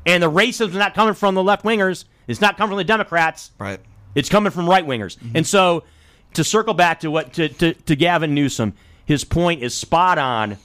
and 0.04 0.22
the 0.22 0.30
racism 0.30 0.68
is 0.68 0.74
not 0.74 0.94
coming 0.94 1.14
from 1.14 1.34
the 1.34 1.42
left 1.42 1.64
wingers. 1.64 2.04
It's 2.28 2.40
not 2.40 2.56
coming 2.56 2.70
from 2.70 2.78
the 2.78 2.84
Democrats. 2.84 3.50
Right. 3.58 3.80
It's 4.14 4.28
coming 4.28 4.50
from 4.50 4.68
right 4.68 4.86
wingers, 4.86 5.18
mm-hmm. 5.18 5.36
and 5.36 5.46
so 5.46 5.84
to 6.36 6.44
circle 6.44 6.74
back 6.74 7.00
to 7.00 7.10
what 7.10 7.32
to, 7.34 7.48
to, 7.48 7.72
to 7.72 7.96
Gavin 7.96 8.34
Newsom, 8.34 8.74
his 9.04 9.24
point 9.24 9.62
is 9.62 9.74
spot 9.74 10.18
on, 10.18 10.58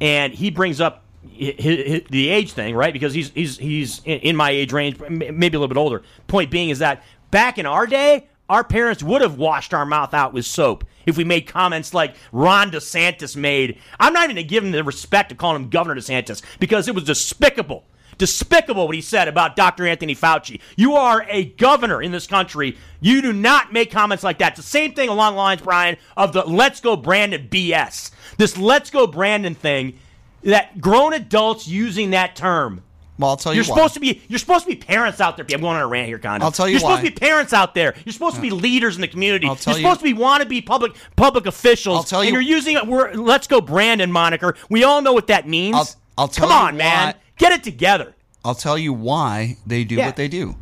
and 0.00 0.32
he 0.32 0.50
brings 0.50 0.80
up 0.80 1.04
his, 1.28 1.54
his, 1.58 2.02
the 2.10 2.28
age 2.28 2.52
thing, 2.52 2.76
right? 2.76 2.92
Because 2.92 3.12
he's 3.12 3.30
he's 3.30 3.58
he's 3.58 4.00
in 4.04 4.36
my 4.36 4.50
age 4.50 4.72
range, 4.72 5.00
maybe 5.00 5.56
a 5.56 5.60
little 5.60 5.68
bit 5.68 5.76
older. 5.76 6.02
Point 6.28 6.50
being 6.50 6.70
is 6.70 6.78
that 6.78 7.02
back 7.32 7.58
in 7.58 7.66
our 7.66 7.86
day, 7.86 8.28
our 8.48 8.62
parents 8.62 9.02
would 9.02 9.20
have 9.20 9.36
washed 9.36 9.74
our 9.74 9.84
mouth 9.84 10.14
out 10.14 10.32
with 10.32 10.46
soap 10.46 10.84
if 11.06 11.16
we 11.16 11.24
made 11.24 11.42
comments 11.42 11.92
like 11.92 12.14
Ron 12.30 12.70
DeSantis 12.70 13.34
made. 13.34 13.78
I'm 13.98 14.12
not 14.12 14.24
even 14.24 14.36
going 14.36 14.46
to 14.46 14.48
give 14.48 14.64
him 14.64 14.70
the 14.70 14.84
respect 14.84 15.32
of 15.32 15.38
calling 15.38 15.64
him 15.64 15.70
Governor 15.70 16.00
DeSantis 16.00 16.40
because 16.60 16.86
it 16.86 16.94
was 16.94 17.04
despicable 17.04 17.84
despicable 18.20 18.86
what 18.86 18.94
he 18.94 19.00
said 19.00 19.28
about 19.28 19.56
Dr. 19.56 19.86
Anthony 19.86 20.14
Fauci. 20.14 20.60
You 20.76 20.94
are 20.94 21.26
a 21.28 21.46
governor 21.46 22.02
in 22.02 22.12
this 22.12 22.26
country. 22.26 22.76
You 23.00 23.22
do 23.22 23.32
not 23.32 23.72
make 23.72 23.90
comments 23.90 24.22
like 24.22 24.38
that. 24.38 24.52
It's 24.52 24.58
the 24.58 24.62
same 24.62 24.92
thing 24.92 25.08
along 25.08 25.32
the 25.32 25.38
lines, 25.38 25.62
Brian, 25.62 25.96
of 26.18 26.34
the 26.34 26.44
let's 26.44 26.80
go 26.80 26.96
Brandon 26.96 27.48
BS. 27.50 28.10
This 28.36 28.58
let's 28.58 28.90
go 28.90 29.06
Brandon 29.06 29.54
thing 29.54 29.98
that 30.42 30.80
grown 30.82 31.14
adults 31.14 31.66
using 31.66 32.10
that 32.10 32.36
term. 32.36 32.82
Well, 33.18 33.30
I'll 33.30 33.36
tell 33.38 33.54
you. 33.54 33.62
You're 33.62 33.70
why. 33.70 33.76
supposed 33.76 33.94
to 33.94 34.00
be. 34.00 34.22
You're 34.28 34.38
supposed 34.38 34.66
to 34.66 34.70
be 34.70 34.76
parents 34.76 35.20
out 35.20 35.36
there. 35.38 35.46
I'm 35.50 35.60
going 35.62 35.76
on 35.76 35.82
a 35.82 35.86
rant 35.86 36.08
here, 36.08 36.18
Condon. 36.18 36.42
I'll 36.42 36.52
tell 36.52 36.68
you. 36.68 36.74
You're 36.74 36.82
why. 36.82 36.96
supposed 36.96 37.06
to 37.06 37.12
be 37.12 37.26
parents 37.26 37.52
out 37.54 37.74
there. 37.74 37.94
You're 38.04 38.12
supposed 38.12 38.36
to 38.36 38.42
be 38.42 38.50
leaders 38.50 38.96
in 38.96 39.00
the 39.00 39.08
community. 39.08 39.46
I'll 39.46 39.56
tell 39.56 39.74
you're 39.74 39.82
supposed 39.82 40.02
you. 40.02 40.10
to 40.10 40.14
be 40.14 40.20
want 40.20 40.42
to 40.42 40.48
be 40.48 40.60
public 40.60 40.92
public 41.16 41.46
officials. 41.46 41.96
I'll 41.96 42.02
tell 42.04 42.22
you. 42.22 42.28
And 42.28 42.34
you're 42.34 42.56
using 42.56 42.76
a 42.76 42.84
we're, 42.84 43.14
"Let's 43.14 43.46
go 43.46 43.62
Brandon" 43.62 44.12
moniker. 44.12 44.56
We 44.68 44.84
all 44.84 45.00
know 45.00 45.14
what 45.14 45.28
that 45.28 45.48
means. 45.48 45.76
I'll, 45.76 45.88
I'll 46.18 46.28
tell 46.28 46.48
Come 46.48 46.58
you 46.58 46.66
on, 46.66 46.76
man. 46.76 47.14
Get 47.40 47.52
it 47.52 47.64
together. 47.64 48.14
I'll 48.44 48.54
tell 48.54 48.78
you 48.78 48.92
why 48.92 49.56
they 49.66 49.82
do 49.84 49.96
Yeah. 49.96 50.06
what 50.06 50.16
they 50.16 50.28
do. 50.28 50.56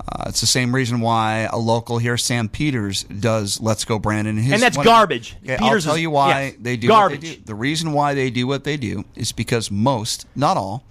Uh, 0.00 0.24
it's 0.28 0.40
the 0.40 0.46
same 0.46 0.74
reason 0.74 1.00
why 1.00 1.48
a 1.50 1.56
local 1.56 1.98
here, 1.98 2.16
Sam 2.16 2.48
Peters, 2.48 3.04
does 3.04 3.60
"Let's 3.60 3.84
Go 3.84 3.98
Brandon." 3.98 4.36
His, 4.36 4.52
And 4.52 4.62
that's 4.62 4.76
one 4.76 4.84
garbage. 4.84 5.36
Okay, 5.44 5.56
Peters 5.56 5.86
I'll 5.86 5.92
tell 5.94 5.98
you 6.00 6.10
why 6.10 6.42
yes, 6.42 6.54
they 6.60 6.76
do 6.76 6.88
garbage. 6.88 7.18
what 7.18 7.28
they 7.28 7.34
do. 7.36 7.42
The 7.44 7.54
reason 7.54 7.92
why 7.92 8.14
they 8.14 8.30
do 8.30 8.46
what 8.46 8.64
they 8.64 8.76
do 8.76 9.04
is 9.14 9.32
because 9.32 9.70
most, 9.70 10.26
not 10.36 10.56
all, 10.56 10.84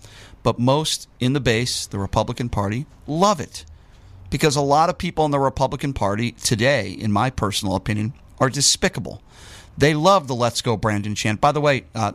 but 0.43 0.59
most 0.59 1.07
in 1.19 1.34
the 1.34 1.39
base, 1.39 1.86
the 1.86 1.99
Republican 1.99 2.49
Party, 2.49 2.86
love 3.07 3.39
it. 3.39 3.65
Because 4.30 4.55
a 4.55 4.61
lot 4.61 4.89
of 4.89 4.97
people 4.97 5.26
in 5.26 5.32
the 5.32 5.39
Republican 5.39 5.93
Party 5.93 6.32
today, 6.32 6.89
in 6.89 7.11
my 7.11 7.30
personal 7.30 7.76
opinion, 7.76 8.13
are 8.39 8.49
despicable. 8.49 9.21
They 9.78 9.93
love 9.93 10.28
the 10.28 10.36
"Let's 10.36 10.61
Go 10.61 10.76
Brandon" 10.76 11.13
chant. 11.15 11.39
By 11.39 11.51
the 11.51 11.61
way, 11.61 11.84
uh, 11.93 12.13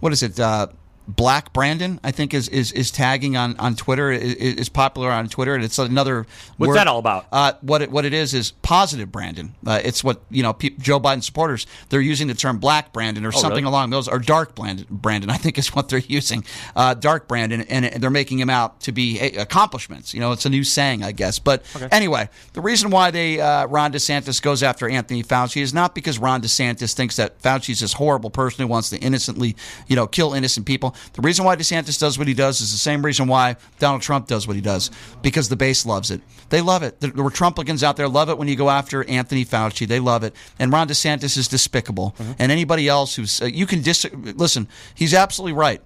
what 0.00 0.12
is 0.12 0.22
it? 0.22 0.40
Uh, 0.40 0.68
Black 1.08 1.52
Brandon, 1.52 1.98
I 2.04 2.10
think, 2.12 2.32
is 2.32 2.48
is, 2.48 2.72
is 2.72 2.90
tagging 2.90 3.36
on, 3.36 3.56
on 3.58 3.74
Twitter. 3.74 4.10
Is, 4.12 4.34
is 4.34 4.68
popular 4.68 5.10
on 5.10 5.28
Twitter, 5.28 5.54
and 5.54 5.64
it's 5.64 5.78
another. 5.78 6.26
What's 6.56 6.68
word- 6.68 6.76
that 6.76 6.86
all 6.86 6.98
about? 6.98 7.26
Uh, 7.32 7.52
what 7.60 7.82
it, 7.82 7.90
what 7.90 8.04
it 8.04 8.12
is 8.12 8.34
is 8.34 8.52
positive 8.62 9.10
Brandon. 9.10 9.54
Uh, 9.66 9.80
it's 9.82 10.04
what 10.04 10.20
you 10.30 10.42
know. 10.42 10.52
Pe- 10.52 10.70
Joe 10.78 11.00
Biden 11.00 11.22
supporters 11.22 11.66
they're 11.88 12.00
using 12.00 12.28
the 12.28 12.34
term 12.34 12.58
Black 12.58 12.92
Brandon 12.92 13.24
or 13.26 13.32
something 13.32 13.50
Oh, 13.52 13.54
really? 13.56 13.68
along 13.68 13.90
those 13.90 14.08
or 14.08 14.18
Dark 14.18 14.54
Brandon. 14.54 14.86
Brandon, 14.90 15.30
I 15.30 15.36
think, 15.36 15.58
is 15.58 15.74
what 15.74 15.88
they're 15.88 15.98
using. 15.98 16.44
Uh, 16.76 16.94
dark 16.94 17.28
Brandon, 17.28 17.62
and 17.62 18.02
they're 18.02 18.10
making 18.10 18.38
him 18.38 18.50
out 18.50 18.80
to 18.80 18.92
be 18.92 19.18
accomplishments. 19.52 20.14
You 20.14 20.20
know, 20.20 20.32
it's 20.32 20.46
a 20.46 20.50
new 20.50 20.64
saying, 20.64 21.02
I 21.02 21.12
guess. 21.12 21.38
But 21.38 21.64
anyway, 21.90 22.28
the 22.52 22.60
reason 22.60 22.90
why 22.90 23.10
they 23.10 23.40
uh, 23.40 23.66
Ron 23.66 23.92
DeSantis 23.92 24.40
goes 24.40 24.62
after 24.62 24.88
Anthony 24.88 25.22
Fauci 25.22 25.60
is 25.62 25.74
not 25.74 25.94
because 25.94 26.18
Ron 26.18 26.42
DeSantis 26.42 26.94
thinks 26.94 27.16
that 27.16 27.40
Fauci's 27.42 27.80
this 27.80 27.94
horrible 27.94 28.30
person 28.30 28.62
who 28.62 28.68
wants 28.68 28.90
to 28.90 28.98
innocently, 28.98 29.56
you 29.88 29.96
know, 29.96 30.06
kill 30.06 30.32
innocent 30.34 30.66
people. 30.66 30.91
The 31.12 31.22
reason 31.22 31.44
why 31.44 31.56
DeSantis 31.56 31.98
does 31.98 32.18
what 32.18 32.28
he 32.28 32.34
does 32.34 32.60
is 32.60 32.72
the 32.72 32.78
same 32.78 33.04
reason 33.04 33.28
why 33.28 33.56
Donald 33.78 34.02
Trump 34.02 34.26
does 34.26 34.46
what 34.46 34.56
he 34.56 34.62
does 34.62 34.90
because 35.22 35.48
the 35.48 35.56
base 35.56 35.86
loves 35.86 36.10
it. 36.10 36.20
They 36.50 36.60
love 36.60 36.82
it. 36.82 37.00
The, 37.00 37.08
the 37.08 37.22
Trumplicans 37.22 37.82
out 37.82 37.96
there 37.96 38.08
love 38.08 38.28
it 38.28 38.38
when 38.38 38.48
you 38.48 38.56
go 38.56 38.70
after 38.70 39.04
Anthony 39.08 39.44
Fauci. 39.44 39.86
They 39.86 40.00
love 40.00 40.22
it. 40.24 40.34
And 40.58 40.72
Ron 40.72 40.88
DeSantis 40.88 41.36
is 41.36 41.48
despicable. 41.48 42.14
And 42.38 42.52
anybody 42.52 42.88
else 42.88 43.14
who's 43.16 43.40
uh, 43.40 43.46
you 43.46 43.66
can 43.66 43.82
dis- 43.82 44.06
listen. 44.12 44.68
He's 44.94 45.14
absolutely 45.14 45.54
right. 45.54 45.80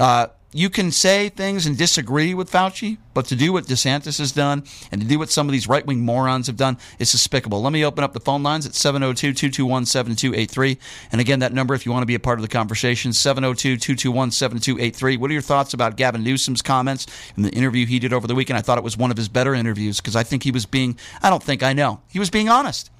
Uh, 0.00 0.28
you 0.54 0.68
can 0.68 0.90
say 0.90 1.30
things 1.30 1.66
and 1.66 1.78
disagree 1.78 2.34
with 2.34 2.50
Fauci, 2.50 2.98
but 3.14 3.24
to 3.26 3.36
do 3.36 3.52
what 3.52 3.64
DeSantis 3.64 4.18
has 4.18 4.32
done 4.32 4.64
and 4.90 5.00
to 5.00 5.06
do 5.06 5.18
what 5.18 5.30
some 5.30 5.48
of 5.48 5.52
these 5.52 5.66
right 5.66 5.84
wing 5.86 6.00
morons 6.00 6.46
have 6.46 6.56
done 6.56 6.76
is 6.98 7.10
despicable. 7.10 7.62
Let 7.62 7.72
me 7.72 7.84
open 7.84 8.04
up 8.04 8.12
the 8.12 8.20
phone 8.20 8.42
lines 8.42 8.66
at 8.66 8.74
702 8.74 9.32
221 9.32 9.86
7283. 9.86 10.78
And 11.10 11.20
again, 11.20 11.38
that 11.40 11.54
number, 11.54 11.74
if 11.74 11.86
you 11.86 11.92
want 11.92 12.02
to 12.02 12.06
be 12.06 12.14
a 12.14 12.20
part 12.20 12.38
of 12.38 12.42
the 12.42 12.48
conversation, 12.48 13.12
702 13.12 13.78
221 13.78 14.30
7283. 14.30 15.16
What 15.16 15.30
are 15.30 15.34
your 15.34 15.42
thoughts 15.42 15.72
about 15.72 15.96
Gavin 15.96 16.22
Newsom's 16.22 16.62
comments 16.62 17.06
in 17.36 17.42
the 17.44 17.50
interview 17.50 17.86
he 17.86 17.98
did 17.98 18.12
over 18.12 18.26
the 18.26 18.34
weekend? 18.34 18.58
I 18.58 18.62
thought 18.62 18.78
it 18.78 18.84
was 18.84 18.96
one 18.96 19.10
of 19.10 19.16
his 19.16 19.28
better 19.28 19.54
interviews 19.54 20.00
because 20.00 20.16
I 20.16 20.22
think 20.22 20.42
he 20.42 20.50
was 20.50 20.66
being, 20.66 20.98
I 21.22 21.30
don't 21.30 21.42
think 21.42 21.62
I 21.62 21.72
know, 21.72 22.02
he 22.08 22.18
was 22.18 22.30
being 22.30 22.48
honest. 22.48 22.91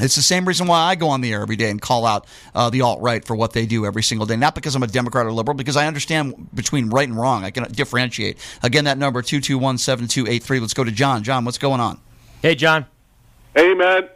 It's 0.00 0.16
the 0.16 0.22
same 0.22 0.46
reason 0.46 0.66
why 0.66 0.80
I 0.80 0.96
go 0.96 1.08
on 1.08 1.20
the 1.20 1.32
air 1.32 1.42
every 1.42 1.54
day 1.54 1.70
and 1.70 1.80
call 1.80 2.04
out 2.04 2.26
uh, 2.52 2.68
the 2.68 2.80
alt 2.80 3.00
right 3.00 3.24
for 3.24 3.36
what 3.36 3.52
they 3.52 3.64
do 3.64 3.86
every 3.86 4.02
single 4.02 4.26
day. 4.26 4.36
Not 4.36 4.56
because 4.56 4.74
I'm 4.74 4.82
a 4.82 4.88
Democrat 4.88 5.24
or 5.24 5.32
liberal, 5.32 5.56
because 5.56 5.76
I 5.76 5.86
understand 5.86 6.48
between 6.52 6.90
right 6.90 7.08
and 7.08 7.16
wrong. 7.16 7.44
I 7.44 7.50
can 7.50 7.70
differentiate. 7.70 8.38
Again, 8.62 8.84
that 8.84 8.98
number 8.98 9.22
two 9.22 9.40
two 9.40 9.56
one 9.56 9.78
seven 9.78 10.08
two 10.08 10.26
eight 10.26 10.42
three. 10.42 10.58
Let's 10.58 10.74
go 10.74 10.82
to 10.82 10.90
John. 10.90 11.22
John, 11.22 11.44
what's 11.44 11.58
going 11.58 11.80
on? 11.80 12.00
Hey, 12.42 12.56
John. 12.56 12.86
Hey, 13.54 13.72
man. 13.74 14.08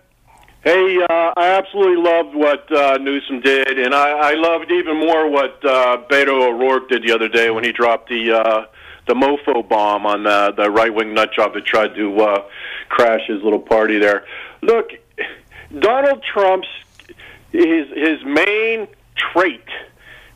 Hey, 0.64 0.98
uh, 1.08 1.32
I 1.36 1.50
absolutely 1.50 2.02
loved 2.02 2.34
what 2.34 2.70
uh, 2.72 2.98
Newsom 2.98 3.40
did, 3.40 3.78
and 3.78 3.94
I, 3.94 4.32
I 4.32 4.34
loved 4.34 4.72
even 4.72 4.98
more 4.98 5.30
what 5.30 5.64
uh, 5.64 5.98
Beto 6.10 6.48
O'Rourke 6.48 6.88
did 6.88 7.04
the 7.04 7.12
other 7.12 7.28
day 7.28 7.50
when 7.50 7.62
he 7.62 7.70
dropped 7.70 8.08
the 8.08 8.32
uh, 8.32 8.66
the 9.06 9.14
mofo 9.14 9.66
bomb 9.66 10.04
on 10.04 10.24
the, 10.24 10.52
the 10.56 10.68
right 10.68 10.92
wing 10.92 11.14
nut 11.14 11.32
job 11.32 11.54
that 11.54 11.64
tried 11.64 11.94
to 11.94 12.20
uh, 12.20 12.44
crash 12.88 13.20
his 13.28 13.40
little 13.42 13.60
party 13.60 13.98
there. 13.98 14.26
Look, 14.60 14.90
Donald 15.76 16.22
Trump's 16.22 16.68
his 17.52 17.88
his 17.94 18.24
main 18.24 18.88
trait, 19.16 19.64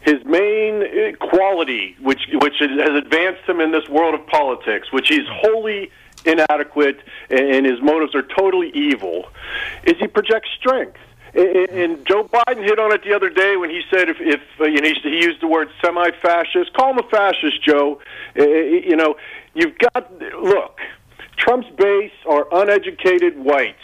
his 0.01 0.25
main 0.25 0.83
uh, 0.83 1.17
quality, 1.17 1.97
which 2.01 2.29
which 2.33 2.55
has 2.59 2.95
advanced 2.95 3.43
him 3.49 3.61
in 3.61 3.71
this 3.73 3.89
world 3.89 4.15
of 4.15 4.27
politics, 4.27 4.93
which 4.93 5.09
he's 5.09 5.27
wholly 5.29 5.91
inadequate 6.25 7.01
and 7.31 7.67
his 7.67 7.81
motives 7.81 8.15
are 8.15 8.23
totally 8.23 8.71
evil, 8.71 9.29
is 9.85 9.97
he 9.99 10.07
projects 10.07 10.49
strength. 10.59 10.99
And 11.35 12.07
Joe 12.07 12.25
Biden 12.25 12.63
hit 12.63 12.79
on 12.79 12.93
it 12.93 13.03
the 13.05 13.15
other 13.15 13.31
day 13.31 13.57
when 13.57 13.71
he 13.71 13.81
said 13.91 14.11
if, 14.11 14.19
if 14.21 14.43
uh, 14.61 14.65
you 14.65 14.83
know, 14.83 14.93
he 15.03 15.25
used 15.25 15.41
the 15.41 15.47
word 15.47 15.71
semi-fascist. 15.81 16.75
Call 16.75 16.91
him 16.91 16.99
a 16.99 17.09
fascist, 17.09 17.63
Joe. 17.65 18.03
You 18.37 18.97
know, 18.97 19.17
you've 19.55 19.79
got 19.79 20.13
look. 20.43 20.79
Trump's 21.39 21.71
base 21.71 22.13
are 22.27 22.47
uneducated 22.53 23.39
whites. 23.39 23.79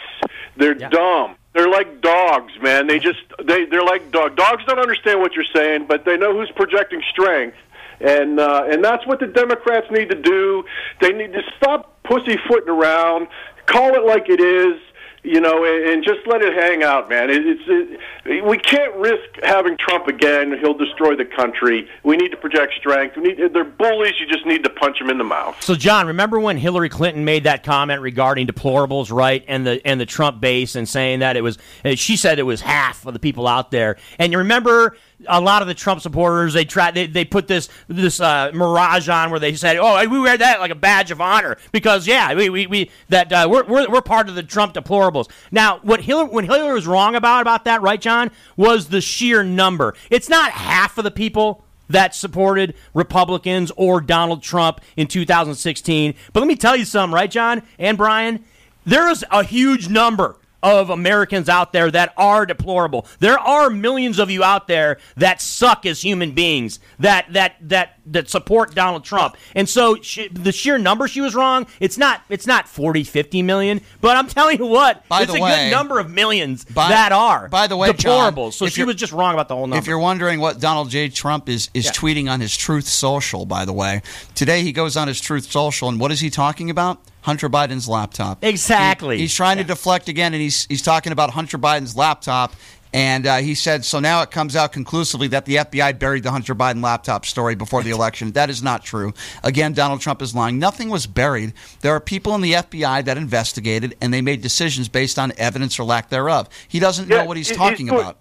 They're 0.57 0.77
yeah. 0.77 0.89
dumb. 0.89 1.35
They're 1.53 1.69
like 1.69 2.01
dogs, 2.01 2.53
man. 2.61 2.87
They 2.87 2.99
just 2.99 3.19
they 3.43 3.65
they're 3.65 3.83
like 3.83 4.11
dog. 4.11 4.35
Dogs 4.35 4.63
don't 4.65 4.79
understand 4.79 5.19
what 5.19 5.33
you're 5.33 5.45
saying, 5.53 5.87
but 5.87 6.05
they 6.05 6.15
know 6.15 6.33
who's 6.33 6.51
projecting 6.51 7.01
strength 7.11 7.57
and 7.99 8.39
uh, 8.39 8.65
and 8.69 8.83
that's 8.83 9.05
what 9.05 9.19
the 9.19 9.27
Democrats 9.27 9.87
need 9.91 10.09
to 10.09 10.21
do. 10.21 10.63
They 11.01 11.11
need 11.11 11.33
to 11.33 11.41
stop 11.57 12.01
pussyfooting 12.03 12.69
around, 12.69 13.27
call 13.65 13.95
it 13.95 14.05
like 14.05 14.29
it 14.29 14.39
is 14.39 14.79
you 15.23 15.41
know, 15.41 15.65
and 15.65 16.03
just 16.03 16.19
let 16.27 16.41
it 16.41 16.53
hang 16.53 16.83
out, 16.83 17.09
man. 17.09 17.29
It's 17.29 17.61
it, 17.67 18.45
we 18.45 18.57
can't 18.57 18.95
risk 18.95 19.23
having 19.43 19.75
Trump 19.77 20.07
again. 20.07 20.57
He'll 20.59 20.77
destroy 20.77 21.15
the 21.15 21.25
country. 21.25 21.89
We 22.03 22.15
need 22.15 22.29
to 22.29 22.37
project 22.37 22.73
strength. 22.79 23.17
We 23.17 23.23
need 23.23 23.53
they're 23.53 23.63
bullies. 23.63 24.13
You 24.19 24.27
just 24.27 24.45
need 24.45 24.63
to 24.63 24.69
punch 24.69 24.99
them 24.99 25.09
in 25.09 25.17
the 25.17 25.23
mouth. 25.23 25.61
So, 25.61 25.75
John, 25.75 26.07
remember 26.07 26.39
when 26.39 26.57
Hillary 26.57 26.89
Clinton 26.89 27.25
made 27.25 27.43
that 27.43 27.63
comment 27.63 28.01
regarding 28.01 28.47
deplorables, 28.47 29.11
right, 29.11 29.43
and 29.47 29.65
the 29.65 29.85
and 29.85 29.99
the 29.99 30.05
Trump 30.05 30.39
base, 30.39 30.75
and 30.75 30.87
saying 30.87 31.19
that 31.19 31.35
it 31.35 31.41
was 31.41 31.57
she 31.95 32.15
said 32.15 32.39
it 32.39 32.43
was 32.43 32.61
half 32.61 33.05
of 33.05 33.13
the 33.13 33.19
people 33.19 33.47
out 33.47 33.71
there, 33.71 33.97
and 34.17 34.31
you 34.31 34.37
remember 34.37 34.95
a 35.27 35.41
lot 35.41 35.61
of 35.61 35.67
the 35.67 35.73
Trump 35.73 36.01
supporters 36.01 36.53
they 36.53 36.65
try 36.65 36.91
they, 36.91 37.07
they 37.07 37.25
put 37.25 37.47
this 37.47 37.69
this 37.87 38.19
uh, 38.19 38.51
mirage 38.53 39.09
on 39.09 39.31
where 39.31 39.39
they 39.39 39.53
said, 39.53 39.77
"Oh, 39.77 40.07
we 40.07 40.19
wear 40.19 40.37
that 40.37 40.59
like 40.59 40.71
a 40.71 40.75
badge 40.75 41.11
of 41.11 41.21
honor 41.21 41.57
because 41.71 42.07
yeah, 42.07 42.33
we 42.33 42.49
we, 42.49 42.67
we 42.67 42.91
that 43.09 43.31
uh, 43.31 43.47
we're, 43.49 43.65
we're 43.65 43.89
we're 43.89 44.01
part 44.01 44.29
of 44.29 44.35
the 44.35 44.43
Trump 44.43 44.73
deplorables." 44.73 45.29
Now, 45.51 45.79
what 45.79 46.01
Hillary 46.01 46.29
when 46.29 46.45
Hillary 46.45 46.73
was 46.73 46.87
wrong 46.87 47.15
about 47.15 47.41
about 47.41 47.65
that, 47.65 47.81
right, 47.81 47.99
John, 47.99 48.31
was 48.55 48.89
the 48.89 49.01
sheer 49.01 49.43
number. 49.43 49.95
It's 50.09 50.29
not 50.29 50.51
half 50.51 50.97
of 50.97 51.03
the 51.03 51.11
people 51.11 51.63
that 51.89 52.13
supported 52.13 52.75
Republicans 52.93 53.71
or 53.75 53.99
Donald 53.99 54.43
Trump 54.43 54.79
in 54.95 55.07
2016. 55.07 56.13
But 56.31 56.39
let 56.39 56.47
me 56.47 56.55
tell 56.55 56.75
you 56.75 56.85
something, 56.85 57.13
right, 57.13 57.29
John 57.31 57.63
and 57.79 57.97
Brian? 57.97 58.45
There 58.85 59.09
is 59.09 59.25
a 59.31 59.43
huge 59.43 59.89
number 59.89 60.37
of 60.61 60.89
Americans 60.89 61.49
out 61.49 61.73
there 61.73 61.89
that 61.91 62.13
are 62.17 62.45
deplorable. 62.45 63.05
There 63.19 63.39
are 63.39 63.69
millions 63.69 64.19
of 64.19 64.29
you 64.29 64.43
out 64.43 64.67
there 64.67 64.97
that 65.17 65.41
suck 65.41 65.85
as 65.85 66.01
human 66.01 66.31
beings, 66.31 66.79
that 66.99 67.31
that 67.33 67.55
that 67.61 67.99
that 68.05 68.29
support 68.29 68.73
Donald 68.73 69.03
Trump. 69.03 69.37
And 69.55 69.69
so 69.69 70.01
she, 70.01 70.27
the 70.29 70.51
sheer 70.51 70.77
number 70.77 71.07
she 71.07 71.21
was 71.21 71.35
wrong. 71.35 71.67
It's 71.79 71.97
not 71.97 72.21
it's 72.29 72.47
not 72.47 72.67
40, 72.67 73.03
50 73.03 73.41
million, 73.43 73.81
but 74.01 74.17
I'm 74.17 74.27
telling 74.27 74.59
you 74.59 74.65
what, 74.65 75.07
by 75.07 75.23
it's 75.23 75.33
a 75.33 75.39
way, 75.39 75.65
good 75.65 75.71
number 75.71 75.99
of 75.99 76.09
millions 76.09 76.65
by, 76.65 76.89
that 76.89 77.11
are 77.11 77.47
by 77.47 77.67
the 77.67 77.77
way, 77.77 77.89
deplorables. 77.89 78.51
John, 78.51 78.51
so 78.51 78.67
she 78.67 78.83
was 78.83 78.95
just 78.95 79.13
wrong 79.13 79.33
about 79.33 79.47
the 79.47 79.55
whole 79.55 79.67
number. 79.67 79.77
If 79.77 79.87
you're 79.87 79.99
wondering 79.99 80.39
what 80.39 80.59
Donald 80.59 80.89
J. 80.89 81.09
Trump 81.09 81.47
is 81.49 81.69
is 81.73 81.85
yeah. 81.85 81.91
tweeting 81.91 82.29
on 82.29 82.41
his 82.41 82.55
Truth 82.55 82.87
Social, 82.87 83.45
by 83.45 83.65
the 83.65 83.73
way, 83.73 84.01
today 84.35 84.61
he 84.61 84.71
goes 84.71 84.97
on 84.97 85.07
his 85.07 85.21
Truth 85.21 85.51
Social, 85.51 85.89
and 85.89 85.99
what 85.99 86.11
is 86.11 86.19
he 86.19 86.29
talking 86.29 86.69
about? 86.69 87.01
Hunter 87.29 87.47
Biden's 87.47 87.87
laptop. 87.87 88.43
Exactly. 88.43 89.17
He, 89.17 89.21
he's 89.21 89.35
trying 89.35 89.57
yeah. 89.57 89.63
to 89.63 89.67
deflect 89.67 90.09
again, 90.09 90.33
and 90.33 90.41
he's 90.41 90.65
he's 90.65 90.81
talking 90.81 91.11
about 91.11 91.29
Hunter 91.29 91.59
Biden's 91.59 91.95
laptop. 91.95 92.55
And 92.91 93.27
uh, 93.27 93.37
he 93.37 93.53
said, 93.53 93.85
so 93.85 93.99
now 93.99 94.23
it 94.23 94.31
comes 94.31 94.55
out 94.55 94.71
conclusively 94.71 95.27
that 95.27 95.45
the 95.45 95.57
FBI 95.57 95.99
buried 95.99 96.23
the 96.23 96.31
Hunter 96.31 96.55
Biden 96.55 96.83
laptop 96.83 97.27
story 97.27 97.53
before 97.53 97.83
the 97.83 97.91
election. 97.91 98.31
That 98.31 98.49
is 98.49 98.63
not 98.63 98.83
true. 98.83 99.13
Again, 99.43 99.73
Donald 99.73 100.01
Trump 100.01 100.23
is 100.23 100.33
lying. 100.33 100.57
Nothing 100.57 100.89
was 100.89 101.05
buried. 101.05 101.53
There 101.81 101.93
are 101.93 101.99
people 101.99 102.33
in 102.33 102.41
the 102.41 102.53
FBI 102.53 103.05
that 103.05 103.15
investigated, 103.15 103.95
and 104.01 104.11
they 104.11 104.21
made 104.21 104.41
decisions 104.41 104.89
based 104.89 105.19
on 105.19 105.31
evidence 105.37 105.79
or 105.79 105.83
lack 105.83 106.09
thereof. 106.09 106.49
He 106.67 106.79
doesn't 106.79 107.09
yeah, 107.09 107.17
know 107.17 107.25
what 107.25 107.37
he's 107.37 107.51
talking 107.51 107.89
he's 107.89 107.93
about. 107.93 108.17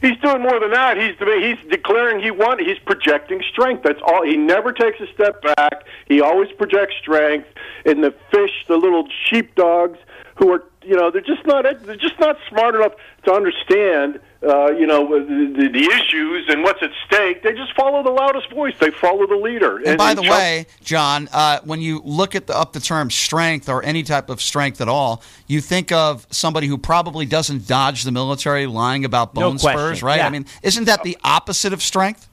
He's 0.00 0.16
doing 0.18 0.42
more 0.42 0.58
than 0.58 0.70
that. 0.70 0.96
He's 0.96 1.14
he's 1.18 1.70
declaring 1.70 2.22
he 2.22 2.30
won. 2.30 2.58
He's 2.58 2.78
projecting 2.78 3.42
strength. 3.50 3.82
That's 3.82 4.00
all. 4.02 4.24
He 4.24 4.36
never 4.36 4.72
takes 4.72 4.98
a 5.00 5.06
step 5.12 5.42
back. 5.42 5.84
He 6.06 6.20
always 6.20 6.50
projects 6.52 6.94
strength. 7.00 7.48
And 7.84 8.02
the 8.02 8.14
fish, 8.30 8.64
the 8.66 8.76
little 8.76 9.06
sheepdogs, 9.26 9.98
who 10.36 10.50
are 10.52 10.64
you 10.82 10.96
know 10.96 11.10
they're 11.10 11.20
just 11.20 11.46
not 11.46 11.64
they're 11.84 11.96
just 11.96 12.18
not 12.18 12.38
smart 12.48 12.74
enough 12.74 12.92
to 13.24 13.32
understand 13.32 14.20
uh, 14.42 14.70
you 14.72 14.86
know 14.86 15.06
the, 15.06 15.68
the, 15.68 15.82
issues 15.92 16.46
and 16.48 16.62
what's 16.62 16.82
at 16.82 16.90
stake. 17.06 17.42
They 17.42 17.52
just 17.52 17.74
follow 17.74 18.02
the 18.02 18.10
loudest 18.10 18.50
voice. 18.50 18.74
They 18.80 18.90
follow 18.90 19.26
the 19.26 19.36
leader. 19.36 19.76
And, 19.76 19.88
and 19.88 19.98
by 19.98 20.14
the 20.14 20.22
Trump- 20.22 20.40
way, 20.40 20.66
John, 20.82 21.28
uh, 21.30 21.60
when 21.64 21.82
you 21.82 22.00
look 22.04 22.34
at 22.34 22.46
the, 22.46 22.56
up 22.56 22.72
the 22.72 22.80
term 22.80 23.10
strength 23.10 23.68
or 23.68 23.84
any 23.84 24.02
type 24.02 24.30
of 24.30 24.40
strength 24.40 24.80
at 24.80 24.88
all, 24.88 25.22
you 25.46 25.60
think 25.60 25.92
of 25.92 26.26
somebody 26.30 26.68
who 26.68 26.78
probably 26.78 27.26
doesn't 27.26 27.68
dodge 27.68 28.04
the 28.04 28.12
military, 28.12 28.66
lying 28.66 29.04
about 29.04 29.34
bone 29.34 29.54
no 29.54 29.58
spurs, 29.58 30.02
right? 30.02 30.18
Yeah. 30.18 30.26
I 30.26 30.30
mean, 30.30 30.46
isn't 30.62 30.84
that 30.84 31.02
the 31.02 31.18
opposite 31.22 31.74
of 31.74 31.82
strength? 31.82 32.26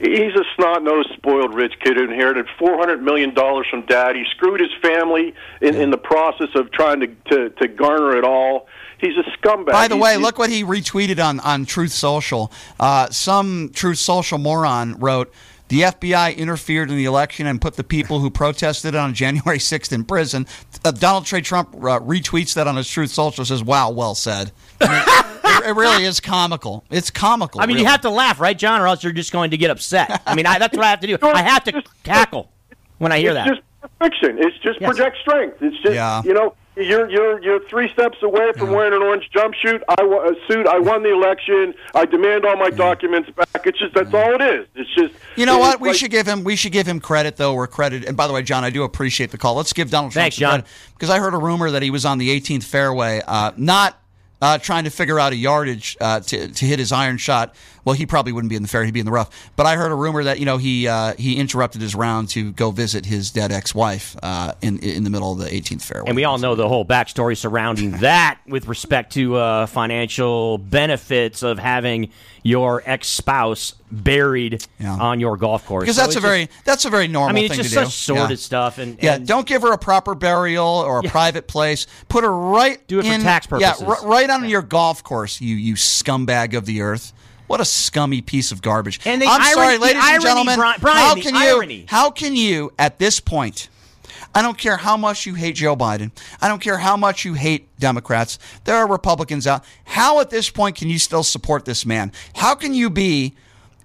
He's 0.00 0.34
a 0.34 0.44
snot-nosed, 0.56 1.10
spoiled 1.16 1.54
rich 1.54 1.74
kid 1.80 1.96
who 1.96 2.04
inherited 2.04 2.46
four 2.56 2.76
hundred 2.76 3.02
million 3.02 3.34
dollars 3.34 3.66
from 3.68 3.84
dad. 3.86 4.14
He 4.14 4.24
screwed 4.30 4.60
his 4.60 4.70
family 4.80 5.34
in, 5.60 5.74
in 5.74 5.90
the 5.90 5.98
process 5.98 6.50
of 6.54 6.70
trying 6.70 7.00
to, 7.00 7.08
to 7.30 7.50
to 7.50 7.68
garner 7.68 8.16
it 8.16 8.24
all. 8.24 8.68
He's 8.98 9.16
a 9.16 9.22
scumbag. 9.38 9.72
By 9.72 9.88
the 9.88 9.94
he's, 9.94 10.02
way, 10.02 10.16
look 10.16 10.38
what 10.38 10.50
he 10.50 10.64
retweeted 10.64 11.24
on 11.24 11.40
on 11.40 11.66
Truth 11.66 11.92
Social. 11.92 12.52
Uh, 12.78 13.08
some 13.10 13.70
Truth 13.74 13.98
Social 13.98 14.38
moron 14.38 14.98
wrote. 14.98 15.32
The 15.68 15.82
FBI 15.82 16.34
interfered 16.34 16.90
in 16.90 16.96
the 16.96 17.04
election 17.04 17.46
and 17.46 17.60
put 17.60 17.76
the 17.76 17.84
people 17.84 18.20
who 18.20 18.30
protested 18.30 18.94
on 18.94 19.12
January 19.14 19.58
6th 19.58 19.92
in 19.92 20.04
prison. 20.04 20.46
Uh, 20.82 20.92
Donald 20.92 21.26
Trey 21.26 21.42
Trump 21.42 21.74
uh, 21.74 22.00
retweets 22.00 22.54
that 22.54 22.66
on 22.66 22.76
his 22.76 22.88
Truth 22.88 23.10
Social. 23.10 23.44
Says, 23.44 23.62
"Wow, 23.62 23.90
well 23.90 24.14
said." 24.14 24.52
I 24.80 25.30
mean, 25.44 25.68
it, 25.68 25.76
really 25.76 26.04
is 26.04 26.20
comical. 26.20 26.84
It's 26.90 27.10
comical. 27.10 27.60
I 27.60 27.66
mean, 27.66 27.74
really. 27.74 27.84
you 27.84 27.90
have 27.90 28.00
to 28.02 28.10
laugh, 28.10 28.40
right, 28.40 28.56
John, 28.56 28.80
or 28.80 28.86
else 28.86 29.04
you're 29.04 29.12
just 29.12 29.32
going 29.32 29.50
to 29.50 29.56
get 29.56 29.70
upset. 29.70 30.22
I 30.26 30.34
mean, 30.34 30.46
I, 30.46 30.58
that's 30.58 30.76
what 30.76 30.86
I 30.86 30.90
have 30.90 31.00
to 31.00 31.06
do. 31.06 31.18
I 31.22 31.42
have 31.42 31.64
to 31.64 31.82
cackle 32.02 32.50
when 32.96 33.12
I 33.12 33.18
hear 33.18 33.30
it's 33.30 33.36
that. 33.36 33.48
It's 33.48 33.56
just 33.58 33.68
fiction. 33.98 34.38
It's 34.38 34.58
just 34.58 34.80
yes. 34.80 34.88
project 34.88 35.18
strength. 35.20 35.58
It's 35.60 35.76
just 35.82 35.94
yeah. 35.94 36.22
you 36.22 36.32
know 36.32 36.54
you're 36.78 37.08
you're 37.10 37.40
you're 37.42 37.60
three 37.68 37.90
steps 37.92 38.18
away 38.22 38.52
from 38.52 38.70
yeah. 38.70 38.76
wearing 38.76 38.94
an 38.94 39.02
orange 39.02 39.28
jumpsuit. 39.34 39.82
I 39.88 39.94
a 40.02 40.46
suit. 40.46 40.66
I 40.66 40.78
won 40.78 41.02
the 41.02 41.12
election. 41.12 41.74
I 41.94 42.04
demand 42.04 42.44
all 42.44 42.56
my 42.56 42.68
yeah. 42.68 42.76
documents 42.76 43.30
back. 43.30 43.66
It's 43.66 43.78
just 43.78 43.94
that's 43.94 44.12
yeah. 44.12 44.22
all 44.22 44.34
it 44.34 44.42
is. 44.42 44.66
It's 44.74 44.94
just 44.94 45.14
you 45.36 45.46
know 45.46 45.58
what 45.58 45.80
we 45.80 45.90
like, 45.90 45.98
should 45.98 46.10
give 46.10 46.26
him. 46.26 46.44
We 46.44 46.56
should 46.56 46.72
give 46.72 46.86
him 46.86 47.00
credit 47.00 47.36
though. 47.36 47.54
We're 47.54 47.66
credit. 47.66 48.04
And 48.04 48.16
by 48.16 48.26
the 48.26 48.32
way, 48.32 48.42
John, 48.42 48.64
I 48.64 48.70
do 48.70 48.84
appreciate 48.84 49.30
the 49.30 49.38
call. 49.38 49.54
Let's 49.54 49.72
give 49.72 49.90
Donald 49.90 50.12
Trump 50.12 50.24
Thanks, 50.24 50.36
John. 50.36 50.64
because 50.94 51.10
I 51.10 51.18
heard 51.18 51.34
a 51.34 51.38
rumor 51.38 51.70
that 51.70 51.82
he 51.82 51.90
was 51.90 52.04
on 52.04 52.18
the 52.18 52.28
18th 52.40 52.64
fairway, 52.64 53.20
uh, 53.26 53.52
not 53.56 54.00
uh, 54.40 54.58
trying 54.58 54.84
to 54.84 54.90
figure 54.90 55.18
out 55.18 55.32
a 55.32 55.36
yardage 55.36 55.96
uh, 56.00 56.20
to, 56.20 56.48
to 56.48 56.64
hit 56.64 56.78
his 56.78 56.92
iron 56.92 57.16
shot. 57.16 57.54
Well, 57.88 57.96
he 57.96 58.04
probably 58.04 58.32
wouldn't 58.32 58.50
be 58.50 58.56
in 58.56 58.60
the 58.60 58.68
fair; 58.68 58.84
he'd 58.84 58.92
be 58.92 59.00
in 59.00 59.06
the 59.06 59.12
rough. 59.12 59.50
But 59.56 59.64
I 59.64 59.76
heard 59.76 59.90
a 59.90 59.94
rumor 59.94 60.22
that 60.24 60.38
you 60.38 60.44
know 60.44 60.58
he 60.58 60.86
uh, 60.86 61.14
he 61.14 61.36
interrupted 61.36 61.80
his 61.80 61.94
round 61.94 62.28
to 62.28 62.52
go 62.52 62.70
visit 62.70 63.06
his 63.06 63.30
dead 63.30 63.50
ex-wife 63.50 64.14
uh, 64.22 64.52
in 64.60 64.78
in 64.80 65.04
the 65.04 65.10
middle 65.10 65.32
of 65.32 65.38
the 65.38 65.46
18th 65.46 65.80
fairway. 65.80 66.08
And 66.08 66.14
we 66.14 66.24
all 66.24 66.36
know 66.36 66.54
the 66.54 66.68
whole 66.68 66.84
backstory 66.84 67.34
surrounding 67.34 67.92
that 68.00 68.40
with 68.46 68.68
respect 68.68 69.14
to 69.14 69.36
uh, 69.36 69.64
financial 69.64 70.58
benefits 70.58 71.42
of 71.42 71.58
having 71.58 72.10
your 72.42 72.82
ex-spouse 72.84 73.74
buried 73.90 74.66
yeah. 74.78 74.92
on 74.92 75.18
your 75.18 75.38
golf 75.38 75.64
course. 75.64 75.84
Because 75.84 75.96
so 75.96 76.02
that's 76.02 76.16
a 76.16 76.20
very 76.20 76.46
just, 76.46 76.64
that's 76.64 76.84
a 76.84 76.90
very 76.90 77.08
normal. 77.08 77.30
I 77.30 77.32
mean, 77.32 77.46
it's 77.46 77.56
just 77.56 77.72
such 77.72 77.92
sordid 77.92 78.30
yeah. 78.30 78.36
stuff. 78.36 78.76
And, 78.76 79.02
yeah, 79.02 79.16
don't 79.16 79.46
give 79.46 79.62
her 79.62 79.72
a 79.72 79.78
proper 79.78 80.14
burial 80.14 80.66
or 80.66 81.00
a 81.00 81.04
yeah. 81.04 81.10
private 81.10 81.48
place. 81.48 81.86
Put 82.08 82.24
her 82.24 82.34
right. 82.34 82.86
Do 82.86 82.98
it 82.98 83.06
in, 83.06 83.20
for 83.20 83.24
tax 83.24 83.46
purposes. 83.46 83.80
Yeah, 83.80 83.88
r- 83.88 84.06
right 84.06 84.28
on 84.28 84.46
your 84.46 84.62
golf 84.62 85.02
course. 85.02 85.40
You 85.40 85.56
you 85.56 85.74
scumbag 85.74 86.54
of 86.54 86.66
the 86.66 86.82
earth. 86.82 87.12
What 87.48 87.60
a 87.60 87.64
scummy 87.64 88.20
piece 88.20 88.52
of 88.52 88.62
garbage. 88.62 89.00
And 89.04 89.22
I'm 89.22 89.28
irony, 89.28 89.52
sorry, 89.54 89.78
ladies 89.78 90.02
irony, 90.02 90.14
and 90.14 90.22
gentlemen. 90.22 90.56
Brian, 90.80 90.80
how 90.80 91.14
can 91.14 91.34
you? 91.34 91.40
irony. 91.40 91.84
How 91.88 92.10
can 92.10 92.36
you 92.36 92.72
at 92.78 92.98
this 92.98 93.18
point? 93.18 93.68
I 94.34 94.42
don't 94.42 94.58
care 94.58 94.76
how 94.76 94.96
much 94.96 95.26
you 95.26 95.34
hate 95.34 95.56
Joe 95.56 95.74
Biden. 95.74 96.12
I 96.40 96.48
don't 96.48 96.60
care 96.60 96.76
how 96.78 96.96
much 96.96 97.24
you 97.24 97.34
hate 97.34 97.66
Democrats. 97.78 98.38
There 98.64 98.76
are 98.76 98.86
Republicans 98.86 99.46
out. 99.46 99.64
How 99.84 100.20
at 100.20 100.30
this 100.30 100.50
point 100.50 100.76
can 100.76 100.88
you 100.88 100.98
still 100.98 101.22
support 101.22 101.64
this 101.64 101.84
man? 101.86 102.12
How 102.36 102.54
can 102.54 102.74
you 102.74 102.90
be 102.90 103.34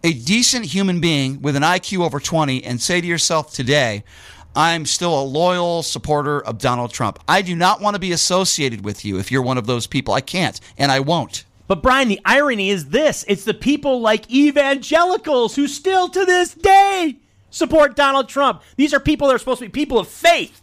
a 0.03 0.11
decent 0.11 0.65
human 0.65 0.99
being 0.99 1.41
with 1.41 1.55
an 1.55 1.63
IQ 1.63 2.05
over 2.05 2.19
20 2.19 2.63
and 2.65 2.81
say 2.81 2.99
to 2.99 3.07
yourself 3.07 3.53
today, 3.53 4.03
I'm 4.55 4.85
still 4.85 5.19
a 5.19 5.23
loyal 5.23 5.81
supporter 5.81 6.41
of 6.41 6.59
Donald 6.59 6.91
Trump. 6.91 7.19
I 7.27 7.41
do 7.41 7.55
not 7.55 7.81
want 7.81 7.95
to 7.95 7.99
be 7.99 8.11
associated 8.11 8.83
with 8.83 9.03
you 9.05 9.17
if 9.17 9.31
you're 9.31 9.41
one 9.41 9.57
of 9.57 9.65
those 9.65 9.87
people. 9.87 10.13
I 10.13 10.21
can't, 10.21 10.59
and 10.77 10.91
I 10.91 10.99
won't. 10.99 11.45
But 11.67 11.81
Brian, 11.81 12.07
the 12.07 12.19
irony 12.25 12.69
is 12.69 12.89
this 12.89 13.23
it's 13.27 13.45
the 13.45 13.53
people 13.53 14.01
like 14.01 14.29
evangelicals 14.31 15.55
who 15.55 15.67
still 15.67 16.09
to 16.09 16.25
this 16.25 16.53
day 16.53 17.17
support 17.49 17.95
Donald 17.95 18.27
Trump. 18.29 18.61
These 18.75 18.93
are 18.93 18.99
people 18.99 19.27
that 19.27 19.35
are 19.35 19.39
supposed 19.39 19.59
to 19.59 19.65
be 19.65 19.71
people 19.71 19.99
of 19.99 20.07
faith 20.07 20.61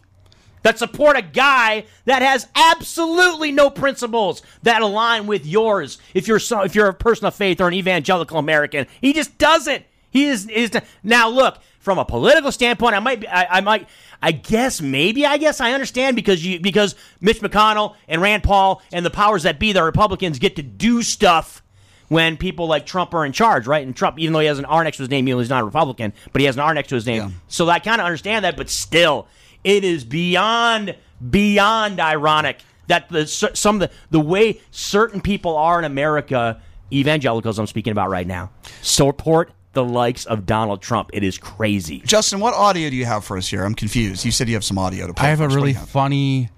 that 0.63 0.77
support 0.77 1.17
a 1.17 1.21
guy 1.21 1.85
that 2.05 2.21
has 2.21 2.47
absolutely 2.55 3.51
no 3.51 3.69
principles 3.69 4.41
that 4.63 4.81
align 4.81 5.25
with 5.25 5.45
yours. 5.45 5.97
If 6.13 6.27
you're 6.27 6.39
so, 6.39 6.61
if 6.61 6.75
you're 6.75 6.87
a 6.87 6.93
person 6.93 7.25
of 7.25 7.35
faith 7.35 7.59
or 7.59 7.67
an 7.67 7.73
evangelical 7.73 8.37
American, 8.37 8.87
he 8.99 9.13
just 9.13 9.37
doesn't. 9.37 9.85
He 10.11 10.27
is 10.27 10.47
is 10.47 10.71
now 11.03 11.29
look 11.29 11.57
from 11.81 11.99
a 11.99 12.05
political 12.05 12.51
standpoint. 12.51 12.95
I 12.95 12.99
might 12.99 13.19
be, 13.19 13.27
I, 13.27 13.57
I 13.57 13.61
might 13.61 13.87
I 14.21 14.31
guess 14.31 14.81
maybe 14.81 15.25
I 15.25 15.37
guess 15.37 15.59
I 15.59 15.73
understand 15.73 16.15
because 16.15 16.45
you 16.45 16.59
because 16.59 16.95
Mitch 17.19 17.39
McConnell 17.39 17.95
and 18.07 18.21
Rand 18.21 18.43
Paul 18.43 18.81
and 18.91 19.05
the 19.05 19.09
powers 19.09 19.43
that 19.43 19.59
be, 19.59 19.73
the 19.73 19.83
Republicans, 19.83 20.39
get 20.39 20.55
to 20.57 20.63
do 20.63 21.01
stuff 21.01 21.63
when 22.07 22.37
people 22.37 22.67
like 22.67 22.85
Trump 22.85 23.13
are 23.13 23.25
in 23.25 23.31
charge, 23.31 23.67
right? 23.67 23.85
And 23.85 23.95
Trump, 23.95 24.19
even 24.19 24.33
though 24.33 24.39
he 24.39 24.45
has 24.45 24.59
an 24.59 24.65
R 24.65 24.83
next 24.83 24.97
to 24.97 25.03
his 25.03 25.09
name, 25.09 25.25
he's 25.25 25.49
not 25.49 25.61
a 25.61 25.65
Republican, 25.65 26.13
but 26.31 26.41
he 26.41 26.45
has 26.45 26.55
an 26.55 26.61
R 26.61 26.73
next 26.73 26.89
to 26.89 26.95
his 26.95 27.05
name. 27.05 27.21
Yeah. 27.21 27.29
So 27.47 27.67
I 27.67 27.79
kind 27.79 27.99
of 27.99 28.05
understand 28.05 28.45
that, 28.45 28.57
but 28.57 28.69
still, 28.69 29.27
it 29.63 29.83
is 29.83 30.03
beyond 30.03 30.95
beyond 31.29 31.99
ironic 31.99 32.59
that 32.87 33.09
the 33.09 33.25
some 33.25 33.81
of 33.81 33.89
the 33.89 33.95
the 34.11 34.19
way 34.19 34.61
certain 34.69 35.21
people 35.21 35.57
are 35.57 35.79
in 35.79 35.85
America, 35.85 36.61
evangelicals 36.93 37.57
I'm 37.57 37.65
speaking 37.65 37.91
about 37.91 38.11
right 38.11 38.27
now, 38.27 38.51
support 38.83 39.51
the 39.73 39.83
likes 39.83 40.25
of 40.25 40.45
Donald 40.45 40.81
Trump. 40.81 41.09
It 41.13 41.23
is 41.23 41.37
crazy. 41.37 42.01
Justin, 42.05 42.39
what 42.39 42.53
audio 42.53 42.89
do 42.89 42.95
you 42.95 43.05
have 43.05 43.23
for 43.23 43.37
us 43.37 43.47
here? 43.47 43.63
I'm 43.63 43.75
confused. 43.75 44.25
You 44.25 44.31
said 44.31 44.49
you 44.49 44.55
have 44.55 44.63
some 44.63 44.77
audio 44.77 45.07
to 45.07 45.13
play. 45.13 45.27
I 45.27 45.29
have 45.29 45.41
a 45.41 45.47
really 45.47 45.73
have? 45.73 45.89
funny 45.89 46.49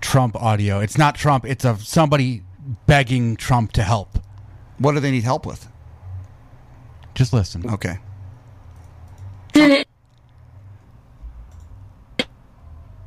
Trump 0.00 0.36
audio. 0.36 0.80
It's 0.80 0.96
not 0.96 1.14
Trump. 1.14 1.44
It's 1.44 1.64
of 1.64 1.84
somebody 1.84 2.42
begging 2.86 3.36
Trump 3.36 3.72
to 3.72 3.82
help. 3.82 4.18
What 4.78 4.92
do 4.92 5.00
they 5.00 5.10
need 5.10 5.24
help 5.24 5.44
with? 5.44 5.68
Just 7.14 7.32
listen. 7.32 7.68
Okay. 7.68 7.98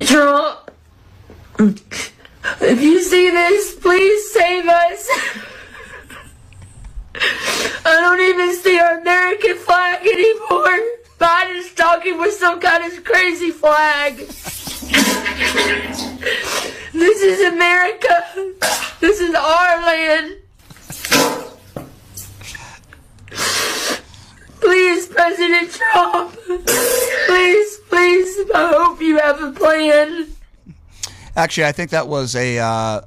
Trump, 0.02 0.72
if 1.60 2.82
you 2.82 3.02
see 3.02 3.30
this, 3.32 3.76
please 3.76 4.32
save 4.32 4.68
us. 4.68 5.10
I 7.16 8.00
don't 8.02 8.22
even 8.22 8.56
see 8.56 8.80
our 8.80 9.00
American 9.00 9.58
flag 9.58 10.02
anymore. 10.06 10.80
Biden's 11.20 11.74
talking 11.74 12.18
with 12.18 12.34
some 12.34 12.60
kind 12.60 12.92
of 12.92 13.04
crazy 13.04 13.52
flag. 13.52 14.18
this 16.94 17.22
is 17.22 17.54
America. 17.54 18.24
This 19.00 19.20
is 19.20 19.36
our 19.36 19.82
land. 19.86 20.38
Please, 24.60 25.08
President 25.08 25.72
Trump. 25.72 26.36
Please, 27.28 27.80
please. 27.90 28.50
I 28.56 28.74
hope 28.76 29.02
you 29.02 29.18
have 29.18 29.42
a 29.42 29.52
plan. 29.52 30.28
Actually, 31.36 31.66
I 31.66 31.72
think 31.72 31.90
that 31.92 32.08
was 32.08 32.36
a 32.36 32.60
uh, 32.60 33.02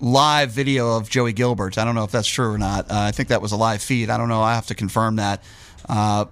live 0.00 0.50
video 0.50 0.96
of 0.96 1.08
Joey 1.08 1.32
Gilbert. 1.32 1.78
I 1.78 1.84
don't 1.84 1.94
know 1.94 2.04
if 2.04 2.10
that's 2.10 2.28
true 2.28 2.52
or 2.52 2.58
not. 2.58 2.90
Uh, 2.90 2.94
I 2.94 3.12
think 3.12 3.28
that 3.28 3.42
was 3.42 3.52
a 3.52 3.56
live 3.56 3.82
feed. 3.82 4.10
I 4.10 4.16
don't 4.16 4.28
know. 4.28 4.42
I 4.42 4.54
have 4.54 4.66
to 4.66 4.74
confirm 4.74 5.16
that. 5.16 5.42
Uh, 5.88 6.26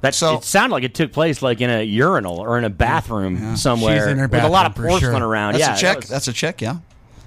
that 0.00 0.14
so, 0.14 0.38
it 0.38 0.44
sounded 0.44 0.74
like 0.74 0.82
it 0.82 0.94
took 0.94 1.12
place 1.12 1.42
like 1.42 1.60
in 1.60 1.70
a 1.70 1.82
urinal 1.82 2.38
or 2.38 2.58
in 2.58 2.64
a 2.64 2.70
bathroom 2.70 3.36
yeah. 3.36 3.54
somewhere 3.54 4.28
with 4.28 4.42
a 4.42 4.48
lot 4.48 4.66
of 4.66 4.74
porcelain 4.74 5.20
sure. 5.20 5.28
around. 5.28 5.52
That's 5.52 5.64
yeah, 5.64 5.74
a 5.74 5.78
check. 5.78 5.94
That 5.94 6.02
was, 6.02 6.08
that's 6.08 6.28
a 6.28 6.32
check. 6.32 6.60
Yeah. 6.60 6.78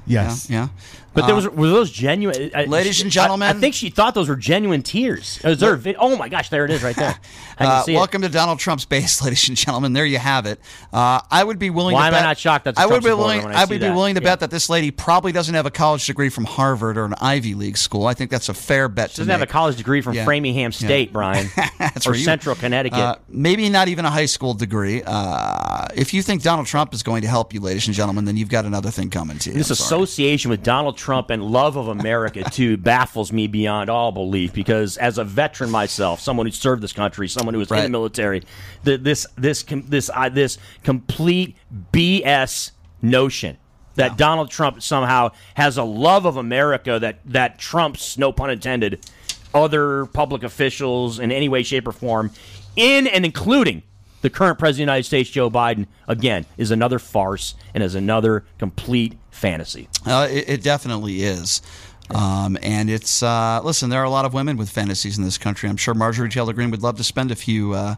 Yes. 0.06 0.50
Yeah. 0.50 0.68
yeah. 0.68 0.68
But 1.16 1.28
there 1.28 1.36
was 1.36 1.48
were 1.48 1.70
those 1.70 1.90
genuine, 1.90 2.52
uh, 2.54 2.64
ladies 2.64 3.02
and 3.02 3.10
gentlemen. 3.10 3.48
I, 3.48 3.52
I, 3.52 3.54
think 3.54 3.74
she 3.74 3.90
thought 3.90 4.14
those 4.14 4.30
were 4.30 4.36
genuine 4.36 4.84
tears. 4.84 5.40
There 5.42 5.76
vid- 5.76 5.96
oh 5.98 6.16
my 6.18 6.30
gosh, 6.30 6.50
there 6.50 6.66
it 6.66 6.72
is 6.72 6.84
right 6.84 6.96
there. 6.96 7.16
Uh, 7.58 7.86
welcome 7.88 8.22
it. 8.22 8.28
to 8.28 8.34
Donald 8.34 8.60
Trump's 8.60 8.84
base, 8.84 9.22
ladies 9.24 9.48
and 9.48 9.56
gentlemen. 9.56 9.94
There 9.94 10.06
you 10.06 10.18
have 10.18 10.46
it. 10.46 10.60
Uh, 10.92 11.22
I 11.32 11.42
would 11.42 11.58
be 11.58 11.70
willing. 11.70 11.94
Why 11.94 12.08
to 12.08 12.12
bet, 12.12 12.20
am 12.20 12.26
I 12.26 12.30
not 12.32 12.38
shocked? 12.38 12.66
That's 12.66 12.78
I 12.78 12.86
would 12.86 13.02
be 13.02 13.12
willing. 13.12 13.46
I, 13.46 13.62
I, 13.62 13.64
would 13.64 13.70
be 13.70 13.78
that. 13.78 13.96
willing 13.96 14.16
to 14.16 14.22
yeah. 14.22 14.32
bet 14.32 14.42
that 14.42 14.52
this 14.52 14.70
lady 14.70 14.92
probably 14.92 15.32
doesn't 15.32 15.56
have 15.56 15.66
a 15.66 15.72
college 15.72 16.06
degree 16.06 16.28
from 16.28 16.44
Harvard 16.44 16.98
or 16.98 17.06
an 17.06 17.14
Ivy 17.22 17.54
League 17.56 17.78
school. 17.78 18.08
I 18.08 18.14
think 18.14 18.30
that's 18.30 18.50
a 18.50 18.54
fair 18.54 18.90
bet. 18.90 19.12
She 19.12 19.18
doesn't 19.20 19.32
have 19.32 19.42
a 19.42 19.48
college 19.48 19.78
degree 19.78 20.02
from 20.02 20.16
yeah. 20.16 20.26
Framingham 20.26 20.74
State. 20.74 21.14
Brian, 21.14 21.48
or 22.06 22.16
Central 22.16 22.56
Connecticut. 22.56 23.00
Uh, 23.00 23.16
maybe 23.30 23.70
not 23.70 23.88
even 23.88 24.04
a 24.04 24.12
high 24.12 24.26
school 24.26 24.54
degree. 24.54 25.02
Uh, 25.06 25.88
if 25.96 26.14
you 26.14 26.22
think 26.22 26.42
Donald 26.42 26.68
Trump 26.68 26.94
is 26.94 27.04
going 27.04 27.22
to 27.22 27.30
help 27.30 27.54
you, 27.54 27.62
ladies 27.62 27.88
and 27.88 27.96
gentlemen, 27.96 28.26
then 28.26 28.36
you've 28.36 28.50
got 28.50 28.66
another 28.66 28.92
thing 28.92 29.10
coming 29.10 29.40
to 29.40 29.52
you. 29.52 29.56
This 29.56 29.70
association 29.70 30.52
with 30.52 30.62
Donald 30.62 30.98
Trump 31.06 31.30
and 31.30 31.44
love 31.44 31.76
of 31.76 31.88
America 31.88 32.44
too 32.50 32.78
baffles 32.78 33.32
me 33.32 33.46
beyond 33.46 33.92
all 33.92 34.12
belief 34.12 34.52
because 34.54 34.98
as 34.98 35.20
a 35.20 35.24
veteran 35.24 35.70
myself, 35.70 36.20
someone 36.20 36.48
who 36.48 36.52
served 36.52 36.82
this 36.82 36.94
country, 36.94 37.28
someone 37.28 37.54
who 37.54 37.60
was 37.60 37.70
right. 37.70 37.82
in 37.82 37.84
the 37.84 37.96
military, 37.96 38.42
the, 38.84 38.98
this 38.98 39.28
this 39.36 39.64
this 39.70 40.10
uh, 40.12 40.30
this 40.30 40.58
complete 40.82 41.56
BS 41.94 42.72
notion 43.04 43.58
that 43.94 44.14
yeah. 44.14 44.18
Donald 44.18 44.50
Trump 44.50 44.82
somehow 44.82 45.30
has 45.54 45.78
a 45.78 45.84
love 45.84 46.26
of 46.26 46.38
America 46.38 46.98
that 46.98 47.20
that 47.26 47.60
trumps, 47.60 48.18
no 48.18 48.32
pun 48.32 48.50
intended, 48.50 49.06
other 49.54 50.08
public 50.08 50.42
officials 50.42 51.20
in 51.20 51.32
any 51.32 51.48
way, 51.48 51.62
shape, 51.62 51.88
or 51.88 51.92
form, 51.92 52.32
in 52.76 53.06
and 53.06 53.26
including 53.26 53.84
the 54.26 54.30
current 54.32 54.58
president 54.58 54.72
of 54.72 54.94
the 54.94 54.94
United 54.94 55.04
States, 55.04 55.30
Joe 55.30 55.52
Biden, 55.52 55.86
again, 56.08 56.48
is 56.58 56.72
another 56.72 56.98
farce 56.98 57.54
and 57.76 57.84
is 57.84 57.94
another 57.94 58.44
complete 58.58 59.20
fantasy. 59.30 59.88
Uh, 60.04 60.28
it, 60.32 60.50
it, 60.50 60.64
definitely 60.64 61.22
is. 61.22 61.62
Um, 62.10 62.58
and 62.64 62.90
it's 62.90 63.22
uh, 63.22 63.62
listen. 63.64 63.92
There 63.92 64.02
are 64.02 64.06
a 64.06 64.10
lot 64.10 64.26
of 64.26 64.34
women 64.34 64.58
with 64.58 64.72
fantasies 64.72 65.20
in 65.20 65.24
this 65.24 65.38
country. 65.38 65.70
I'm 65.70 65.78
sure 65.78 65.94
Marjorie 65.94 66.30
Taylor 66.30 66.54
Greene 66.54 66.72
would 66.72 66.82
love 66.82 66.98
to 66.98 67.04
spend 67.04 67.30
a 67.30 67.36
few 67.36 67.74
uh, 67.74 67.96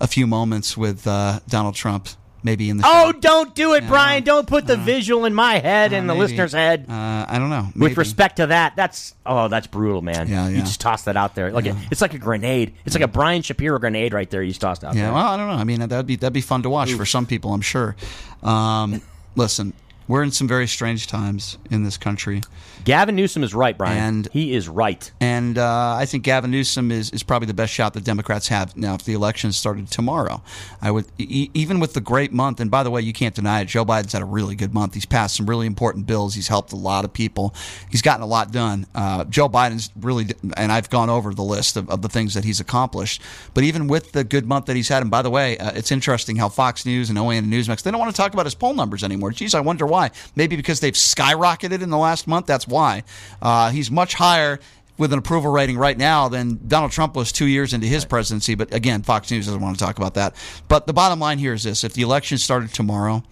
a 0.00 0.08
few 0.08 0.26
moments 0.26 0.76
with 0.76 1.06
uh, 1.06 1.38
Donald 1.48 1.76
Trump. 1.76 2.08
Maybe 2.42 2.70
in 2.70 2.76
the 2.76 2.84
oh, 2.86 3.12
don't 3.12 3.52
do 3.54 3.74
it, 3.74 3.86
Brian! 3.88 4.22
Don't 4.22 4.46
put 4.46 4.66
the 4.66 4.74
uh, 4.74 4.84
visual 4.84 5.24
in 5.24 5.34
my 5.34 5.58
head 5.58 5.92
and 5.92 6.08
the 6.08 6.14
maybe. 6.14 6.26
listener's 6.26 6.52
head. 6.52 6.86
Uh, 6.88 7.26
I 7.28 7.36
don't 7.38 7.50
know. 7.50 7.68
Maybe. 7.74 7.90
With 7.90 7.98
respect 7.98 8.36
to 8.36 8.46
that, 8.46 8.76
that's 8.76 9.14
oh, 9.26 9.48
that's 9.48 9.66
brutal, 9.66 10.02
man. 10.02 10.28
Yeah, 10.28 10.48
yeah. 10.48 10.56
You 10.56 10.60
just 10.60 10.80
toss 10.80 11.02
that 11.04 11.16
out 11.16 11.34
there 11.34 11.50
like 11.50 11.64
yeah. 11.64 11.72
a, 11.72 11.88
it's 11.90 12.00
like 12.00 12.14
a 12.14 12.18
grenade. 12.18 12.74
It's 12.84 12.94
like 12.94 13.02
a 13.02 13.08
Brian 13.08 13.42
Shapiro 13.42 13.78
grenade 13.80 14.12
right 14.12 14.30
there. 14.30 14.42
You 14.42 14.50
just 14.50 14.60
tossed 14.60 14.84
out. 14.84 14.94
Yeah, 14.94 15.06
there. 15.06 15.12
well, 15.14 15.26
I 15.26 15.36
don't 15.36 15.48
know. 15.48 15.54
I 15.54 15.64
mean, 15.64 15.80
that'd 15.80 16.06
be 16.06 16.14
that'd 16.14 16.32
be 16.32 16.40
fun 16.40 16.62
to 16.62 16.70
watch 16.70 16.90
Oof. 16.90 16.96
for 16.96 17.06
some 17.06 17.26
people, 17.26 17.52
I'm 17.52 17.60
sure. 17.60 17.96
Um, 18.44 19.02
listen, 19.34 19.72
we're 20.08 20.22
in 20.22 20.30
some 20.30 20.48
very 20.48 20.66
strange 20.66 21.06
times 21.06 21.58
in 21.70 21.84
this 21.84 21.96
country. 21.96 22.40
Gavin 22.84 23.16
Newsom 23.16 23.42
is 23.42 23.54
right, 23.54 23.76
Brian. 23.76 23.98
And 23.98 24.28
he 24.32 24.54
is 24.54 24.68
right. 24.68 25.10
And 25.20 25.58
uh, 25.58 25.94
I 25.94 26.06
think 26.06 26.24
Gavin 26.24 26.50
Newsom 26.50 26.90
is, 26.90 27.10
is 27.10 27.22
probably 27.22 27.46
the 27.46 27.54
best 27.54 27.72
shot 27.72 27.92
the 27.92 28.00
Democrats 28.00 28.48
have 28.48 28.76
now. 28.76 28.94
If 28.94 29.04
the 29.04 29.12
election 29.12 29.52
started 29.52 29.90
tomorrow, 29.90 30.42
I 30.80 30.90
would 30.90 31.04
e- 31.18 31.50
even 31.52 31.80
with 31.80 31.92
the 31.92 32.00
great 32.00 32.32
month. 32.32 32.60
And 32.60 32.70
by 32.70 32.82
the 32.82 32.90
way, 32.90 33.02
you 33.02 33.12
can't 33.12 33.34
deny 33.34 33.60
it. 33.60 33.66
Joe 33.66 33.84
Biden's 33.84 34.14
had 34.14 34.22
a 34.22 34.26
really 34.26 34.54
good 34.54 34.72
month. 34.72 34.94
He's 34.94 35.04
passed 35.04 35.36
some 35.36 35.48
really 35.48 35.66
important 35.66 36.06
bills. 36.06 36.34
He's 36.34 36.48
helped 36.48 36.72
a 36.72 36.76
lot 36.76 37.04
of 37.04 37.12
people. 37.12 37.54
He's 37.90 38.00
gotten 38.00 38.22
a 38.22 38.26
lot 38.26 38.50
done. 38.52 38.86
Uh, 38.94 39.24
Joe 39.24 39.50
Biden's 39.50 39.90
really, 40.00 40.28
and 40.56 40.72
I've 40.72 40.88
gone 40.88 41.10
over 41.10 41.34
the 41.34 41.42
list 41.42 41.76
of, 41.76 41.90
of, 41.90 42.00
the 42.00 42.08
things 42.08 42.32
that 42.34 42.44
he's 42.44 42.60
accomplished. 42.60 43.20
But 43.52 43.64
even 43.64 43.88
with 43.88 44.12
the 44.12 44.24
good 44.24 44.46
month 44.46 44.66
that 44.66 44.76
he's 44.76 44.88
had, 44.88 45.02
and 45.02 45.10
by 45.10 45.20
the 45.20 45.30
way, 45.30 45.58
uh, 45.58 45.72
it's 45.74 45.92
interesting 45.92 46.36
how 46.36 46.48
Fox 46.48 46.86
News 46.86 47.10
and 47.10 47.18
OAN 47.18 47.38
and 47.38 47.52
Newsmax 47.52 47.82
they 47.82 47.90
don't 47.90 48.00
want 48.00 48.14
to 48.14 48.16
talk 48.16 48.32
about 48.32 48.46
his 48.46 48.54
poll 48.54 48.72
numbers 48.72 49.04
anymore. 49.04 49.32
Geez, 49.32 49.54
I 49.54 49.60
wonder 49.60 49.84
why 49.84 49.97
why. 49.98 50.10
Maybe 50.36 50.56
because 50.56 50.80
they've 50.80 50.94
skyrocketed 50.94 51.82
in 51.82 51.90
the 51.90 51.98
last 51.98 52.26
month. 52.26 52.46
That's 52.46 52.68
why. 52.68 53.02
Uh, 53.42 53.70
he's 53.70 53.90
much 53.90 54.14
higher 54.14 54.60
with 54.96 55.12
an 55.12 55.18
approval 55.18 55.50
rating 55.50 55.78
right 55.78 55.96
now 55.96 56.28
than 56.28 56.60
Donald 56.66 56.92
Trump 56.92 57.14
was 57.14 57.30
two 57.32 57.46
years 57.46 57.72
into 57.72 57.86
his 57.86 58.04
presidency. 58.04 58.54
But 58.54 58.74
again, 58.74 59.02
Fox 59.02 59.30
News 59.30 59.46
doesn't 59.46 59.60
want 59.60 59.78
to 59.78 59.84
talk 59.84 59.96
about 59.96 60.14
that. 60.14 60.34
But 60.66 60.86
the 60.86 60.92
bottom 60.92 61.20
line 61.20 61.38
here 61.38 61.52
is 61.52 61.62
this 61.62 61.84
if 61.84 61.94
the 61.94 62.02
election 62.02 62.38
started 62.38 62.72
tomorrow, 62.74 63.22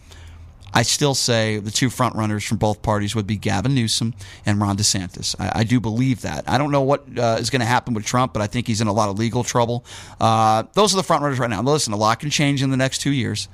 I 0.72 0.82
still 0.82 1.14
say 1.14 1.58
the 1.58 1.70
two 1.70 1.88
frontrunners 1.88 2.46
from 2.46 2.58
both 2.58 2.82
parties 2.82 3.14
would 3.14 3.26
be 3.26 3.36
Gavin 3.36 3.74
Newsom 3.74 4.14
and 4.44 4.60
Ron 4.60 4.76
DeSantis. 4.76 5.34
I, 5.38 5.60
I 5.60 5.64
do 5.64 5.80
believe 5.80 6.20
that. 6.22 6.44
I 6.46 6.58
don't 6.58 6.70
know 6.70 6.82
what 6.82 7.04
uh, 7.18 7.38
is 7.40 7.50
going 7.50 7.60
to 7.60 7.66
happen 7.66 7.94
with 7.94 8.04
Trump, 8.04 8.32
but 8.32 8.42
I 8.42 8.46
think 8.46 8.66
he's 8.66 8.80
in 8.80 8.86
a 8.86 8.92
lot 8.92 9.08
of 9.08 9.18
legal 9.18 9.42
trouble. 9.42 9.84
Uh, 10.20 10.64
those 10.74 10.92
are 10.92 10.98
the 10.98 11.02
frontrunners 11.02 11.38
right 11.38 11.50
now. 11.50 11.62
Listen, 11.62 11.92
a 11.94 11.96
lot 11.96 12.20
can 12.20 12.30
change 12.30 12.62
in 12.62 12.70
the 12.70 12.76
next 12.76 12.98
two 12.98 13.12
years, 13.12 13.48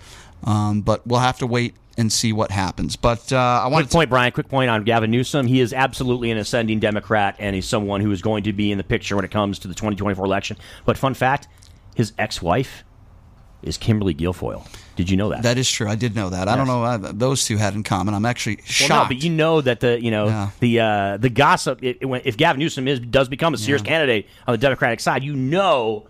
um, 0.44 0.82
but 0.82 1.06
we'll 1.06 1.20
have 1.20 1.38
to 1.38 1.46
wait 1.46 1.74
and 1.98 2.12
see 2.12 2.32
what 2.32 2.50
happens. 2.50 2.96
But 2.96 3.32
uh, 3.32 3.36
I 3.36 3.66
want 3.68 3.86
quick 3.86 3.92
point, 3.92 4.10
Brian. 4.10 4.32
Quick 4.32 4.48
point 4.48 4.70
on 4.70 4.84
Gavin 4.84 5.10
Newsom. 5.10 5.46
He 5.46 5.60
is 5.60 5.72
absolutely 5.72 6.30
an 6.30 6.38
ascending 6.38 6.80
Democrat, 6.80 7.36
and 7.38 7.54
he's 7.54 7.68
someone 7.68 8.00
who 8.00 8.10
is 8.10 8.22
going 8.22 8.44
to 8.44 8.52
be 8.52 8.72
in 8.72 8.78
the 8.78 8.84
picture 8.84 9.16
when 9.16 9.24
it 9.24 9.30
comes 9.30 9.58
to 9.60 9.68
the 9.68 9.74
2024 9.74 10.24
election. 10.24 10.56
But 10.84 10.98
fun 10.98 11.14
fact: 11.14 11.48
his 11.94 12.12
ex-wife 12.18 12.84
is 13.62 13.78
Kimberly 13.78 14.14
Guilfoyle. 14.14 14.66
Did 14.96 15.08
you 15.08 15.16
know 15.16 15.30
that? 15.30 15.42
That 15.42 15.56
is 15.56 15.70
true. 15.70 15.88
I 15.88 15.94
did 15.94 16.14
know 16.14 16.30
that. 16.30 16.46
Yes. 16.46 16.48
I 16.48 16.56
don't 16.56 16.66
know 16.66 17.12
those 17.12 17.44
two 17.44 17.56
had 17.56 17.74
in 17.74 17.82
common. 17.82 18.14
I'm 18.14 18.26
actually 18.26 18.60
shocked. 18.64 18.90
Well, 18.90 19.04
no, 19.04 19.08
but 19.08 19.22
you 19.22 19.30
know 19.30 19.60
that 19.60 19.80
the 19.80 20.02
you 20.02 20.10
know 20.10 20.26
yeah. 20.26 20.50
the 20.60 20.80
uh, 20.80 21.16
the 21.18 21.30
gossip. 21.30 21.82
It, 21.82 21.98
it, 22.00 22.22
if 22.24 22.36
Gavin 22.36 22.60
Newsom 22.60 22.88
is 22.88 23.00
does 23.00 23.28
become 23.28 23.54
a 23.54 23.58
serious 23.58 23.82
yeah. 23.82 23.88
candidate 23.88 24.28
on 24.46 24.52
the 24.52 24.58
Democratic 24.58 25.00
side, 25.00 25.24
you 25.24 25.34
know 25.34 26.06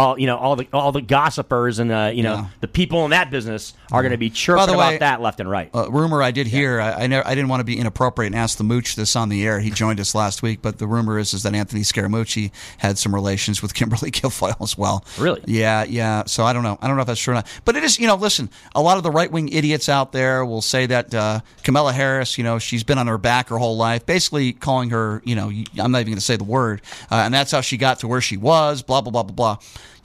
all 0.00 0.18
you 0.18 0.26
know 0.26 0.36
all 0.36 0.56
the 0.56 0.66
all 0.72 0.92
the 0.92 1.02
gossipers 1.02 1.78
and 1.78 1.92
uh, 1.92 2.10
you 2.12 2.22
know 2.22 2.34
Yeah. 2.34 2.46
the 2.60 2.68
people 2.68 3.04
in 3.04 3.10
that 3.10 3.30
business 3.30 3.74
are 3.92 4.02
going 4.02 4.12
to 4.12 4.18
be 4.18 4.30
chirping 4.30 4.66
the 4.68 4.72
about 4.74 5.00
that 5.00 5.20
left 5.20 5.40
and 5.40 5.50
right. 5.50 5.68
Uh, 5.74 5.90
rumor 5.90 6.22
I 6.22 6.30
did 6.30 6.46
hear. 6.46 6.80
I 6.80 6.92
I, 7.02 7.06
never, 7.06 7.26
I 7.26 7.34
didn't 7.34 7.48
want 7.48 7.60
to 7.60 7.64
be 7.64 7.78
inappropriate 7.78 8.32
and 8.32 8.40
ask 8.40 8.56
the 8.56 8.64
mooch 8.64 8.96
this 8.96 9.14
on 9.16 9.28
the 9.28 9.44
air. 9.46 9.60
He 9.60 9.70
joined 9.70 10.00
us 10.00 10.14
last 10.14 10.42
week, 10.42 10.60
but 10.62 10.78
the 10.78 10.86
rumor 10.86 11.18
is 11.18 11.34
is 11.34 11.42
that 11.42 11.54
Anthony 11.54 11.82
Scaramucci 11.82 12.50
had 12.78 12.98
some 12.98 13.14
relations 13.14 13.62
with 13.62 13.74
Kimberly 13.78 14.10
Guilfoyle 14.10 14.60
as 14.62 14.78
well. 14.78 15.04
Really? 15.18 15.42
Yeah, 15.46 15.84
yeah. 15.84 16.24
So 16.26 16.44
I 16.44 16.52
don't 16.52 16.62
know. 16.62 16.78
I 16.80 16.86
don't 16.86 16.96
know 16.96 17.02
if 17.02 17.06
that's 17.08 17.20
true 17.20 17.32
or 17.32 17.36
not. 17.36 17.46
But 17.64 17.76
it 17.76 17.84
is. 17.84 17.98
You 17.98 18.06
know, 18.06 18.14
listen. 18.16 18.48
A 18.74 18.80
lot 18.80 18.96
of 18.96 19.02
the 19.02 19.10
right 19.10 19.30
wing 19.30 19.48
idiots 19.48 19.88
out 19.88 20.12
there 20.12 20.44
will 20.46 20.62
say 20.62 20.86
that 20.86 21.14
uh, 21.14 21.40
Kamala 21.64 21.92
Harris. 21.92 22.38
You 22.38 22.44
know, 22.44 22.58
she's 22.58 22.84
been 22.84 22.98
on 22.98 23.06
her 23.06 23.18
back 23.18 23.48
her 23.48 23.58
whole 23.58 23.76
life, 23.76 24.06
basically 24.06 24.52
calling 24.52 24.90
her. 24.90 25.20
You 25.24 25.34
know, 25.34 25.48
I'm 25.78 25.90
not 25.92 25.98
even 26.00 26.12
going 26.12 26.14
to 26.16 26.20
say 26.20 26.36
the 26.36 26.44
word, 26.44 26.80
uh, 27.10 27.16
and 27.16 27.34
that's 27.34 27.50
how 27.52 27.60
she 27.60 27.76
got 27.76 27.98
to 28.00 28.08
where 28.08 28.20
she 28.20 28.36
was. 28.36 28.82
Blah 28.82 29.00
blah 29.02 29.10
blah 29.10 29.24
blah 29.24 29.34
blah. 29.56 29.58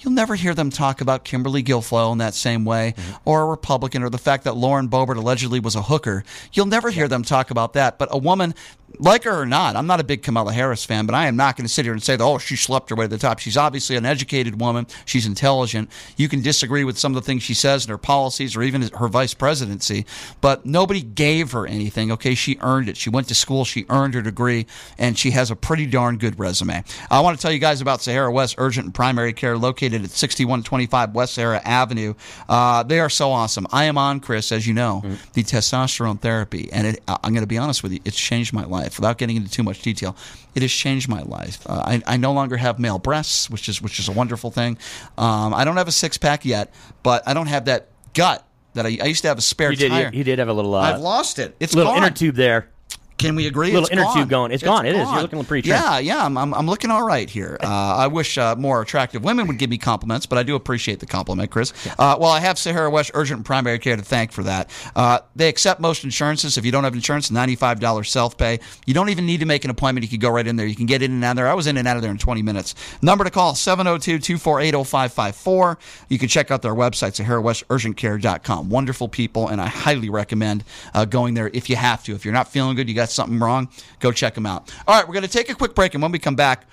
You'll 0.06 0.14
never 0.14 0.36
hear 0.36 0.53
them 0.53 0.69
talk 0.69 1.02
about 1.02 1.23
Kimberly 1.23 1.64
Guilfoyle 1.64 2.11
in 2.11 2.19
that 2.19 2.36
same 2.36 2.64
way, 2.64 2.94
mm-hmm. 2.95 3.14
or 3.26 3.41
a 3.41 3.45
Republican, 3.45 4.03
or 4.03 4.11
the 4.11 4.19
fact 4.19 4.44
that 4.44 4.56
Lauren 4.56 4.88
Boebert 4.88 5.18
allegedly 5.18 5.60
was 5.60 5.73
a 5.73 5.82
hooker. 5.82 6.23
You'll 6.53 6.68
never 6.68 6.91
hear 6.91 7.07
them 7.07 7.23
talk 7.23 7.49
about 7.49 7.73
that. 7.73 7.98
But 7.98 8.10
a 8.11 8.18
woman, 8.19 8.53
like 8.99 9.23
her 9.23 9.41
or 9.41 9.45
not, 9.45 9.76
I'm 9.76 9.88
not 9.88 9.99
a 9.99 10.03
big 10.03 10.23
Kamala 10.23 10.53
Harris 10.53 10.85
fan, 10.85 11.05
but 11.05 11.15
I 11.15 11.27
am 11.27 11.35
not 11.35 11.55
going 11.55 11.65
to 11.65 11.72
sit 11.72 11.85
here 11.85 11.93
and 11.93 12.01
say 12.03 12.15
that, 12.15 12.23
oh, 12.23 12.38
she 12.38 12.55
slept 12.55 12.89
her 12.89 12.95
way 12.95 13.05
to 13.05 13.09
the 13.09 13.17
top. 13.17 13.39
She's 13.39 13.57
obviously 13.57 13.95
an 13.95 14.05
educated 14.05 14.59
woman. 14.59 14.88
She's 15.05 15.26
intelligent. 15.26 15.89
You 16.17 16.30
can 16.30 16.41
disagree 16.41 16.84
with 16.84 16.97
some 16.97 17.15
of 17.15 17.22
the 17.22 17.26
things 17.26 17.43
she 17.43 17.53
says 17.53 17.85
and 17.85 17.91
her 17.91 17.97
policies, 17.97 18.55
or 18.55 18.63
even 18.63 18.81
her 18.81 19.07
vice 19.07 19.34
presidency, 19.34 20.05
but 20.41 20.65
nobody 20.65 21.01
gave 21.01 21.51
her 21.51 21.65
anything. 21.65 22.11
Okay, 22.11 22.35
she 22.35 22.57
earned 22.61 22.89
it. 22.89 22.97
She 22.97 23.09
went 23.09 23.27
to 23.30 23.35
school, 23.35 23.65
she 23.65 23.85
earned 23.89 24.13
her 24.13 24.22
degree, 24.22 24.65
and 24.97 25.17
she 25.17 25.31
has 25.31 25.51
a 25.51 25.55
pretty 25.55 25.85
darn 25.85 26.17
good 26.17 26.39
resume. 26.39 26.84
I 27.09 27.19
want 27.22 27.38
to 27.38 27.41
tell 27.41 27.51
you 27.51 27.59
guys 27.59 27.81
about 27.81 28.01
Sahara 28.01 28.31
West 28.31 28.55
Urgent 28.57 28.85
and 28.85 28.93
Primary 28.93 29.34
Care, 29.34 29.57
located 29.57 30.03
at 30.03 30.09
6125 30.11 31.13
West 31.15 31.34
Sahara 31.35 31.61
Avenue. 31.65 32.13
Uh, 32.47 32.84
they 32.84 32.99
are 32.99 33.09
so 33.09 33.31
awesome. 33.31 33.67
I 33.72 33.85
am 33.85 33.97
on, 33.97 34.19
Chris, 34.19 34.51
as 34.51 34.67
you 34.67 34.73
know, 34.73 35.03
the 35.34 35.43
testosterone 35.43 36.19
therapy, 36.19 36.69
and 36.72 36.88
it, 36.88 37.03
I'm 37.07 37.34
going 37.34 37.41
to 37.41 37.47
be 37.47 37.57
honest 37.57 37.84
with 37.84 37.91
you, 37.93 37.99
it's 38.05 38.17
changed 38.17 38.53
my 38.53 38.65
life. 38.65 38.85
Without 38.98 39.18
getting 39.18 39.36
into 39.38 39.49
too 39.49 39.64
much 39.64 39.82
detail, 39.82 40.16
it 40.53 40.62
has 40.62 40.72
changed 40.72 41.07
my 41.10 41.22
life. 41.24 41.66
Uh, 41.66 41.82
I, 41.86 42.02
I 42.06 42.18
no 42.18 42.34
longer 42.34 42.57
have 42.57 42.80
male 42.80 42.99
breasts, 42.99 43.49
which 43.49 43.68
is 43.70 43.82
which 43.82 43.99
is 43.99 44.07
a 44.07 44.12
wonderful 44.12 44.52
thing. 44.52 44.78
Um, 45.18 45.53
I 45.53 45.64
don't 45.66 45.78
have 45.78 45.88
a 45.88 45.91
six 45.94 46.18
pack 46.18 46.45
yet, 46.45 46.74
but 47.03 47.28
I 47.28 47.34
don't 47.34 47.48
have 47.48 47.66
that 47.66 47.90
gut 48.14 48.45
that 48.74 48.86
I, 48.86 48.98
I 49.02 49.06
used 49.06 49.22
to 49.24 49.28
have 49.30 49.38
a 49.38 49.41
spare 49.41 49.72
You 49.72 49.78
did. 49.78 49.90
tire. 49.90 50.10
You, 50.12 50.20
you 50.20 50.24
did 50.24 50.40
have 50.40 50.49
a 50.49 50.53
little. 50.53 50.76
Uh, 50.76 50.80
I've 50.82 51.02
lost 51.02 51.40
it. 51.40 51.56
It's 51.60 51.74
little 51.74 51.94
gone. 51.94 52.03
inner 52.03 52.14
tube 52.14 52.36
there. 52.36 52.70
Can 53.18 53.36
we 53.36 53.48
agree? 53.48 53.72
Little 53.72 53.88
It's 53.88 53.96
gone. 53.96 54.14
tube 54.18 54.30
going. 54.30 54.52
It's 54.52 54.64
gone. 54.64 54.86
It 54.86 54.96
is. 54.96 55.10
You're 55.10 55.22
looking 55.22 55.44
pretty 55.46 55.68
trim. 55.70 55.82
Yeah, 55.82 56.00
yeah. 56.00 56.26
I'm, 56.26 56.38
I'm, 56.38 56.54
I'm 56.54 56.68
looking 56.68 56.92
all 56.92 57.06
right 57.06 57.30
here. 57.30 57.58
Uh, 57.64 57.68
I 57.68 58.08
wish 58.08 58.38
uh, 58.38 58.56
more 58.58 58.82
attractive 58.82 59.24
women 59.24 59.48
would 59.48 59.58
give 59.58 59.70
me 59.70 59.78
compliments, 59.78 60.26
but 60.26 60.38
I 60.38 60.44
do 60.44 60.56
appreciate 60.56 61.00
the 61.00 61.06
compliment, 61.06 61.50
Chris. 61.50 61.72
Uh, 61.98 62.18
well, 62.20 62.30
I 62.32 62.42
have 62.42 62.60
Sahara 62.60 62.90
West 62.90 63.12
Urgent 63.14 63.46
Primary 63.46 63.80
Care 63.80 63.96
to 63.96 64.02
thank 64.02 64.34
for 64.34 64.44
that. 64.44 64.70
Uh, 64.98 65.20
they 65.36 65.48
accept 65.48 65.80
most 65.80 66.04
insurances. 66.04 66.58
If 66.58 66.66
you 66.66 66.72
don't 66.74 66.84
have 66.84 66.94
insurance, 66.94 67.30
$95 67.30 68.06
self 68.06 68.38
pay. 68.38 68.60
You 68.86 68.94
don't 68.94 69.10
even 69.10 69.26
need 69.26 69.40
to 69.40 69.46
make 69.46 69.64
an 69.64 69.72
appointment. 69.72 70.04
You 70.04 70.10
can 70.10 70.20
go 70.20 70.30
right 70.30 70.46
in 70.46 70.58
there. 70.58 70.66
You 70.66 70.76
can 70.76 70.86
get 70.86 71.02
in 71.02 71.12
and 71.12 71.24
out 71.24 71.32
of 71.32 71.36
there. 71.38 71.48
I 71.48 71.54
was 71.54 71.68
in 71.68 71.78
and 71.78 71.88
out 71.88 71.96
of 71.96 72.02
there 72.02 72.12
in 72.12 72.18
20 72.18 72.42
minutes. 72.42 72.76
Number 73.02 73.24
to 73.24 73.30
call 73.30 73.56
702 73.56 74.20
248 74.20 74.72
0554. 74.86 75.78
You 76.10 76.20
can 76.20 76.28
check 76.28 76.52
out 76.52 76.62
their 76.62 76.76
website, 76.76 77.16
SaharaWestUrgentCare.com. 77.24 78.70
Wonderful 78.70 79.08
people, 79.08 79.48
and 79.48 79.62
I 79.62 79.68
highly 79.68 80.10
recommend 80.10 80.64
uh, 80.94 81.06
going 81.06 81.34
there 81.34 81.50
if 81.54 81.70
you 81.70 81.76
have 81.76 82.04
to. 82.06 82.14
If 82.14 82.26
you're 82.26 82.34
not 82.34 82.48
feeling 82.50 82.76
good, 82.76 82.90
you 82.90 82.96
got 82.96 83.05
something 83.11 83.40
wrong, 83.40 83.69
go 83.99 84.11
check 84.11 84.38
him 84.38 84.45
out. 84.45 84.73
All 84.88 84.95
right, 84.95 85.07
we're 85.07 85.14
going 85.14 85.23
to 85.23 85.30
take 85.30 85.49
a 85.49 85.56
quick 85.56 85.76
break, 85.76 85.94
and 85.94 86.02
when 86.02 86.11
we 86.11 86.19
come 86.19 86.36
back, 86.36 86.65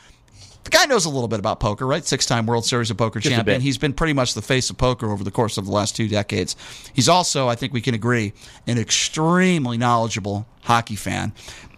the 0.64 0.70
guy 0.70 0.86
knows 0.86 1.04
a 1.06 1.10
little 1.10 1.28
bit 1.28 1.40
about 1.40 1.60
poker, 1.60 1.86
right? 1.86 2.04
Six 2.04 2.24
time 2.26 2.46
World 2.46 2.64
Series 2.64 2.90
of 2.90 2.96
Poker 2.96 3.18
Just 3.18 3.34
champion. 3.34 3.60
He's 3.60 3.78
been 3.78 3.92
pretty 3.92 4.12
much 4.12 4.34
the 4.34 4.42
face 4.42 4.70
of 4.70 4.78
poker 4.78 5.10
over 5.10 5.24
the 5.24 5.30
course 5.30 5.59
of 5.59 5.66
the 5.66 5.72
last 5.72 5.96
two 5.96 6.09
decades. 6.09 6.54
He's 6.92 7.09
also, 7.09 7.48
I 7.48 7.56
think 7.56 7.72
we 7.72 7.80
can 7.80 7.94
agree, 7.94 8.32
an 8.66 8.78
extremely 8.78 9.76
knowledgeable 9.76 10.46
hockey 10.62 10.96
fan. 10.96 11.32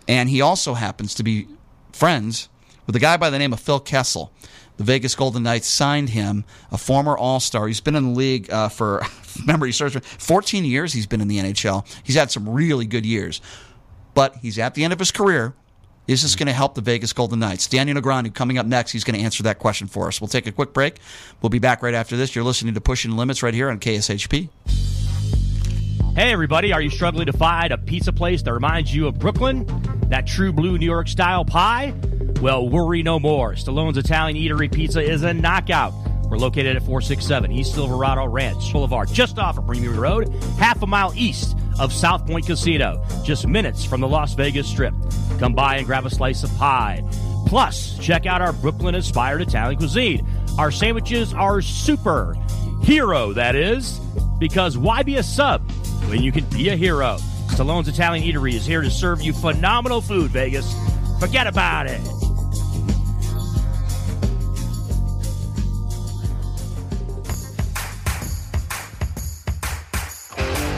And 0.06 0.28
he 0.28 0.42
also 0.42 0.74
happens 0.74 1.14
to 1.14 1.22
be 1.22 1.48
friends 1.92 2.48
with 2.86 2.94
a 2.94 2.98
guy 2.98 3.16
by 3.16 3.30
the 3.30 3.38
name 3.38 3.52
of 3.52 3.60
Phil 3.60 3.80
Kessel. 3.80 4.32
The 4.76 4.84
Vegas 4.84 5.14
Golden 5.14 5.44
Knights 5.44 5.68
signed 5.68 6.10
him, 6.10 6.44
a 6.70 6.76
former 6.76 7.16
All 7.16 7.40
Star. 7.40 7.68
He's 7.68 7.80
been 7.80 7.94
in 7.94 8.12
the 8.12 8.18
league 8.18 8.50
uh, 8.50 8.68
for, 8.68 9.02
remember, 9.40 9.66
he 9.66 9.72
started 9.72 10.04
14 10.04 10.64
years. 10.64 10.92
He's 10.92 11.06
been 11.06 11.20
in 11.20 11.28
the 11.28 11.38
NHL. 11.38 11.86
He's 12.02 12.16
had 12.16 12.30
some 12.30 12.48
really 12.48 12.84
good 12.84 13.06
years 13.06 13.40
but 14.14 14.36
he's 14.36 14.58
at 14.58 14.74
the 14.74 14.84
end 14.84 14.92
of 14.92 14.98
his 14.98 15.10
career. 15.10 15.54
Is 16.06 16.22
this 16.22 16.32
mm-hmm. 16.32 16.40
going 16.40 16.46
to 16.48 16.52
help 16.52 16.74
the 16.74 16.80
Vegas 16.80 17.12
Golden 17.12 17.38
Knights? 17.38 17.66
Daniel 17.66 18.00
Negreanu 18.00 18.34
coming 18.34 18.58
up 18.58 18.66
next. 18.66 18.92
He's 18.92 19.04
going 19.04 19.18
to 19.18 19.24
answer 19.24 19.42
that 19.44 19.58
question 19.58 19.86
for 19.86 20.08
us. 20.08 20.20
We'll 20.20 20.28
take 20.28 20.46
a 20.46 20.52
quick 20.52 20.72
break. 20.72 20.98
We'll 21.40 21.50
be 21.50 21.58
back 21.58 21.82
right 21.82 21.94
after 21.94 22.16
this. 22.16 22.34
You're 22.34 22.44
listening 22.44 22.74
to 22.74 22.80
Pushing 22.80 23.12
Limits 23.12 23.42
right 23.42 23.54
here 23.54 23.70
on 23.70 23.80
KSHP. 23.80 24.48
Hey, 26.14 26.30
everybody, 26.30 26.72
are 26.72 26.80
you 26.80 26.90
struggling 26.90 27.26
to 27.26 27.32
find 27.32 27.72
a 27.72 27.78
pizza 27.78 28.12
place 28.12 28.42
that 28.42 28.52
reminds 28.52 28.94
you 28.94 29.08
of 29.08 29.18
Brooklyn? 29.18 29.66
That 30.10 30.26
true 30.26 30.52
blue 30.52 30.78
New 30.78 30.86
York 30.86 31.08
style 31.08 31.44
pie? 31.44 31.94
Well, 32.40 32.68
worry 32.68 33.02
no 33.02 33.18
more. 33.18 33.54
Stallone's 33.54 33.96
Italian 33.96 34.36
Eatery 34.36 34.72
Pizza 34.72 35.00
is 35.00 35.22
a 35.22 35.32
knockout. 35.32 35.92
We're 36.34 36.40
located 36.40 36.74
at 36.74 36.82
467 36.82 37.52
East 37.52 37.74
Silverado 37.74 38.26
Ranch 38.26 38.72
Boulevard, 38.72 39.08
just 39.12 39.38
off 39.38 39.56
of 39.56 39.68
Premier 39.68 39.92
Road, 39.92 40.34
half 40.58 40.82
a 40.82 40.86
mile 40.86 41.12
east 41.14 41.56
of 41.78 41.92
South 41.92 42.26
Point 42.26 42.44
Casino, 42.44 43.00
just 43.22 43.46
minutes 43.46 43.84
from 43.84 44.00
the 44.00 44.08
Las 44.08 44.34
Vegas 44.34 44.66
Strip. 44.66 44.94
Come 45.38 45.54
by 45.54 45.76
and 45.76 45.86
grab 45.86 46.06
a 46.06 46.10
slice 46.10 46.42
of 46.42 46.52
pie. 46.56 47.04
Plus, 47.46 47.96
check 48.00 48.26
out 48.26 48.42
our 48.42 48.52
Brooklyn 48.52 48.96
inspired 48.96 49.42
Italian 49.42 49.78
cuisine. 49.78 50.26
Our 50.58 50.72
sandwiches 50.72 51.32
are 51.32 51.62
super. 51.62 52.34
Hero, 52.82 53.32
that 53.34 53.54
is. 53.54 54.00
Because 54.40 54.76
why 54.76 55.04
be 55.04 55.18
a 55.18 55.22
sub 55.22 55.62
when 56.08 56.20
you 56.20 56.32
can 56.32 56.46
be 56.46 56.70
a 56.70 56.74
hero? 56.74 57.18
Stallone's 57.50 57.86
Italian 57.86 58.26
Eatery 58.26 58.54
is 58.54 58.66
here 58.66 58.82
to 58.82 58.90
serve 58.90 59.22
you 59.22 59.32
phenomenal 59.32 60.00
food, 60.00 60.32
Vegas. 60.32 60.74
Forget 61.20 61.46
about 61.46 61.86
it. 61.86 62.00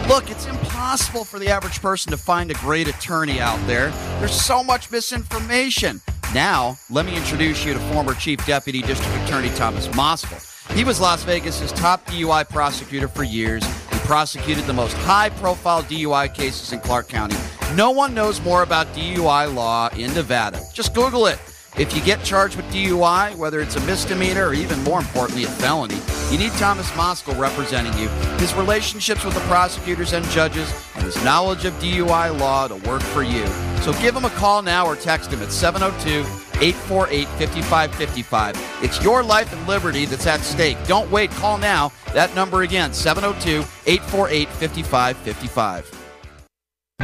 Look, 0.09 0.31
it's 0.31 0.47
impossible 0.47 1.25
for 1.25 1.41
the 1.41 1.49
average 1.49 1.83
person 1.83 2.13
to 2.13 2.17
find 2.17 2.49
a 2.53 2.55
great 2.55 2.87
attorney 2.87 3.41
out 3.41 3.59
there. 3.67 3.91
There's 4.21 4.41
so 4.41 4.63
much 4.63 4.89
misinformation. 4.93 6.01
Now, 6.33 6.79
let 6.91 7.07
me 7.07 7.17
introduce 7.17 7.65
you 7.65 7.73
to 7.73 7.81
former 7.93 8.15
Chief 8.15 8.45
Deputy 8.47 8.83
District 8.83 9.13
Attorney 9.25 9.51
Thomas 9.57 9.89
Moskal. 9.89 10.41
He 10.75 10.85
was 10.85 11.01
Las 11.01 11.25
Vegas's 11.25 11.73
top 11.73 12.07
DUI 12.07 12.49
prosecutor 12.49 13.09
for 13.09 13.25
years. 13.25 13.65
He 13.91 13.99
prosecuted 14.07 14.65
the 14.67 14.73
most 14.73 14.97
high 14.99 15.31
profile 15.31 15.83
DUI 15.83 16.33
cases 16.33 16.73
in 16.73 16.79
Clark 16.79 17.09
County. 17.09 17.37
No 17.75 17.91
one 17.91 18.15
knows 18.15 18.41
more 18.43 18.63
about 18.63 18.87
DUI 18.95 19.53
law 19.53 19.89
in 19.97 20.15
Nevada. 20.15 20.61
Just 20.73 20.95
Google 20.95 21.27
it. 21.27 21.41
If 21.79 21.95
you 21.95 22.03
get 22.03 22.25
charged 22.25 22.57
with 22.57 22.65
DUI, 22.67 23.37
whether 23.37 23.61
it's 23.61 23.77
a 23.77 23.81
misdemeanor 23.81 24.47
or 24.47 24.55
even 24.55 24.83
more 24.83 24.99
importantly, 24.99 25.45
a 25.45 25.49
felony, 25.49 25.99
you 26.31 26.39
need 26.39 26.53
Thomas 26.53 26.91
Moskal 26.93 27.39
representing 27.39 27.93
you. 28.01 28.09
His 28.39 28.55
relationships 28.55 29.25
with 29.25 29.35
the 29.35 29.41
prosecutors 29.41 30.15
and 30.15 30.25
judges 30.27 30.73
and 30.95 31.05
his 31.05 31.23
knowledge 31.23 31.67
of 31.67 31.75
DUI 31.75 32.39
law 32.41 32.67
to 32.67 32.77
work 32.89 33.03
for 33.03 33.23
you. 33.23 33.47
So 33.83 33.93
give 34.01 34.17
him 34.17 34.25
a 34.25 34.31
call 34.31 34.63
now 34.63 34.87
or 34.87 34.97
text 34.97 35.31
him 35.31 35.43
at 35.43 35.53
702 35.53 36.21
848 36.65 37.29
5555. 37.29 38.57
It's 38.83 39.03
your 39.03 39.23
life 39.23 39.53
and 39.53 39.69
liberty 39.69 40.07
that's 40.07 40.27
at 40.27 40.41
stake. 40.41 40.79
Don't 40.87 41.11
wait. 41.11 41.31
Call 41.33 41.59
now. 41.59 41.93
That 42.15 42.35
number 42.35 42.63
again 42.63 42.95
702 42.95 43.59
848 43.87 44.49
5555. 44.49 45.96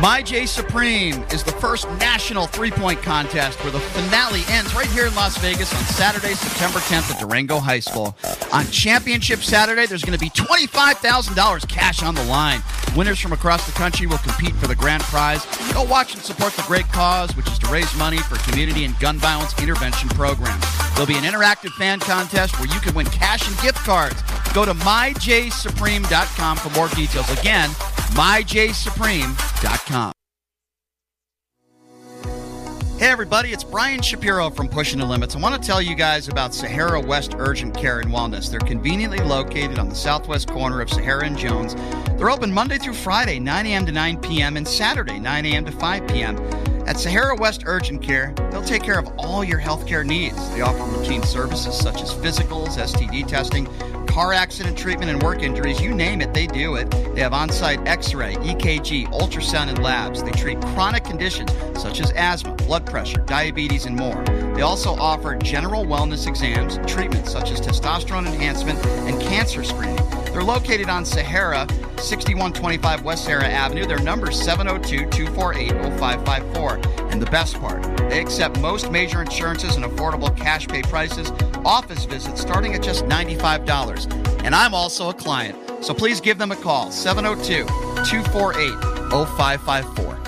My 0.03 0.21
J 0.21 0.47
Supreme 0.47 1.23
is 1.31 1.45
the 1.45 1.53
first 1.53 1.89
national 2.01 2.49
three 2.49 2.73
point 2.73 3.01
contest 3.03 3.63
where 3.63 3.71
the 3.71 3.79
finale 3.79 4.43
ends 4.49 4.75
right 4.75 4.89
here 4.89 5.07
in 5.07 5.15
Las 5.15 5.37
Vegas 5.39 5.73
on 5.73 5.85
Saturday, 5.85 6.35
September 6.35 6.81
10th 6.81 7.15
at 7.15 7.21
Durango 7.21 7.61
High 7.61 7.79
School. 7.79 8.17
On 8.53 8.67
Championship 8.73 9.45
Saturday, 9.45 9.87
there's 9.87 10.05
going 10.05 10.19
to 10.19 10.21
be 10.21 10.31
$25,000 10.31 11.69
cash 11.69 12.03
on 12.03 12.17
the 12.17 12.25
line. 12.25 12.61
Winners 12.97 13.21
from 13.21 13.33
across 13.33 13.65
the 13.65 13.71
country 13.79 14.09
will 14.09 14.19
compete 14.19 14.57
for 14.57 14.67
the 14.67 14.75
grand 14.75 15.05
prize. 15.05 15.47
Go 15.73 15.85
watch 15.85 16.15
and 16.15 16.23
support 16.25 16.53
the 16.55 16.65
great 16.67 16.89
cause, 16.89 17.37
which 17.37 17.47
is 17.47 17.61
to 17.61 17.69
raise 17.69 17.97
money 17.97 18.19
for 18.19 18.39
community 18.51 18.85
and 18.85 18.99
gun 18.99 19.19
violence 19.19 19.57
intervention 19.63 20.09
programs. 20.09 20.65
There'll 20.95 21.07
be 21.07 21.17
an 21.17 21.23
interactive 21.23 21.71
fan 21.75 22.01
contest 22.01 22.59
where 22.59 22.69
you 22.69 22.81
can 22.81 22.93
win 22.97 23.07
cash 23.07 23.47
and 23.47 23.57
gift 23.61 23.79
cards. 23.79 24.21
Go 24.53 24.65
to 24.65 24.75
myjsupreme.com 24.75 26.57
for 26.57 26.71
more 26.71 26.89
details. 26.89 27.31
Again, 27.39 27.71
myjsupreme.com. 28.19 29.52
Hey 32.99 33.09
everybody, 33.09 33.53
it's 33.53 33.63
Brian 33.63 34.03
Shapiro 34.03 34.51
from 34.51 34.69
Pushing 34.69 34.99
the 34.99 35.05
Limits. 35.05 35.37
I 35.37 35.39
want 35.39 35.61
to 35.61 35.65
tell 35.65 35.81
you 35.81 35.95
guys 35.95 36.27
about 36.27 36.53
Sahara 36.53 37.01
West 37.01 37.35
Urgent 37.37 37.77
Care 37.77 38.01
and 38.01 38.11
Wellness. 38.11 38.51
They're 38.51 38.59
conveniently 38.59 39.21
located 39.21 39.79
on 39.79 39.89
the 39.89 39.95
southwest 39.95 40.49
corner 40.49 40.81
of 40.81 40.91
Sahara 40.91 41.27
and 41.27 41.39
Jones. 41.39 41.77
They're 42.17 42.31
open 42.31 42.53
Monday 42.53 42.79
through 42.79 42.95
Friday, 42.95 43.39
9 43.39 43.67
a.m. 43.67 43.87
to 43.87 43.93
9 43.93 44.21
p.m., 44.21 44.57
and 44.57 44.67
Saturday, 44.67 45.21
9 45.21 45.47
a.m. 45.47 45.65
to 45.65 45.73
5 45.73 46.09
p.m. 46.09 46.37
At 46.85 46.99
Sahara 46.99 47.37
West 47.37 47.63
Urgent 47.65 48.03
Care, 48.03 48.35
they'll 48.51 48.65
take 48.65 48.83
care 48.83 48.99
of 48.99 49.09
all 49.17 49.45
your 49.45 49.61
healthcare 49.61 50.05
needs. 50.05 50.37
They 50.51 50.63
offer 50.63 50.83
routine 50.83 51.23
services 51.23 51.79
such 51.79 52.03
as 52.03 52.13
physicals, 52.13 52.77
STD 52.77 53.27
testing, 53.29 53.67
car 54.07 54.33
accident 54.33 54.77
treatment, 54.77 55.11
and 55.11 55.23
work 55.23 55.43
injuries. 55.43 55.81
You 55.81 55.95
name 55.95 56.21
it, 56.21 56.35
they 56.35 56.49
do 56.49 56.75
it. 56.75 56.91
They 57.15 57.21
have 57.21 57.33
on 57.33 57.51
site 57.51 57.87
x 57.87 58.15
ray, 58.15 58.35
EKG, 58.35 59.13
ultrasound, 59.13 59.69
and 59.69 59.83
labs. 59.83 60.25
They 60.25 60.33
treat 60.33 60.61
chronic 60.61 61.05
conditions 61.05 61.53
such 61.81 62.01
as 62.01 62.11
asthma, 62.13 62.55
blood 62.57 62.85
pressure, 62.85 63.21
diabetes, 63.21 63.87
and 63.87 63.97
more. 63.97 64.23
They 64.55 64.63
also 64.63 64.95
offer 64.97 65.37
general 65.37 65.87
wellness 65.87 66.27
exams, 66.27 66.79
treatments 66.91 67.31
such 67.31 67.53
as 67.53 67.61
testosterone 67.61 68.27
enhancement, 68.27 68.85
and 69.07 69.21
cancer 69.23 69.63
screening. 69.63 70.22
They're 70.33 70.43
located 70.43 70.89
on 70.89 71.05
Sahara, 71.05 71.67
6125 71.99 73.03
West 73.03 73.25
Sahara 73.25 73.45
Avenue. 73.45 73.85
Their 73.85 73.99
number 73.99 74.31
is 74.31 74.43
702 74.43 75.11
248 75.11 75.73
0554. 75.99 76.77
And 77.11 77.21
the 77.21 77.31
best 77.31 77.61
part, 77.61 77.83
they 78.09 78.19
accept 78.19 78.59
most 78.59 78.91
major 78.91 79.21
insurances 79.21 79.77
and 79.77 79.85
affordable 79.85 80.35
cash 80.35 80.67
pay 80.67 80.81
prices, 80.81 81.31
office 81.67 82.07
visits 82.07 82.41
starting 82.41 82.75
at 82.75 82.83
just 82.83 83.05
$95. 83.05 84.43
And 84.43 84.55
I'm 84.55 84.73
also 84.73 85.11
a 85.11 85.15
client, 85.15 85.85
so 85.85 85.93
please 85.93 86.19
give 86.19 86.39
them 86.39 86.51
a 86.51 86.57
call 86.57 86.91
702 86.91 87.67
248 88.05 88.73
0554. 89.11 90.19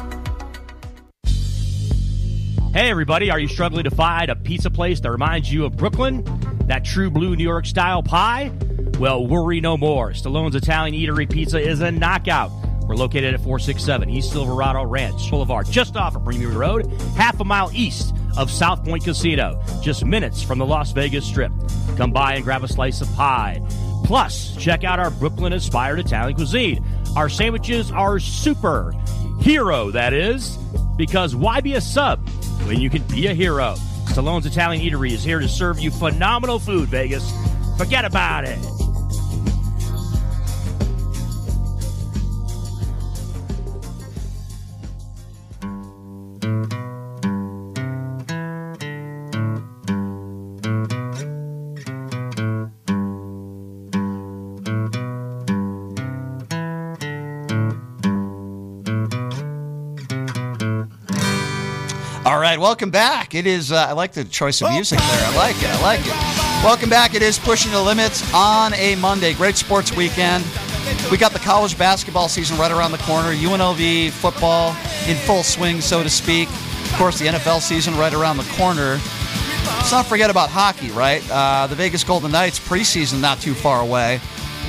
Hey, 2.75 2.91
everybody, 2.91 3.31
are 3.31 3.39
you 3.39 3.49
struggling 3.49 3.85
to 3.85 3.91
find 3.91 4.31
a 4.31 4.37
pizza 4.37 4.69
place 4.69 5.01
that 5.01 5.11
reminds 5.11 5.51
you 5.51 5.65
of 5.65 5.77
Brooklyn? 5.79 6.25
That 6.67 6.85
true 6.85 7.09
blue 7.09 7.37
New 7.37 7.45
York 7.45 7.65
style 7.65 8.03
pie? 8.03 8.53
Well, 8.99 9.27
worry 9.27 9.61
no 9.61 9.77
more. 9.77 10.11
Stallone's 10.11 10.55
Italian 10.55 10.95
Eatery 10.95 11.31
Pizza 11.31 11.59
is 11.59 11.81
a 11.81 11.91
knockout. 11.91 12.51
We're 12.87 12.97
located 12.97 13.35
at 13.35 13.41
467 13.41 14.11
East 14.11 14.33
Silverado 14.33 14.85
Ranch 14.85 15.31
Boulevard, 15.31 15.67
just 15.71 15.97
off 15.97 16.15
of 16.17 16.25
Premier 16.25 16.51
Road, 16.51 16.87
half 17.17 17.41
a 17.41 17.45
mile 17.45 17.71
east 17.73 18.15
of 18.37 18.51
South 18.51 18.85
Point 18.85 19.05
Casino, 19.05 19.63
just 19.83 20.05
minutes 20.05 20.43
from 20.43 20.59
the 20.59 20.67
Las 20.67 20.93
Vegas 20.93 21.25
Strip. 21.25 21.53
Come 21.97 22.13
by 22.13 22.35
and 22.35 22.45
grab 22.45 22.63
a 22.63 22.69
slice 22.69 23.01
of 23.01 23.13
pie. 23.15 23.61
Plus, 24.05 24.55
check 24.57 24.85
out 24.85 24.99
our 24.99 25.11
Brooklyn 25.11 25.53
inspired 25.53 25.99
Italian 25.99 26.37
cuisine. 26.37 26.85
Our 27.17 27.29
sandwiches 27.29 27.91
are 27.91 28.19
super. 28.19 28.95
Hero, 29.41 29.91
that 29.91 30.13
is. 30.13 30.59
Because 30.97 31.35
why 31.35 31.61
be 31.61 31.75
a 31.75 31.81
sub 31.81 32.29
when 32.67 32.81
you 32.81 32.91
can 32.91 33.03
be 33.05 33.29
a 33.29 33.35
hero? 33.35 33.75
Stallone's 34.09 34.47
Italian 34.47 34.85
Eatery 34.85 35.13
is 35.13 35.25
here 35.25 35.41
to 35.41 35.49
serve 35.49 35.81
you 35.81 35.91
phenomenal 35.91 36.59
food, 36.59 36.89
Vegas. 36.89 37.33
Forget 37.77 38.05
about 38.05 38.45
it. 38.45 38.59
All 62.25 62.41
right, 62.41 62.59
welcome 62.59 62.91
back. 62.91 63.35
It 63.35 63.47
is, 63.47 63.71
uh, 63.71 63.87
I 63.89 63.93
like 63.93 64.13
the 64.13 64.25
choice 64.25 64.63
of 64.63 64.71
music 64.71 64.99
there. 64.99 65.09
I 65.09 65.37
like 65.37 65.57
it. 65.57 65.69
I 65.69 65.83
like 65.83 66.01
it. 66.05 66.34
Welcome 66.65 66.89
back. 66.89 67.15
It 67.15 67.21
is 67.21 67.39
Pushing 67.39 67.73
the 67.73 67.83
Limits 67.83 68.25
on 68.33 68.73
a 68.73 68.95
Monday. 68.95 69.35
Great 69.35 69.59
sports 69.59 69.95
weekend. 69.95 70.43
We 71.11 71.19
got 71.19 71.33
the 71.33 71.39
college 71.39 71.77
basketball 71.77 72.27
season 72.27 72.57
right 72.57 72.73
around 72.73 72.93
the 72.93 72.99
corner. 72.99 73.35
UNLV 73.35 74.11
football 74.13 74.71
in 75.07 75.15
full 75.19 75.43
swing, 75.43 75.83
so 75.83 76.03
to 76.03 76.09
speak. 76.09 76.49
Of 76.49 76.95
course, 76.97 77.19
the 77.19 77.27
NFL 77.27 77.61
season 77.61 77.95
right 77.99 78.15
around 78.15 78.39
the 78.39 78.51
corner. 78.55 78.99
Let's 79.67 79.93
not 79.93 80.07
forget 80.07 80.31
about 80.31 80.49
hockey, 80.49 80.91
right? 80.93 81.23
Uh, 81.31 81.67
the 81.67 81.75
Vegas 81.75 82.03
Golden 82.03 82.33
Knights 82.33 82.59
preseason 82.59 83.21
not 83.21 83.43
too 83.43 83.53
far 83.53 83.83
away. 83.83 84.19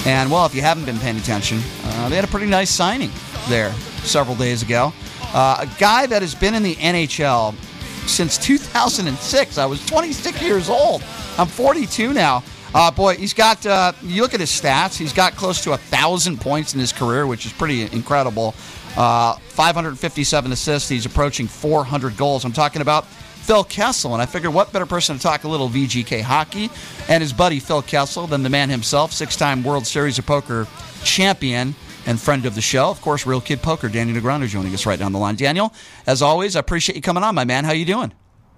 And, 0.05 0.29
well, 0.29 0.45
if 0.45 0.53
you 0.53 0.61
haven't 0.61 0.83
been 0.83 0.99
paying 0.99 1.15
attention, 1.15 1.61
uh, 1.85 2.09
they 2.09 2.17
had 2.17 2.25
a 2.25 2.27
pretty 2.27 2.47
nice 2.47 2.69
signing 2.69 3.11
there 3.47 3.71
several 4.03 4.35
days 4.35 4.61
ago. 4.61 4.91
Uh, 5.33 5.59
a 5.61 5.79
guy 5.79 6.07
that 6.07 6.21
has 6.21 6.35
been 6.35 6.55
in 6.55 6.61
the 6.61 6.75
NHL 6.75 7.55
since 8.05 8.37
2006. 8.37 9.57
I 9.57 9.65
was 9.65 9.85
26 9.85 10.41
years 10.41 10.69
old. 10.69 11.01
I'm 11.37 11.47
42 11.47 12.13
now. 12.13 12.43
Uh, 12.73 12.91
boy, 12.91 13.15
he's 13.15 13.33
got. 13.33 13.65
Uh, 13.65 13.93
you 14.03 14.21
look 14.21 14.33
at 14.33 14.39
his 14.39 14.49
stats. 14.49 14.97
He's 14.97 15.13
got 15.13 15.35
close 15.35 15.63
to 15.63 15.73
a 15.73 15.77
thousand 15.77 16.41
points 16.41 16.73
in 16.73 16.79
his 16.79 16.91
career, 16.91 17.25
which 17.25 17.45
is 17.45 17.53
pretty 17.53 17.83
incredible. 17.83 18.53
Uh, 18.97 19.35
557 19.35 20.51
assists. 20.51 20.89
He's 20.89 21.05
approaching 21.05 21.47
400 21.47 22.17
goals. 22.17 22.43
I'm 22.45 22.53
talking 22.53 22.81
about 22.81 23.05
Phil 23.05 23.63
Kessel, 23.63 24.13
and 24.13 24.21
I 24.21 24.25
figured 24.25 24.53
what 24.53 24.73
better 24.73 24.85
person 24.85 25.15
to 25.15 25.21
talk 25.21 25.43
a 25.43 25.47
little 25.47 25.69
VGK 25.69 26.21
hockey 26.21 26.69
and 27.07 27.21
his 27.21 27.31
buddy 27.31 27.59
Phil 27.59 27.81
Kessel 27.81 28.27
than 28.27 28.43
the 28.43 28.49
man 28.49 28.69
himself, 28.69 29.11
six-time 29.13 29.63
World 29.63 29.85
Series 29.85 30.17
of 30.17 30.25
Poker 30.25 30.67
champion 31.03 31.75
and 32.07 32.19
friend 32.19 32.45
of 32.45 32.55
the 32.55 32.61
show, 32.61 32.89
of 32.89 33.01
course, 33.01 33.25
Real 33.25 33.41
Kid 33.41 33.61
Poker, 33.61 33.87
Daniel 33.89 34.19
Negreanu 34.19 34.47
joining 34.47 34.73
us 34.73 34.85
right 34.85 34.97
down 34.97 35.11
the 35.11 35.19
line. 35.19 35.35
Daniel, 35.35 35.73
as 36.07 36.21
always, 36.21 36.55
I 36.55 36.59
appreciate 36.59 36.95
you 36.95 37.01
coming 37.01 37.23
on, 37.23 37.35
my 37.35 37.45
man. 37.45 37.65
How 37.65 37.71
you 37.71 37.85
doing? 37.85 38.11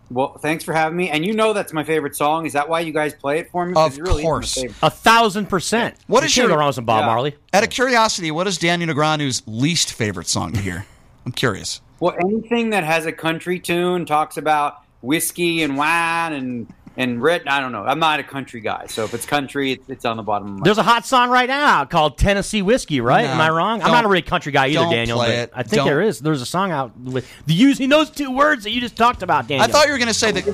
Well, 0.10 0.38
thanks 0.38 0.64
for 0.64 0.74
having 0.74 0.98
me. 0.98 1.10
And 1.10 1.26
you 1.26 1.34
know 1.34 1.54
that's 1.54 1.74
my 1.74 1.84
favorite 1.84 2.16
song. 2.16 2.46
Is 2.46 2.54
that 2.54 2.70
why 2.70 2.80
you 2.80 2.94
guys 2.94 3.14
play 3.14 3.40
it 3.40 3.52
for 3.52 3.66
me? 3.66 3.74
Of 3.76 3.98
really 3.98 4.24
course, 4.24 4.58
a 4.82 4.90
thousand 4.90 5.48
percent. 5.48 5.96
What 6.08 6.24
is 6.24 6.36
your 6.36 6.48
wrong 6.56 6.68
with 6.68 6.86
Bob 6.86 7.02
Yeah. 7.02 7.06
Marley? 7.08 7.36
Out 7.54 7.64
of 7.64 7.70
curiosity, 7.70 8.32
what 8.32 8.48
is 8.48 8.58
Daniel 8.58 8.94
Negreanu's 8.94 9.44
least 9.46 9.94
favorite 9.94 10.28
song 10.28 10.54
to 10.54 10.62
hear? 10.62 10.86
I'm 11.26 11.32
curious. 11.34 11.82
Well, 12.00 12.16
anything 12.20 12.70
that 12.70 12.84
has 12.84 13.06
a 13.06 13.12
country 13.12 13.60
tune 13.60 14.06
talks 14.06 14.38
about 14.38 14.78
whiskey 15.02 15.64
and 15.64 15.78
wine 15.78 16.34
and 16.34 16.74
and 16.98 17.22
red. 17.22 17.48
I 17.48 17.60
don't 17.62 17.72
know. 17.72 17.84
I'm 17.84 18.00
not 18.00 18.20
a 18.20 18.24
country 18.24 18.60
guy, 18.60 18.88
so 18.88 19.06
if 19.06 19.14
it's 19.14 19.26
country, 19.26 19.72
it's, 19.74 19.88
it's 19.90 20.04
on 20.06 20.18
the 20.18 20.24
bottom 20.24 20.48
of 20.48 20.60
my. 20.60 20.64
There's 20.66 20.78
a 20.80 20.84
hot 20.84 21.06
song 21.06 21.30
right 21.30 21.48
now 21.48 21.86
called 21.86 22.18
Tennessee 22.18 22.62
Whiskey, 22.62 23.00
right? 23.00 23.26
No, 23.26 23.32
Am 23.34 23.40
I 23.42 23.50
wrong? 23.50 23.82
I'm 23.82 23.92
don't- 23.92 24.06
a 24.06 24.08
really 24.08 24.22
country 24.24 24.52
guy 24.52 24.68
either, 24.68 24.80
don't 24.82 24.92
Daniel. 24.92 25.18
play 25.20 25.28
but 25.28 25.36
it. 25.36 25.52
I 25.54 25.64
think 25.64 25.76
Don't- 25.78 25.86
there 25.88 26.02
is. 26.02 26.20
There's 26.20 26.42
a 26.42 26.46
song 26.46 26.72
out 26.72 26.98
with 27.00 27.32
using 27.46 27.88
those 27.90 28.10
two 28.10 28.32
words 28.36 28.64
that 28.66 28.72
you 28.72 28.82
just 28.82 28.96
talked 28.98 29.24
about, 29.24 29.48
Daniel. 29.48 29.64
I 29.64 29.72
thought 29.72 29.86
you 29.86 29.94
were 29.94 30.00
going 30.00 30.08
to 30.10 30.14
say 30.14 30.32
that. 30.32 30.46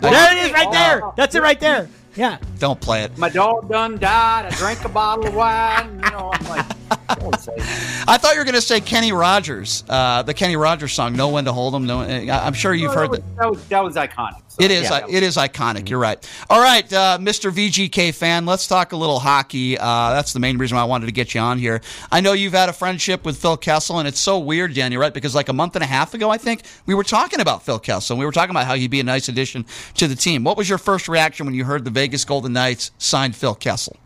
there 0.00 0.36
it 0.36 0.46
is, 0.46 0.52
right 0.52 0.70
there. 0.70 1.02
That's 1.16 1.34
it, 1.34 1.42
right 1.42 1.58
there. 1.58 1.88
Yeah. 2.14 2.38
Don't 2.58 2.80
play 2.80 3.02
it. 3.04 3.16
My 3.16 3.28
dog 3.28 3.68
done 3.68 3.96
died. 3.98 4.46
I 4.46 4.50
drank 4.56 4.84
a 4.84 4.88
bottle 4.88 5.26
of 5.26 5.34
wine. 5.34 6.00
You 6.04 6.10
know, 6.10 6.30
I'm 6.32 6.44
like, 6.48 6.66
don't 6.66 6.68
say 6.68 6.74
that. 6.74 6.77
I 6.90 8.16
thought 8.18 8.32
you 8.34 8.38
were 8.38 8.44
going 8.44 8.54
to 8.54 8.60
say 8.60 8.80
Kenny 8.80 9.12
Rogers, 9.12 9.84
uh, 9.88 10.22
the 10.22 10.34
Kenny 10.34 10.56
Rogers 10.56 10.92
song, 10.92 11.14
"Know 11.16 11.28
When 11.28 11.44
to 11.44 11.52
Hold 11.52 11.74
'Em." 11.74 11.86
No, 11.86 12.00
I- 12.02 12.46
I'm 12.46 12.52
sure 12.54 12.72
you've 12.74 12.92
No, 12.92 12.98
heard 12.98 13.10
that. 13.12 13.36
that. 13.36 13.50
Was, 13.50 13.64
that 13.68 13.82
was 13.84 13.94
that 13.94 14.02
was 14.02 14.08
iconic. 14.10 14.40
So, 14.48 14.56
It 14.64 14.70
is. 14.70 14.84
yeah, 14.84 14.96
uh, 14.96 15.06
it 15.08 15.22
is 15.22 15.36
iconic. 15.36 15.88
You're 15.88 15.98
right. 15.98 16.18
All 16.50 16.60
right, 16.60 16.90
uh, 16.92 17.18
Mr. 17.20 17.50
VGK 17.52 18.12
fan. 18.14 18.46
Let's 18.46 18.66
talk 18.66 18.92
a 18.92 18.96
little 18.96 19.18
hockey. 19.20 19.78
Uh, 19.78 20.10
that's 20.14 20.32
the 20.32 20.40
main 20.40 20.58
reason 20.58 20.76
why 20.76 20.82
I 20.82 20.86
wanted 20.86 21.06
to 21.06 21.12
get 21.12 21.34
you 21.34 21.40
on 21.40 21.58
here. 21.58 21.80
I 22.10 22.20
know 22.20 22.32
you've 22.32 22.54
had 22.54 22.68
a 22.68 22.72
friendship 22.72 23.24
with 23.24 23.36
Phil 23.36 23.56
Kessel, 23.56 23.98
and 23.98 24.08
it's 24.08 24.20
so 24.20 24.38
weird, 24.38 24.74
Daniel, 24.74 25.00
right? 25.00 25.12
Because 25.14 25.34
like 25.34 25.48
a 25.48 25.52
month 25.52 25.76
and 25.76 25.82
a 25.84 25.86
half 25.86 26.14
ago, 26.14 26.30
I 26.30 26.38
think 26.38 26.62
we 26.86 26.94
were 26.94 27.04
talking 27.04 27.40
about 27.40 27.62
Phil 27.62 27.78
Kessel. 27.78 28.14
and 28.14 28.18
We 28.20 28.26
were 28.26 28.32
talking 28.32 28.50
about 28.50 28.66
how 28.66 28.74
he'd 28.74 28.90
be 28.90 29.00
a 29.00 29.04
nice 29.04 29.28
addition 29.28 29.64
to 29.94 30.08
the 30.08 30.16
team. 30.16 30.44
What 30.44 30.56
was 30.56 30.68
your 30.68 30.78
first 30.78 31.08
reaction 31.08 31.46
when 31.46 31.54
you 31.54 31.64
heard 31.64 31.84
the 31.84 31.90
Vegas 31.90 32.24
Golden 32.24 32.52
Knights 32.52 32.90
signed 32.98 33.36
Phil 33.36 33.54
Kessel? 33.54 33.96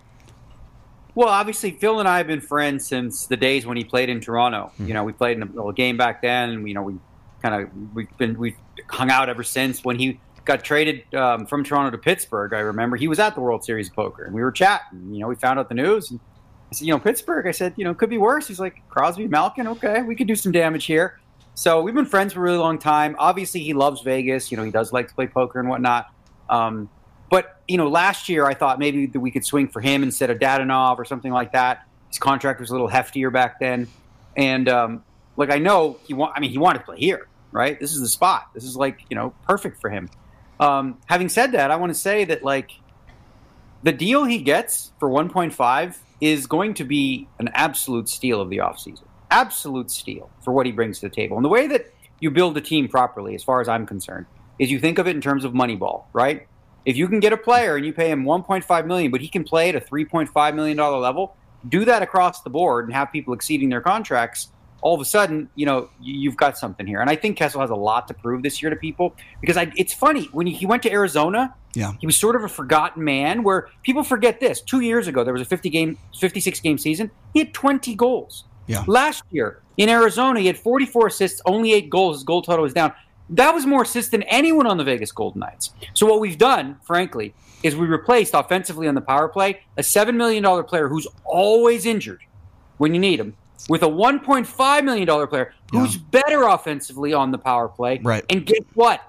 Well, 1.14 1.28
obviously, 1.28 1.72
Phil 1.72 2.00
and 2.00 2.08
I 2.08 2.18
have 2.18 2.26
been 2.26 2.40
friends 2.40 2.86
since 2.86 3.26
the 3.26 3.36
days 3.36 3.66
when 3.66 3.76
he 3.76 3.84
played 3.84 4.08
in 4.08 4.20
Toronto. 4.20 4.72
Hmm. 4.76 4.86
You 4.86 4.94
know, 4.94 5.04
we 5.04 5.12
played 5.12 5.36
in 5.36 5.42
a 5.42 5.46
little 5.46 5.72
game 5.72 5.96
back 5.96 6.22
then. 6.22 6.50
And, 6.50 6.68
you 6.68 6.74
know, 6.74 6.82
we 6.82 6.94
kind 7.42 7.62
of 7.62 7.94
we've 7.94 8.16
been 8.16 8.38
we've 8.38 8.56
hung 8.88 9.10
out 9.10 9.28
ever 9.28 9.42
since. 9.42 9.84
When 9.84 9.98
he 9.98 10.18
got 10.44 10.64
traded 10.64 11.12
um, 11.14 11.46
from 11.46 11.64
Toronto 11.64 11.90
to 11.90 11.98
Pittsburgh, 11.98 12.54
I 12.54 12.60
remember 12.60 12.96
he 12.96 13.08
was 13.08 13.18
at 13.18 13.34
the 13.34 13.40
World 13.40 13.64
Series 13.64 13.88
of 13.88 13.94
Poker, 13.94 14.24
and 14.24 14.34
we 14.34 14.42
were 14.42 14.52
chatting. 14.52 15.12
You 15.12 15.20
know, 15.20 15.28
we 15.28 15.34
found 15.34 15.58
out 15.58 15.68
the 15.68 15.74
news, 15.74 16.10
and 16.10 16.18
I 16.70 16.74
said, 16.74 16.86
you 16.86 16.92
know, 16.92 16.98
Pittsburgh. 16.98 17.46
I 17.46 17.50
said, 17.50 17.74
you 17.76 17.84
know, 17.84 17.92
could 17.92 18.10
be 18.10 18.18
worse. 18.18 18.48
He's 18.48 18.60
like 18.60 18.76
Crosby, 18.88 19.28
Malkin. 19.28 19.66
Okay, 19.66 20.02
we 20.02 20.16
could 20.16 20.26
do 20.26 20.36
some 20.36 20.52
damage 20.52 20.86
here. 20.86 21.18
So 21.54 21.82
we've 21.82 21.94
been 21.94 22.06
friends 22.06 22.32
for 22.32 22.40
a 22.40 22.42
really 22.42 22.56
long 22.56 22.78
time. 22.78 23.14
Obviously, 23.18 23.60
he 23.60 23.74
loves 23.74 24.00
Vegas. 24.00 24.50
You 24.50 24.56
know, 24.56 24.64
he 24.64 24.70
does 24.70 24.94
like 24.94 25.08
to 25.08 25.14
play 25.14 25.26
poker 25.26 25.60
and 25.60 25.68
whatnot. 25.68 26.06
Um, 26.48 26.88
but 27.32 27.62
you 27.66 27.78
know, 27.78 27.88
last 27.88 28.28
year 28.28 28.44
I 28.44 28.52
thought 28.52 28.78
maybe 28.78 29.06
that 29.06 29.18
we 29.18 29.30
could 29.30 29.42
swing 29.42 29.66
for 29.66 29.80
him 29.80 30.02
instead 30.02 30.28
of 30.28 30.38
Dadonov 30.38 30.98
or 30.98 31.06
something 31.06 31.32
like 31.32 31.52
that. 31.52 31.88
His 32.08 32.18
contract 32.18 32.60
was 32.60 32.68
a 32.68 32.74
little 32.74 32.90
heftier 32.90 33.32
back 33.32 33.58
then, 33.58 33.88
and 34.36 34.68
um, 34.68 35.02
like 35.38 35.50
I 35.50 35.56
know 35.56 35.98
he 36.06 36.12
want. 36.12 36.34
I 36.36 36.40
mean, 36.40 36.50
he 36.50 36.58
wanted 36.58 36.80
to 36.80 36.84
play 36.84 36.98
here, 36.98 37.26
right? 37.50 37.80
This 37.80 37.94
is 37.94 38.00
the 38.00 38.08
spot. 38.08 38.50
This 38.52 38.64
is 38.64 38.76
like 38.76 39.00
you 39.08 39.16
know 39.16 39.32
perfect 39.48 39.80
for 39.80 39.88
him. 39.88 40.10
Um, 40.60 40.98
having 41.06 41.30
said 41.30 41.52
that, 41.52 41.70
I 41.70 41.76
want 41.76 41.88
to 41.94 41.98
say 41.98 42.26
that 42.26 42.44
like 42.44 42.70
the 43.82 43.92
deal 43.92 44.24
he 44.24 44.42
gets 44.42 44.92
for 45.00 45.08
1.5 45.08 45.96
is 46.20 46.46
going 46.46 46.74
to 46.74 46.84
be 46.84 47.28
an 47.38 47.48
absolute 47.54 48.10
steal 48.10 48.42
of 48.42 48.50
the 48.50 48.58
offseason. 48.58 49.04
Absolute 49.30 49.90
steal 49.90 50.28
for 50.44 50.52
what 50.52 50.66
he 50.66 50.72
brings 50.72 51.00
to 51.00 51.08
the 51.08 51.14
table. 51.14 51.38
And 51.38 51.44
the 51.46 51.48
way 51.48 51.66
that 51.68 51.94
you 52.20 52.30
build 52.30 52.58
a 52.58 52.60
team 52.60 52.88
properly, 52.88 53.34
as 53.34 53.42
far 53.42 53.62
as 53.62 53.68
I'm 53.68 53.86
concerned, 53.86 54.26
is 54.58 54.70
you 54.70 54.78
think 54.78 54.98
of 54.98 55.06
it 55.08 55.16
in 55.16 55.22
terms 55.22 55.46
of 55.46 55.54
money 55.54 55.76
ball, 55.76 56.10
right? 56.12 56.46
If 56.84 56.96
you 56.96 57.08
can 57.08 57.20
get 57.20 57.32
a 57.32 57.36
player 57.36 57.76
and 57.76 57.86
you 57.86 57.92
pay 57.92 58.10
him 58.10 58.24
1.5 58.24 58.86
million, 58.86 59.10
but 59.10 59.20
he 59.20 59.28
can 59.28 59.44
play 59.44 59.68
at 59.68 59.76
a 59.76 59.80
3.5 59.80 60.54
million 60.54 60.76
dollar 60.76 60.98
level, 60.98 61.36
do 61.68 61.84
that 61.84 62.02
across 62.02 62.42
the 62.42 62.50
board 62.50 62.86
and 62.86 62.94
have 62.94 63.12
people 63.12 63.34
exceeding 63.34 63.68
their 63.68 63.80
contracts. 63.80 64.48
all 64.82 64.94
of 64.96 65.00
a 65.00 65.04
sudden, 65.04 65.48
you 65.54 65.64
know, 65.64 65.88
you've 66.00 66.36
got 66.36 66.58
something 66.58 66.86
here. 66.86 67.00
And 67.00 67.08
I 67.08 67.14
think 67.14 67.36
Kessel 67.36 67.60
has 67.60 67.70
a 67.70 67.76
lot 67.76 68.08
to 68.08 68.14
prove 68.14 68.42
this 68.42 68.60
year 68.60 68.68
to 68.68 68.76
people 68.76 69.14
because 69.40 69.56
I, 69.56 69.72
it's 69.76 69.94
funny 69.94 70.24
when 70.32 70.46
he 70.48 70.66
went 70.66 70.82
to 70.82 70.90
Arizona. 70.90 71.54
Yeah. 71.74 71.92
He 72.00 72.06
was 72.06 72.16
sort 72.16 72.34
of 72.34 72.42
a 72.42 72.48
forgotten 72.48 73.02
man 73.04 73.44
where 73.44 73.68
people 73.84 74.02
forget 74.02 74.40
this. 74.40 74.60
Two 74.60 74.80
years 74.80 75.06
ago, 75.06 75.22
there 75.22 75.32
was 75.32 75.40
a 75.42 75.46
50 75.46 75.70
game, 75.70 75.98
56 76.18 76.58
game 76.60 76.78
season. 76.78 77.10
He 77.32 77.38
had 77.38 77.54
20 77.54 77.94
goals. 77.94 78.44
Yeah. 78.66 78.84
Last 78.88 79.22
year 79.30 79.62
in 79.76 79.88
Arizona, 79.88 80.40
he 80.40 80.48
had 80.48 80.58
44 80.58 81.06
assists, 81.06 81.40
only 81.46 81.72
eight 81.72 81.88
goals. 81.88 82.16
His 82.16 82.24
goal 82.24 82.42
total 82.42 82.64
was 82.64 82.74
down. 82.74 82.92
That 83.30 83.54
was 83.54 83.66
more 83.66 83.82
assists 83.82 84.10
than 84.10 84.22
anyone 84.24 84.66
on 84.66 84.76
the 84.76 84.84
Vegas 84.84 85.12
Golden 85.12 85.40
Knights. 85.40 85.72
So 85.94 86.06
what 86.06 86.20
we've 86.20 86.38
done, 86.38 86.78
frankly, 86.82 87.34
is 87.62 87.76
we 87.76 87.86
replaced 87.86 88.34
offensively 88.34 88.88
on 88.88 88.94
the 88.94 89.00
power 89.00 89.28
play 89.28 89.60
a 89.76 89.82
$7 89.82 90.14
million 90.14 90.64
player 90.64 90.88
who's 90.88 91.06
always 91.24 91.86
injured 91.86 92.20
when 92.78 92.94
you 92.94 93.00
need 93.00 93.20
him 93.20 93.34
with 93.68 93.82
a 93.82 93.88
$1.5 93.88 94.84
million 94.84 95.28
player 95.28 95.54
who's 95.70 95.96
yeah. 95.96 96.02
better 96.10 96.42
offensively 96.42 97.12
on 97.12 97.30
the 97.30 97.38
power 97.38 97.68
play. 97.68 98.00
Right. 98.02 98.24
And 98.28 98.44
guess 98.44 98.64
what? 98.74 99.00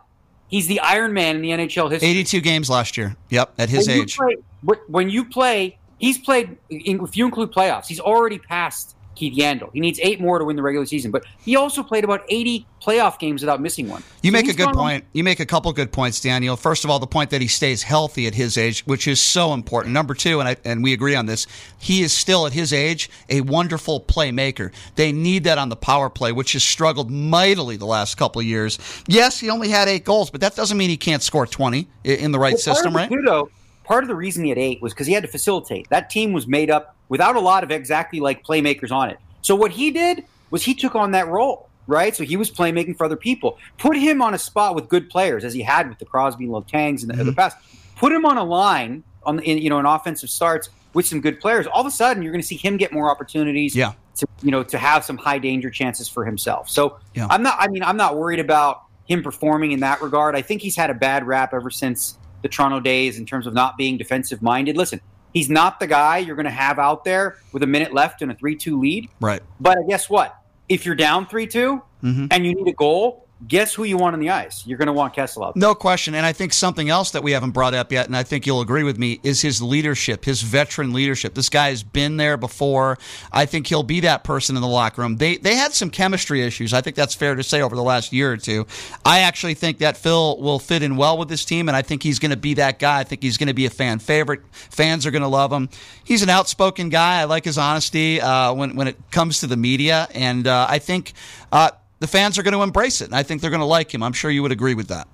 He's 0.48 0.68
the 0.68 0.80
Iron 0.82 1.14
Man 1.14 1.38
in 1.38 1.42
the 1.42 1.50
NHL 1.50 1.90
history. 1.90 2.10
82 2.10 2.42
games 2.42 2.70
last 2.70 2.96
year. 2.96 3.16
Yep, 3.30 3.54
at 3.58 3.70
his 3.70 3.88
when 3.88 4.02
age. 4.02 4.18
You 4.20 4.38
play, 4.64 4.78
when 4.88 5.10
you 5.10 5.26
play, 5.26 5.80
he's 5.98 6.20
played, 6.20 6.58
if 6.70 7.18
you 7.18 7.26
include 7.26 7.52
playoffs, 7.52 7.88
he's 7.88 8.00
already 8.00 8.38
passed 8.38 8.96
Keith 9.16 9.38
Yandle. 9.38 9.70
He 9.74 9.80
needs 9.80 10.00
eight 10.02 10.20
more 10.20 10.40
to 10.40 10.46
win 10.46 10.56
the 10.56 10.62
regular 10.62 10.86
season, 10.86 11.12
but 11.12 11.24
he 11.44 11.56
also 11.56 11.84
played 11.84 12.04
about 12.04 12.24
80 12.30 12.66
playoff 12.82 13.20
games 13.20 13.42
without 13.42 13.62
missing 13.62 13.88
one. 13.88 14.04
You 14.22 14.32
so 14.32 14.34
make 14.34 14.48
a 14.48 14.54
good 14.54 14.74
point. 14.74 15.04
On. 15.04 15.10
You 15.14 15.24
make 15.24 15.40
a 15.40 15.46
couple 15.46 15.72
good 15.74 15.92
points, 15.92 16.20
Daniel. 16.20 16.56
First 16.56 16.84
of 16.84 16.90
all, 16.90 17.00
the 17.00 17.08
point 17.08 17.30
that 17.30 17.42
he 17.42 17.48
stays 17.48 17.84
healthy 17.84 18.28
at 18.28 18.36
his 18.36 18.58
age, 18.58 18.86
which 18.86 19.08
is 19.08 19.22
so 19.22 19.54
important. 19.54 19.94
Number 19.94 20.14
two, 20.14 20.40
and 20.40 20.50
I, 20.50 20.58
and 20.66 20.84
we 20.84 20.94
agree 20.94 21.16
on 21.16 21.26
this, 21.26 21.48
he 21.78 22.02
is 22.02 22.14
still 22.14 22.46
at 22.46 22.54
his 22.54 22.74
age 22.74 23.10
a 23.30 23.42
wonderful 23.42 24.02
playmaker. 24.02 24.72
They 24.96 25.12
need 25.12 25.46
that 25.46 25.58
on 25.58 25.70
the 25.70 25.76
power 25.76 26.10
play, 26.10 26.32
which 26.32 26.54
has 26.54 26.64
struggled 26.64 27.10
mightily 27.10 27.78
the 27.78 27.86
last 27.86 28.16
couple 28.16 28.40
of 28.40 28.46
years. 28.46 28.80
Yes, 29.08 29.40
he 29.40 29.50
only 29.50 29.70
had 29.70 29.88
eight 29.88 30.04
goals, 30.04 30.30
but 30.30 30.42
that 30.42 30.56
doesn't 30.56 30.78
mean 30.78 30.90
he 30.90 30.98
can't 30.98 31.24
score 31.24 31.48
20 31.48 31.88
in 32.04 32.32
the 32.32 32.40
right 32.40 32.54
well, 32.54 32.60
system, 32.60 32.96
right? 32.96 33.10
Too, 33.10 33.50
part 33.84 34.04
of 34.04 34.08
the 34.08 34.16
reason 34.16 34.44
he 34.44 34.50
had 34.50 34.58
eight 34.58 34.82
was 34.82 34.94
because 34.94 35.08
he 35.08 35.14
had 35.14 35.24
to 35.24 35.30
facilitate. 35.30 35.90
That 35.90 36.10
team 36.10 36.34
was 36.34 36.48
made 36.48 36.70
up 36.70 36.96
without 37.10 37.36
a 37.36 37.40
lot 37.40 37.64
of 37.64 37.72
exactly 37.72 38.20
like 38.20 38.44
playmakers 38.44 38.92
on 38.92 39.10
it. 39.10 39.20
So 39.42 39.56
what 39.56 39.72
he 39.72 39.92
did 39.92 40.24
was 40.52 40.64
he 40.64 40.74
took 40.74 40.96
on 40.96 41.12
that 41.12 41.28
role, 41.28 41.70
right? 41.88 42.16
So 42.16 42.24
he 42.24 42.38
was 42.38 42.50
playmaking 42.50 42.98
for 42.98 43.06
other 43.06 43.16
people. 43.16 43.58
Put 43.78 43.98
him 43.98 44.22
on 44.22 44.34
a 44.34 44.40
spot 44.40 44.76
with 44.76 44.88
good 44.88 45.10
players, 45.10 45.44
as 45.44 45.54
he 45.54 45.62
had 45.62 45.90
with 45.90 46.00
the 46.00 46.06
Crosby 46.06 46.46
and 46.46 46.54
Letangs 46.54 47.02
in 47.02 47.10
the, 47.10 47.16
mm-hmm. 47.16 47.26
the 47.26 47.34
past. 47.34 47.58
Put 47.98 48.12
him 48.12 48.26
on 48.26 48.38
a 48.38 48.44
line 48.44 49.04
on 49.24 49.40
in, 49.40 49.58
you 49.58 49.70
know 49.70 49.80
an 49.80 49.86
offensive 49.86 50.30
starts 50.30 50.70
with 50.94 51.06
some 51.06 51.22
good 51.22 51.40
players. 51.40 51.68
All 51.68 51.82
of 51.82 51.88
a 51.88 51.92
sudden, 51.92 52.24
you're 52.24 52.32
going 52.32 52.42
to 52.42 52.48
see 52.48 52.58
him 52.58 52.78
get 52.78 52.94
more 52.94 53.10
opportunities. 53.10 53.76
Yeah. 53.76 53.94
To 54.18 54.28
you 54.44 54.52
know 54.52 54.64
to 54.64 54.78
have 54.78 55.04
some 55.04 55.18
high 55.18 55.40
danger 55.40 55.72
chances 55.72 56.08
for 56.08 56.24
himself. 56.24 56.70
So 56.70 57.00
yeah. 57.16 57.26
I'm 57.32 57.42
not. 57.42 57.56
I 57.60 57.68
mean, 57.68 57.82
I'm 57.82 57.98
not 57.98 58.16
worried 58.16 58.40
about 58.40 58.84
him 59.06 59.24
performing 59.24 59.72
in 59.72 59.80
that 59.80 60.02
regard. 60.02 60.36
I 60.36 60.44
think 60.44 60.62
he's 60.62 60.76
had 60.76 60.92
a 60.92 60.94
bad 60.94 61.26
rap 61.26 61.54
ever 61.54 61.72
since 61.72 62.18
the 62.44 62.50
Toronto 62.50 62.80
days 62.80 63.18
in 63.18 63.26
terms 63.26 63.48
of 63.48 63.56
not 63.56 63.78
being 63.78 63.98
defensive 63.98 64.44
minded. 64.44 64.78
Listen, 64.78 65.02
he's 65.34 65.50
not 65.50 65.80
the 65.80 65.88
guy 65.88 66.20
you're 66.20 66.36
going 66.36 66.46
to 66.46 66.52
have 66.52 66.78
out 66.78 67.04
there 67.04 67.38
with 67.52 67.64
a 67.64 67.68
minute 67.68 67.94
left 67.94 68.22
and 68.22 68.32
a 68.32 68.36
3 68.36 68.56
2 68.56 68.80
lead. 68.80 69.10
Right. 69.20 69.42
But 69.60 69.80
guess 69.90 70.10
what? 70.10 70.38
If 70.70 70.86
you're 70.86 70.96
down 70.96 71.26
3 71.28 71.48
2 71.48 71.82
mm-hmm. 72.04 72.28
and 72.30 72.46
you 72.46 72.54
need 72.54 72.68
a 72.68 72.76
goal, 72.76 73.23
guess 73.48 73.74
who 73.74 73.84
you 73.84 73.98
want 73.98 74.14
on 74.14 74.20
the 74.20 74.30
ice? 74.30 74.66
You're 74.66 74.78
going 74.78 74.88
to 74.88 74.94
want 74.94 75.14
Kessel 75.14 75.44
out. 75.44 75.56
There. 75.56 75.62
No 75.62 75.76
question. 75.76 76.16
And 76.16 76.26
I 76.26 76.34
think 76.34 76.54
something 76.54 76.90
else 76.90 77.12
that 77.12 77.24
we 77.24 77.32
haven't 77.32 77.52
brought 77.52 77.74
up 77.74 77.92
yet, 77.92 78.08
and 78.08 78.16
I 78.16 78.24
think 78.24 78.46
you'll 78.46 78.62
agree 78.62 78.84
with 78.84 78.98
me, 78.98 79.20
is 79.24 79.42
his 79.42 79.62
leadership, 79.62 80.26
his 80.26 80.42
veteran 80.42 80.94
leadership. 80.94 81.34
This 81.34 81.50
guy 81.50 81.70
has 81.70 81.84
been 81.84 82.18
there 82.18 82.38
before. 82.38 82.98
I 83.32 83.46
think 83.46 83.68
he'll 83.68 83.84
be 83.84 84.02
that 84.02 84.24
person 84.24 84.56
in 84.56 84.62
the 84.62 84.68
locker 84.68 85.02
room. 85.02 85.18
They 85.18 85.38
they 85.38 85.56
had 85.56 85.74
some 85.74 85.90
chemistry 85.90 86.42
issues. 86.42 86.74
I 86.74 86.82
think 86.82 86.96
that's 86.96 87.16
fair 87.16 87.36
to 87.36 87.44
say 87.44 87.62
over 87.62 87.76
the 87.76 87.84
last 87.84 88.14
year 88.14 88.32
or 88.32 88.38
two. 88.38 88.66
I 89.06 89.20
actually 89.20 89.54
think 89.54 89.80
that 89.80 89.98
Phil 89.98 90.38
will 90.40 90.60
fit 90.60 90.84
in 90.84 90.96
well 90.96 91.18
with 91.18 91.30
this 91.30 91.46
team, 91.46 91.68
and 91.68 91.76
I 91.76 91.82
think 91.82 92.04
he's 92.04 92.20
going 92.20 92.32
to 92.32 92.38
be 92.38 92.54
that 92.56 92.80
guy. 92.80 93.00
I 93.00 93.04
think 93.04 93.24
he's 93.24 93.38
going 93.38 93.48
to 93.48 93.54
be 93.54 93.66
a 93.66 93.70
fan 93.70 94.00
favorite. 94.00 94.42
Fans 94.52 95.06
are 95.06 95.12
going 95.12 95.22
to 95.22 95.28
love 95.28 95.52
him. 95.52 95.70
He's 96.04 96.24
an 96.24 96.30
outspoken 96.30 96.90
guy. 96.90 97.22
I 97.22 97.24
like 97.26 97.46
his 97.46 97.58
honesty 97.58 98.22
uh, 98.22 98.54
when 98.54 98.76
when 98.76 98.88
it 98.88 98.98
comes 99.12 99.40
to 99.42 99.48
the 99.48 99.58
media, 99.58 100.08
and 100.14 100.48
uh, 100.48 100.68
I 100.70 100.80
think. 100.80 101.14
Uh, 101.52 101.70
the 102.04 102.08
fans 102.08 102.38
are 102.38 102.44
going 102.44 102.54
to 102.54 102.62
embrace 102.62 103.00
it. 103.00 103.06
And 103.06 103.16
I 103.16 103.24
think 103.24 103.42
they're 103.42 103.50
going 103.50 103.62
to 103.62 103.66
like 103.66 103.94
him. 103.94 104.04
I'm 104.04 104.12
sure 104.12 104.30
you 104.30 104.42
would 104.42 104.52
agree 104.52 104.76
with 104.76 104.90
that. 104.90 105.08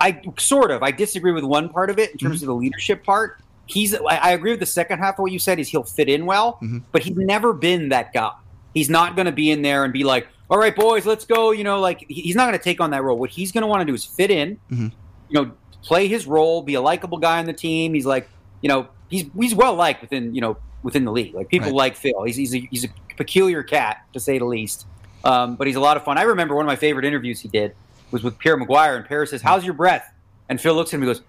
I 0.00 0.20
sort 0.36 0.72
of. 0.72 0.82
I 0.82 0.90
disagree 0.90 1.30
with 1.30 1.44
one 1.44 1.68
part 1.68 1.88
of 1.88 2.00
it 2.00 2.10
in 2.10 2.18
terms 2.18 2.36
mm-hmm. 2.36 2.44
of 2.44 2.48
the 2.48 2.54
leadership 2.54 3.04
part. 3.04 3.38
He's. 3.66 3.94
I 3.94 4.32
agree 4.32 4.50
with 4.50 4.58
the 4.58 4.66
second 4.66 4.98
half 4.98 5.14
of 5.14 5.20
what 5.20 5.30
you 5.30 5.38
said. 5.38 5.60
Is 5.60 5.68
he'll 5.68 5.84
fit 5.84 6.08
in 6.08 6.26
well, 6.26 6.54
mm-hmm. 6.54 6.78
but 6.90 7.02
he's 7.02 7.16
never 7.16 7.52
been 7.52 7.90
that 7.90 8.12
guy. 8.12 8.32
He's 8.74 8.90
not 8.90 9.14
going 9.14 9.26
to 9.26 9.32
be 9.32 9.52
in 9.52 9.62
there 9.62 9.84
and 9.84 9.92
be 9.92 10.02
like, 10.02 10.26
"All 10.50 10.58
right, 10.58 10.74
boys, 10.74 11.06
let's 11.06 11.24
go." 11.24 11.52
You 11.52 11.62
know, 11.62 11.78
like 11.78 12.04
he's 12.08 12.34
not 12.34 12.46
going 12.46 12.58
to 12.58 12.62
take 12.62 12.80
on 12.80 12.90
that 12.90 13.04
role. 13.04 13.16
What 13.16 13.30
he's 13.30 13.52
going 13.52 13.62
to 13.62 13.68
want 13.68 13.82
to 13.82 13.84
do 13.84 13.94
is 13.94 14.04
fit 14.04 14.32
in. 14.32 14.56
Mm-hmm. 14.68 14.88
You 15.28 15.42
know, 15.42 15.52
play 15.82 16.08
his 16.08 16.26
role, 16.26 16.62
be 16.62 16.74
a 16.74 16.80
likable 16.80 17.18
guy 17.18 17.38
on 17.38 17.44
the 17.44 17.52
team. 17.52 17.94
He's 17.94 18.06
like, 18.06 18.28
you 18.62 18.68
know, 18.68 18.88
he's 19.08 19.26
he's 19.38 19.54
well 19.54 19.76
liked 19.76 20.00
within 20.00 20.34
you 20.34 20.40
know 20.40 20.56
within 20.82 21.04
the 21.04 21.12
league. 21.12 21.34
Like 21.34 21.48
people 21.48 21.68
right. 21.68 21.76
like 21.76 21.96
Phil. 21.96 22.24
He's 22.24 22.34
he's 22.34 22.54
a, 22.56 22.68
he's 22.72 22.84
a 22.84 22.88
peculiar 23.16 23.62
cat 23.62 24.04
to 24.12 24.20
say 24.20 24.38
the 24.38 24.44
least. 24.44 24.86
Um, 25.24 25.56
but 25.56 25.66
he's 25.66 25.76
a 25.76 25.80
lot 25.80 25.96
of 25.96 26.04
fun. 26.04 26.18
I 26.18 26.22
remember 26.22 26.54
one 26.54 26.64
of 26.64 26.68
my 26.68 26.76
favorite 26.76 27.04
interviews 27.04 27.40
he 27.40 27.48
did 27.48 27.74
was 28.10 28.22
with 28.22 28.38
Pierre 28.38 28.58
McGuire, 28.58 28.96
and 28.96 29.06
Pierre 29.06 29.26
says, 29.26 29.42
"How's 29.42 29.64
your 29.64 29.74
breath?" 29.74 30.12
And 30.48 30.60
Phil 30.60 30.74
looks 30.74 30.90
at 30.90 30.96
him 30.96 31.02
and 31.02 31.10
goes, 31.10 31.22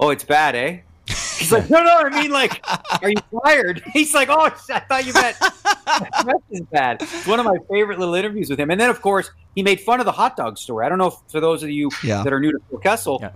"Oh, 0.00 0.10
it's 0.10 0.24
bad, 0.24 0.54
eh?" 0.54 0.80
He's 1.06 1.50
like, 1.50 1.68
"No, 1.68 1.82
no, 1.82 1.98
I 1.98 2.08
mean 2.08 2.30
like, 2.30 2.64
are 3.02 3.08
you 3.10 3.16
tired?" 3.44 3.82
He's 3.92 4.14
like, 4.14 4.28
"Oh, 4.30 4.40
I 4.40 4.50
thought 4.50 5.06
you 5.06 5.12
meant 5.12 5.36
breath 6.24 6.42
is 6.50 6.60
bad." 6.72 7.02
It's 7.02 7.26
one 7.26 7.40
of 7.40 7.46
my 7.46 7.56
favorite 7.70 7.98
little 7.98 8.14
interviews 8.14 8.48
with 8.48 8.60
him. 8.60 8.70
And 8.70 8.80
then, 8.80 8.90
of 8.90 9.02
course, 9.02 9.30
he 9.54 9.62
made 9.62 9.80
fun 9.80 10.00
of 10.00 10.06
the 10.06 10.12
hot 10.12 10.36
dog 10.36 10.56
story. 10.56 10.86
I 10.86 10.88
don't 10.88 10.98
know 10.98 11.08
if, 11.08 11.14
for 11.28 11.40
those 11.40 11.62
of 11.62 11.70
you 11.70 11.90
yeah. 12.04 12.22
that 12.22 12.32
are 12.32 12.40
new 12.40 12.52
to 12.52 12.58
Phil 12.70 12.78
Kessel. 12.78 13.18
Yeah 13.20 13.30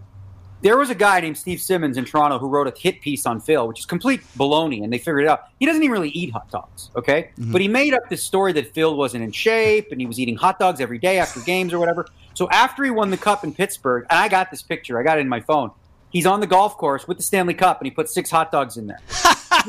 there 0.63 0.79
was 0.79 0.91
a 0.91 0.95
guy 0.95 1.21
named 1.21 1.37
Steve 1.37 1.61
Simmons 1.61 1.97
in 1.97 2.05
Toronto 2.05 2.39
who 2.39 2.49
wrote 2.49 2.67
a 2.67 2.79
hit 2.79 3.01
piece 3.01 3.27
on 3.27 3.41
Phil, 3.41 3.69
which 3.69 3.81
is 3.81 3.87
complete 3.87 4.23
baloney, 4.37 4.83
and 4.83 4.93
they 4.93 4.99
figured 4.99 5.25
it 5.25 5.29
out. 5.29 5.49
He 5.59 5.67
doesn't 5.67 5.83
even 5.83 5.93
really 5.93 6.11
eat 6.11 6.33
hot 6.33 6.51
dogs, 6.51 6.91
okay? 6.97 7.31
Mm-hmm. 7.39 7.53
But 7.53 7.61
he 7.61 7.69
made 7.69 7.95
up 7.95 8.09
this 8.09 8.23
story 8.23 8.53
that 8.55 8.73
Phil 8.75 8.97
wasn't 8.97 9.25
in 9.25 9.33
shape 9.33 9.93
and 9.93 10.01
he 10.01 10.07
was 10.07 10.19
eating 10.19 10.37
hot 10.37 10.59
dogs 10.59 10.81
every 10.81 10.99
day 10.99 11.19
after 11.19 11.41
games 11.41 11.73
or 11.73 11.79
whatever. 11.79 12.07
So 12.35 12.49
after 12.51 12.85
he 12.85 12.91
won 12.91 13.11
the 13.11 13.17
cup 13.17 13.45
in 13.45 13.55
Pittsburgh, 13.55 14.07
and 14.11 14.19
I 14.19 14.29
got 14.29 14.51
this 14.51 14.63
picture, 14.63 14.99
I 14.99 15.03
got 15.03 15.19
it 15.19 15.23
in 15.23 15.29
my 15.29 15.41
phone. 15.41 15.71
He's 16.11 16.27
on 16.27 16.41
the 16.41 16.47
golf 16.47 16.79
course 16.79 17.07
with 17.07 17.19
the 17.19 17.23
Stanley 17.23 17.55
Cup, 17.55 17.81
and 17.81 17.87
he 17.87 17.91
put 17.91 18.09
six 18.09 18.31
hot 18.31 18.51
dogs 18.51 18.77
in 18.77 18.87
there. 18.87 19.01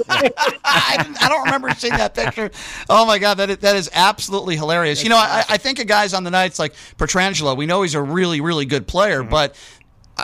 I, 0.10 0.32
I, 0.64 1.30
don't 1.30 1.44
remember 1.46 1.72
seeing 1.72 1.96
that 1.98 2.14
picture. 2.14 2.52
Oh 2.90 3.06
my 3.06 3.20
god, 3.20 3.36
that 3.36 3.50
is, 3.50 3.58
that 3.58 3.76
is 3.76 3.90
absolutely 3.94 4.56
hilarious. 4.56 5.04
You 5.04 5.10
know, 5.10 5.18
I, 5.18 5.44
I 5.50 5.58
think 5.58 5.80
of 5.80 5.88
guys 5.88 6.14
on 6.14 6.24
the 6.24 6.32
nights 6.32 6.60
like 6.60 6.74
Pietrangelo. 6.98 7.56
We 7.58 7.66
know 7.66 7.82
he's 7.82 7.96
a 7.96 8.02
really, 8.02 8.42
really 8.42 8.66
good 8.66 8.88
player, 8.88 9.22
mm-hmm. 9.22 9.30
but 9.30 9.56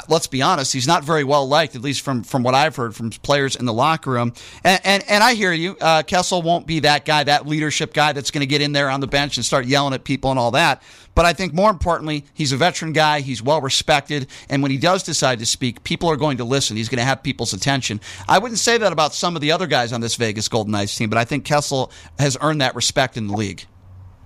let's 0.07 0.27
be 0.27 0.41
honest, 0.41 0.73
he's 0.73 0.87
not 0.87 1.03
very 1.03 1.23
well 1.23 1.47
liked, 1.47 1.75
at 1.75 1.81
least 1.81 2.01
from, 2.01 2.23
from 2.23 2.43
what 2.43 2.55
I've 2.55 2.75
heard 2.75 2.95
from 2.95 3.09
players 3.09 3.55
in 3.55 3.65
the 3.65 3.73
locker 3.73 4.11
room. 4.11 4.33
And 4.63 4.81
and, 4.83 5.03
and 5.07 5.23
I 5.23 5.33
hear 5.33 5.53
you. 5.53 5.77
Uh, 5.79 6.03
Kessel 6.03 6.41
won't 6.41 6.67
be 6.67 6.81
that 6.81 7.05
guy, 7.05 7.23
that 7.23 7.47
leadership 7.47 7.93
guy 7.93 8.13
that's 8.13 8.31
going 8.31 8.41
to 8.41 8.47
get 8.47 8.61
in 8.61 8.71
there 8.71 8.89
on 8.89 8.99
the 8.99 9.07
bench 9.07 9.37
and 9.37 9.45
start 9.45 9.65
yelling 9.65 9.93
at 9.93 10.03
people 10.03 10.31
and 10.31 10.39
all 10.39 10.51
that. 10.51 10.81
But 11.15 11.25
I 11.25 11.33
think 11.33 11.53
more 11.53 11.69
importantly, 11.69 12.25
he's 12.33 12.51
a 12.51 12.57
veteran 12.57 12.91
guy. 12.91 13.21
He's 13.21 13.41
well 13.41 13.61
respected. 13.61 14.27
And 14.49 14.61
when 14.63 14.71
he 14.71 14.77
does 14.77 15.03
decide 15.03 15.39
to 15.39 15.45
speak, 15.45 15.83
people 15.83 16.09
are 16.09 16.17
going 16.17 16.37
to 16.37 16.43
listen. 16.43 16.75
He's 16.75 16.89
going 16.89 16.99
to 16.99 17.05
have 17.05 17.21
people's 17.21 17.53
attention. 17.53 18.01
I 18.27 18.39
wouldn't 18.39 18.59
say 18.59 18.77
that 18.77 18.91
about 18.91 19.13
some 19.13 19.35
of 19.35 19.41
the 19.41 19.51
other 19.51 19.67
guys 19.67 19.93
on 19.93 20.01
this 20.01 20.15
Vegas 20.15 20.47
Golden 20.47 20.71
Knights 20.71 20.95
team, 20.95 21.09
but 21.09 21.19
I 21.19 21.25
think 21.25 21.45
Kessel 21.45 21.91
has 22.17 22.37
earned 22.41 22.61
that 22.61 22.75
respect 22.75 23.17
in 23.17 23.27
the 23.27 23.35
league 23.35 23.65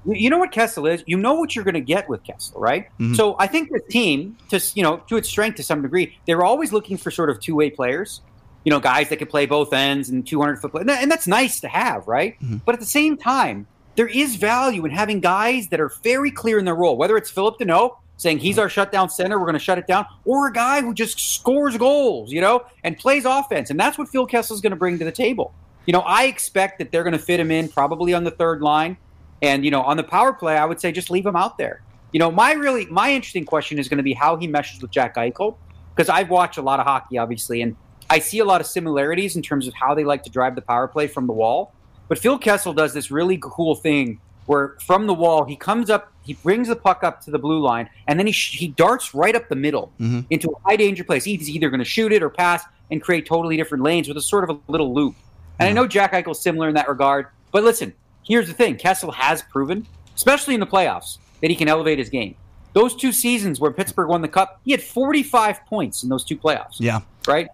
you 0.08 0.30
know 0.30 0.38
what 0.38 0.52
Kessel 0.52 0.86
is. 0.88 1.04
You 1.06 1.18
know 1.18 1.36
what 1.36 1.56
you're 1.56 1.66
going 1.66 1.74
to 1.74 1.82
get 1.82 2.08
with 2.08 2.24
Kessel, 2.24 2.60
right? 2.60 2.86
Mm-hmm. 3.00 3.16
So 3.16 3.36
I 3.40 3.48
think 3.48 3.72
the 3.72 3.80
team, 3.80 4.38
to 4.50 4.62
you 4.74 4.84
know, 4.84 4.98
to 5.08 5.18
its 5.18 5.30
strength 5.30 5.56
to 5.56 5.64
some 5.64 5.82
degree, 5.82 6.18
they're 6.26 6.44
always 6.44 6.72
looking 6.72 6.98
for 6.98 7.12
sort 7.12 7.30
of 7.30 7.40
two 7.40 7.56
way 7.56 7.70
players. 7.70 8.22
You 8.64 8.72
know, 8.72 8.80
guys 8.80 9.08
that 9.10 9.18
can 9.18 9.28
play 9.28 9.46
both 9.46 9.72
ends 9.72 10.10
and 10.10 10.28
200 10.28 10.58
foot 10.58 10.72
play, 10.72 10.84
and 10.88 11.10
that's 11.10 11.28
nice 11.28 11.62
to 11.62 11.70
have, 11.70 12.08
right? 12.08 12.40
Mm-hmm. 12.42 12.58
But 12.66 12.74
at 12.76 12.80
the 12.80 12.86
same 12.86 13.16
time, 13.16 13.66
there 13.96 14.08
is 14.08 14.36
value 14.36 14.84
in 14.86 14.92
having 14.92 15.22
guys 15.22 15.70
that 15.70 15.80
are 15.80 15.92
very 16.04 16.32
clear 16.32 16.60
in 16.60 16.66
their 16.66 16.76
role. 16.76 16.98
Whether 16.98 17.16
it's 17.18 17.30
Philip 17.30 17.60
Danault 17.60 17.98
saying 18.18 18.40
he's 18.40 18.58
our 18.60 18.68
shutdown 18.68 19.10
center, 19.10 19.40
we're 19.40 19.46
going 19.46 19.54
to 19.54 19.60
shut 19.60 19.78
it 19.78 19.88
down, 19.88 20.06
or 20.26 20.48
a 20.48 20.54
guy 20.54 20.82
who 20.82 20.94
just 20.94 21.20
scores 21.36 21.78
goals, 21.78 22.32
you 22.32 22.42
know, 22.42 22.66
and 22.84 22.98
plays 22.98 23.26
offense, 23.26 23.70
and 23.70 23.80
that's 23.80 23.98
what 23.98 24.10
Phil 24.10 24.26
Kessel 24.26 24.56
is 24.56 24.62
going 24.62 24.72
to 24.72 24.78
bring 24.78 25.00
to 25.00 25.06
the 25.06 25.12
table. 25.12 25.54
You 25.86 25.94
know, 25.94 26.02
I 26.02 26.26
expect 26.26 26.80
that 26.80 26.92
they're 26.92 27.04
going 27.04 27.14
to 27.14 27.20
fit 27.20 27.40
him 27.40 27.52
in 27.52 27.70
probably 27.70 28.14
on 28.14 28.24
the 28.24 28.32
third 28.32 28.62
line. 28.62 28.98
And 29.42 29.64
you 29.64 29.72
know, 29.72 29.82
on 29.82 29.98
the 29.98 30.04
power 30.04 30.34
play, 30.34 30.58
I 30.58 30.66
would 30.66 30.80
say 30.80 30.92
just 30.92 31.12
leave 31.12 31.26
him 31.26 31.36
out 31.36 31.58
there. 31.58 31.82
You 32.12 32.20
know, 32.20 32.32
my 32.32 32.54
really 32.54 32.86
my 32.88 33.12
interesting 33.12 33.46
question 33.46 33.80
is 33.80 33.90
going 33.90 33.98
to 33.98 34.04
be 34.04 34.14
how 34.14 34.38
he 34.38 34.48
meshes 34.48 34.82
with 34.82 34.92
Jack 34.92 35.16
Eichel 35.16 35.58
because 35.96 36.10
I've 36.10 36.30
watched 36.30 36.58
a 36.58 36.62
lot 36.62 36.80
of 36.80 36.86
hockey, 36.86 37.18
obviously, 37.18 37.62
and 37.62 37.76
I 38.10 38.20
see 38.20 38.40
a 38.40 38.46
lot 38.46 38.62
of 38.62 38.68
similarities 38.68 39.36
in 39.36 39.42
terms 39.42 39.68
of 39.68 39.74
how 39.74 39.94
they 39.94 40.04
like 40.04 40.24
to 40.24 40.30
drive 40.30 40.56
the 40.56 40.62
power 40.62 40.88
play 40.88 41.08
from 41.08 41.28
the 41.28 41.34
wall. 41.34 41.74
But 42.08 42.20
Phil 42.20 42.38
Kessel 42.38 42.74
does 42.74 42.94
this 42.94 43.12
really 43.12 43.38
cool 43.42 43.76
thing 43.76 44.20
where 44.46 44.78
from 44.86 45.08
the 45.08 45.14
wall 45.14 45.44
he 45.44 45.58
comes 45.58 45.90
up, 45.90 46.12
he 46.24 46.34
brings 46.36 46.70
the 46.70 46.76
puck 46.76 47.04
up 47.04 47.22
to 47.22 47.32
the 47.32 47.40
blue 47.40 47.60
line, 47.60 47.90
and 48.08 48.18
then 48.18 48.26
he 48.26 48.32
sh- 48.32 48.58
he 48.58 48.70
darts 48.70 49.14
right 49.14 49.36
up 49.36 49.50
the 49.50 49.56
middle 49.56 49.92
mm-hmm. 50.00 50.22
into 50.30 50.50
a 50.50 50.70
high 50.70 50.78
danger 50.78 51.04
place. 51.04 51.26
He's 51.26 51.50
either 51.50 51.70
going 51.70 51.80
to 51.80 51.86
shoot 51.86 52.14
it 52.14 52.24
or 52.24 52.30
pass 52.30 52.64
and 52.90 53.02
create 53.02 53.26
totally 53.26 53.58
different 53.58 53.84
lanes 53.84 54.08
with 54.08 54.18
a 54.18 54.22
sort 54.22 54.50
of 54.50 54.50
a 54.52 54.72
little 54.72 54.94
loop. 54.94 55.16
And 55.60 55.68
I 55.68 55.74
know 55.74 55.88
Jack 55.88 56.14
Eichel's 56.14 56.42
similar 56.42 56.70
in 56.70 56.76
that 56.76 56.88
regard, 56.88 57.28
but 57.52 57.64
listen, 57.64 57.94
here's 58.28 58.48
the 58.48 58.54
thing 58.54 58.76
Kessel 58.76 59.12
has 59.12 59.42
proven 59.42 59.88
especially 60.18 60.56
in 60.56 60.60
the 60.60 60.68
playoffs, 60.68 61.20
that 61.42 61.50
he 61.50 61.56
can 61.56 61.70
elevate 61.70 62.00
his 62.00 62.10
game. 62.10 62.36
Those 62.74 62.96
two 62.96 63.12
seasons 63.12 63.60
where 63.60 63.72
Pittsburgh 63.72 64.10
won 64.10 64.22
the 64.22 64.28
cup, 64.28 64.60
he 64.66 64.72
had 64.72 64.82
45 64.82 65.66
points 65.68 66.04
in 66.04 66.10
those 66.10 66.26
two 66.26 66.36
playoffs. 66.36 66.76
Yeah. 66.80 67.02
Right? 67.28 67.48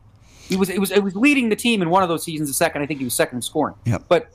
He 0.48 0.56
was 0.56 0.70
it 0.70 0.80
was 0.80 0.91
it 0.91 1.04
was 1.04 1.16
leading 1.16 1.50
the 1.50 1.56
team 1.56 1.82
in 1.82 1.90
one 1.90 2.04
of 2.04 2.10
those 2.10 2.24
seasons 2.24 2.50
a 2.50 2.54
second. 2.54 2.82
I 2.82 2.86
think 2.86 3.00
he 3.00 3.06
was 3.06 3.14
second 3.14 3.38
in 3.38 3.41
scoring. 3.41 3.76
Yeah. 3.86 4.00
But 4.08 4.32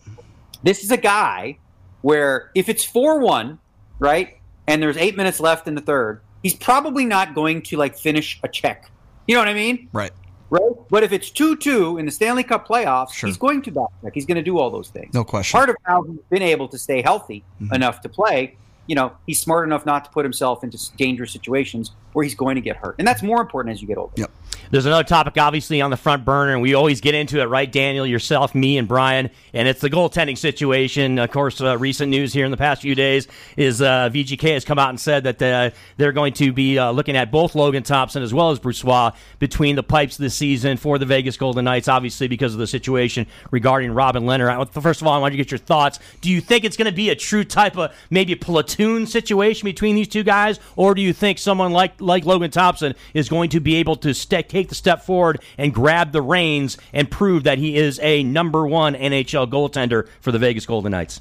this 0.62 0.82
is 0.82 0.90
a 0.90 0.96
guy 0.96 1.58
where 2.02 2.50
if 2.54 2.68
it's 2.68 2.86
4-1, 2.86 3.58
right? 3.98 4.38
And 4.66 4.82
there's 4.82 4.96
8 4.96 5.16
minutes 5.16 5.40
left 5.40 5.66
in 5.68 5.74
the 5.74 5.80
third, 5.80 6.20
he's 6.42 6.54
probably 6.54 7.04
not 7.04 7.34
going 7.34 7.62
to 7.62 7.76
like 7.76 7.96
finish 7.96 8.40
a 8.42 8.48
check. 8.48 8.90
You 9.26 9.34
know 9.34 9.40
what 9.40 9.48
I 9.48 9.54
mean? 9.54 9.88
Right. 9.92 10.12
Right. 10.50 10.62
But 10.88 11.04
if 11.04 11.12
it's 11.12 11.30
2 11.30 11.56
2 11.56 11.98
in 11.98 12.06
the 12.06 12.12
Stanley 12.12 12.42
Cup 12.42 12.66
playoffs, 12.66 13.12
Sure. 13.12 13.28
he's 13.28 13.36
going 13.36 13.60
to 13.62 13.70
back 13.70 13.88
check. 14.02 14.14
He's 14.14 14.24
going 14.26 14.36
to 14.36 14.42
do 14.42 14.58
all 14.58 14.70
those 14.70 14.88
things. 14.88 15.12
No 15.12 15.24
question. 15.24 15.56
Part 15.58 15.68
of 15.70 15.76
how 15.84 16.02
he's 16.02 16.18
been 16.30 16.42
able 16.42 16.68
to 16.68 16.78
stay 16.78 17.02
healthy 17.02 17.44
Mm-hmm. 17.60 17.74
enough 17.74 18.00
to 18.02 18.08
play, 18.08 18.56
you 18.86 18.94
know, 18.94 19.12
he's 19.26 19.38
smart 19.40 19.66
enough 19.66 19.84
not 19.84 20.04
to 20.06 20.10
put 20.10 20.24
himself 20.24 20.64
into 20.64 20.78
dangerous 20.96 21.32
situations 21.32 21.92
where 22.18 22.24
he's 22.24 22.34
going 22.34 22.56
to 22.56 22.60
get 22.60 22.74
hurt. 22.76 22.96
And 22.98 23.06
that's 23.06 23.22
more 23.22 23.40
important 23.40 23.72
as 23.72 23.80
you 23.80 23.86
get 23.86 23.96
older. 23.96 24.12
Yep. 24.16 24.30
There's 24.72 24.86
another 24.86 25.04
topic, 25.04 25.38
obviously, 25.38 25.80
on 25.80 25.90
the 25.90 25.96
front 25.96 26.24
burner, 26.26 26.52
and 26.52 26.60
we 26.60 26.74
always 26.74 27.00
get 27.00 27.14
into 27.14 27.40
it, 27.40 27.44
right, 27.44 27.70
Daniel, 27.70 28.04
yourself, 28.06 28.54
me, 28.56 28.76
and 28.76 28.86
Brian, 28.86 29.30
and 29.54 29.66
it's 29.66 29.80
the 29.80 29.88
goaltending 29.88 30.36
situation. 30.36 31.18
Of 31.18 31.30
course, 31.30 31.60
uh, 31.62 31.78
recent 31.78 32.10
news 32.10 32.34
here 32.34 32.44
in 32.44 32.50
the 32.50 32.56
past 32.58 32.82
few 32.82 32.94
days 32.94 33.28
is 33.56 33.80
uh, 33.80 34.10
VGK 34.12 34.52
has 34.54 34.64
come 34.66 34.78
out 34.78 34.90
and 34.90 35.00
said 35.00 35.24
that 35.24 35.40
uh, 35.40 35.70
they're 35.96 36.12
going 36.12 36.34
to 36.34 36.52
be 36.52 36.76
uh, 36.76 36.90
looking 36.90 37.16
at 37.16 37.30
both 37.30 37.54
Logan 37.54 37.82
Thompson 37.84 38.22
as 38.22 38.34
well 38.34 38.50
as 38.50 38.58
Brossoit 38.58 39.14
between 39.38 39.74
the 39.76 39.82
pipes 39.82 40.16
this 40.18 40.34
season 40.34 40.76
for 40.76 40.98
the 40.98 41.06
Vegas 41.06 41.36
Golden 41.38 41.64
Knights, 41.64 41.88
obviously 41.88 42.28
because 42.28 42.52
of 42.52 42.58
the 42.58 42.66
situation 42.66 43.26
regarding 43.50 43.92
Robin 43.92 44.24
Lehner. 44.24 44.50
I- 44.50 44.80
First 44.80 45.00
of 45.00 45.06
all, 45.06 45.14
I 45.14 45.18
want 45.18 45.32
to 45.32 45.36
get 45.38 45.50
your 45.50 45.58
thoughts. 45.58 45.98
Do 46.20 46.30
you 46.30 46.40
think 46.42 46.64
it's 46.64 46.76
going 46.76 46.90
to 46.90 46.92
be 46.96 47.08
a 47.08 47.16
true 47.16 47.44
type 47.44 47.78
of 47.78 47.94
maybe 48.10 48.34
platoon 48.34 49.06
situation 49.06 49.64
between 49.64 49.94
these 49.96 50.08
two 50.08 50.24
guys, 50.24 50.60
or 50.76 50.94
do 50.94 51.00
you 51.00 51.12
think 51.14 51.38
someone 51.38 51.72
like 51.72 52.00
like 52.08 52.24
Logan 52.24 52.50
Thompson 52.50 52.94
is 53.14 53.28
going 53.28 53.50
to 53.50 53.60
be 53.60 53.76
able 53.76 53.94
to 53.96 54.12
take 54.14 54.68
the 54.68 54.74
step 54.74 55.02
forward 55.04 55.40
and 55.56 55.72
grab 55.72 56.10
the 56.10 56.22
reins 56.22 56.76
and 56.92 57.08
prove 57.08 57.44
that 57.44 57.58
he 57.58 57.76
is 57.76 58.00
a 58.00 58.24
number 58.24 58.66
one 58.66 58.94
NHL 58.94 59.48
goaltender 59.48 60.08
for 60.20 60.32
the 60.32 60.38
Vegas 60.40 60.66
Golden 60.66 60.90
Knights? 60.90 61.20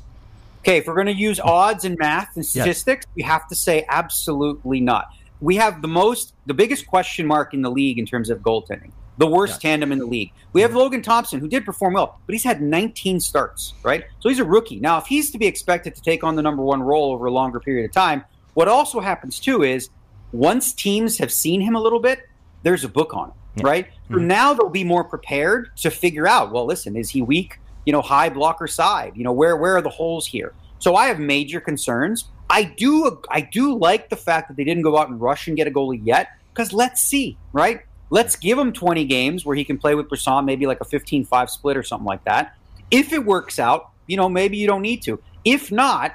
Okay, 0.61 0.77
if 0.77 0.87
we're 0.87 0.95
going 0.95 1.07
to 1.07 1.13
use 1.13 1.39
odds 1.39 1.85
and 1.85 1.97
math 1.97 2.35
and 2.35 2.45
statistics, 2.45 3.05
we 3.15 3.21
have 3.21 3.47
to 3.47 3.55
say 3.55 3.85
absolutely 3.87 4.81
not. 4.81 5.13
We 5.39 5.55
have 5.57 5.81
the 5.81 5.87
most, 5.87 6.33
the 6.45 6.53
biggest 6.53 6.87
question 6.87 7.27
mark 7.27 7.53
in 7.53 7.61
the 7.61 7.69
league 7.69 7.99
in 7.99 8.05
terms 8.05 8.29
of 8.29 8.39
goaltending. 8.39 8.91
The 9.17 9.27
worst 9.27 9.61
tandem 9.61 9.91
in 9.91 9.99
the 9.99 10.05
league. 10.05 10.31
We 10.53 10.61
have 10.61 10.75
Logan 10.75 11.01
Thompson, 11.01 11.39
who 11.39 11.47
did 11.47 11.65
perform 11.65 11.93
well, 11.93 12.19
but 12.25 12.33
he's 12.33 12.43
had 12.43 12.61
19 12.61 13.19
starts, 13.19 13.73
right? 13.81 14.03
So 14.19 14.29
he's 14.29 14.39
a 14.39 14.45
rookie. 14.45 14.79
Now, 14.79 14.99
if 14.99 15.05
he's 15.05 15.31
to 15.31 15.39
be 15.39 15.47
expected 15.47 15.95
to 15.95 16.01
take 16.01 16.23
on 16.23 16.35
the 16.35 16.41
number 16.41 16.61
one 16.61 16.83
role 16.83 17.13
over 17.13 17.25
a 17.25 17.31
longer 17.31 17.59
period 17.59 17.85
of 17.85 17.91
time, 17.93 18.25
what 18.53 18.67
also 18.67 18.99
happens 18.99 19.39
too 19.39 19.63
is 19.63 19.89
once 20.31 20.73
teams 20.73 21.17
have 21.17 21.31
seen 21.31 21.61
him 21.61 21.75
a 21.75 21.81
little 21.81 21.99
bit, 21.99 22.27
there's 22.63 22.83
a 22.83 22.89
book 22.89 23.13
on 23.13 23.29
him, 23.29 23.65
right? 23.65 23.87
So 24.09 24.15
mm-hmm. 24.15 24.27
now 24.27 24.53
they'll 24.53 24.69
be 24.69 24.83
more 24.83 25.03
prepared 25.03 25.69
to 25.77 25.89
figure 25.89 26.27
out, 26.27 26.51
well, 26.51 26.65
listen, 26.65 26.95
is 26.95 27.09
he 27.09 27.21
weak? 27.21 27.59
You 27.85 27.93
know, 27.93 28.01
high 28.01 28.29
blocker 28.29 28.67
side. 28.67 29.13
You 29.15 29.23
know, 29.23 29.31
where 29.31 29.55
where 29.55 29.77
are 29.77 29.81
the 29.81 29.89
holes 29.89 30.27
here? 30.27 30.53
So 30.79 30.95
I 30.95 31.07
have 31.07 31.19
major 31.19 31.59
concerns. 31.59 32.25
I 32.49 32.63
do 32.63 33.21
I 33.29 33.41
do 33.41 33.77
like 33.77 34.09
the 34.09 34.15
fact 34.15 34.47
that 34.49 34.57
they 34.57 34.63
didn't 34.63 34.83
go 34.83 34.97
out 34.97 35.09
and 35.09 35.19
rush 35.19 35.47
and 35.47 35.55
get 35.55 35.67
a 35.67 35.71
goalie 35.71 36.01
yet, 36.03 36.29
because 36.53 36.73
let's 36.73 37.01
see, 37.01 37.37
right? 37.53 37.81
Let's 38.09 38.37
give 38.37 38.57
him 38.57 38.71
20 38.71 39.03
games 39.05 39.45
where 39.45 39.55
he 39.55 39.65
can 39.65 39.77
play 39.77 39.93
with 39.93 40.07
Brisson, 40.07 40.45
maybe 40.45 40.65
like 40.65 40.79
a 40.79 40.85
15-5 40.85 41.49
split 41.49 41.75
or 41.75 41.83
something 41.83 42.05
like 42.05 42.23
that. 42.23 42.55
If 42.89 43.11
it 43.11 43.25
works 43.25 43.59
out, 43.59 43.89
you 44.07 44.15
know, 44.15 44.29
maybe 44.29 44.55
you 44.55 44.65
don't 44.65 44.81
need 44.81 45.03
to. 45.03 45.21
If 45.43 45.73
not, 45.73 46.13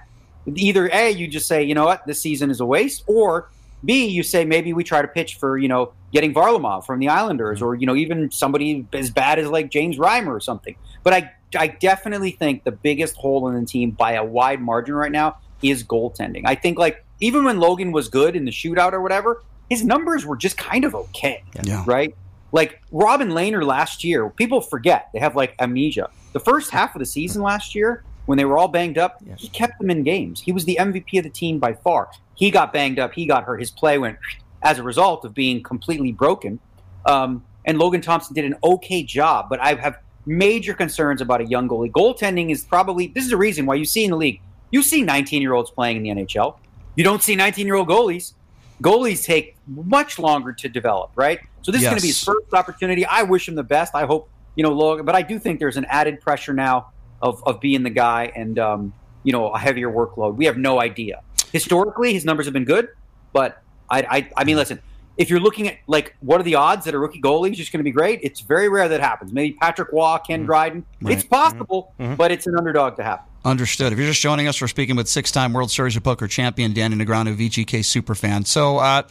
either 0.54 0.88
A, 0.90 1.10
you 1.10 1.28
just 1.28 1.46
say, 1.46 1.62
you 1.62 1.74
know 1.74 1.84
what, 1.84 2.06
this 2.06 2.22
season 2.22 2.50
is 2.50 2.60
a 2.60 2.64
waste, 2.64 3.04
or 3.06 3.50
B, 3.84 4.06
you 4.06 4.22
say 4.22 4.44
maybe 4.44 4.72
we 4.72 4.84
try 4.84 5.02
to 5.02 5.08
pitch 5.08 5.36
for, 5.36 5.58
you 5.58 5.68
know, 5.68 5.92
getting 6.12 6.32
Varlamov 6.32 6.86
from 6.86 6.98
the 6.98 7.08
Islanders, 7.08 7.58
mm-hmm. 7.58 7.66
or, 7.66 7.74
you 7.74 7.86
know, 7.86 7.96
even 7.96 8.30
somebody 8.30 8.86
as 8.92 9.10
bad 9.10 9.38
as 9.38 9.48
like 9.48 9.70
James 9.70 9.98
Reimer 9.98 10.28
or 10.28 10.40
something. 10.40 10.76
But 11.02 11.12
I, 11.14 11.32
I 11.56 11.68
definitely 11.68 12.30
think 12.32 12.64
the 12.64 12.72
biggest 12.72 13.16
hole 13.16 13.48
in 13.48 13.60
the 13.60 13.66
team 13.66 13.90
by 13.90 14.12
a 14.12 14.24
wide 14.24 14.60
margin 14.60 14.94
right 14.94 15.12
now 15.12 15.38
is 15.62 15.84
goaltending. 15.84 16.42
I 16.44 16.54
think 16.54 16.78
like 16.78 17.04
even 17.20 17.44
when 17.44 17.58
Logan 17.58 17.92
was 17.92 18.08
good 18.08 18.36
in 18.36 18.44
the 18.44 18.50
shootout 18.50 18.92
or 18.92 19.00
whatever, 19.00 19.42
his 19.70 19.84
numbers 19.84 20.26
were 20.26 20.36
just 20.36 20.56
kind 20.56 20.84
of 20.84 20.94
okay. 20.94 21.42
Yeah. 21.62 21.84
Right? 21.86 22.14
Like 22.52 22.82
Robin 22.90 23.30
Lehner 23.30 23.64
last 23.64 24.04
year, 24.04 24.28
people 24.28 24.60
forget 24.60 25.08
they 25.12 25.20
have 25.20 25.34
like 25.34 25.54
amnesia. 25.58 26.10
The 26.32 26.40
first 26.40 26.70
half 26.70 26.94
of 26.94 26.98
the 26.98 27.06
season 27.06 27.42
last 27.42 27.74
year, 27.74 28.04
when 28.26 28.38
they 28.38 28.44
were 28.44 28.56
all 28.56 28.68
banged 28.68 28.98
up, 28.98 29.22
he 29.36 29.48
kept 29.48 29.78
them 29.78 29.90
in 29.90 30.02
games. 30.02 30.40
He 30.40 30.52
was 30.52 30.64
the 30.64 30.76
MVP 30.80 31.18
of 31.18 31.24
the 31.24 31.30
team 31.30 31.58
by 31.58 31.74
far. 31.74 32.10
He 32.34 32.50
got 32.50 32.72
banged 32.72 32.98
up, 32.98 33.12
he 33.12 33.26
got 33.26 33.44
hurt. 33.44 33.58
His 33.60 33.70
play 33.70 33.98
went 33.98 34.18
as 34.62 34.78
a 34.78 34.82
result 34.82 35.24
of 35.24 35.34
being 35.34 35.62
completely 35.62 36.12
broken. 36.12 36.60
Um, 37.06 37.44
and 37.64 37.78
Logan 37.78 38.00
Thompson 38.00 38.34
did 38.34 38.44
an 38.44 38.56
okay 38.62 39.02
job, 39.02 39.48
but 39.48 39.60
I 39.60 39.74
have 39.74 39.98
major 40.26 40.74
concerns 40.74 41.20
about 41.20 41.40
a 41.40 41.44
young 41.44 41.68
goalie. 41.68 41.90
Goaltending 41.90 42.50
is 42.50 42.64
probably 42.64 43.08
this 43.08 43.24
is 43.24 43.30
the 43.30 43.36
reason 43.36 43.66
why 43.66 43.74
you 43.74 43.84
see 43.84 44.04
in 44.04 44.10
the 44.10 44.16
league, 44.16 44.40
you 44.70 44.82
see 44.82 45.02
19 45.02 45.42
year 45.42 45.52
olds 45.52 45.70
playing 45.70 45.96
in 45.96 46.02
the 46.02 46.24
NHL. 46.24 46.58
You 46.94 47.04
don't 47.04 47.22
see 47.22 47.36
19 47.36 47.66
year 47.66 47.76
old 47.76 47.88
goalies. 47.88 48.34
Goalies 48.82 49.24
take 49.24 49.56
much 49.66 50.18
longer 50.18 50.52
to 50.52 50.68
develop, 50.68 51.12
right? 51.14 51.38
So 51.62 51.70
this 51.70 51.82
is 51.82 51.86
going 51.86 51.98
to 51.98 52.02
be 52.02 52.08
his 52.08 52.22
first 52.22 52.52
opportunity. 52.52 53.06
I 53.06 53.22
wish 53.22 53.48
him 53.48 53.54
the 53.54 53.62
best. 53.62 53.94
I 53.94 54.06
hope 54.06 54.28
you 54.56 54.64
know 54.64 54.72
Logan, 54.72 55.04
but 55.04 55.14
I 55.14 55.22
do 55.22 55.38
think 55.38 55.60
there's 55.60 55.76
an 55.76 55.86
added 55.86 56.20
pressure 56.20 56.52
now 56.52 56.90
of 57.22 57.42
of 57.46 57.60
being 57.60 57.82
the 57.84 57.90
guy 57.90 58.32
and 58.34 58.58
um, 58.58 58.92
you 59.22 59.32
know 59.32 59.48
a 59.50 59.58
heavier 59.58 59.90
workload. 59.90 60.36
We 60.36 60.44
have 60.46 60.58
no 60.58 60.80
idea. 60.80 61.22
Historically, 61.52 62.12
his 62.12 62.24
numbers 62.24 62.46
have 62.46 62.52
been 62.52 62.64
good, 62.64 62.88
but 63.32 63.62
I 63.88 64.02
I, 64.02 64.30
I 64.38 64.44
mean, 64.44 64.56
listen. 64.56 64.80
If 65.18 65.28
you're 65.28 65.40
looking 65.40 65.68
at 65.68 65.76
like 65.86 66.16
what 66.20 66.40
are 66.40 66.42
the 66.42 66.54
odds 66.54 66.86
that 66.86 66.94
a 66.94 66.98
rookie 66.98 67.20
goalie 67.20 67.50
is 67.52 67.58
just 67.58 67.70
going 67.70 67.80
to 67.80 67.84
be 67.84 67.90
great, 67.90 68.20
it's 68.22 68.40
very 68.40 68.70
rare 68.70 68.88
that 68.88 69.00
happens. 69.00 69.30
Maybe 69.30 69.52
Patrick 69.52 69.92
Roy, 69.92 70.16
Ken 70.26 70.46
Dryden. 70.46 70.86
It's 71.02 71.22
possible, 71.22 71.92
but 72.16 72.32
it's 72.32 72.46
an 72.46 72.56
underdog 72.56 72.96
to 72.96 73.02
happen. 73.02 73.26
Understood. 73.44 73.92
If 73.92 73.98
you're 73.98 74.08
just 74.08 74.22
joining 74.22 74.48
us, 74.48 74.60
we're 74.60 74.68
speaking 74.68 74.96
with 74.96 75.08
six-time 75.08 75.52
World 75.52 75.70
Series 75.70 75.96
of 75.96 76.04
Poker 76.04 76.28
champion 76.28 76.72
Daniel 76.72 77.04
Negreanu, 77.04 77.36
VGK 77.36 77.80
superfan. 77.80 78.46
So, 78.46 78.78
uh, 78.78 79.02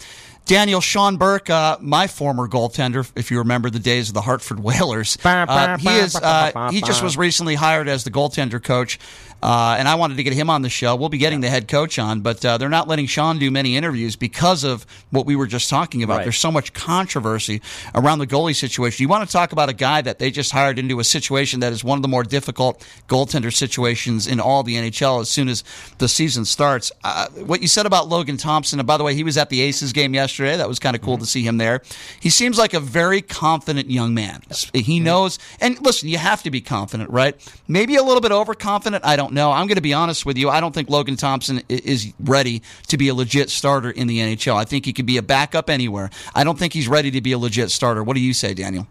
Daniel, 0.46 0.82
Sean 0.82 1.16
Burke, 1.18 1.50
uh, 1.50 1.78
my 1.80 2.08
former 2.08 2.48
goaltender, 2.48 3.10
if 3.16 3.32
you 3.32 3.38
remember 3.38 3.70
the 3.70 3.80
days 3.80 4.10
of 4.10 4.14
the 4.16 4.22
Hartford 4.22 4.60
Whalers, 4.60 5.18
uh, 5.50 5.78
he 5.78 5.88
is 6.06 6.16
uh, 6.16 6.52
he 6.72 6.82
just 6.82 7.02
was 7.04 7.16
recently 7.18 7.56
hired 7.56 7.88
as 7.88 8.04
the 8.04 8.12
goaltender 8.12 8.62
coach, 8.62 9.00
uh, 9.42 9.76
and 9.78 9.88
I 9.88 9.96
wanted 9.96 10.18
to 10.18 10.24
get 10.24 10.34
him 10.34 10.50
on 10.50 10.62
the 10.62 10.70
show. 10.70 10.96
We'll 10.96 11.10
be 11.10 11.18
getting 11.18 11.42
the 11.42 11.50
head 11.50 11.68
coach 11.68 11.98
on, 11.98 12.22
but 12.22 12.44
uh, 12.46 12.58
they're 12.58 12.70
not 12.70 12.88
letting 12.88 13.08
Sean 13.08 13.40
do 13.40 13.50
many 13.50 13.76
interviews 13.76 14.16
because 14.16 14.64
of 14.64 14.86
what 15.10 15.26
we 15.26 15.36
were 15.36 15.48
just 15.48 15.70
talking 15.70 16.04
about. 16.04 16.18
Right. 16.18 16.24
There's 16.24 16.38
so 16.38 16.52
much 16.52 16.74
controversy 16.74 17.62
around 17.96 18.20
the 18.20 18.28
goalie 18.28 18.56
situation. 18.56 19.04
You 19.04 19.10
want 19.10 19.28
to 19.28 19.32
talk 19.32 19.52
about 19.52 19.70
a 19.70 19.74
guy 19.74 20.02
that 20.02 20.20
they 20.20 20.32
just 20.32 20.52
hired 20.52 20.78
into 20.78 21.00
a 21.00 21.04
situation 21.04 21.62
that 21.62 21.74
is 21.74 21.84
one 21.84 21.98
of 21.98 22.02
the 22.02 22.08
more 22.08 22.24
difficult 22.24 22.86
goaltender 23.08 23.54
situations 23.54 24.28
in 24.28 24.40
all 24.40 24.64
the 24.64 24.76
NHL 24.76 25.22
as 25.22 25.30
soon 25.30 25.50
as 25.50 25.64
the 25.98 26.08
season 26.08 26.46
starts. 26.46 26.92
Uh, 27.04 27.28
what 27.46 27.62
you 27.62 27.68
said 27.68 27.86
about 27.86 28.08
Logan 28.08 28.38
Thompson, 28.38 28.80
and 28.80 28.88
by 28.88 28.98
the 28.98 29.04
way, 29.04 29.16
he 29.16 29.24
was 29.24 29.38
at 29.38 29.50
the 29.50 29.62
Aces 29.62 29.94
game 29.94 30.14
yesterday. 30.14 30.58
That 30.58 30.68
was 30.68 30.80
kind 30.80 30.96
of 30.96 31.02
cool 31.02 31.18
to 31.18 31.26
see 31.26 31.44
him 31.44 31.58
there. 31.58 31.82
He 32.20 32.30
seems 32.30 32.58
like 32.58 32.74
a 32.74 32.80
very 32.80 33.22
confident 33.22 33.90
young 33.90 34.14
man. 34.14 34.42
He 34.74 35.00
knows, 35.00 35.40
and 35.60 35.82
listen, 35.82 36.10
you 36.10 36.18
have 36.18 36.44
to 36.44 36.52
be 36.52 36.62
confident, 36.62 37.10
right? 37.10 37.36
Maybe 37.68 37.96
a 37.96 38.04
little 38.04 38.22
bit 38.22 38.32
overconfident. 38.32 39.06
I 39.06 39.16
don't 39.16 39.31
know. 39.32 39.52
I'm 39.52 39.68
going 39.68 39.76
to 39.76 39.82
be 39.82 39.94
honest 39.94 40.26
with 40.26 40.38
you. 40.38 40.50
I 40.50 40.60
don't 40.60 40.74
think 40.74 40.90
Logan 40.90 41.16
Thompson 41.16 41.62
is 41.70 42.14
ready 42.20 42.62
to 42.88 42.98
be 42.98 43.08
a 43.08 43.14
legit 43.14 43.50
starter 43.50 43.92
in 43.92 44.08
the 44.08 44.20
NHL. 44.20 44.56
I 44.56 44.66
think 44.66 44.86
he 44.86 44.94
could 44.94 45.06
be 45.06 45.18
a 45.18 45.24
backup 45.24 45.70
anywhere. 45.70 46.10
I 46.36 46.44
don't 46.44 46.58
think 46.58 46.74
he's 46.74 46.88
ready 46.88 47.12
to 47.12 47.22
be 47.22 47.32
a 47.32 47.38
legit 47.38 47.72
starter. 47.72 48.04
What 48.04 48.16
do 48.16 48.22
you 48.22 48.34
say, 48.34 48.54
Daniel? 48.54 48.88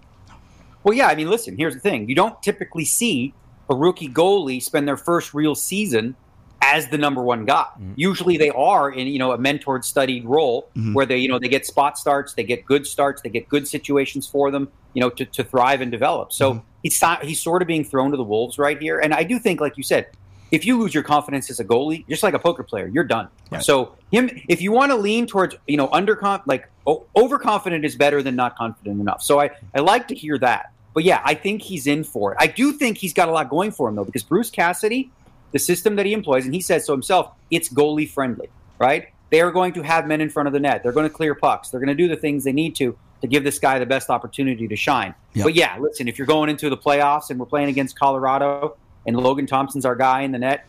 Well, 0.82 0.94
yeah, 0.94 1.08
I 1.08 1.14
mean, 1.14 1.28
listen, 1.28 1.56
here's 1.56 1.74
the 1.74 1.80
thing. 1.80 2.08
You 2.08 2.14
don't 2.14 2.42
typically 2.42 2.84
see 2.84 3.34
a 3.68 3.74
rookie 3.74 4.08
goalie 4.08 4.62
spend 4.62 4.88
their 4.88 4.96
first 4.96 5.34
real 5.34 5.54
season 5.54 6.16
as 6.62 6.88
the 6.88 6.98
number 6.98 7.22
one 7.22 7.44
guy. 7.44 7.66
Mm-hmm. 7.74 7.92
Usually 7.96 8.36
they 8.36 8.50
are 8.50 8.90
in, 8.90 9.06
you 9.06 9.18
know, 9.18 9.32
a 9.32 9.38
mentored 9.38 9.84
studied 9.84 10.24
role 10.24 10.68
mm-hmm. 10.76 10.94
where 10.94 11.06
they, 11.06 11.18
you 11.18 11.28
know, 11.28 11.38
they 11.38 11.48
get 11.48 11.66
spot 11.66 11.98
starts, 11.98 12.34
they 12.34 12.44
get 12.44 12.64
good 12.64 12.86
starts, 12.86 13.22
they 13.22 13.30
get 13.30 13.48
good 13.48 13.66
situations 13.66 14.26
for 14.26 14.50
them, 14.50 14.68
you 14.94 15.00
know, 15.00 15.10
to, 15.10 15.24
to 15.24 15.44
thrive 15.44 15.80
and 15.80 15.90
develop. 15.90 16.32
So 16.32 16.54
mm-hmm. 16.54 16.66
he's 16.82 17.00
not, 17.00 17.24
he's 17.24 17.40
sort 17.40 17.62
of 17.62 17.68
being 17.68 17.84
thrown 17.84 18.10
to 18.10 18.16
the 18.16 18.24
wolves 18.24 18.58
right 18.58 18.80
here. 18.80 18.98
And 18.98 19.14
I 19.14 19.22
do 19.22 19.38
think, 19.38 19.60
like 19.60 19.76
you 19.76 19.82
said, 19.82 20.08
if 20.50 20.64
you 20.64 20.78
lose 20.78 20.92
your 20.92 21.02
confidence 21.02 21.50
as 21.50 21.60
a 21.60 21.64
goalie, 21.64 22.06
just 22.08 22.22
like 22.22 22.34
a 22.34 22.38
poker 22.38 22.62
player, 22.62 22.88
you're 22.88 23.04
done. 23.04 23.28
So 23.60 23.96
him, 24.10 24.30
if 24.48 24.60
you 24.60 24.72
want 24.72 24.90
to 24.92 24.96
lean 24.96 25.26
towards, 25.26 25.54
you 25.66 25.76
know, 25.76 25.88
undercon, 25.88 26.42
like 26.46 26.68
o- 26.86 27.06
overconfident 27.16 27.84
is 27.84 27.96
better 27.96 28.22
than 28.22 28.36
not 28.36 28.56
confident 28.56 29.00
enough. 29.00 29.22
So 29.22 29.40
I, 29.40 29.50
I 29.74 29.80
like 29.80 30.08
to 30.08 30.14
hear 30.14 30.38
that. 30.38 30.72
But 30.92 31.04
yeah, 31.04 31.22
I 31.24 31.34
think 31.34 31.62
he's 31.62 31.86
in 31.86 32.02
for 32.02 32.32
it. 32.32 32.38
I 32.40 32.48
do 32.48 32.72
think 32.72 32.98
he's 32.98 33.12
got 33.12 33.28
a 33.28 33.32
lot 33.32 33.48
going 33.48 33.70
for 33.70 33.88
him 33.88 33.94
though, 33.94 34.04
because 34.04 34.24
Bruce 34.24 34.50
Cassidy, 34.50 35.10
the 35.52 35.58
system 35.58 35.96
that 35.96 36.06
he 36.06 36.12
employs, 36.12 36.44
and 36.44 36.54
he 36.54 36.60
says 36.60 36.84
so 36.84 36.92
himself, 36.92 37.32
it's 37.50 37.68
goalie 37.68 38.08
friendly, 38.08 38.48
right? 38.78 39.08
They 39.30 39.40
are 39.40 39.52
going 39.52 39.72
to 39.74 39.82
have 39.82 40.08
men 40.08 40.20
in 40.20 40.30
front 40.30 40.48
of 40.48 40.52
the 40.52 40.58
net. 40.58 40.82
They're 40.82 40.92
going 40.92 41.08
to 41.08 41.14
clear 41.14 41.36
pucks. 41.36 41.70
They're 41.70 41.80
going 41.80 41.88
to 41.88 41.94
do 41.94 42.08
the 42.08 42.16
things 42.16 42.42
they 42.42 42.52
need 42.52 42.74
to 42.76 42.96
to 43.20 43.26
give 43.26 43.44
this 43.44 43.58
guy 43.58 43.78
the 43.78 43.86
best 43.86 44.10
opportunity 44.10 44.66
to 44.66 44.76
shine. 44.76 45.14
Yep. 45.34 45.44
But 45.44 45.54
yeah, 45.54 45.76
listen, 45.78 46.08
if 46.08 46.18
you're 46.18 46.26
going 46.26 46.48
into 46.48 46.70
the 46.70 46.76
playoffs 46.76 47.30
and 47.30 47.38
we're 47.38 47.46
playing 47.46 47.68
against 47.68 47.98
Colorado 47.98 48.76
and 49.06 49.16
Logan 49.16 49.46
Thompson's 49.46 49.84
our 49.84 49.96
guy 49.96 50.22
in 50.22 50.32
the 50.32 50.38
net, 50.38 50.66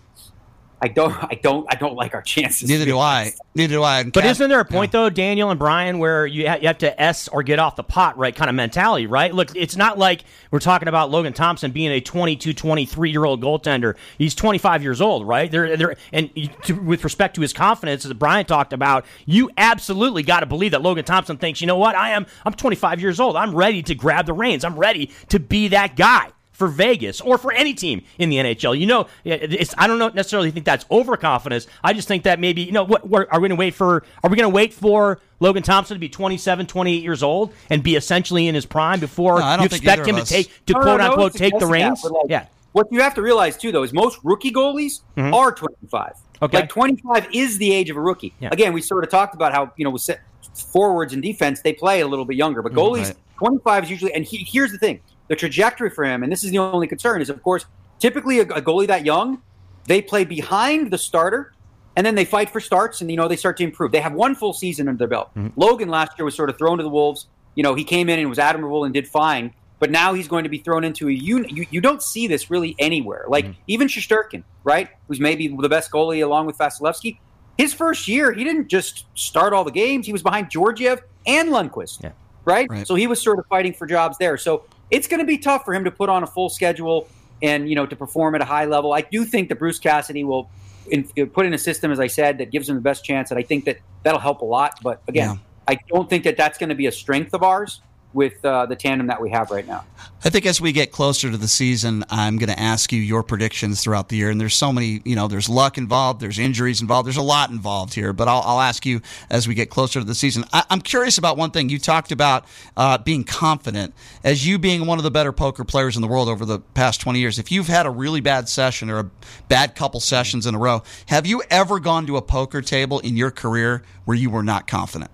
I 0.84 0.88
don't, 0.88 1.14
I 1.24 1.40
don't, 1.42 1.68
I 1.70 1.76
don't 1.76 1.96
like 1.96 2.16
our 2.16 2.24
chances. 2.24 2.68
Neither 2.68 2.86
do 2.86 2.98
I. 2.98 3.34
Neither 3.54 3.76
do 3.76 3.84
I. 3.84 4.04
But 4.04 4.26
isn't 4.26 4.50
there 4.50 4.60
a 4.60 4.66
point 4.66 4.92
though, 4.92 5.12
Daniel 5.12 5.52
and 5.52 5.60
Brian, 5.60 6.00
where 6.00 6.26
you 6.26 6.48
ha- 6.48 6.58
you 6.60 6.68
have 6.68 6.80
to 6.80 7.00
s 7.00 7.28
or 7.28 7.44
get 7.44 7.60
off 7.60 7.76
the 7.76 7.84
pot, 7.84 8.18
right? 8.18 8.36
Kind 8.36 8.50
of 8.50 8.56
mentality, 8.56 9.06
right? 9.06 9.32
Look, 9.32 9.56
it's 9.56 9.76
not 9.76 10.00
like 10.00 10.24
we're 10.50 10.58
talking 10.60 10.88
about 10.88 11.12
Logan 11.12 11.34
Thompson 11.34 11.70
being 11.70 11.92
a 11.92 12.02
22, 12.02 12.54
23 12.54 13.12
year 13.12 13.26
old 13.26 13.44
goaltender. 13.44 13.96
He's 14.18 14.34
25 14.34 14.82
years 14.82 15.02
old, 15.02 15.28
right? 15.28 15.52
There, 15.52 15.78
there, 15.78 15.96
and 16.12 16.32
to, 16.64 16.74
with 16.74 17.04
respect 17.04 17.36
to 17.36 17.42
his 17.42 17.54
confidence, 17.54 18.04
as 18.04 18.14
Brian 18.14 18.48
talked 18.48 18.74
about, 18.74 19.06
you 19.28 19.52
absolutely 19.58 20.24
got 20.24 20.40
to 20.40 20.48
believe 20.48 20.72
that 20.72 20.82
Logan 20.82 21.06
Thompson 21.06 21.38
thinks, 21.38 21.62
you 21.62 21.68
know 21.68 21.78
what? 21.78 21.96
I 21.96 22.12
am. 22.12 22.26
I'm 22.44 22.54
25 22.54 23.00
years 23.00 23.20
old. 23.20 23.36
I'm 23.36 23.54
ready 23.54 23.84
to 23.84 23.94
grab 23.94 24.26
the 24.26 24.34
reins. 24.34 24.66
I'm 24.66 24.80
ready 24.80 25.12
to 25.30 25.40
be 25.40 25.68
that 25.68 25.96
guy 25.96 26.32
for 26.62 26.68
Vegas 26.68 27.22
or 27.22 27.40
for 27.40 27.52
any 27.52 27.74
team 27.74 28.04
in 28.20 28.30
the 28.30 28.36
NHL. 28.36 28.80
You 28.80 28.86
know, 28.86 29.08
I 29.26 29.88
don't 29.88 30.14
necessarily 30.14 30.52
think 30.52 30.64
that's 30.64 30.86
overconfidence. 30.92 31.66
I 31.84 31.94
just 31.94 32.08
think 32.08 32.22
that 32.26 32.40
maybe, 32.40 32.62
you 32.62 32.72
know, 32.72 32.84
what, 32.84 33.08
what 33.08 33.28
are 33.32 33.40
we 33.40 33.48
going 33.48 33.58
to 33.58 33.60
wait 33.60 33.74
for? 33.74 34.04
Are 34.24 34.30
we 34.30 34.38
going 34.38 34.48
to 34.48 34.54
wait 34.54 34.72
for 34.72 35.20
Logan 35.40 35.64
Thompson 35.64 35.96
to 35.96 36.00
be 36.00 36.08
27, 36.08 36.68
28 36.68 37.02
years 37.02 37.24
old 37.24 37.52
and 37.72 37.82
be 37.82 37.96
essentially 37.96 38.48
in 38.48 38.54
his 38.54 38.68
prime 38.68 39.00
before 39.00 39.40
no, 39.40 39.58
you 39.58 39.66
expect 39.66 40.06
him 40.06 40.18
to 40.18 40.24
take, 40.24 40.52
to 40.68 40.74
no, 40.74 40.82
quote 40.82 41.00
no, 41.00 41.10
unquote, 41.10 41.34
take 41.34 41.58
the 41.58 41.66
reins? 41.66 42.04
That, 42.04 42.12
like, 42.12 42.26
yeah. 42.30 42.46
What 42.74 42.86
you 42.92 43.02
have 43.02 43.16
to 43.16 43.24
realize 43.24 43.58
too, 43.58 43.72
though, 43.72 43.82
is 43.82 43.92
most 43.92 44.20
rookie 44.24 44.52
goalies 44.52 45.02
mm-hmm. 45.18 45.34
are 45.34 45.52
25. 45.52 46.14
Okay. 46.44 46.60
Like 46.60 46.70
25 46.70 47.30
is 47.34 47.58
the 47.58 47.74
age 47.74 47.90
of 47.90 47.98
a 47.98 48.02
rookie. 48.02 48.36
Yeah. 48.40 48.50
Again, 48.52 48.72
we 48.74 48.84
sort 48.84 49.04
of 49.04 49.10
talked 49.10 49.34
about 49.34 49.52
how, 49.52 49.74
you 49.78 49.84
know, 49.84 49.90
with 49.90 50.08
forwards 50.54 51.12
and 51.12 51.24
defense, 51.24 51.62
they 51.62 51.74
play 51.74 52.02
a 52.02 52.08
little 52.08 52.26
bit 52.26 52.38
younger, 52.38 52.62
but 52.62 52.72
goalies, 52.72 53.06
right. 53.06 53.16
25 53.40 53.86
is 53.86 53.90
usually, 53.90 54.14
and 54.14 54.24
he, 54.24 54.38
here's 54.48 54.72
the 54.72 54.78
thing 54.78 55.02
the 55.32 55.36
trajectory 55.38 55.90
for 55.90 56.04
him, 56.04 56.24
and 56.24 56.32
this 56.32 56.44
is 56.44 56.52
the 56.52 56.58
only 56.58 56.88
concern, 56.88 57.22
is 57.22 57.30
of 57.30 57.42
course, 57.42 57.66
typically 58.00 58.40
a, 58.40 58.42
a 58.42 58.62
goalie 58.62 58.88
that 58.88 59.06
young, 59.06 59.42
they 59.86 60.02
play 60.02 60.26
behind 60.26 60.92
the 60.92 60.98
starter 60.98 61.54
and 61.96 62.06
then 62.06 62.16
they 62.16 62.26
fight 62.26 62.50
for 62.50 62.60
starts 62.60 63.00
and 63.00 63.10
you 63.10 63.16
know 63.16 63.30
they 63.30 63.38
start 63.38 63.56
to 63.56 63.64
improve. 63.64 63.94
They 63.94 64.02
have 64.02 64.12
one 64.12 64.36
full 64.36 64.52
season 64.52 64.90
under 64.90 64.98
their 64.98 65.08
belt. 65.08 65.30
Mm-hmm. 65.34 65.58
Logan 65.58 65.88
last 65.88 66.20
year 66.20 66.26
was 66.26 66.36
sort 66.36 66.50
of 66.50 66.58
thrown 66.58 66.80
to 66.80 66.84
the 66.84 66.90
wolves. 66.90 67.28
You 67.56 67.64
know, 67.64 67.76
he 67.76 67.86
came 67.86 68.10
in 68.10 68.20
and 68.20 68.28
was 68.28 68.40
admirable 68.40 68.84
and 68.84 68.94
did 68.94 69.08
fine, 69.08 69.54
but 69.80 69.90
now 69.90 70.14
he's 70.14 70.28
going 70.28 70.44
to 70.44 70.50
be 70.50 70.58
thrown 70.58 70.84
into 70.84 71.08
a 71.08 71.14
unit. 71.14 71.50
You, 71.50 71.66
you 71.72 71.80
don't 71.80 72.04
see 72.04 72.28
this 72.28 72.52
really 72.52 72.76
anywhere. 72.78 73.24
Like 73.30 73.46
mm-hmm. 73.46 73.62
even 73.68 73.88
Shesterkin, 73.88 74.44
right, 74.66 74.90
who's 75.08 75.22
maybe 75.22 75.48
the 75.48 75.70
best 75.70 75.92
goalie 75.92 76.26
along 76.26 76.46
with 76.46 76.58
Vasilevskiy. 76.58 77.20
His 77.58 77.74
first 77.74 78.06
year, 78.10 78.34
he 78.34 78.44
didn't 78.44 78.68
just 78.68 79.06
start 79.14 79.54
all 79.54 79.64
the 79.64 79.72
games. 79.72 80.08
He 80.08 80.12
was 80.12 80.24
behind 80.24 80.50
Georgiev 80.50 81.04
and 81.26 81.48
Lundqvist, 81.48 82.04
yeah. 82.04 82.12
right? 82.44 82.68
right? 82.70 82.86
So 82.86 82.96
he 82.96 83.08
was 83.08 83.22
sort 83.22 83.40
of 83.40 83.46
fighting 83.48 83.72
for 83.72 83.88
jobs 83.88 84.18
there. 84.18 84.38
So 84.38 84.66
it's 84.92 85.08
going 85.08 85.20
to 85.20 85.26
be 85.26 85.38
tough 85.38 85.66
for 85.66 85.74
him 85.74 85.84
to 85.86 85.92
put 85.92 86.10
on 86.10 86.24
a 86.24 86.28
full 86.28 86.50
schedule 86.50 87.08
and 87.42 87.70
you 87.70 87.76
know 87.76 87.86
to 87.86 87.96
perform 87.96 88.36
at 88.36 88.42
a 88.42 88.46
high 88.46 88.66
level. 88.66 88.94
I 88.94 89.02
do 89.02 89.26
think 89.26 89.50
that 89.50 89.56
Bruce 89.56 89.80
Cassidy 89.80 90.24
will 90.24 90.50
in, 90.90 91.10
uh, 91.20 91.26
put 91.26 91.46
in 91.46 91.54
a 91.54 91.58
system, 91.58 91.92
as 91.92 92.00
I 92.00 92.08
said, 92.08 92.38
that 92.40 92.52
gives 92.52 92.70
him 92.70 92.76
the 92.76 92.82
best 92.82 93.04
chance, 93.04 93.32
and 93.32 93.40
I 93.40 93.44
think 93.44 93.66
that 93.66 93.78
that'll 94.04 94.20
help 94.20 94.42
a 94.42 94.46
lot. 94.46 94.80
But 94.84 95.02
again, 95.08 95.36
yeah. 95.36 95.38
I 95.68 95.78
don't 95.88 96.10
think 96.10 96.24
that 96.26 96.38
that's 96.38 96.58
going 96.58 96.70
to 96.70 96.76
be 96.76 96.88
a 96.88 96.92
strength 96.92 97.34
of 97.34 97.44
ours 97.44 97.82
with 98.14 98.44
uh, 98.44 98.66
the 98.66 98.76
tandem 98.76 99.08
that 99.08 99.22
we 99.22 99.30
have 99.30 99.52
right 99.52 99.68
now. 99.68 99.86
I 100.24 100.30
think 100.30 100.46
as 100.46 100.62
we 100.62 100.72
get 100.72 100.92
closer 100.92 101.32
to 101.32 101.38
the 101.38 101.48
season, 101.48 102.06
I'm 102.10 102.38
going 102.38 102.50
to 102.50 102.60
ask 102.60 102.92
you 102.92 103.02
your 103.02 103.24
predictions 103.24 103.82
throughout 103.82 104.10
the 104.10 104.18
year. 104.18 104.30
And 104.30 104.40
there's 104.40 104.54
so 104.54 104.72
many, 104.72 105.02
you 105.04 105.16
know, 105.16 105.28
there's 105.28 105.50
luck 105.50 105.80
involved, 105.80 106.20
there's 106.20 106.38
injuries 106.38 106.80
involved, 106.80 107.08
there's 107.08 107.18
a 107.18 107.24
lot 107.24 107.50
involved 107.50 107.96
here. 107.96 108.14
But 108.14 108.28
I'll, 108.28 108.44
I'll 108.46 108.62
ask 108.62 108.86
you 108.86 109.02
as 109.32 109.48
we 109.48 109.56
get 109.56 109.72
closer 109.72 110.00
to 110.00 110.06
the 110.06 110.14
season. 110.14 110.46
I, 110.54 110.64
am 110.70 110.82
curious 110.82 111.18
about 111.18 111.38
one 111.38 111.50
thing. 111.50 111.70
You 111.70 111.80
talked 111.80 112.12
about 112.12 112.46
uh, 112.78 113.00
being 113.00 113.24
confident. 113.24 113.96
As 114.24 114.46
you 114.46 114.60
being 114.60 114.86
one 114.86 115.00
of 115.00 115.04
the 115.04 115.12
better 115.12 115.32
poker 115.32 115.64
players 115.64 115.96
in 115.96 116.04
the 116.04 116.08
world 116.08 116.30
over 116.30 116.46
the 116.46 116.60
past 116.60 117.02
20 117.02 117.20
years, 117.20 117.40
if 117.40 117.52
you've 117.52 117.68
had 117.68 117.88
a 117.88 117.92
really 117.92 118.22
bad 118.22 118.48
session 118.48 118.92
or 118.92 119.00
a 119.00 119.10
bad 119.48 119.76
couple 119.76 120.00
sessions 120.00 120.46
in 120.46 120.54
a 120.54 120.60
row, 120.60 120.84
have 121.08 121.26
you 121.26 121.42
ever 121.50 121.80
gone 121.80 122.06
to 122.06 122.18
a 122.18 122.22
poker 122.22 122.62
table 122.62 123.00
in 123.00 123.18
your 123.18 123.32
career 123.32 123.82
where 124.06 124.18
you 124.18 124.30
were 124.30 124.44
not 124.44 124.68
confident? 124.68 125.10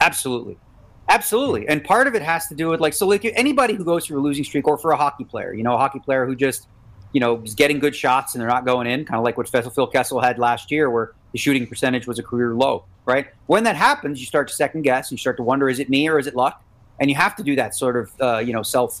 Absolutely. 0.00 0.58
Absolutely, 1.08 1.66
and 1.68 1.82
part 1.82 2.06
of 2.06 2.14
it 2.14 2.22
has 2.22 2.48
to 2.48 2.54
do 2.54 2.68
with 2.68 2.80
like 2.80 2.92
so 2.92 3.06
like 3.06 3.24
anybody 3.24 3.74
who 3.74 3.84
goes 3.84 4.06
through 4.06 4.20
a 4.20 4.22
losing 4.22 4.44
streak, 4.44 4.68
or 4.68 4.76
for 4.76 4.92
a 4.92 4.96
hockey 4.96 5.24
player, 5.24 5.54
you 5.54 5.62
know, 5.62 5.74
a 5.74 5.78
hockey 5.78 6.00
player 6.00 6.26
who 6.26 6.36
just 6.36 6.68
you 7.12 7.20
know 7.20 7.40
is 7.42 7.54
getting 7.54 7.78
good 7.78 7.96
shots 7.96 8.34
and 8.34 8.42
they're 8.42 8.48
not 8.48 8.66
going 8.66 8.86
in, 8.86 9.06
kind 9.06 9.18
of 9.18 9.24
like 9.24 9.38
what 9.38 9.48
Phil 9.48 9.86
Kessel 9.86 10.20
had 10.20 10.38
last 10.38 10.70
year, 10.70 10.90
where 10.90 11.12
the 11.32 11.38
shooting 11.38 11.66
percentage 11.66 12.06
was 12.06 12.18
a 12.18 12.22
career 12.22 12.54
low. 12.54 12.84
Right 13.06 13.28
when 13.46 13.64
that 13.64 13.74
happens, 13.74 14.20
you 14.20 14.26
start 14.26 14.48
to 14.48 14.54
second 14.54 14.82
guess, 14.82 15.10
you 15.10 15.16
start 15.16 15.38
to 15.38 15.42
wonder, 15.42 15.70
is 15.70 15.78
it 15.78 15.88
me 15.88 16.08
or 16.08 16.18
is 16.18 16.26
it 16.26 16.36
luck? 16.36 16.62
And 17.00 17.08
you 17.08 17.16
have 17.16 17.36
to 17.36 17.42
do 17.42 17.56
that 17.56 17.74
sort 17.74 17.96
of 17.96 18.12
uh, 18.20 18.38
you 18.38 18.52
know 18.52 18.62
self 18.62 19.00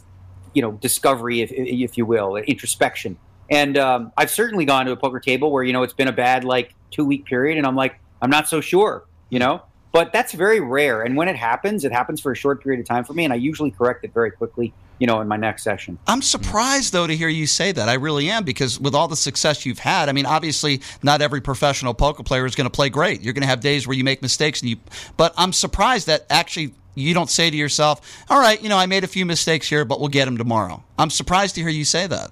you 0.54 0.62
know 0.62 0.72
discovery, 0.72 1.42
if 1.42 1.50
if 1.52 1.98
you 1.98 2.06
will, 2.06 2.36
introspection. 2.36 3.18
And 3.50 3.76
um, 3.76 4.12
I've 4.16 4.30
certainly 4.30 4.64
gone 4.64 4.86
to 4.86 4.92
a 4.92 4.96
poker 4.96 5.20
table 5.20 5.50
where 5.50 5.62
you 5.62 5.74
know 5.74 5.82
it's 5.82 5.92
been 5.92 6.08
a 6.08 6.12
bad 6.12 6.44
like 6.44 6.74
two 6.90 7.04
week 7.04 7.26
period, 7.26 7.58
and 7.58 7.66
I'm 7.66 7.76
like 7.76 8.00
I'm 8.22 8.30
not 8.30 8.48
so 8.48 8.60
sure, 8.60 9.04
you 9.28 9.38
know. 9.38 9.62
But 9.92 10.12
that's 10.12 10.32
very 10.32 10.60
rare. 10.60 11.02
And 11.02 11.16
when 11.16 11.28
it 11.28 11.36
happens, 11.36 11.84
it 11.84 11.92
happens 11.92 12.20
for 12.20 12.30
a 12.30 12.36
short 12.36 12.62
period 12.62 12.80
of 12.80 12.86
time 12.86 13.04
for 13.04 13.14
me. 13.14 13.24
And 13.24 13.32
I 13.32 13.36
usually 13.36 13.70
correct 13.70 14.04
it 14.04 14.12
very 14.12 14.30
quickly, 14.30 14.74
you 14.98 15.06
know, 15.06 15.20
in 15.20 15.28
my 15.28 15.36
next 15.36 15.62
session. 15.62 15.98
I'm 16.06 16.20
surprised, 16.20 16.92
though, 16.92 17.06
to 17.06 17.16
hear 17.16 17.28
you 17.28 17.46
say 17.46 17.72
that. 17.72 17.88
I 17.88 17.94
really 17.94 18.28
am, 18.28 18.44
because 18.44 18.78
with 18.78 18.94
all 18.94 19.08
the 19.08 19.16
success 19.16 19.64
you've 19.64 19.78
had, 19.78 20.08
I 20.08 20.12
mean, 20.12 20.26
obviously, 20.26 20.82
not 21.02 21.22
every 21.22 21.40
professional 21.40 21.94
poker 21.94 22.22
player 22.22 22.44
is 22.44 22.54
going 22.54 22.66
to 22.66 22.70
play 22.70 22.90
great. 22.90 23.22
You're 23.22 23.32
going 23.32 23.42
to 23.42 23.48
have 23.48 23.60
days 23.60 23.86
where 23.86 23.96
you 23.96 24.04
make 24.04 24.20
mistakes. 24.20 24.60
and 24.60 24.70
you. 24.70 24.76
But 25.16 25.32
I'm 25.38 25.54
surprised 25.54 26.06
that 26.08 26.26
actually 26.28 26.74
you 26.94 27.14
don't 27.14 27.30
say 27.30 27.48
to 27.48 27.56
yourself, 27.56 28.24
all 28.28 28.40
right, 28.40 28.60
you 28.62 28.68
know, 28.68 28.76
I 28.76 28.86
made 28.86 29.04
a 29.04 29.08
few 29.08 29.24
mistakes 29.24 29.68
here, 29.68 29.84
but 29.84 30.00
we'll 30.00 30.08
get 30.08 30.26
them 30.26 30.36
tomorrow. 30.36 30.82
I'm 30.98 31.10
surprised 31.10 31.54
to 31.54 31.62
hear 31.62 31.70
you 31.70 31.84
say 31.84 32.06
that. 32.06 32.30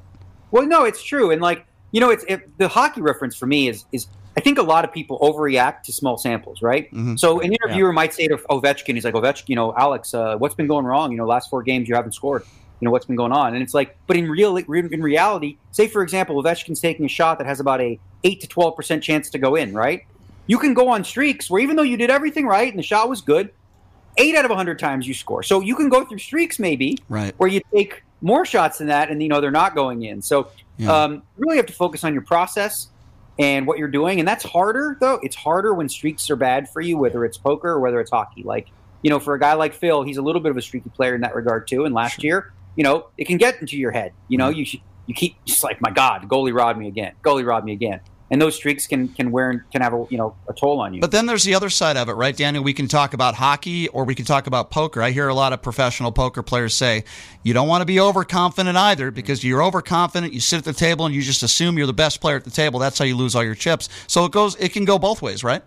Well, 0.50 0.66
no, 0.66 0.84
it's 0.84 1.02
true. 1.02 1.30
And 1.30 1.40
like, 1.40 1.66
you 1.92 2.00
know, 2.00 2.10
it's 2.10 2.24
it, 2.28 2.58
the 2.58 2.68
hockey 2.68 3.00
reference 3.00 3.36
for 3.36 3.46
me 3.46 3.68
is 3.68 3.84
is 3.92 4.08
I 4.36 4.40
think 4.40 4.58
a 4.58 4.62
lot 4.62 4.84
of 4.84 4.92
people 4.92 5.18
overreact 5.20 5.82
to 5.84 5.92
small 5.92 6.18
samples, 6.18 6.60
right? 6.60 6.86
Mm-hmm. 6.88 7.16
So 7.16 7.40
an 7.40 7.54
interviewer 7.54 7.88
yeah. 7.88 7.94
might 7.94 8.12
say 8.12 8.28
to 8.28 8.36
Ovechkin, 8.36 8.94
he's 8.94 9.04
like, 9.04 9.14
Ovechkin, 9.14 9.48
you 9.48 9.56
know, 9.56 9.74
Alex, 9.76 10.12
uh, 10.12 10.36
what's 10.36 10.54
been 10.54 10.66
going 10.66 10.84
wrong? 10.84 11.10
You 11.10 11.16
know, 11.16 11.26
last 11.26 11.48
four 11.48 11.62
games 11.62 11.88
you 11.88 11.94
haven't 11.94 12.12
scored. 12.12 12.44
You 12.80 12.84
know, 12.84 12.90
what's 12.90 13.06
been 13.06 13.16
going 13.16 13.32
on? 13.32 13.54
And 13.54 13.62
it's 13.62 13.72
like, 13.72 13.96
but 14.06 14.18
in 14.18 14.28
real, 14.28 14.58
in 14.58 15.02
reality, 15.02 15.56
say 15.70 15.88
for 15.88 16.02
example, 16.02 16.42
Ovechkin's 16.42 16.80
taking 16.80 17.06
a 17.06 17.08
shot 17.08 17.38
that 17.38 17.46
has 17.46 17.60
about 17.60 17.80
a 17.80 17.98
eight 18.24 18.42
to 18.42 18.46
twelve 18.46 18.76
percent 18.76 19.02
chance 19.02 19.30
to 19.30 19.38
go 19.38 19.54
in, 19.54 19.72
right? 19.72 20.02
You 20.46 20.58
can 20.58 20.74
go 20.74 20.88
on 20.88 21.02
streaks 21.02 21.48
where 21.48 21.62
even 21.62 21.76
though 21.76 21.82
you 21.82 21.96
did 21.96 22.10
everything 22.10 22.46
right 22.46 22.68
and 22.68 22.78
the 22.78 22.82
shot 22.82 23.08
was 23.08 23.22
good, 23.22 23.50
eight 24.18 24.34
out 24.36 24.44
of 24.44 24.50
hundred 24.50 24.78
times 24.78 25.08
you 25.08 25.14
score. 25.14 25.42
So 25.42 25.60
you 25.60 25.74
can 25.74 25.88
go 25.88 26.04
through 26.04 26.18
streaks 26.18 26.58
maybe, 26.58 26.98
right, 27.08 27.34
where 27.38 27.48
you 27.48 27.62
take 27.74 28.02
more 28.20 28.44
shots 28.44 28.76
than 28.76 28.88
that 28.88 29.10
and 29.10 29.22
you 29.22 29.30
know 29.30 29.40
they're 29.40 29.50
not 29.50 29.74
going 29.74 30.02
in. 30.02 30.20
So 30.20 30.50
yeah. 30.76 30.92
um, 30.92 31.22
really 31.38 31.56
have 31.56 31.66
to 31.66 31.72
focus 31.72 32.04
on 32.04 32.12
your 32.12 32.22
process 32.22 32.88
and 33.38 33.66
what 33.66 33.78
you're 33.78 33.88
doing. 33.88 34.18
And 34.18 34.26
that's 34.26 34.44
harder, 34.44 34.96
though. 35.00 35.18
It's 35.22 35.36
harder 35.36 35.74
when 35.74 35.88
streaks 35.88 36.30
are 36.30 36.36
bad 36.36 36.68
for 36.68 36.80
you, 36.80 36.96
whether 36.96 37.24
it's 37.24 37.36
poker 37.36 37.68
or 37.68 37.80
whether 37.80 38.00
it's 38.00 38.10
hockey. 38.10 38.42
Like, 38.42 38.68
you 39.02 39.10
know, 39.10 39.18
for 39.18 39.34
a 39.34 39.40
guy 39.40 39.54
like 39.54 39.74
Phil, 39.74 40.02
he's 40.02 40.16
a 40.16 40.22
little 40.22 40.40
bit 40.40 40.50
of 40.50 40.56
a 40.56 40.62
streaky 40.62 40.90
player 40.90 41.14
in 41.14 41.20
that 41.20 41.34
regard, 41.34 41.68
too. 41.68 41.84
And 41.84 41.94
last 41.94 42.20
sure. 42.20 42.24
year, 42.24 42.52
you 42.76 42.84
know, 42.84 43.08
it 43.18 43.26
can 43.26 43.36
get 43.36 43.60
into 43.60 43.76
your 43.76 43.90
head. 43.90 44.12
You 44.28 44.38
know, 44.38 44.50
mm-hmm. 44.50 44.76
you, 44.76 44.80
you 45.06 45.14
keep 45.14 45.36
just 45.44 45.62
like, 45.62 45.80
my 45.80 45.90
God, 45.90 46.28
goalie 46.28 46.54
robbed 46.54 46.78
me 46.78 46.88
again. 46.88 47.14
Goalie 47.22 47.46
robbed 47.46 47.66
me 47.66 47.72
again 47.72 48.00
and 48.30 48.42
those 48.42 48.56
streaks 48.56 48.86
can 48.86 49.08
can 49.08 49.30
wear 49.30 49.64
can 49.72 49.82
have 49.82 49.92
a 49.92 50.06
you 50.10 50.18
know 50.18 50.34
a 50.48 50.52
toll 50.52 50.80
on 50.80 50.94
you. 50.94 51.00
But 51.00 51.10
then 51.10 51.26
there's 51.26 51.44
the 51.44 51.54
other 51.54 51.70
side 51.70 51.96
of 51.96 52.08
it, 52.08 52.12
right, 52.12 52.36
Daniel? 52.36 52.64
We 52.64 52.72
can 52.72 52.88
talk 52.88 53.14
about 53.14 53.34
hockey 53.34 53.88
or 53.88 54.04
we 54.04 54.14
can 54.14 54.24
talk 54.24 54.46
about 54.46 54.70
poker. 54.70 55.02
I 55.02 55.10
hear 55.10 55.28
a 55.28 55.34
lot 55.34 55.52
of 55.52 55.62
professional 55.62 56.12
poker 56.12 56.42
players 56.42 56.74
say 56.74 57.04
you 57.42 57.54
don't 57.54 57.68
want 57.68 57.82
to 57.82 57.86
be 57.86 58.00
overconfident 58.00 58.76
either 58.76 59.10
because 59.10 59.44
you're 59.44 59.62
overconfident. 59.62 60.32
You 60.32 60.40
sit 60.40 60.58
at 60.58 60.64
the 60.64 60.72
table 60.72 61.06
and 61.06 61.14
you 61.14 61.22
just 61.22 61.42
assume 61.42 61.78
you're 61.78 61.86
the 61.86 61.92
best 61.92 62.20
player 62.20 62.36
at 62.36 62.44
the 62.44 62.50
table. 62.50 62.80
That's 62.80 62.98
how 62.98 63.04
you 63.04 63.16
lose 63.16 63.34
all 63.34 63.44
your 63.44 63.54
chips. 63.54 63.88
So 64.06 64.24
it 64.24 64.32
goes. 64.32 64.56
It 64.56 64.72
can 64.72 64.84
go 64.84 64.98
both 64.98 65.22
ways, 65.22 65.44
right? 65.44 65.62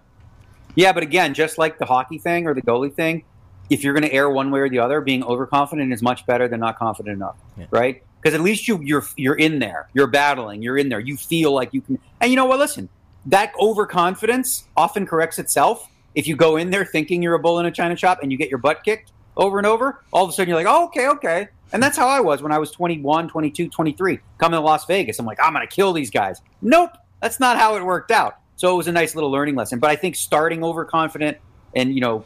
Yeah, 0.76 0.92
but 0.92 1.04
again, 1.04 1.34
just 1.34 1.58
like 1.58 1.78
the 1.80 1.86
hockey 1.86 2.20
thing 2.20 2.48
or 2.48 2.54
the 2.54 2.62
goalie 2.62 2.94
thing, 2.94 3.24
if 3.70 3.84
you're 3.84 3.94
going 3.94 4.04
to 4.04 4.14
err 4.14 4.30
one 4.30 4.52
way 4.52 4.60
or 4.60 4.70
the 4.70 4.80
other, 4.80 5.02
being 5.02 5.24
overconfident 5.24 5.92
is 5.92 6.02
much 6.02 6.26
better 6.26 6.48
than 6.48 6.60
not 6.60 6.78
confident 6.78 7.16
enough, 7.16 7.36
yeah. 7.58 7.66
right? 7.72 8.04
Because 8.22 8.34
at 8.34 8.42
least 8.42 8.68
you 8.68 8.82
you're 8.84 9.06
you're 9.16 9.36
in 9.36 9.60
there. 9.60 9.90
You're 9.94 10.08
battling. 10.08 10.62
You're 10.62 10.78
in 10.78 10.90
there. 10.90 11.00
You 11.00 11.18
feel 11.18 11.54
like 11.54 11.74
you 11.74 11.82
can. 11.82 12.00
And 12.22 12.30
you 12.32 12.36
know 12.36 12.46
what? 12.46 12.60
Listen, 12.60 12.90
that 13.26 13.54
overconfidence 13.60 14.66
often 14.76 15.06
corrects 15.06 15.40
itself. 15.40 15.90
If 16.16 16.28
you 16.28 16.36
go 16.36 16.58
in 16.58 16.70
there 16.70 16.86
thinking 16.86 17.22
you're 17.22 17.36
a 17.36 17.40
bull 17.40 17.60
in 17.60 17.66
a 17.66 17.72
china 17.72 17.96
shop 17.96 18.20
and 18.22 18.32
you 18.32 18.38
get 18.38 18.50
your 18.50 18.58
butt 18.58 18.84
kicked 18.84 19.12
over 19.38 19.58
and 19.58 19.68
over, 19.68 20.04
all 20.12 20.24
of 20.24 20.30
a 20.30 20.34
sudden 20.34 20.50
you're 20.50 20.58
like, 20.58 20.68
oh, 20.68 20.86
okay, 20.86 21.08
okay. 21.08 21.48
And 21.72 21.84
that's 21.84 21.98
how 21.98 22.08
I 22.08 22.20
was 22.20 22.42
when 22.42 22.52
I 22.52 22.58
was 22.58 22.72
21, 22.72 23.30
22, 23.30 23.70
23, 23.70 24.20
coming 24.40 24.58
to 24.58 24.62
Las 24.62 24.86
Vegas. 24.86 25.20
I'm 25.20 25.26
like, 25.26 25.38
I'm 25.42 25.54
going 25.54 25.66
to 25.66 25.74
kill 25.74 25.94
these 25.94 26.10
guys. 26.10 26.42
Nope, 26.62 26.92
that's 27.22 27.40
not 27.40 27.58
how 27.58 27.76
it 27.76 27.86
worked 27.86 28.12
out. 28.12 28.38
So 28.56 28.74
it 28.74 28.78
was 28.78 28.88
a 28.88 28.92
nice 28.92 29.14
little 29.14 29.32
learning 29.32 29.56
lesson. 29.56 29.80
But 29.80 29.92
I 29.92 29.96
think 29.96 30.16
starting 30.16 30.64
overconfident 30.64 31.38
and, 31.76 31.94
you 31.94 32.02
know, 32.02 32.26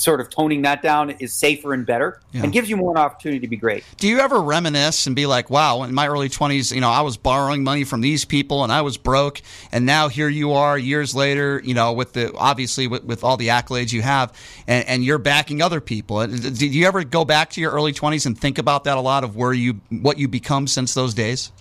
sort 0.00 0.20
of 0.20 0.30
toning 0.30 0.62
that 0.62 0.82
down 0.82 1.10
is 1.10 1.32
safer 1.32 1.72
and 1.74 1.84
better 1.84 2.20
yeah. 2.32 2.42
and 2.42 2.52
gives 2.52 2.70
you 2.70 2.76
more 2.76 2.92
an 2.92 2.98
opportunity 2.98 3.40
to 3.40 3.48
be 3.48 3.56
great. 3.56 3.84
Do 3.98 4.08
you 4.08 4.20
ever 4.20 4.40
reminisce 4.40 5.06
and 5.06 5.14
be 5.14 5.26
like, 5.26 5.50
wow, 5.50 5.82
in 5.82 5.94
my 5.94 6.08
early 6.08 6.28
20s, 6.28 6.74
you 6.74 6.80
know, 6.80 6.88
I 6.88 7.02
was 7.02 7.16
borrowing 7.16 7.62
money 7.62 7.84
from 7.84 8.00
these 8.00 8.24
people 8.24 8.64
and 8.64 8.72
I 8.72 8.82
was 8.82 8.96
broke. 8.96 9.42
And 9.72 9.86
now 9.86 10.08
here 10.08 10.28
you 10.28 10.52
are 10.52 10.78
years 10.78 11.14
later, 11.14 11.60
you 11.64 11.74
know, 11.74 11.92
with 11.92 12.14
the 12.14 12.34
obviously 12.36 12.86
with, 12.86 13.04
with 13.04 13.24
all 13.24 13.36
the 13.36 13.48
accolades 13.48 13.92
you 13.92 14.02
have 14.02 14.32
and, 14.66 14.86
and 14.88 15.04
you're 15.04 15.18
backing 15.18 15.62
other 15.62 15.80
people. 15.80 16.26
Did 16.26 16.62
you 16.62 16.86
ever 16.86 17.04
go 17.04 17.24
back 17.24 17.50
to 17.50 17.60
your 17.60 17.72
early 17.72 17.92
20s 17.92 18.26
and 18.26 18.38
think 18.38 18.58
about 18.58 18.84
that 18.84 18.96
a 18.96 19.00
lot 19.00 19.24
of 19.24 19.36
where 19.36 19.52
you, 19.52 19.80
what 19.90 20.18
you 20.18 20.28
become 20.28 20.66
since 20.66 20.94
those 20.94 21.14
days? 21.14 21.52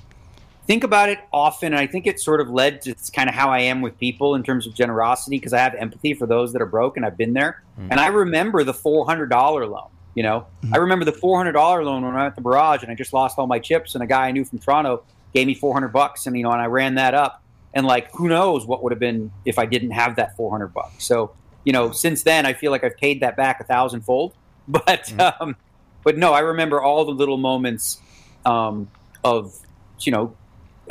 Think 0.70 0.84
about 0.84 1.10
it 1.10 1.18
often, 1.34 1.74
and 1.74 1.80
I 1.80 1.88
think 1.88 2.06
it 2.06 2.20
sort 2.20 2.40
of 2.40 2.48
led 2.52 2.84
to 2.84 2.94
kind 3.12 3.28
of 3.28 3.34
how 3.34 3.50
I 3.50 3.62
am 3.62 3.82
with 3.82 3.98
people 3.98 4.36
in 4.36 4.44
terms 4.44 4.68
of 4.68 4.76
generosity 4.76 5.38
because 5.38 5.52
I 5.52 5.58
have 5.58 5.74
empathy 5.74 6.14
for 6.14 6.28
those 6.28 6.54
that 6.54 6.62
are 6.62 6.68
broke, 6.68 6.96
and 6.96 7.04
I've 7.04 7.18
been 7.18 7.34
there. 7.34 7.64
Mm. 7.80 7.88
And 7.90 8.00
I 8.00 8.06
remember 8.08 8.64
the 8.64 8.74
four 8.74 9.04
hundred 9.04 9.32
dollar 9.32 9.66
loan. 9.66 9.90
You 10.14 10.22
know, 10.22 10.46
mm. 10.62 10.72
I 10.72 10.78
remember 10.78 11.06
the 11.06 11.12
four 11.12 11.38
hundred 11.38 11.54
dollar 11.54 11.84
loan 11.84 12.04
when 12.04 12.14
I 12.14 12.18
went 12.18 12.28
at 12.28 12.36
the 12.36 12.44
barrage, 12.44 12.84
and 12.84 12.92
I 12.92 12.96
just 12.96 13.14
lost 13.14 13.40
all 13.40 13.48
my 13.48 13.58
chips, 13.58 13.96
and 13.96 14.04
a 14.04 14.08
guy 14.08 14.28
I 14.28 14.32
knew 14.32 14.46
from 14.46 14.60
Toronto 14.60 15.04
gave 15.34 15.48
me 15.48 15.56
four 15.56 15.74
hundred 15.74 15.88
bucks, 15.88 16.28
and 16.28 16.38
you 16.38 16.44
know, 16.44 16.52
and 16.52 16.62
I 16.62 16.68
ran 16.68 16.94
that 16.96 17.16
up, 17.16 17.42
and 17.74 17.88
like 17.88 18.12
who 18.12 18.30
knows 18.30 18.68
what 18.68 18.84
would 18.84 18.92
have 18.92 19.00
been 19.00 19.32
if 19.46 19.58
I 19.58 19.66
didn't 19.66 19.92
have 19.92 20.18
that 20.18 20.36
four 20.38 20.52
hundred 20.52 20.68
bucks. 20.68 21.04
So 21.04 21.32
you 21.64 21.74
know, 21.74 21.92
since 21.92 22.22
then 22.22 22.46
I 22.46 22.54
feel 22.54 22.70
like 22.70 22.84
I've 22.84 22.98
paid 22.98 23.22
that 23.22 23.36
back 23.36 23.60
a 23.60 23.64
thousandfold. 23.64 24.34
But 24.70 25.06
mm. 25.06 25.42
um, 25.42 25.56
but 26.04 26.16
no, 26.16 26.32
I 26.32 26.42
remember 26.42 26.80
all 26.80 27.04
the 27.04 27.12
little 27.12 27.38
moments 27.38 28.00
um, 28.46 28.88
of 29.24 29.56
you 30.02 30.12
know 30.12 30.36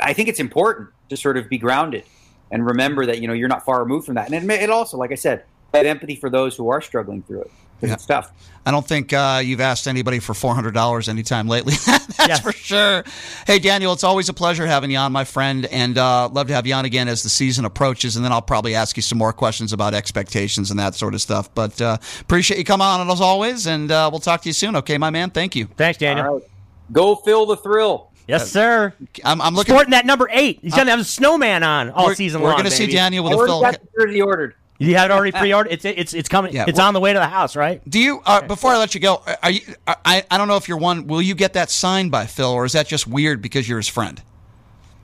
I 0.01 0.13
think 0.13 0.29
it's 0.29 0.39
important 0.39 0.89
to 1.09 1.17
sort 1.17 1.37
of 1.37 1.49
be 1.49 1.57
grounded 1.57 2.03
and 2.51 2.65
remember 2.65 3.05
that 3.05 3.21
you 3.21 3.27
know 3.27 3.33
you're 3.33 3.47
not 3.47 3.65
far 3.65 3.81
removed 3.81 4.05
from 4.05 4.15
that. 4.15 4.31
And 4.31 4.51
it, 4.51 4.61
it 4.61 4.69
also, 4.69 4.97
like 4.97 5.11
I 5.11 5.15
said, 5.15 5.43
have 5.73 5.85
empathy 5.85 6.15
for 6.15 6.29
those 6.29 6.55
who 6.55 6.69
are 6.69 6.81
struggling 6.81 7.21
through 7.23 7.41
it. 7.41 7.51
Yeah. 7.81 7.93
It's 7.93 8.05
tough. 8.05 8.33
I 8.65 8.71
don't 8.71 8.85
think 8.85 9.13
uh, 9.13 9.41
you've 9.43 9.61
asked 9.61 9.87
anybody 9.87 10.19
for 10.19 10.33
four 10.33 10.53
hundred 10.53 10.73
dollars 10.73 11.07
anytime 11.07 11.47
lately. 11.47 11.75
That's 11.85 12.17
yes. 12.19 12.39
for 12.41 12.51
sure. 12.51 13.03
Hey, 13.47 13.57
Daniel, 13.57 13.93
it's 13.93 14.03
always 14.03 14.27
a 14.27 14.33
pleasure 14.33 14.65
having 14.65 14.91
you 14.91 14.97
on, 14.97 15.13
my 15.13 15.23
friend, 15.23 15.65
and 15.67 15.97
uh, 15.97 16.27
love 16.27 16.47
to 16.47 16.53
have 16.53 16.67
you 16.67 16.73
on 16.73 16.83
again 16.83 17.07
as 17.07 17.23
the 17.23 17.29
season 17.29 17.63
approaches. 17.63 18.17
And 18.17 18.25
then 18.25 18.33
I'll 18.33 18.41
probably 18.41 18.75
ask 18.75 18.97
you 18.97 19.01
some 19.01 19.17
more 19.17 19.31
questions 19.31 19.71
about 19.71 19.93
expectations 19.93 20.71
and 20.71 20.79
that 20.79 20.95
sort 20.95 21.13
of 21.13 21.21
stuff. 21.21 21.53
But 21.55 21.81
uh, 21.81 21.97
appreciate 22.19 22.57
you 22.57 22.65
coming 22.65 22.85
on 22.85 23.09
as 23.09 23.21
always, 23.21 23.65
and 23.65 23.89
uh, 23.89 24.09
we'll 24.11 24.19
talk 24.19 24.41
to 24.41 24.49
you 24.49 24.53
soon. 24.53 24.75
Okay, 24.75 24.97
my 24.97 25.09
man. 25.09 25.29
Thank 25.29 25.55
you. 25.55 25.67
Thanks, 25.77 25.97
Daniel. 25.97 26.41
Go 26.91 27.15
feel 27.15 27.45
the 27.45 27.55
thrill. 27.55 28.08
Yes, 28.29 28.43
uh, 28.43 28.45
sir. 28.45 28.93
I'm, 29.25 29.41
I'm 29.41 29.55
looking 29.55 29.73
sporting 29.73 29.91
that 29.91 30.05
number 30.05 30.29
eight. 30.31 30.59
He's 30.61 30.75
gonna 30.75 30.91
have 30.91 30.99
a 30.99 31.03
snowman 31.03 31.63
on 31.63 31.89
all 31.89 32.13
season 32.13 32.41
we're 32.41 32.49
long. 32.49 32.57
We're 32.57 32.63
gonna 32.63 32.75
baby. 32.75 32.91
see 32.91 32.95
Daniel 32.95 33.23
with 33.23 33.33
I 33.33 33.35
a 33.35 33.45
Phil. 33.47 33.61
Got 33.61 33.81
the 33.81 33.87
jersey 34.05 34.21
ordered. 34.21 34.55
You 34.77 34.95
had 34.95 35.11
it 35.11 35.13
already 35.13 35.31
pre-ordered. 35.31 35.71
It's 35.73 35.83
it's 35.83 36.13
it's 36.13 36.29
coming. 36.29 36.53
Yeah, 36.53 36.65
it's 36.67 36.77
well, 36.77 36.87
on 36.87 36.93
the 36.93 36.99
way 36.99 37.11
to 37.11 37.19
the 37.19 37.27
house, 37.27 37.55
right? 37.55 37.81
Do 37.89 37.99
you? 37.99 38.21
Uh, 38.25 38.41
before 38.41 38.71
I 38.71 38.77
let 38.77 38.93
you 38.93 39.01
go, 39.01 39.21
are 39.43 39.51
you? 39.51 39.61
I 39.87 40.23
I 40.29 40.37
don't 40.37 40.47
know 40.47 40.55
if 40.55 40.69
you're 40.69 40.77
one. 40.77 41.07
Will 41.07 41.21
you 41.21 41.35
get 41.35 41.53
that 41.53 41.69
signed 41.69 42.11
by 42.11 42.27
Phil, 42.27 42.49
or 42.49 42.65
is 42.65 42.73
that 42.73 42.87
just 42.87 43.07
weird 43.07 43.41
because 43.41 43.67
you're 43.67 43.79
his 43.79 43.89
friend? 43.89 44.21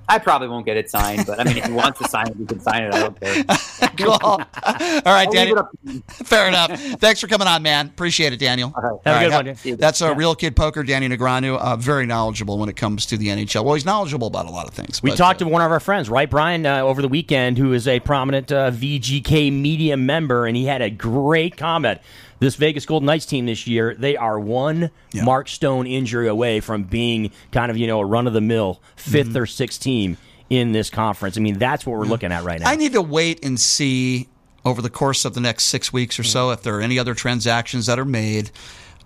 I 0.08 0.20
probably 0.20 0.48
won't 0.48 0.66
get 0.66 0.78
it 0.78 0.90
signed, 0.90 1.26
but 1.26 1.40
I 1.40 1.44
mean, 1.44 1.58
if 1.58 1.66
he 1.66 1.72
wants 1.72 2.00
to 2.00 2.08
sign 2.08 2.28
it, 2.28 2.38
he 2.38 2.46
can 2.46 2.60
sign 2.60 2.84
it. 2.84 2.94
I 2.94 3.00
don't 3.00 3.20
care. 3.20 3.44
cool. 3.98 4.10
All 4.12 5.02
right, 5.06 5.30
Daniel. 5.32 5.68
Fair 6.08 6.48
enough. 6.48 6.80
Thanks 7.00 7.20
for 7.20 7.28
coming 7.28 7.48
on, 7.48 7.64
man. 7.64 7.88
Appreciate 7.88 8.34
it, 8.34 8.38
Daniel. 8.38 8.74
All 8.76 8.82
right. 8.82 9.00
Have 9.06 9.22
a 9.22 9.44
good 9.44 9.64
one. 9.64 9.78
That's 9.78 10.02
a 10.02 10.06
yeah. 10.06 10.14
real 10.16 10.36
kid 10.36 10.56
poker, 10.56 10.84
Danny 10.84 11.10
Negreanu. 11.10 11.58
Uh, 11.58 11.76
very 11.76 12.06
knowledgeable 12.06 12.58
when 12.58 12.70
it 12.70 12.76
comes 12.76 13.06
to 13.08 13.18
the 13.18 13.28
NHL. 13.28 13.64
Well, 13.64 13.74
he's 13.74 13.86
knowledgeable 13.86 14.28
about 14.28 14.46
a 14.46 14.52
lot 14.52 14.68
of 14.68 14.74
things. 14.74 15.02
We 15.02 15.12
but, 15.12 15.18
talked 15.18 15.42
uh, 15.42 15.46
to 15.46 15.52
one 15.52 15.62
of 15.62 15.72
our 15.72 15.80
friends, 15.80 16.10
right, 16.10 16.30
Brian, 16.30 16.66
uh, 16.66 16.82
over 16.82 17.02
the 17.02 17.08
weekend, 17.08 17.58
who 17.58 17.74
is 17.74 17.88
a 17.88 18.00
prominent 18.00 18.52
uh, 18.52 18.72
VGK 18.72 19.52
media 19.52 19.98
member, 19.98 20.46
and 20.46 20.56
he 20.56 20.66
had 20.66 20.82
a 20.82 20.90
great 20.90 21.58
comment 21.58 22.00
this 22.40 22.56
Vegas 22.56 22.86
Golden 22.86 23.06
Knights 23.06 23.26
team 23.26 23.46
this 23.46 23.68
year, 23.68 23.96
they 23.98 24.18
are 24.18 24.40
one 24.40 24.92
yeah. 25.12 25.24
Mark 25.24 25.48
Stone 25.48 25.88
injury 25.88 26.28
away 26.28 26.60
from 26.60 26.84
being 26.84 27.32
kind 27.52 27.72
of, 27.72 27.78
you 27.78 27.88
know, 27.88 28.00
a 28.00 28.06
run 28.06 28.28
of 28.28 28.34
the 28.34 28.42
mill 28.42 28.82
5th 28.98 29.24
mm-hmm. 29.24 29.38
or 29.38 29.46
sixth 29.46 29.82
team 29.82 30.18
in 30.50 30.72
this 30.72 30.90
conference. 30.90 31.38
I 31.38 31.42
mean, 31.42 31.58
that's 31.58 31.86
what 31.86 31.98
we're 31.98 32.06
looking 32.06 32.32
at 32.32 32.44
right 32.44 32.60
now. 32.60 32.70
I 32.70 32.76
need 32.76 32.94
to 32.94 33.02
wait 33.02 33.44
and 33.44 33.60
see 33.60 34.28
over 34.64 34.82
the 34.82 34.90
course 34.90 35.26
of 35.26 35.34
the 35.34 35.42
next 35.42 35.66
six 35.66 35.94
weeks 35.94 36.20
or 36.20 36.24
so 36.24 36.52
if 36.52 36.64
there 36.64 36.78
are 36.78 36.82
any 36.82 37.00
other 37.00 37.14
transactions 37.14 37.86
that 37.86 38.00
are 38.00 38.06
made. 38.06 38.52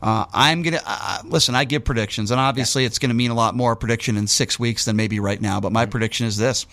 Uh, 0.01 0.25
I'm 0.33 0.61
gonna 0.61 0.79
uh, 0.85 1.19
listen. 1.25 1.55
I 1.55 1.65
give 1.65 1.83
predictions, 1.83 2.31
and 2.31 2.39
obviously, 2.39 2.83
yeah. 2.83 2.87
it's 2.87 2.99
going 2.99 3.09
to 3.09 3.15
mean 3.15 3.31
a 3.31 3.35
lot 3.35 3.53
more 3.53 3.75
prediction 3.75 4.15
in 4.15 4.27
six 4.27 4.57
weeks 4.57 4.85
than 4.85 4.95
maybe 4.95 5.19
right 5.19 5.41
now. 5.41 5.59
But 5.59 5.73
my 5.73 5.83
mm-hmm. 5.83 5.91
prediction 5.91 6.25
is 6.25 6.37
this: 6.37 6.65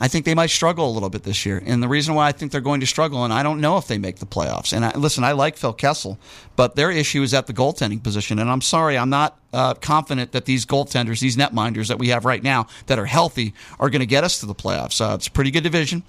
I 0.00 0.08
think 0.08 0.24
they 0.24 0.34
might 0.34 0.50
struggle 0.50 0.88
a 0.88 0.92
little 0.92 1.10
bit 1.10 1.24
this 1.24 1.44
year. 1.44 1.62
And 1.64 1.82
the 1.82 1.88
reason 1.88 2.14
why 2.14 2.28
I 2.28 2.32
think 2.32 2.52
they're 2.52 2.60
going 2.60 2.80
to 2.80 2.86
struggle, 2.86 3.24
and 3.24 3.32
I 3.32 3.42
don't 3.42 3.60
know 3.60 3.78
if 3.78 3.86
they 3.86 3.98
make 3.98 4.16
the 4.16 4.26
playoffs. 4.26 4.72
And 4.72 4.84
I, 4.84 4.92
listen, 4.96 5.24
I 5.24 5.32
like 5.32 5.56
Phil 5.56 5.72
Kessel, 5.72 6.18
but 6.56 6.76
their 6.76 6.90
issue 6.90 7.22
is 7.22 7.34
at 7.34 7.46
the 7.46 7.52
goaltending 7.52 8.02
position. 8.02 8.38
And 8.38 8.50
I'm 8.50 8.60
sorry, 8.60 8.96
I'm 8.96 9.10
not 9.10 9.38
uh, 9.52 9.74
confident 9.74 10.32
that 10.32 10.44
these 10.44 10.66
goaltenders, 10.66 11.20
these 11.20 11.36
netminders 11.36 11.88
that 11.88 11.98
we 11.98 12.08
have 12.08 12.24
right 12.24 12.42
now 12.42 12.66
that 12.86 12.98
are 12.98 13.06
healthy, 13.06 13.54
are 13.80 13.90
going 13.90 14.00
to 14.00 14.06
get 14.06 14.24
us 14.24 14.40
to 14.40 14.46
the 14.46 14.54
playoffs. 14.54 15.00
Uh, 15.00 15.14
it's 15.14 15.26
a 15.26 15.30
pretty 15.30 15.50
good 15.50 15.62
division, 15.62 16.02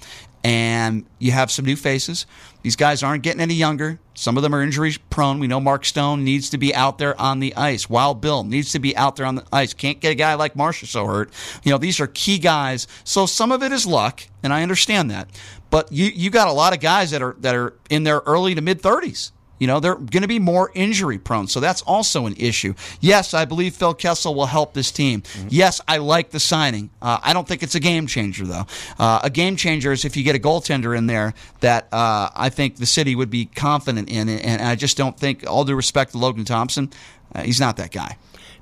and 0.44 1.06
you 1.20 1.32
have 1.32 1.52
some 1.52 1.66
new 1.66 1.76
faces. 1.76 2.26
These 2.62 2.76
guys 2.76 3.04
aren't 3.04 3.24
getting 3.24 3.42
any 3.42 3.54
younger. 3.54 4.00
Some 4.14 4.38
of 4.38 4.44
them 4.44 4.54
are 4.54 4.62
injury 4.62 4.96
prone. 5.10 5.40
We 5.40 5.48
know 5.48 5.60
Mark 5.60 5.86
Stone 5.86 6.24
needs 6.24 6.50
to 6.50 6.58
be 6.58 6.74
out 6.76 6.98
there 6.98 7.20
on 7.20 7.40
the 7.40 7.56
ice. 7.56 7.90
Wild 7.90 8.22
Bill 8.22 8.44
needs 8.44 8.72
to 8.74 8.80
be 8.80 8.96
out 8.98 9.16
there 9.16 9.26
on 9.26 9.36
the 9.36 9.46
ice. 9.52 9.74
Can't 9.74 10.00
get 10.00 10.12
a 10.12 10.16
guy 10.16 10.34
like 10.36 10.56
Marchessault 10.56 11.08
hurt. 11.08 11.34
You 11.64 11.72
know, 11.72 11.78
these 11.78 12.00
are 12.00 12.08
key 12.08 12.38
guys. 12.38 12.88
So 13.04 13.26
some 13.26 13.52
of 13.52 13.64
it 13.64 13.72
is 13.72 13.86
luck, 13.86 14.24
and 14.44 14.54
I 14.54 14.64
understand 14.64 15.10
that. 15.12 15.30
But 15.70 15.92
you 15.92 16.06
you 16.06 16.30
got 16.30 16.48
a 16.48 16.54
lot 16.54 16.74
of 16.74 16.80
guys 16.80 17.12
that 17.12 17.22
are 17.22 17.36
that 17.40 17.56
are 17.56 17.74
in 17.90 18.04
their 18.04 18.20
early 18.26 18.56
to 18.56 18.62
mid 18.62 18.82
30s. 18.82 19.32
You 19.60 19.68
know, 19.68 19.80
they're 19.80 19.96
going 19.96 20.22
to 20.22 20.28
be 20.28 20.40
more 20.40 20.72
injury 20.74 21.18
prone. 21.18 21.48
So 21.48 21.60
that's 21.60 21.82
also 21.84 22.26
an 22.26 22.36
issue. 22.38 22.74
Yes, 23.02 23.34
I 23.34 23.46
believe 23.46 23.76
Phil 23.76 23.94
Kessel 23.94 24.34
will 24.34 24.46
help 24.46 24.74
this 24.74 24.92
team. 24.92 25.22
Mm-hmm. 25.22 25.48
Yes, 25.52 25.82
I 25.88 25.98
like 25.98 26.32
the 26.32 26.40
signing. 26.40 26.90
Uh, 27.02 27.20
I 27.22 27.34
don't 27.34 27.48
think 27.48 27.62
it's 27.62 27.76
a 27.76 27.80
game 27.80 28.08
changer, 28.08 28.46
though. 28.46 28.66
Uh, 28.98 29.20
a 29.24 29.30
game 29.30 29.56
changer 29.56 29.92
is 29.92 30.06
if 30.06 30.18
you 30.18 30.24
get 30.24 30.36
a 30.36 30.40
goaltender 30.40 30.98
in 30.98 31.08
there 31.08 31.34
that 31.60 31.88
uh, 31.92 32.30
I 32.34 32.50
think 32.50 32.78
the 32.78 32.86
city 32.86 33.16
would 33.16 33.30
be 33.30 33.46
confident 33.46 34.10
in. 34.10 34.30
And 34.30 34.62
I 34.62 34.76
just 34.76 34.98
don't 34.98 35.18
think, 35.18 35.48
all 35.48 35.66
due 35.66 35.76
respect 35.76 36.12
to 36.12 36.18
Logan 36.18 36.46
Thompson, 36.46 36.92
uh, 37.36 37.44
he's 37.44 37.60
not 37.60 37.78
that 37.78 37.92
guy 37.92 38.18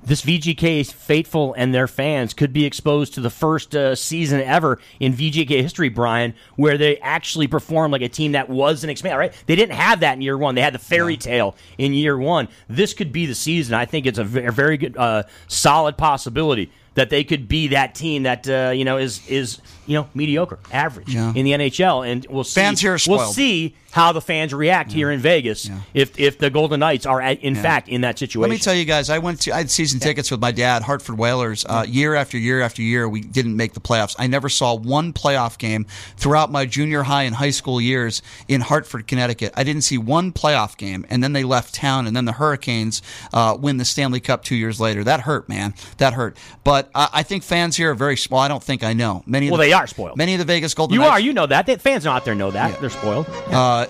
this 0.07 0.21
VGK 0.21 0.89
faithful 0.91 1.53
and 1.57 1.73
their 1.73 1.87
fans 1.87 2.33
could 2.33 2.53
be 2.53 2.65
exposed 2.65 3.13
to 3.15 3.21
the 3.21 3.29
first 3.29 3.75
uh, 3.75 3.93
season 3.93 4.39
ever 4.41 4.79
in 4.99 5.13
VGK 5.13 5.61
history, 5.61 5.89
Brian, 5.89 6.33
where 6.55 6.77
they 6.77 6.97
actually 6.99 7.47
performed 7.47 7.91
like 7.91 8.01
a 8.01 8.09
team 8.09 8.31
that 8.31 8.49
was 8.49 8.85
an 8.85 8.89
expansion. 8.89 9.19
Right? 9.19 9.43
They 9.45 9.55
didn't 9.55 9.75
have 9.75 9.99
that 9.99 10.13
in 10.13 10.21
year 10.21 10.37
one. 10.37 10.55
They 10.55 10.61
had 10.61 10.73
the 10.73 10.79
fairy 10.79 11.17
tale 11.17 11.55
in 11.77 11.93
year 11.93 12.17
one. 12.17 12.47
This 12.69 12.93
could 12.93 13.11
be 13.11 13.25
the 13.25 13.35
season. 13.35 13.75
I 13.75 13.85
think 13.85 14.05
it's 14.05 14.17
a 14.17 14.23
very 14.23 14.77
good, 14.77 14.95
uh, 14.97 15.23
solid 15.47 15.97
possibility 15.97 16.71
that 16.97 17.11
they 17.11 17.23
could 17.23 17.47
be 17.47 17.67
that 17.67 17.93
team 17.93 18.23
that 18.23 18.49
uh, 18.49 18.71
you 18.73 18.83
know 18.83 18.97
is 18.97 19.25
is 19.27 19.61
you 19.87 19.95
know 19.95 20.07
mediocre, 20.13 20.59
average 20.71 21.13
yeah. 21.13 21.33
in 21.33 21.45
the 21.45 21.51
NHL, 21.53 22.07
and 22.07 22.25
we'll 22.29 22.43
see. 22.43 22.61
Fans 22.61 22.81
here 22.81 22.97
We'll 23.07 23.31
see 23.31 23.75
how 23.91 24.11
the 24.11 24.21
fans 24.21 24.53
react 24.53 24.91
yeah. 24.91 24.95
here 24.95 25.11
in 25.11 25.19
Vegas 25.19 25.67
yeah. 25.67 25.79
if 25.93 26.19
if 26.19 26.37
the 26.37 26.49
Golden 26.49 26.79
Knights 26.79 27.05
are 27.05 27.19
at, 27.21 27.41
in 27.41 27.55
fact 27.55 27.89
in 27.89 28.01
that 28.01 28.19
situation. 28.19 28.41
Let 28.41 28.51
me 28.51 28.59
tell 28.59 28.75
you 28.75 28.85
guys, 28.85 29.09
I 29.09 29.17
went 29.17 29.41
to 29.41 29.53
I 29.53 29.57
had 29.57 29.71
season 29.71 29.99
tickets 29.99 30.29
with 30.29 30.39
my 30.39 30.51
dad, 30.51 30.83
Hartford 30.83 31.17
Whalers. 31.17 31.65
Uh, 31.67 31.85
year 31.87 32.13
after 32.13 32.37
year 32.37 32.61
after 32.61 32.81
year, 32.81 33.07
we 33.09 33.21
didn't 33.21 33.55
make 33.55 33.73
the 33.73 33.79
playoffs. 33.79 34.15
I 34.19 34.27
never 34.27 34.49
saw 34.49 34.75
one 34.75 35.13
playoff 35.13 35.57
game 35.57 35.85
throughout 36.17 36.51
my 36.51 36.65
junior 36.65 37.03
high 37.03 37.23
and 37.23 37.35
high 37.35 37.49
school 37.49 37.79
years 37.81 38.21
in 38.47 38.61
Hartford, 38.61 39.07
Connecticut. 39.07 39.53
I 39.55 39.63
didn't 39.63 39.81
see 39.81 39.97
one 39.97 40.31
playoff 40.31 40.77
game, 40.77 41.05
and 41.09 41.23
then 41.23 41.33
they 41.33 41.43
left 41.43 41.73
town, 41.73 42.07
and 42.07 42.15
then 42.15 42.25
the 42.25 42.33
Hurricanes 42.33 43.01
uh, 43.33 43.57
win 43.59 43.77
the 43.77 43.85
Stanley 43.85 44.19
Cup 44.19 44.43
two 44.43 44.55
years 44.55 44.79
later. 44.79 45.03
That 45.03 45.21
hurt, 45.21 45.49
man. 45.49 45.73
That 45.97 46.13
hurt. 46.13 46.37
But 46.63 46.89
I, 46.93 47.09
I 47.13 47.23
think 47.23 47.43
fans 47.43 47.77
here 47.77 47.91
are 47.91 47.95
very 47.95 48.17
small. 48.17 48.39
I 48.39 48.47
don't 48.47 48.63
think 48.63 48.83
I 48.83 48.93
know 48.93 49.23
many. 49.25 49.49
well, 49.49 49.57
the, 49.57 49.65
they 49.65 49.73
are 49.77 49.87
spoiled. 49.87 50.17
Many 50.17 50.33
of 50.33 50.39
the 50.39 50.45
Vegas 50.45 50.73
Golden. 50.73 50.93
You 50.93 51.01
Knights, 51.01 51.11
are. 51.11 51.19
You 51.19 51.33
know 51.33 51.45
that. 51.45 51.65
The 51.65 51.77
fans 51.77 52.05
out 52.05 52.25
there 52.25 52.35
know 52.35 52.51
that. 52.51 52.71
Yeah. 52.71 52.79
They're 52.79 52.89
spoiled. 52.89 53.27
Yeah. 53.49 53.59
Uh, 53.59 53.85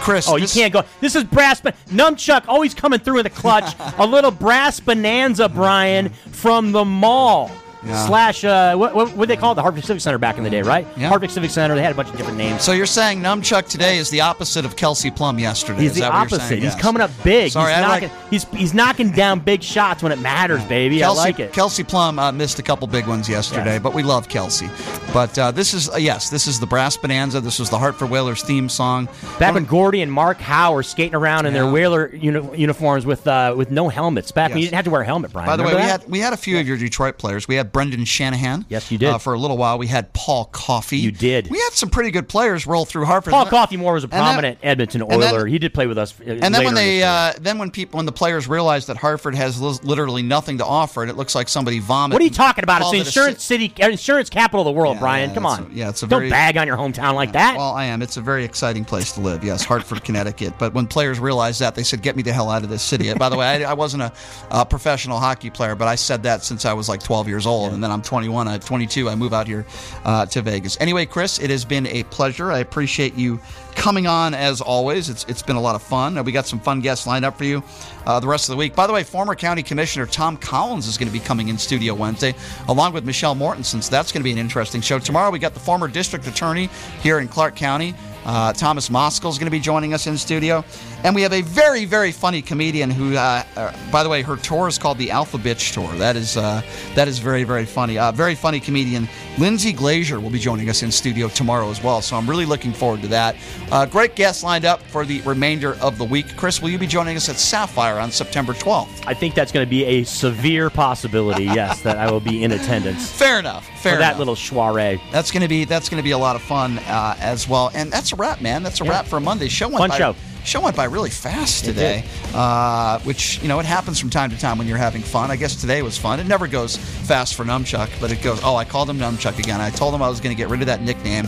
Chris. 0.00 0.28
Oh, 0.28 0.38
this... 0.38 0.54
you 0.54 0.62
can't 0.62 0.72
go. 0.72 0.82
This 1.00 1.14
is 1.14 1.24
brass. 1.24 1.60
But 1.60 1.76
Numchuck 1.86 2.48
always 2.48 2.74
coming 2.74 3.00
through 3.00 3.18
in 3.18 3.24
the 3.24 3.30
clutch. 3.30 3.74
a 3.98 4.06
little 4.06 4.30
brass 4.30 4.80
bonanza, 4.80 5.48
Brian, 5.48 6.08
from 6.08 6.72
the 6.72 6.84
mall. 6.84 7.50
Yeah. 7.84 8.06
Slash, 8.06 8.44
uh, 8.44 8.76
what, 8.76 8.94
what, 8.94 9.16
what 9.16 9.28
they 9.28 9.36
call 9.36 9.52
it? 9.52 9.54
The 9.54 9.62
Hartford 9.62 9.84
Civic 9.84 10.02
Center 10.02 10.18
back 10.18 10.36
in 10.36 10.44
the 10.44 10.50
day, 10.50 10.62
right? 10.62 10.86
Yeah. 10.96 11.08
Hartford 11.08 11.30
Civic 11.30 11.50
Center. 11.50 11.74
They 11.74 11.82
had 11.82 11.92
a 11.92 11.94
bunch 11.94 12.10
of 12.10 12.16
different 12.16 12.36
names. 12.36 12.62
So 12.62 12.72
you're 12.72 12.86
saying 12.86 13.20
Numchuck 13.20 13.68
today 13.68 13.96
is 13.96 14.10
the 14.10 14.20
opposite 14.20 14.64
of 14.64 14.76
Kelsey 14.76 15.10
Plum 15.10 15.38
yesterday? 15.38 15.82
He's 15.82 15.94
the 15.94 16.04
opposite. 16.04 16.56
He's 16.56 16.64
yes. 16.64 16.80
coming 16.80 17.00
up 17.00 17.10
big. 17.24 17.52
Sorry, 17.52 17.72
he's, 17.72 17.80
knocking, 17.80 18.08
like... 18.08 18.30
he's, 18.30 18.44
he's 18.50 18.74
knocking 18.74 19.12
down 19.12 19.40
big 19.40 19.62
shots 19.62 20.02
when 20.02 20.12
it 20.12 20.18
matters, 20.18 20.62
baby. 20.64 20.98
Kelsey, 20.98 21.20
I 21.20 21.24
like 21.24 21.40
it. 21.40 21.52
Kelsey 21.52 21.84
Plum 21.84 22.18
uh, 22.18 22.30
missed 22.32 22.58
a 22.58 22.62
couple 22.62 22.86
big 22.86 23.06
ones 23.06 23.28
yesterday, 23.28 23.74
yes. 23.74 23.82
but 23.82 23.94
we 23.94 24.02
love 24.02 24.28
Kelsey. 24.28 24.68
But 25.12 25.38
uh, 25.38 25.50
this 25.50 25.74
is 25.74 25.88
uh, 25.88 25.96
yes, 25.96 26.30
this 26.30 26.46
is 26.46 26.60
the 26.60 26.66
Brass 26.66 26.96
Bonanza. 26.96 27.40
This 27.40 27.58
was 27.58 27.70
the 27.70 27.78
Hartford 27.78 28.10
Whalers 28.10 28.42
theme 28.42 28.68
song. 28.68 29.08
Back 29.38 29.54
when 29.54 29.64
Gordie 29.64 30.02
and 30.02 30.12
Mark 30.12 30.38
Howe 30.38 30.74
were 30.74 30.82
skating 30.82 31.14
around 31.14 31.46
in 31.46 31.54
yeah. 31.54 31.62
their 31.62 31.72
Whaler 31.72 32.14
uni- 32.14 32.58
uniforms 32.58 33.06
with 33.06 33.26
uh, 33.26 33.54
with 33.56 33.70
no 33.70 33.88
helmets. 33.88 34.30
Back 34.30 34.50
yes. 34.50 34.54
when 34.54 34.58
you 34.58 34.66
didn't 34.66 34.76
have 34.76 34.84
to 34.84 34.90
wear 34.90 35.00
a 35.00 35.06
helmet, 35.06 35.32
Brian. 35.32 35.46
By 35.46 35.56
the 35.56 35.64
Remember 35.64 35.82
way, 35.82 35.86
that? 35.88 36.00
we 36.00 36.02
had 36.02 36.10
we 36.10 36.18
had 36.20 36.32
a 36.32 36.36
few 36.36 36.58
of 36.58 36.68
your 36.68 36.76
Detroit 36.76 37.18
players. 37.18 37.48
We 37.48 37.56
had 37.56 37.69
Brendan 37.72 38.04
Shanahan. 38.04 38.64
Yes, 38.68 38.90
you 38.90 38.98
did. 38.98 39.08
Uh, 39.08 39.18
for 39.18 39.34
a 39.34 39.38
little 39.38 39.56
while, 39.56 39.78
we 39.78 39.86
had 39.86 40.12
Paul 40.12 40.46
Coffey. 40.46 40.98
You 40.98 41.12
did. 41.12 41.50
We 41.50 41.58
had 41.58 41.72
some 41.72 41.90
pretty 41.90 42.10
good 42.10 42.28
players 42.28 42.66
roll 42.66 42.84
through 42.84 43.04
Hartford. 43.04 43.32
Paul 43.32 43.46
Coffey 43.46 43.76
more 43.76 43.94
was 43.94 44.04
a 44.04 44.08
prominent 44.08 44.60
then, 44.60 44.70
Edmonton 44.70 45.02
Oiler. 45.02 45.40
Then, 45.40 45.46
he 45.46 45.58
did 45.58 45.74
play 45.74 45.86
with 45.86 45.98
us. 45.98 46.18
Uh, 46.20 46.24
and 46.42 46.54
then 46.54 46.64
when 46.64 46.74
they, 46.74 47.02
uh, 47.02 47.32
then 47.40 47.58
when 47.58 47.70
people, 47.70 47.98
when 47.98 48.06
the 48.06 48.12
players 48.12 48.48
realized 48.48 48.88
that 48.88 48.96
Hartford 48.96 49.34
has 49.34 49.60
literally 49.60 50.22
nothing 50.22 50.58
to 50.58 50.64
offer, 50.64 51.02
and 51.02 51.10
it 51.10 51.16
looks 51.16 51.34
like 51.34 51.48
somebody 51.48 51.78
vomited. 51.78 52.14
What 52.14 52.22
are 52.22 52.24
you 52.24 52.30
talking 52.30 52.64
about? 52.64 52.82
It's 52.82 52.90
the 52.90 52.98
insurance 52.98 53.42
city, 53.42 53.72
insurance 53.78 54.30
capital 54.30 54.60
of 54.66 54.74
the 54.74 54.78
world, 54.78 54.96
yeah, 54.96 55.00
Brian. 55.00 55.34
Come 55.34 55.46
on. 55.46 55.70
A, 55.70 55.74
yeah, 55.74 55.88
it's 55.88 56.02
a 56.02 56.06
don't 56.06 56.28
bag 56.30 56.56
on 56.56 56.66
your 56.66 56.76
hometown 56.76 57.14
like 57.14 57.32
that. 57.32 57.56
Well, 57.56 57.72
I 57.72 57.86
am. 57.86 58.02
It's 58.02 58.16
a 58.16 58.20
very 58.20 58.44
exciting 58.44 58.84
place 58.84 59.12
to 59.12 59.20
live. 59.20 59.44
Yes, 59.44 59.64
Hartford, 59.64 60.04
Connecticut. 60.04 60.54
But 60.58 60.74
when 60.74 60.86
players 60.86 61.18
realized 61.20 61.60
that, 61.60 61.74
they 61.74 61.82
said, 61.82 62.02
"Get 62.02 62.16
me 62.16 62.22
the 62.22 62.32
hell 62.32 62.50
out 62.50 62.62
of 62.62 62.68
this 62.70 62.82
city." 62.82 63.12
By 63.14 63.28
the 63.28 63.36
way, 63.36 63.64
I, 63.64 63.70
I 63.70 63.74
wasn't 63.74 64.02
a, 64.02 64.12
a 64.50 64.64
professional 64.66 65.18
hockey 65.18 65.50
player, 65.50 65.74
but 65.74 65.88
I 65.88 65.94
said 65.94 66.22
that 66.24 66.44
since 66.44 66.64
I 66.64 66.72
was 66.72 66.88
like 66.88 67.02
12 67.02 67.28
years 67.28 67.46
old 67.46 67.59
old, 67.60 67.72
and 67.72 67.82
then 67.82 67.90
I'm 67.90 68.02
21. 68.02 68.48
I'm 68.48 68.60
22. 68.60 69.08
I 69.08 69.14
move 69.14 69.32
out 69.32 69.46
here 69.46 69.66
uh, 70.04 70.26
to 70.26 70.42
Vegas. 70.42 70.76
Anyway, 70.80 71.06
Chris, 71.06 71.38
it 71.38 71.50
has 71.50 71.64
been 71.64 71.86
a 71.86 72.02
pleasure. 72.04 72.50
I 72.50 72.58
appreciate 72.58 73.14
you 73.14 73.38
coming 73.74 74.06
on 74.06 74.34
as 74.34 74.60
always. 74.60 75.08
It's 75.08 75.24
it's 75.24 75.42
been 75.42 75.56
a 75.56 75.60
lot 75.60 75.74
of 75.74 75.82
fun. 75.82 76.18
Uh, 76.18 76.22
we 76.22 76.32
got 76.32 76.46
some 76.46 76.60
fun 76.60 76.80
guests 76.80 77.06
lined 77.06 77.24
up 77.24 77.36
for 77.36 77.44
you 77.44 77.62
uh, 78.06 78.20
the 78.20 78.26
rest 78.26 78.48
of 78.48 78.52
the 78.52 78.56
week. 78.56 78.74
By 78.74 78.86
the 78.86 78.92
way, 78.92 79.02
former 79.02 79.34
County 79.34 79.62
Commissioner 79.62 80.06
Tom 80.06 80.36
Collins 80.36 80.86
is 80.86 80.98
going 80.98 81.08
to 81.08 81.12
be 81.12 81.20
coming 81.20 81.48
in 81.48 81.58
studio 81.58 81.94
Wednesday, 81.94 82.34
along 82.68 82.92
with 82.92 83.04
Michelle 83.04 83.34
Mortensen. 83.34 83.82
So 83.82 83.90
that's 83.90 84.12
going 84.12 84.20
to 84.22 84.24
be 84.24 84.32
an 84.32 84.38
interesting 84.38 84.80
show. 84.80 84.98
Tomorrow 84.98 85.30
we 85.30 85.38
got 85.38 85.54
the 85.54 85.60
former 85.60 85.88
district 85.88 86.26
attorney 86.26 86.68
here 87.02 87.18
in 87.18 87.28
Clark 87.28 87.56
County. 87.56 87.94
Uh, 88.24 88.52
Thomas 88.52 88.90
Moskal 88.90 89.30
is 89.30 89.38
going 89.38 89.46
to 89.46 89.50
be 89.50 89.60
joining 89.60 89.94
us 89.94 90.06
in 90.06 90.16
studio. 90.18 90.64
And 91.02 91.14
we 91.14 91.22
have 91.22 91.32
a 91.32 91.40
very, 91.40 91.86
very 91.86 92.12
funny 92.12 92.42
comedian 92.42 92.90
who, 92.90 93.16
uh, 93.16 93.42
uh, 93.56 93.72
by 93.90 94.02
the 94.02 94.08
way, 94.10 94.20
her 94.20 94.36
tour 94.36 94.68
is 94.68 94.76
called 94.76 94.98
the 94.98 95.10
Alpha 95.10 95.38
Bitch 95.38 95.72
Tour. 95.72 95.90
That 95.96 96.14
is 96.14 96.36
uh, 96.36 96.60
that 96.94 97.08
is 97.08 97.18
very, 97.18 97.42
very 97.44 97.64
funny. 97.64 97.96
Uh, 97.98 98.12
very 98.12 98.34
funny 98.34 98.60
comedian 98.60 99.08
Lindsay 99.38 99.72
Glazier 99.72 100.20
will 100.20 100.28
be 100.28 100.38
joining 100.38 100.68
us 100.68 100.82
in 100.82 100.92
studio 100.92 101.28
tomorrow 101.28 101.70
as 101.70 101.82
well. 101.82 102.02
So 102.02 102.16
I'm 102.16 102.28
really 102.28 102.44
looking 102.44 102.74
forward 102.74 103.00
to 103.00 103.08
that. 103.08 103.34
Uh, 103.72 103.86
great 103.86 104.14
guests 104.14 104.42
lined 104.44 104.66
up 104.66 104.82
for 104.82 105.06
the 105.06 105.22
remainder 105.22 105.74
of 105.76 105.96
the 105.96 106.04
week. 106.04 106.26
Chris, 106.36 106.60
will 106.60 106.68
you 106.68 106.78
be 106.78 106.86
joining 106.86 107.16
us 107.16 107.30
at 107.30 107.36
Sapphire 107.36 107.98
on 107.98 108.10
September 108.10 108.52
12th? 108.52 109.06
I 109.06 109.14
think 109.14 109.34
that's 109.34 109.52
going 109.52 109.64
to 109.64 109.70
be 109.70 109.84
a 109.86 110.04
severe 110.04 110.68
possibility. 110.68 111.44
yes, 111.60 111.80
that 111.80 111.96
I 111.96 112.10
will 112.10 112.20
be 112.20 112.44
in 112.44 112.52
attendance. 112.52 113.10
Fair 113.10 113.38
enough. 113.38 113.66
Fair 113.80 113.94
enough 113.94 113.94
for 113.94 113.98
that 114.00 114.18
little 114.18 114.36
soiree. 114.36 115.00
That's 115.12 115.30
going 115.30 115.42
to 115.42 115.48
be 115.48 115.64
that's 115.64 115.88
going 115.88 116.00
to 116.02 116.04
be 116.04 116.10
a 116.10 116.18
lot 116.18 116.36
of 116.36 116.42
fun 116.42 116.78
uh, 116.80 117.16
as 117.20 117.48
well. 117.48 117.70
And 117.74 117.90
that's 117.90 118.12
a 118.12 118.16
wrap, 118.16 118.42
man. 118.42 118.62
That's 118.62 118.82
a 118.82 118.84
Yeah. 118.84 118.90
wrap 118.90 119.06
for 119.06 119.18
Monday. 119.18 119.48
Show 119.48 119.70
Fun 119.70 119.90
show. 119.92 120.14
Show 120.44 120.60
went 120.62 120.74
by 120.76 120.84
really 120.84 121.10
fast 121.10 121.64
today, 121.64 122.04
uh, 122.34 122.98
which 123.00 123.40
you 123.42 123.48
know 123.48 123.60
it 123.60 123.66
happens 123.66 123.98
from 124.00 124.10
time 124.10 124.30
to 124.30 124.38
time 124.38 124.58
when 124.58 124.66
you're 124.66 124.78
having 124.78 125.02
fun. 125.02 125.30
I 125.30 125.36
guess 125.36 125.54
today 125.60 125.82
was 125.82 125.98
fun. 125.98 126.18
It 126.18 126.26
never 126.26 126.46
goes 126.48 126.76
fast 126.76 127.34
for 127.34 127.44
Numchuck, 127.44 127.88
but 128.00 128.10
it 128.10 128.22
goes. 128.22 128.40
Oh, 128.42 128.56
I 128.56 128.64
called 128.64 128.88
him 128.88 128.98
Numchuck 128.98 129.38
again. 129.38 129.60
I 129.60 129.70
told 129.70 129.94
him 129.94 130.02
I 130.02 130.08
was 130.08 130.20
going 130.20 130.34
to 130.34 130.40
get 130.40 130.48
rid 130.48 130.60
of 130.60 130.66
that 130.66 130.82
nickname. 130.82 131.26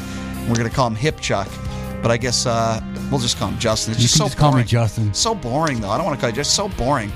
We're 0.48 0.56
going 0.56 0.68
to 0.68 0.74
call 0.74 0.86
him 0.86 0.94
Hip 0.96 1.20
Chuck, 1.20 1.48
but 2.02 2.10
I 2.10 2.16
guess 2.16 2.46
uh, 2.46 2.80
we'll 3.10 3.20
just 3.20 3.38
call 3.38 3.48
him 3.48 3.58
Justin. 3.58 3.92
It's 3.94 4.00
You 4.02 4.08
just 4.08 4.14
can 4.14 4.18
so 4.20 4.24
just 4.26 4.38
call 4.38 4.50
me 4.50 4.54
boring. 4.56 4.66
Justin. 4.66 5.14
So 5.14 5.34
boring 5.34 5.80
though. 5.80 5.90
I 5.90 5.96
don't 5.98 6.06
want 6.06 6.18
to 6.18 6.20
call 6.20 6.30
you 6.30 6.36
just 6.36 6.54
so 6.54 6.68
boring. 6.70 7.12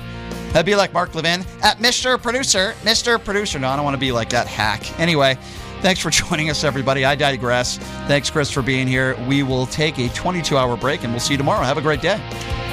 That'd 0.53 0.65
be 0.65 0.75
like 0.75 0.93
Mark 0.93 1.13
Levin 1.13 1.41
at 1.61 1.77
Mr. 1.79 2.21
Producer, 2.21 2.73
Mr. 2.83 3.21
Producer. 3.23 3.59
No, 3.59 3.67
I 3.67 3.75
don't 3.75 3.83
want 3.83 3.95
to 3.95 3.99
be 3.99 4.11
like 4.13 4.29
that 4.29 4.47
hack. 4.47 4.97
Anyway, 4.99 5.37
thanks 5.81 6.01
for 6.01 6.09
joining 6.27 6.49
us, 6.49 6.63
everybody. 6.63 7.05
I 7.05 7.15
digress. 7.15 7.77
Thanks, 8.07 8.29
Chris, 8.29 8.51
for 8.51 8.61
being 8.61 8.87
here. 8.87 9.15
We 9.27 9.43
will 9.43 9.65
take 9.67 9.97
a 9.99 10.09
22 10.09 10.57
hour 10.57 10.77
break 10.77 11.03
and 11.03 11.13
we'll 11.13 11.19
see 11.19 11.33
you 11.33 11.37
tomorrow. 11.37 11.63
Have 11.63 11.77
a 11.77 11.81
great 11.81 12.01
day. 12.01 12.66